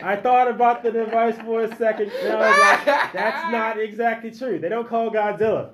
I 0.00 0.16
thought 0.16 0.48
about 0.48 0.82
the 0.82 0.90
device 0.90 1.36
for 1.38 1.62
a 1.62 1.76
second. 1.76 2.10
And 2.10 2.32
I 2.32 2.50
was 2.50 2.58
like, 2.86 3.12
that's 3.12 3.50
not 3.52 3.78
exactly 3.80 4.30
true. 4.30 4.58
They 4.58 4.68
don't 4.68 4.88
call 4.88 5.10
Godzilla. 5.10 5.70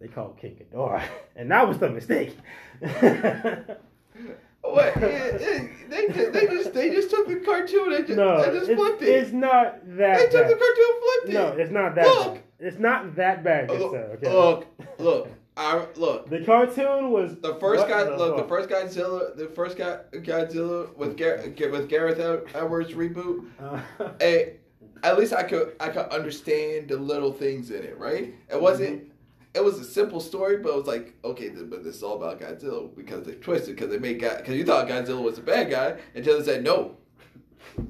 They 0.00 0.08
call 0.08 0.30
King 0.40 0.56
Ghidorah, 0.72 1.02
and 1.36 1.50
that 1.50 1.66
was 1.68 1.78
the 1.78 1.90
mistake. 1.90 2.36
What? 4.62 4.96
It- 4.96 5.40
it- 5.42 5.90
they, 5.90 6.06
just, 6.06 6.32
they 6.32 6.46
just 6.46 6.72
they 6.74 6.90
just 6.90 7.10
took 7.10 7.26
the 7.26 7.36
cartoon 7.36 7.92
and 7.92 8.06
just, 8.06 8.16
no, 8.16 8.36
and 8.42 8.52
just 8.52 8.70
flipped 8.72 9.02
it. 9.02 9.08
it's 9.08 9.32
not 9.32 9.80
that. 9.96 10.18
They 10.18 10.26
took 10.26 10.42
bad. 10.46 10.50
the 10.50 10.56
cartoon 10.56 10.84
and 10.88 11.02
flipped 11.02 11.28
it. 11.28 11.32
No, 11.32 11.48
it's 11.60 11.70
not 11.72 11.94
that. 11.96 12.06
Look. 12.06 12.34
bad. 12.34 12.42
It's 12.60 12.78
not 12.78 13.16
that 13.16 13.42
bad. 13.42 13.68
Good 13.68 13.80
Look, 13.80 13.92
sir, 13.92 14.18
okay? 14.22 14.32
look, 14.32 14.66
look, 14.98 15.28
I 15.60 15.86
look. 15.96 16.30
The 16.30 16.40
cartoon 16.44 17.10
was 17.10 17.36
The 17.36 17.54
first 17.56 17.86
guy, 17.86 18.04
the 18.04 18.16
look, 18.16 18.36
the 18.38 18.44
first 18.48 18.68
Godzilla, 18.70 19.36
the 19.36 19.46
first 19.48 19.76
guy, 19.76 19.98
Godzilla 20.12 20.96
with 20.96 21.16
Gar- 21.18 21.40
with 21.70 21.88
Gareth 21.88 22.18
Edwards 22.54 22.92
reboot. 22.94 23.44
Uh, 23.60 23.80
Hey, 24.18 24.56
at 25.02 25.18
least 25.18 25.32
I 25.34 25.42
could 25.42 25.76
I 25.78 25.88
could 25.90 26.06
understand 26.10 26.88
the 26.88 26.96
little 26.96 27.32
things 27.32 27.70
in 27.70 27.82
it, 27.84 27.98
right? 27.98 28.34
It 28.50 28.60
wasn't. 28.60 29.12
It 29.52 29.64
was 29.64 29.80
a 29.80 29.84
simple 29.84 30.20
story, 30.20 30.58
but 30.58 30.70
it 30.70 30.76
was 30.76 30.86
like, 30.86 31.12
okay, 31.24 31.48
but 31.48 31.82
this 31.82 31.96
is 31.96 32.02
all 32.04 32.16
about 32.16 32.40
Godzilla 32.40 32.94
because 32.96 33.24
they 33.26 33.32
twisted 33.34 33.74
because 33.76 33.90
they 33.90 33.98
made 33.98 34.20
God 34.20 34.38
because 34.38 34.54
you 34.54 34.64
thought 34.64 34.88
Godzilla 34.88 35.20
was 35.22 35.38
a 35.38 35.42
bad 35.42 35.68
guy 35.70 35.96
until 36.14 36.38
they 36.38 36.44
said 36.44 36.62
no, 36.64 36.96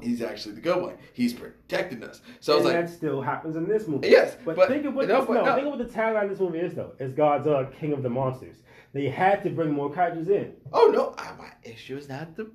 he's 0.01 0.23
actually 0.23 0.55
the 0.55 0.61
good 0.61 0.81
one. 0.83 0.95
He's 1.13 1.33
protecting 1.33 2.03
us. 2.05 2.21
So 2.41 2.53
I 2.53 2.57
was 2.57 2.65
like, 2.65 2.75
that 2.75 2.91
still 2.91 3.21
happens 3.21 3.57
in 3.57 3.67
this 3.69 3.87
movie. 3.89 4.09
yes, 4.09 4.37
But, 4.45 4.57
but, 4.57 4.69
think 4.69 4.85
of 4.87 4.95
what 4.95 5.09
no, 5.09 5.21
this, 5.21 5.29
no, 5.29 5.45
no. 5.45 5.55
think 5.55 5.67
of 5.67 5.79
what 5.79 5.87
the 5.87 5.93
tagline 5.93 6.25
of 6.25 6.31
this 6.31 6.41
movie 6.41 6.59
is 6.59 6.75
though. 6.75 6.93
It's 6.99 7.13
Godzilla, 7.13 7.73
King 7.79 7.93
of 7.93 8.03
the 8.03 8.11
Monsters. 8.11 8.57
They 8.93 9.09
had 9.09 9.45
to 9.45 9.51
bring 9.51 9.71
more 9.71 9.89
kaijus 9.93 10.29
in. 10.29 10.53
Oh 10.73 10.91
no, 10.93 11.15
I, 11.17 11.33
my 11.39 11.51
issue 11.63 11.97
is 11.97 12.09
not 12.09 12.35
the. 12.35 12.51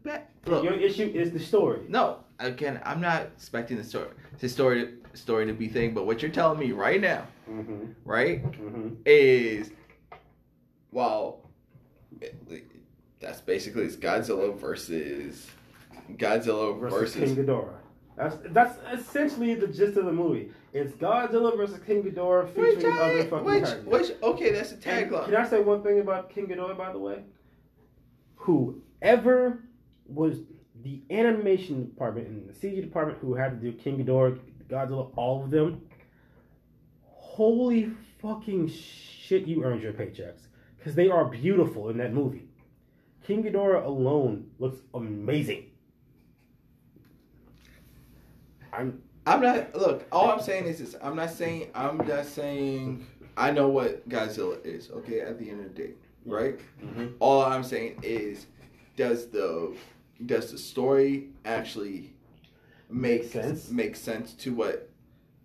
Look, 0.45 0.63
Your 0.65 0.73
issue 0.73 1.09
is 1.15 1.31
the 1.31 1.39
story. 1.39 1.81
No, 1.87 2.19
again, 2.39 2.81
I'm 2.83 2.99
not 2.99 3.21
expecting 3.37 3.77
the 3.77 3.83
story, 3.85 4.09
the 4.39 4.49
story, 4.49 4.95
story 5.13 5.45
to 5.45 5.53
be 5.53 5.69
thing. 5.69 5.93
But 5.93 6.05
what 6.05 6.21
you're 6.21 6.31
telling 6.31 6.59
me 6.59 6.71
right 6.73 6.99
now, 6.99 7.25
Mm-hmm. 7.49 7.91
right, 8.03 8.43
Mm-hmm. 8.43 8.95
is, 9.05 9.71
well, 10.91 11.41
it- 12.21 12.35
that's 13.21 13.39
basically 13.41 13.83
it's 13.85 13.95
Godzilla 13.95 14.55
versus 14.59 15.49
Godzilla 16.13 16.79
Versus, 16.79 17.13
versus. 17.13 17.35
King 17.35 17.45
Ghidorah. 17.45 17.77
That's 18.17 18.37
that's 18.45 18.77
essentially 18.93 19.55
the 19.55 19.67
gist 19.67 19.97
of 19.97 20.05
the 20.05 20.11
movie. 20.11 20.51
It's 20.73 20.93
Godzilla 20.93 21.55
versus 21.57 21.79
King 21.85 22.03
Ghidorah 22.03 22.53
Which, 22.55 22.75
featuring 22.75 22.97
other 22.97 23.19
I, 23.19 23.25
fucking 23.25 23.45
which, 23.45 23.63
kaiju. 23.63 23.83
which, 23.85 24.11
okay, 24.23 24.51
that's 24.51 24.71
a 24.71 24.77
tagline. 24.77 25.25
Can 25.25 25.35
I 25.35 25.47
say 25.47 25.61
one 25.61 25.83
thing 25.83 25.99
about 25.99 26.29
King 26.29 26.47
Ghidorah, 26.47 26.77
by 26.77 26.91
the 26.91 26.99
way? 26.99 27.23
Whoever 28.35 29.63
was 30.07 30.39
the 30.83 31.01
animation 31.09 31.85
department 31.85 32.27
and 32.27 32.47
the 32.47 32.53
CG 32.53 32.81
department 32.81 33.19
who 33.19 33.33
had 33.33 33.59
to 33.59 33.71
do 33.71 33.77
King 33.77 33.97
Ghidorah, 34.05 34.39
Godzilla, 34.69 35.11
all 35.15 35.43
of 35.43 35.51
them, 35.51 35.81
holy 37.03 37.91
fucking 38.21 38.69
shit, 38.69 39.45
you 39.45 39.63
earned 39.63 39.81
your 39.81 39.93
paychecks. 39.93 40.47
Because 40.77 40.95
they 40.95 41.09
are 41.09 41.25
beautiful 41.25 41.89
in 41.89 41.97
that 41.97 42.13
movie. 42.13 42.47
King 43.25 43.43
Ghidorah 43.43 43.85
alone 43.85 44.51
looks 44.59 44.77
amazing. 44.93 45.65
I'm 48.77 49.01
I'm 49.25 49.41
not. 49.41 49.75
Look, 49.75 50.05
all 50.11 50.29
I'm 50.31 50.41
saying 50.41 50.65
is 50.65 50.79
this. 50.79 50.95
I'm 51.01 51.15
not 51.15 51.31
saying. 51.31 51.69
I'm 51.73 51.97
not 51.97 52.25
saying. 52.25 53.05
I 53.37 53.51
know 53.51 53.67
what 53.69 54.07
Godzilla 54.07 54.63
is. 54.65 54.89
Okay, 54.91 55.19
at 55.21 55.39
the 55.39 55.49
end 55.49 55.59
of 55.65 55.75
the 55.75 55.81
day, 55.83 55.91
right? 56.25 56.59
Mm-hmm. 56.83 57.07
All 57.19 57.43
I'm 57.43 57.63
saying 57.63 57.99
is, 58.03 58.45
does 58.95 59.27
the 59.27 59.75
does 60.25 60.51
the 60.51 60.57
story 60.57 61.29
actually 61.43 62.13
make 62.89 63.23
sense? 63.31 63.69
Make 63.69 63.95
sense 63.95 64.33
to 64.35 64.53
what? 64.53 64.89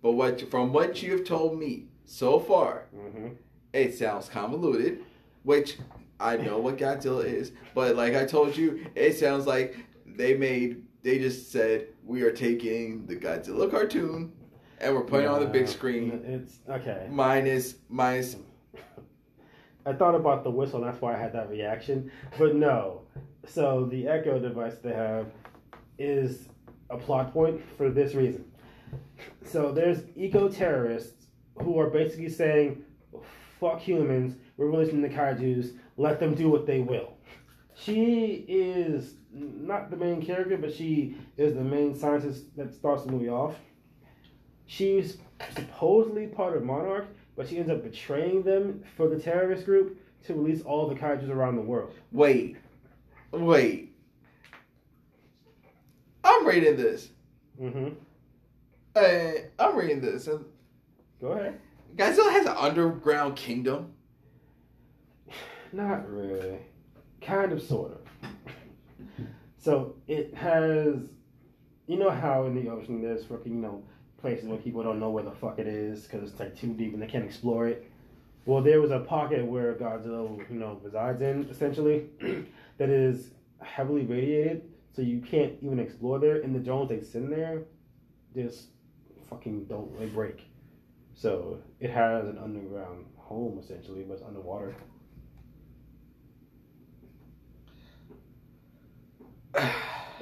But 0.01 0.11
what 0.13 0.49
from 0.49 0.73
what 0.73 1.01
you 1.03 1.13
have 1.13 1.25
told 1.25 1.59
me 1.59 1.85
so 2.05 2.39
far, 2.39 2.85
Mm-hmm. 2.95 3.29
it 3.73 3.95
sounds 3.97 4.29
convoluted, 4.29 4.99
which 5.43 5.77
I 6.19 6.37
know 6.37 6.59
what 6.59 6.77
Godzilla 6.77 7.25
is, 7.25 7.51
but 7.73 7.95
like 7.95 8.15
I 8.15 8.25
told 8.25 8.55
you, 8.55 8.85
it 8.95 9.17
sounds 9.17 9.47
like 9.47 9.75
they 10.05 10.35
made 10.35 10.83
they 11.03 11.19
just 11.19 11.51
said 11.51 11.87
we 12.03 12.21
are 12.23 12.31
taking 12.31 13.05
the 13.05 13.15
Godzilla 13.15 13.69
cartoon 13.69 14.31
and 14.79 14.95
we're 14.95 15.03
putting 15.03 15.25
it 15.25 15.29
on 15.29 15.39
the 15.41 15.47
big 15.47 15.67
screen 15.67 16.21
It's 16.25 16.59
okay. 16.69 17.07
minus 17.09 17.75
minus 17.89 18.35
I 19.85 19.93
thought 19.93 20.13
about 20.13 20.43
the 20.43 20.51
whistle, 20.51 20.83
and 20.83 20.87
that's 20.87 21.01
why 21.01 21.15
I 21.15 21.17
had 21.17 21.33
that 21.33 21.49
reaction. 21.49 22.11
But 22.37 22.55
no. 22.55 23.01
So 23.47 23.85
the 23.85 24.07
Echo 24.07 24.37
device 24.39 24.77
they 24.77 24.93
have 24.93 25.25
is 25.97 26.47
a 26.91 26.97
plot 26.97 27.33
point 27.33 27.61
for 27.77 27.89
this 27.89 28.13
reason. 28.13 28.45
So 29.43 29.71
there's 29.71 30.03
eco 30.15 30.49
terrorists 30.49 31.25
who 31.55 31.79
are 31.79 31.89
basically 31.89 32.29
saying, 32.29 32.83
"Fuck 33.59 33.79
humans. 33.79 34.35
We're 34.57 34.69
releasing 34.69 35.01
the 35.01 35.09
kaiju's. 35.09 35.73
Let 35.97 36.19
them 36.19 36.35
do 36.35 36.49
what 36.49 36.65
they 36.67 36.81
will." 36.81 37.13
She 37.73 38.45
is 38.47 39.15
not 39.33 39.89
the 39.89 39.97
main 39.97 40.21
character, 40.21 40.57
but 40.57 40.73
she 40.73 41.15
is 41.37 41.53
the 41.53 41.63
main 41.63 41.95
scientist 41.95 42.55
that 42.57 42.73
starts 42.73 43.03
the 43.05 43.11
movie 43.11 43.29
off. 43.29 43.55
She's 44.65 45.17
supposedly 45.55 46.27
part 46.27 46.55
of 46.55 46.63
Monarch, 46.63 47.07
but 47.35 47.47
she 47.47 47.57
ends 47.57 47.69
up 47.69 47.83
betraying 47.83 48.43
them 48.43 48.83
for 48.95 49.07
the 49.07 49.19
terrorist 49.19 49.65
group 49.65 49.99
to 50.25 50.33
release 50.33 50.61
all 50.61 50.87
the 50.87 50.95
kaiju's 50.95 51.29
around 51.29 51.55
the 51.55 51.61
world. 51.61 51.93
wait. 52.11 52.57
Wait. 53.31 53.95
I'm 56.23 56.45
reading 56.45 56.75
this. 56.75 57.09
Mm-hmm. 57.59 57.89
Uh, 58.95 59.31
I'm 59.57 59.77
reading 59.77 60.01
this. 60.01 60.27
And 60.27 60.45
Go 61.19 61.31
ahead. 61.31 61.59
Godzilla 61.95 62.31
has 62.31 62.45
an 62.45 62.55
underground 62.57 63.35
kingdom. 63.35 63.93
Not 65.71 66.09
really. 66.11 66.59
Kind 67.21 67.51
of, 67.51 67.61
sort 67.61 67.93
of. 67.93 68.00
So 69.61 69.95
it 70.07 70.33
has, 70.33 70.95
you 71.85 71.97
know 71.99 72.09
how 72.09 72.45
in 72.45 72.55
the 72.55 72.71
ocean 72.71 72.99
there's 72.99 73.25
fucking, 73.25 73.53
you 73.53 73.61
know, 73.61 73.83
places 74.17 74.47
where 74.47 74.57
people 74.57 74.81
don't 74.81 74.99
know 74.99 75.11
where 75.11 75.23
the 75.23 75.31
fuck 75.31 75.59
it 75.59 75.67
is 75.67 76.01
because 76.03 76.31
it's 76.31 76.39
like 76.39 76.57
too 76.57 76.73
deep 76.73 76.93
and 76.93 77.01
they 77.01 77.05
can't 77.05 77.23
explore 77.23 77.67
it. 77.67 77.89
Well, 78.45 78.63
there 78.63 78.81
was 78.81 78.89
a 78.89 78.99
pocket 78.99 79.45
where 79.45 79.75
Godzilla, 79.75 80.49
you 80.49 80.57
know, 80.57 80.79
resides 80.83 81.21
in 81.21 81.47
essentially, 81.51 82.07
that 82.79 82.89
is 82.89 83.29
heavily 83.61 84.03
radiated, 84.03 84.63
so 84.93 85.03
you 85.03 85.21
can't 85.21 85.53
even 85.61 85.77
explore 85.77 86.17
there. 86.17 86.41
And 86.41 86.55
the 86.55 86.59
drones 86.59 86.89
they 86.89 87.01
send 87.01 87.31
there, 87.31 87.61
just 88.33 88.69
fucking 89.29 89.65
don't 89.65 89.97
they 89.99 90.07
break. 90.07 90.41
So 91.13 91.59
it 91.79 91.91
has 91.91 92.25
an 92.25 92.39
underground 92.39 93.05
home 93.15 93.59
essentially, 93.59 94.01
but 94.07 94.15
it's 94.15 94.23
underwater. 94.23 94.75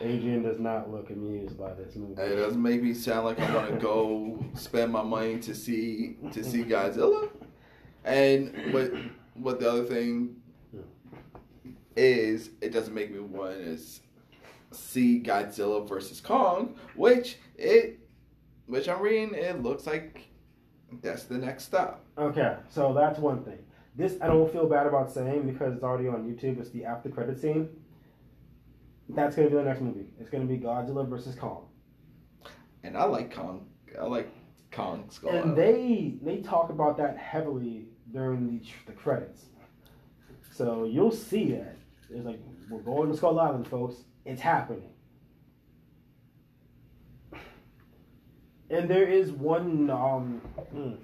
Adrian 0.01 0.43
does 0.43 0.59
not 0.59 0.91
look 0.91 1.09
amused 1.09 1.57
by 1.57 1.73
this 1.73 1.95
movie. 1.95 2.21
It 2.21 2.35
doesn't 2.35 2.61
make 2.61 2.81
me 2.81 2.93
sound 2.93 3.25
like 3.25 3.39
I'm 3.39 3.53
gonna 3.53 3.77
go 3.77 4.43
spend 4.53 4.91
my 4.91 5.03
money 5.03 5.39
to 5.39 5.53
see 5.53 6.17
to 6.31 6.43
see 6.43 6.63
Godzilla. 6.63 7.29
And 8.05 8.73
what 8.73 8.91
what 9.33 9.59
the 9.59 9.69
other 9.69 9.83
thing 9.83 10.37
is, 11.95 12.51
it 12.61 12.71
doesn't 12.71 12.93
make 12.93 13.11
me 13.11 13.19
want 13.19 13.57
to 13.57 13.77
see 14.71 15.21
Godzilla 15.21 15.87
versus 15.87 16.21
Kong, 16.21 16.75
which 16.95 17.37
it 17.57 17.99
which 18.67 18.87
I'm 18.87 19.01
reading. 19.01 19.33
It 19.33 19.61
looks 19.61 19.85
like 19.85 20.29
that's 21.01 21.23
the 21.23 21.37
next 21.37 21.65
stop. 21.65 22.05
Okay, 22.17 22.55
so 22.69 22.93
that's 22.93 23.19
one 23.19 23.43
thing. 23.43 23.59
This 23.95 24.15
I 24.21 24.27
don't 24.27 24.51
feel 24.51 24.67
bad 24.67 24.87
about 24.87 25.11
saying 25.11 25.51
because 25.51 25.73
it's 25.73 25.83
already 25.83 26.07
on 26.07 26.23
YouTube. 26.23 26.59
It's 26.59 26.69
the 26.69 26.85
after 26.85 27.09
credit 27.09 27.39
scene. 27.39 27.69
That's 29.09 29.35
gonna 29.35 29.49
be 29.49 29.55
the 29.55 29.63
next 29.63 29.81
movie. 29.81 30.05
It's 30.19 30.29
gonna 30.29 30.45
be 30.45 30.57
Godzilla 30.57 31.07
versus 31.07 31.35
Kong, 31.35 31.67
And 32.83 32.95
I 32.95 33.05
like 33.05 33.33
Kong. 33.33 33.67
I 33.99 34.05
like 34.05 34.29
Kong 34.71 35.09
Skull. 35.09 35.31
and 35.31 35.57
they 35.57 36.19
they 36.21 36.37
talk 36.41 36.69
about 36.69 36.97
that 36.97 37.17
heavily 37.17 37.87
during 38.11 38.47
the 38.47 38.61
the 38.85 38.93
credits. 38.93 39.45
So 40.51 40.85
you'll 40.85 41.11
see 41.11 41.51
that. 41.53 41.75
It's 42.09 42.25
like 42.25 42.39
we're 42.69 42.81
going 42.81 43.09
to 43.11 43.17
Skull 43.17 43.39
Island, 43.39 43.67
folks. 43.67 44.03
It's 44.25 44.41
happening. 44.41 44.89
And 48.69 48.87
there 48.87 49.07
is 49.07 49.31
one 49.31 49.89
um 49.89 50.41
mm, 50.73 50.97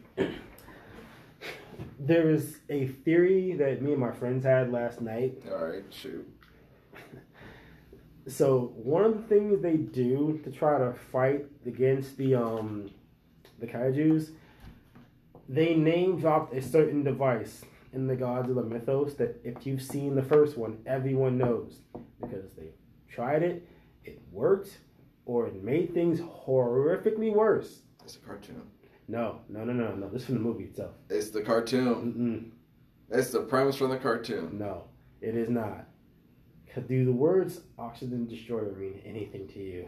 there 2.00 2.30
is 2.30 2.60
a 2.70 2.88
theory 2.88 3.54
that 3.54 3.82
me 3.82 3.94
and 3.94 4.02
my 4.02 4.12
friends 4.12 4.46
had 4.46 4.72
last 4.72 5.02
night. 5.02 5.42
All 5.52 5.66
right, 5.66 5.84
shoot. 5.90 6.28
So 8.28 8.74
one 8.76 9.04
of 9.04 9.16
the 9.16 9.24
things 9.24 9.62
they 9.62 9.78
do 9.78 10.40
to 10.44 10.52
try 10.52 10.80
to 10.80 10.94
fight 11.12 11.46
against 11.66 12.18
the 12.18 12.36
um 12.36 12.90
the 13.60 13.68
kaiju's, 13.68 14.32
they 15.48 15.76
name 15.76 16.20
dropped 16.20 16.54
a 16.54 16.62
certain 16.62 17.04
device 17.04 17.64
in 17.94 18.08
the 18.08 18.16
Godzilla 18.16 18.68
mythos 18.68 19.16
that 19.16 19.40
if 19.44 19.66
you've 19.66 19.82
seen 19.82 20.16
the 20.16 20.24
first 20.24 20.58
one, 20.58 20.80
everyone 20.86 21.38
knows 21.38 21.80
because 22.20 22.54
they 22.54 22.72
tried 23.08 23.44
it, 23.44 23.68
it 24.04 24.22
worked, 24.32 24.80
or 25.26 25.48
it 25.48 25.64
made 25.64 25.94
things 25.94 26.20
horrifically 26.20 27.34
worse. 27.34 27.82
It's 28.04 28.18
a 28.18 28.20
cartoon. 28.20 28.62
No, 29.08 29.40
no, 29.50 29.64
no, 29.64 29.72
no, 29.72 29.96
no. 29.96 30.10
This 30.10 30.24
is 30.24 30.26
from 30.28 30.36
the 30.36 30.42
movie 30.42 30.66
itself. 30.66 30.92
It's 31.10 31.30
the 31.30 31.42
cartoon. 31.42 32.52
Mm-mm. 33.12 33.18
It's 33.18 33.32
the 33.32 33.42
premise 33.42 33.78
from 33.78 33.92
the 33.92 33.98
cartoon. 33.98 34.58
No, 34.58 34.86
it 35.22 35.36
is 35.36 35.50
not. 35.50 35.88
'Cause 36.76 36.84
Do 36.90 37.06
the 37.06 37.14
words 37.14 37.62
oxygen 37.80 38.28
destroyer 38.28 38.74
mean 38.74 39.02
anything 39.06 39.48
to 39.48 39.60
you? 39.60 39.88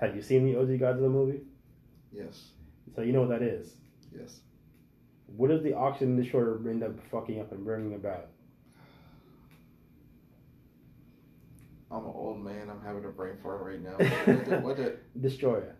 Have 0.00 0.16
you 0.16 0.22
seen 0.22 0.46
the 0.46 0.56
OG 0.58 0.78
Godzilla 0.78 1.10
movie? 1.10 1.42
Yes. 2.10 2.52
So 2.96 3.02
you 3.02 3.12
know 3.12 3.20
what 3.20 3.28
that 3.28 3.42
is. 3.42 3.76
Yes. 4.10 4.40
What 5.26 5.50
does 5.50 5.62
the 5.62 5.74
oxygen 5.74 6.16
destroyer 6.16 6.58
end 6.70 6.82
up 6.82 6.98
fucking 7.10 7.38
up 7.38 7.52
and 7.52 7.62
bringing 7.62 7.92
about? 7.96 8.28
I'm 11.90 12.04
an 12.04 12.12
old 12.14 12.42
man. 12.42 12.70
I'm 12.70 12.80
having 12.80 13.04
a 13.04 13.08
brain 13.08 13.36
fart 13.42 13.60
right 13.60 13.82
now. 13.82 14.60
What 14.60 14.78
did, 14.78 15.00
Destroyer. 15.20 15.76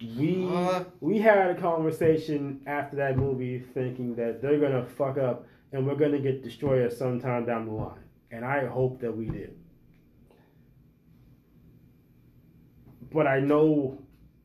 We 0.00 0.46
Uh. 0.46 0.84
we 1.00 1.18
had 1.18 1.50
a 1.50 1.60
conversation 1.60 2.60
after 2.66 2.96
that 2.96 3.16
movie 3.16 3.58
thinking 3.58 4.14
that 4.16 4.40
they're 4.40 4.60
gonna 4.60 4.84
fuck 4.84 5.18
up 5.18 5.46
and 5.72 5.86
we're 5.86 5.96
gonna 5.96 6.20
get 6.20 6.44
Destoroyah 6.44 6.92
sometime 6.92 7.44
down 7.44 7.66
the 7.66 7.72
line. 7.72 8.04
And 8.30 8.44
I 8.44 8.66
hope 8.66 9.00
that 9.00 9.16
we 9.16 9.26
did. 9.26 9.56
But 13.10 13.26
I 13.26 13.40
know 13.40 13.98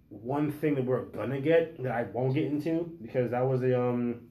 one 0.10 0.52
thing 0.52 0.76
that 0.76 0.86
we're 0.86 1.06
gonna 1.06 1.42
get 1.42 1.82
that 1.84 1.92
I 1.92 2.04
won't 2.04 2.34
get 2.34 2.46
into 2.46 2.92
because 3.02 3.32
that 3.32 3.48
was 3.48 3.62
the 3.62 3.80
um 3.80 4.22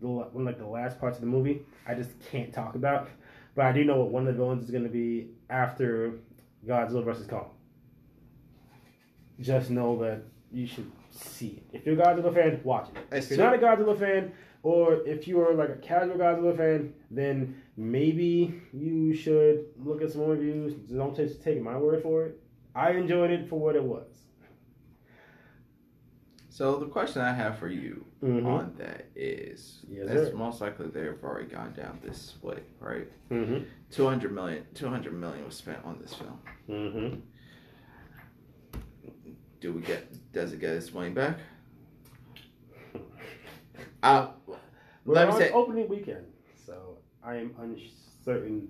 the, 0.00 0.08
one 0.08 0.44
like 0.44 0.58
the 0.58 0.66
last 0.66 0.98
parts 0.98 1.18
of 1.18 1.20
the 1.20 1.28
movie. 1.28 1.62
I 1.86 1.94
just 1.94 2.10
can't 2.30 2.52
talk 2.52 2.74
about. 2.74 3.08
But 3.54 3.66
I 3.66 3.72
do 3.72 3.84
know 3.84 3.98
what 3.98 4.10
one 4.10 4.26
of 4.26 4.34
the 4.34 4.38
villains 4.42 4.64
is 4.64 4.70
gonna 4.70 4.88
be 4.88 5.28
after 5.50 6.14
Godzilla 6.66 7.04
vs 7.04 7.26
Kong. 7.26 7.50
Just 9.40 9.70
know 9.70 9.98
that 10.02 10.22
you 10.54 10.66
should 10.66 10.90
see 11.10 11.62
it. 11.72 11.78
If 11.78 11.86
you're 11.86 12.00
a 12.00 12.04
Godzilla 12.04 12.32
fan, 12.32 12.60
watch 12.64 12.88
it. 12.94 13.16
If 13.16 13.30
you're 13.30 13.38
not 13.38 13.54
a 13.54 13.58
Godzilla 13.58 13.98
fan, 13.98 14.32
or 14.62 15.06
if 15.06 15.26
you 15.28 15.40
are 15.40 15.52
like 15.54 15.68
a 15.68 15.76
casual 15.76 16.16
Godzilla 16.16 16.56
fan, 16.56 16.94
then 17.10 17.60
maybe 17.76 18.62
you 18.72 19.14
should 19.14 19.66
look 19.78 20.00
at 20.02 20.12
some 20.12 20.20
more 20.22 20.30
reviews. 20.30 20.74
Don't 20.74 21.14
just 21.16 21.42
take 21.42 21.60
my 21.60 21.76
word 21.76 22.02
for 22.02 22.26
it. 22.26 22.40
I 22.74 22.92
enjoyed 22.92 23.30
it 23.30 23.48
for 23.48 23.58
what 23.58 23.76
it 23.76 23.82
was. 23.84 24.06
So 26.48 26.78
the 26.78 26.86
question 26.86 27.20
I 27.20 27.32
have 27.32 27.58
for 27.58 27.66
you 27.68 28.04
Mhm. 28.22 28.46
on 28.46 28.74
that 28.78 29.06
is, 29.16 29.84
Yes, 29.88 30.08
it's 30.08 30.30
sir. 30.30 30.36
most 30.36 30.60
likely 30.60 30.86
they've 30.86 31.18
already 31.22 31.48
gone 31.48 31.72
down 31.72 31.98
this 32.00 32.40
way, 32.42 32.60
right? 32.78 33.08
Mm-hmm. 33.30 33.64
200 33.90 34.32
million, 34.32 34.64
200 34.72 35.12
million 35.12 35.44
was 35.44 35.56
spent 35.56 35.84
on 35.84 35.98
this 36.00 36.14
film. 36.14 36.38
Mm-hmm. 36.68 37.20
Do 39.60 39.72
we 39.72 39.80
get? 39.82 40.06
Does 40.34 40.52
it 40.52 40.60
get 40.60 40.70
its 40.70 40.92
money 40.92 41.10
back? 41.10 41.38
Uh, 44.02 44.28
We're 45.06 45.14
let 45.14 45.28
me 45.28 45.38
say, 45.38 45.50
opening 45.50 45.88
weekend, 45.88 46.26
so 46.66 46.98
I 47.24 47.36
am 47.36 47.54
uncertain 47.58 48.68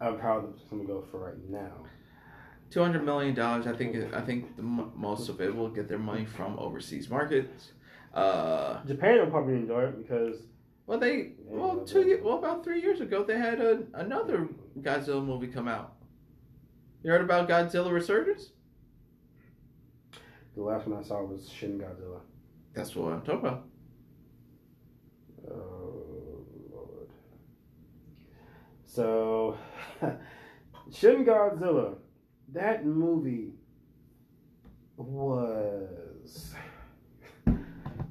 of 0.00 0.20
how 0.20 0.40
this 0.40 0.62
is 0.62 0.68
going 0.68 0.82
to 0.82 0.86
go 0.86 1.04
for 1.10 1.18
right 1.18 1.50
now. 1.50 1.72
Two 2.70 2.80
hundred 2.80 3.04
million 3.04 3.34
dollars. 3.34 3.66
I 3.66 3.72
think. 3.72 4.14
I 4.14 4.20
think 4.20 4.56
the, 4.56 4.62
most 4.62 5.28
of 5.28 5.40
it 5.40 5.52
will 5.52 5.70
get 5.70 5.88
their 5.88 5.98
money 5.98 6.24
from 6.24 6.56
overseas 6.56 7.10
markets. 7.10 7.72
Uh, 8.14 8.84
Japan 8.84 9.18
will 9.18 9.26
probably 9.26 9.54
enjoy 9.54 9.86
it 9.86 9.98
because 9.98 10.36
well, 10.86 11.00
they 11.00 11.32
well 11.44 11.84
two 11.84 12.20
well 12.22 12.38
about 12.38 12.62
three 12.62 12.80
years 12.80 13.00
ago 13.00 13.24
they 13.24 13.38
had 13.38 13.60
a, 13.60 13.82
another 13.94 14.48
Godzilla 14.80 15.24
movie 15.24 15.48
come 15.48 15.66
out. 15.66 15.94
You 17.02 17.10
heard 17.10 17.22
about 17.22 17.48
Godzilla 17.48 17.90
Resurgence? 17.90 18.50
The 20.60 20.66
last 20.66 20.86
one 20.86 20.98
I 20.98 21.02
saw 21.02 21.22
was 21.22 21.48
Shin 21.48 21.78
Godzilla. 21.78 22.20
That's 22.74 22.94
what 22.94 23.14
I'm 23.14 23.22
talking 23.22 23.40
about. 23.40 23.64
Oh 25.50 26.44
Lord. 26.70 27.08
So, 28.84 29.56
Shin 30.92 31.24
Godzilla, 31.24 31.94
that 32.52 32.84
movie 32.84 33.54
was. 34.98 36.54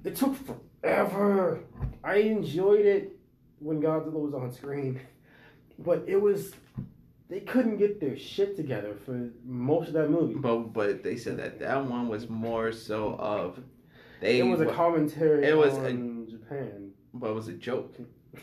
It 0.04 0.16
took 0.16 0.36
forever. 0.82 1.60
I 2.04 2.16
enjoyed 2.16 2.88
it 2.88 3.20
when 3.60 3.80
Godzilla 3.80 4.14
was 4.14 4.34
on 4.34 4.52
screen, 4.52 5.00
but 5.78 6.04
it 6.08 6.20
was. 6.20 6.54
They 7.30 7.42
couldn't 7.42 7.78
get 7.78 8.00
their 8.00 8.18
shit 8.18 8.56
together 8.56 8.96
for 9.06 9.30
most 9.46 9.90
of 9.90 9.94
that 9.94 10.10
movie. 10.10 10.34
But 10.34 10.74
but 10.74 11.04
they 11.04 11.16
said 11.16 11.38
that 11.38 11.60
that 11.60 11.86
one 11.86 12.08
was 12.08 12.28
more 12.28 12.72
so 12.72 13.16
of 13.20 13.60
they 14.20 14.40
It 14.40 14.44
was 14.44 14.62
a 14.62 14.66
commentary 14.66 15.46
it 15.46 15.56
was 15.56 15.78
a- 15.78 15.94
Japan. 16.30 16.92
but 17.14 17.30
it 17.30 17.34
was 17.36 17.48
a 17.48 17.54
joke. 17.54 17.96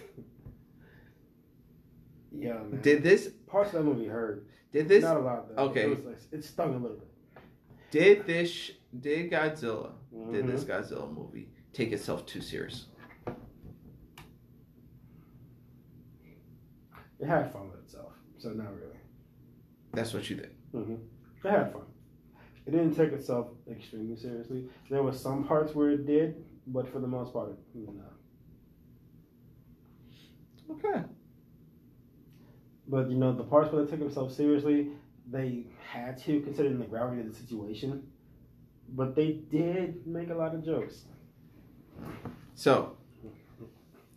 Yeah, 2.38 2.54
man. 2.54 2.80
Did 2.82 3.02
this 3.02 3.30
Parts 3.46 3.72
of 3.72 3.76
that 3.84 3.84
movie 3.90 4.06
hurt. 4.08 4.46
did 4.70 4.88
this 4.88 5.02
Not 5.02 5.16
a 5.16 5.20
lot 5.20 5.48
though. 5.48 5.62
okay. 5.70 5.90
It, 5.92 6.06
like, 6.06 6.18
it 6.32 6.44
stung 6.44 6.74
a 6.74 6.78
little 6.78 6.98
bit. 6.98 7.08
did 7.90 8.26
this 8.26 8.72
did 9.00 9.30
Godzilla 9.30 9.92
did 10.32 10.44
Mhm. 10.44 10.50
this 10.50 10.64
Godzilla 10.64 11.10
movie 11.10 11.48
take 11.72 11.92
itself 11.92 12.26
too 12.26 12.42
serious? 12.42 12.88
It 17.18 17.26
had 17.26 17.50
fun 17.52 17.70
with 17.70 17.80
itself, 17.84 17.95
so 18.46 18.52
not 18.52 18.72
really. 18.76 19.00
That's 19.92 20.14
what 20.14 20.30
you 20.30 20.36
did. 20.36 20.50
Mm-hmm. 20.72 20.94
It 21.44 21.50
had 21.50 21.72
fun. 21.72 21.82
It 22.64 22.70
didn't 22.70 22.94
take 22.94 23.10
itself 23.12 23.48
extremely 23.68 24.16
seriously. 24.16 24.68
There 24.88 25.02
were 25.02 25.12
some 25.12 25.42
parts 25.42 25.74
where 25.74 25.90
it 25.90 26.06
did, 26.06 26.44
but 26.68 26.88
for 26.92 27.00
the 27.00 27.08
most 27.08 27.32
part, 27.32 27.50
it, 27.50 27.58
no. 27.74 28.04
Okay. 30.74 31.02
But 32.86 33.10
you 33.10 33.16
know, 33.16 33.32
the 33.32 33.42
parts 33.42 33.72
where 33.72 33.84
they 33.84 33.90
took 33.90 33.98
themselves 33.98 34.36
seriously, 34.36 34.90
they 35.28 35.64
had 35.84 36.16
to, 36.18 36.40
considering 36.42 36.78
the 36.78 36.84
gravity 36.84 37.22
of 37.22 37.28
the 37.28 37.34
situation. 37.34 38.04
But 38.90 39.16
they 39.16 39.40
did 39.50 40.06
make 40.06 40.30
a 40.30 40.34
lot 40.34 40.54
of 40.54 40.64
jokes. 40.64 41.06
So 42.54 42.96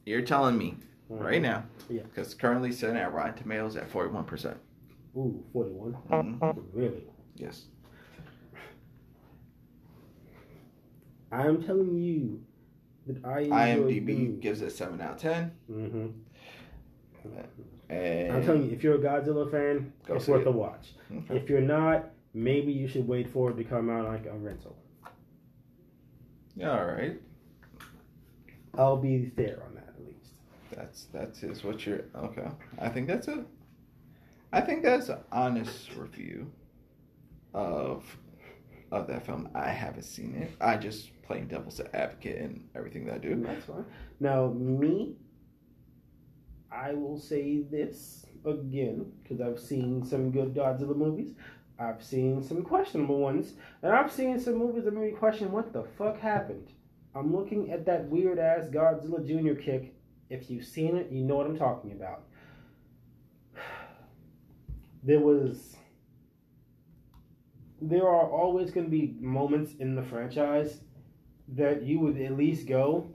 you're 0.06 0.22
telling 0.22 0.56
me 0.56 0.78
right 1.10 1.42
now, 1.42 1.64
Yeah. 1.90 2.04
because 2.04 2.34
currently 2.34 2.72
sitting 2.72 2.96
at 2.96 3.14
Rotten 3.14 3.34
Tomatoes 3.36 3.76
at 3.76 3.90
forty 3.90 4.12
one 4.12 4.24
percent. 4.26 4.58
Ooh, 5.18 5.44
41. 5.54 5.98
Mm-hmm. 6.12 6.60
Really? 6.80 7.04
Yes. 7.36 7.66
I'm 11.32 11.62
telling 11.64 11.96
you 11.98 12.42
that 13.08 13.24
I 13.26 13.44
IMDb 13.46 14.40
gives 14.40 14.62
it 14.62 14.72
seven 14.72 15.02
out 15.02 15.14
of 15.14 15.18
ten. 15.22 15.52
Mm-hmm. 15.70 16.08
And 17.90 18.32
I'm 18.34 18.46
telling 18.46 18.66
you, 18.66 18.72
if 18.72 18.84
you're 18.84 18.96
a 18.96 19.00
Godzilla 19.00 19.50
fan, 19.50 19.92
Go 20.08 20.16
it's 20.16 20.28
worth 20.28 20.42
it. 20.42 20.48
a 20.48 20.52
watch. 20.52 20.94
Okay. 21.12 21.38
If 21.38 21.50
you're 21.50 21.60
not, 21.62 22.06
maybe 22.36 22.72
you 22.72 22.88
should 22.88 23.08
wait 23.08 23.32
for 23.34 23.50
it 23.52 23.56
to 23.58 23.64
come 23.64 23.90
out 23.90 24.06
like 24.06 24.26
a 24.28 24.38
rental. 24.38 24.76
Yeah, 26.56 26.72
all 26.80 26.86
right. 26.86 27.20
I'll 28.78 28.98
be 28.98 29.32
fair 29.36 29.64
on 29.66 29.74
that 29.76 29.88
at 29.98 30.06
least. 30.06 30.19
That's 30.76 31.06
that's 31.14 31.44
is 31.44 31.64
what 31.64 31.86
you're 31.86 32.06
okay. 32.16 32.48
I 32.80 32.90
think 32.90 33.08
that's 33.08 33.28
a 33.28 33.46
I 34.52 34.62
think 34.62 34.84
that's 34.84 35.10
an 35.10 35.20
honest 35.32 35.94
review 35.96 36.52
of 37.54 38.04
of 38.92 39.08
that 39.08 39.26
film. 39.26 39.50
I 39.54 39.70
haven't 39.70 40.04
seen 40.04 40.36
it. 40.36 40.52
I 40.60 40.78
just 40.78 41.10
playing 41.24 41.48
devil's 41.48 41.80
advocate 41.94 42.38
in 42.38 42.64
everything 42.76 43.06
that 43.06 43.16
I 43.16 43.18
do. 43.20 43.36
That's 43.36 43.66
fine. 43.66 43.86
Now, 44.20 44.48
me, 44.48 45.16
I 46.72 46.94
will 46.94 47.20
say 47.20 47.62
this 47.62 48.26
again 48.46 49.12
because 49.22 49.42
I've 49.42 49.60
seen 49.60 50.04
some 50.04 50.32
good 50.32 50.56
Godzilla 50.56 50.96
movies. 50.96 51.34
I've 51.78 52.04
seen 52.04 52.44
some 52.44 52.64
questionable 52.64 53.20
ones, 53.20 53.54
and 53.84 53.94
I've 53.94 54.12
seen 54.12 54.40
some 54.40 54.56
movies 54.56 54.84
that 54.84 54.94
made 54.94 55.14
me 55.14 55.18
question 55.18 55.52
what 55.52 55.72
the 55.72 55.84
fuck 55.98 56.20
happened. 56.20 56.74
I'm 57.16 57.34
looking 57.34 57.72
at 57.72 57.86
that 57.86 58.06
weird 58.10 58.38
ass 58.40 58.66
Godzilla 58.70 59.26
Jr. 59.26 59.60
kick. 59.60 59.96
If 60.30 60.50
you've 60.50 60.66
seen 60.66 60.96
it, 60.96 61.12
you 61.12 61.24
know 61.24 61.36
what 61.36 61.48
I'm 61.48 61.58
talking 61.58 61.92
about. 61.92 62.24
There 65.02 65.22
was. 65.22 65.78
There 67.82 68.06
are 68.06 68.30
always 68.30 68.70
going 68.70 68.86
to 68.86 68.92
be 68.92 69.16
moments 69.22 69.72
in 69.80 69.96
the 69.96 70.04
franchise 70.04 70.82
that 71.56 71.84
you 71.84 72.02
would 72.02 72.20
at 72.20 72.36
least 72.36 72.68
go. 72.68 73.10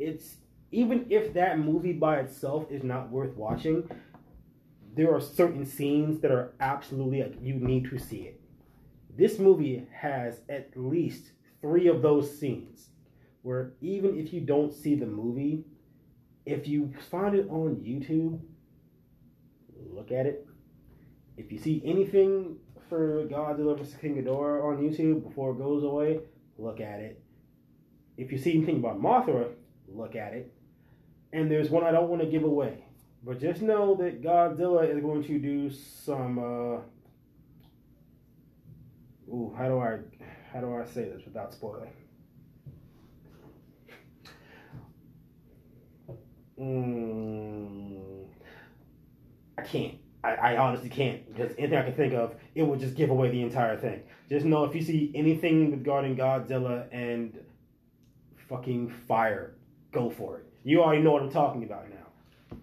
It's 0.00 0.38
even 0.72 1.06
if 1.10 1.32
that 1.34 1.60
movie 1.60 1.92
by 1.92 2.16
itself 2.16 2.66
is 2.68 2.82
not 2.82 3.10
worth 3.10 3.36
watching, 3.36 3.88
there 4.96 5.14
are 5.14 5.20
certain 5.20 5.64
scenes 5.64 6.20
that 6.20 6.32
are 6.32 6.54
absolutely 6.58 7.22
like 7.22 7.36
you 7.40 7.54
need 7.54 7.88
to 7.90 7.98
see 7.98 8.22
it. 8.22 8.40
This 9.16 9.38
movie 9.38 9.86
has 9.92 10.40
at 10.48 10.70
least 10.74 11.30
three 11.60 11.86
of 11.86 12.02
those 12.02 12.38
scenes 12.38 12.88
where 13.42 13.74
even 13.80 14.18
if 14.18 14.32
you 14.32 14.40
don't 14.40 14.72
see 14.72 14.94
the 14.94 15.06
movie, 15.06 15.64
if 16.46 16.68
you 16.68 16.92
find 17.10 17.34
it 17.34 17.48
on 17.48 17.76
YouTube, 17.76 18.40
look 19.92 20.12
at 20.12 20.26
it. 20.26 20.46
If 21.36 21.50
you 21.50 21.58
see 21.58 21.82
anything 21.84 22.56
for 22.88 23.26
Godzilla 23.26 23.78
vs. 23.78 23.96
King 24.00 24.16
Ghidorah 24.16 24.64
on 24.64 24.78
YouTube 24.78 25.24
before 25.24 25.52
it 25.52 25.58
goes 25.58 25.82
away, 25.82 26.20
look 26.58 26.80
at 26.80 27.00
it. 27.00 27.22
If 28.16 28.30
you 28.30 28.38
see 28.38 28.56
anything 28.56 28.76
about 28.76 29.00
Mothra, 29.00 29.50
look 29.88 30.14
at 30.14 30.34
it. 30.34 30.52
And 31.32 31.50
there's 31.50 31.70
one 31.70 31.82
I 31.82 31.90
don't 31.90 32.08
want 32.08 32.22
to 32.22 32.28
give 32.28 32.44
away. 32.44 32.84
But 33.24 33.40
just 33.40 33.62
know 33.62 33.96
that 33.96 34.22
Godzilla 34.22 34.88
is 34.88 35.00
going 35.00 35.24
to 35.24 35.38
do 35.38 35.70
some 35.70 36.38
uh 36.38 36.80
Ooh, 39.32 39.54
how 39.56 39.68
do 39.68 39.80
I 39.80 39.98
how 40.52 40.60
do 40.60 40.76
I 40.76 40.84
say 40.84 41.08
this 41.08 41.24
without 41.24 41.52
spoiling? 41.52 41.90
Mm, 46.60 48.26
I 49.58 49.62
can't. 49.62 49.98
I, 50.22 50.34
I 50.34 50.56
honestly 50.56 50.88
can't 50.88 51.26
because 51.26 51.52
anything 51.58 51.78
I 51.78 51.82
can 51.82 51.94
think 51.94 52.14
of, 52.14 52.34
it 52.54 52.62
would 52.62 52.80
just 52.80 52.94
give 52.94 53.10
away 53.10 53.30
the 53.30 53.42
entire 53.42 53.76
thing. 53.76 54.02
Just 54.28 54.46
know 54.46 54.64
if 54.64 54.74
you 54.74 54.82
see 54.82 55.12
anything 55.14 55.70
regarding 55.70 56.16
Godzilla 56.16 56.86
and 56.92 57.38
fucking 58.48 58.90
fire, 59.06 59.56
go 59.92 60.08
for 60.08 60.38
it. 60.38 60.46
You 60.64 60.82
already 60.82 61.02
know 61.02 61.12
what 61.12 61.22
I'm 61.22 61.30
talking 61.30 61.64
about 61.64 61.86
now. 61.90 62.58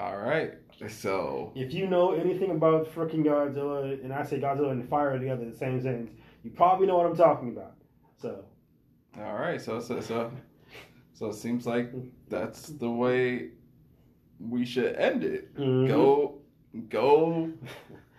All 0.00 0.16
right. 0.16 0.52
So 0.88 1.52
If 1.54 1.74
you 1.74 1.86
know 1.86 2.12
anything 2.14 2.50
about 2.50 2.92
freaking 2.92 3.24
Godzilla, 3.24 4.02
and 4.02 4.12
I 4.12 4.24
say 4.24 4.40
Godzilla 4.40 4.72
and 4.72 4.88
fire 4.88 5.16
together 5.18 5.44
the 5.44 5.56
same 5.56 5.80
sentence, 5.80 6.10
you 6.42 6.50
probably 6.50 6.86
know 6.86 6.96
what 6.96 7.06
I'm 7.06 7.16
talking 7.16 7.50
about. 7.50 7.74
So, 8.16 8.44
all 9.18 9.34
right. 9.34 9.60
So 9.60 9.80
so 9.80 10.00
so 10.00 10.32
so 11.14 11.26
it 11.28 11.34
seems 11.34 11.66
like 11.66 11.90
that's 12.28 12.68
the 12.68 12.90
way 12.90 13.50
we 14.40 14.64
should 14.64 14.94
end 14.96 15.24
it. 15.24 15.54
mhm. 15.56 15.86
Go 15.88 16.38
go 16.88 17.50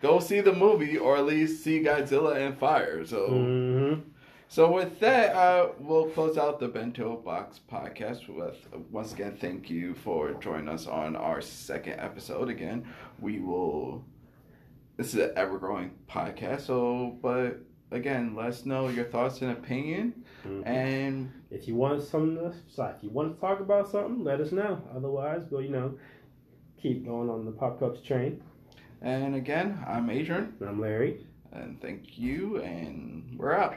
go 0.02 0.20
see 0.20 0.42
the 0.42 0.54
movie 0.54 0.98
or 0.98 1.18
at 1.18 1.26
least 1.26 1.64
see 1.64 1.82
Godzilla 1.84 2.36
and 2.38 2.58
Fire. 2.58 3.06
So 3.06 3.30
Mhm. 3.30 4.02
So 4.50 4.72
with 4.72 5.00
that, 5.00 5.36
uh, 5.36 5.70
we'll 5.80 6.10
close 6.12 6.38
out 6.38 6.60
the 6.60 6.68
Bento 6.68 7.18
Box 7.18 7.60
podcast 7.72 8.28
with 8.30 8.56
once 8.92 9.12
again, 9.12 9.36
thank 9.42 9.68
you 9.72 9.96
for 9.96 10.34
joining 10.36 10.70
us 10.70 10.86
on 10.86 11.16
our 11.16 11.42
second 11.42 12.00
episode. 12.00 12.50
Again, 12.50 12.86
we 13.20 13.40
will. 13.40 14.06
This 14.96 15.16
is 15.16 15.22
an 15.22 15.32
ever 15.36 15.58
growing 15.58 15.92
podcast, 16.08 16.62
so 16.62 17.18
but 17.24 17.62
again, 17.94 18.36
let 18.36 18.48
us 18.48 18.66
know 18.66 18.90
your 18.90 19.06
thoughts 19.06 19.42
and 19.42 19.52
opinion, 19.52 20.24
Mhm. 20.46 20.64
and 20.68 21.32
If 21.52 21.68
you 21.68 21.76
want 21.76 22.02
sorry, 22.04 22.96
if 22.98 23.04
you 23.04 23.10
want 23.12 23.36
to 23.36 23.40
talk 23.40 23.60
about 23.60 23.88
something, 23.88 24.24
let 24.24 24.42
us 24.42 24.52
know. 24.52 24.82
Otherwise, 24.96 25.44
we'll 25.52 25.62
you 25.62 25.70
know 25.70 25.94
keep 26.78 27.06
going 27.06 27.30
on 27.30 27.46
the 27.46 27.52
pop 27.52 27.80
culture 27.80 28.04
train. 28.04 28.42
and 29.02 29.36
again, 29.36 29.78
I'm 29.86 30.10
Adrian, 30.10 30.54
And 30.60 30.70
I'm 30.70 30.80
Larry. 30.82 31.26
and 31.52 31.80
thank 31.82 32.18
you, 32.18 32.62
and 32.62 33.36
we're 33.38 33.54
out. 33.54 33.76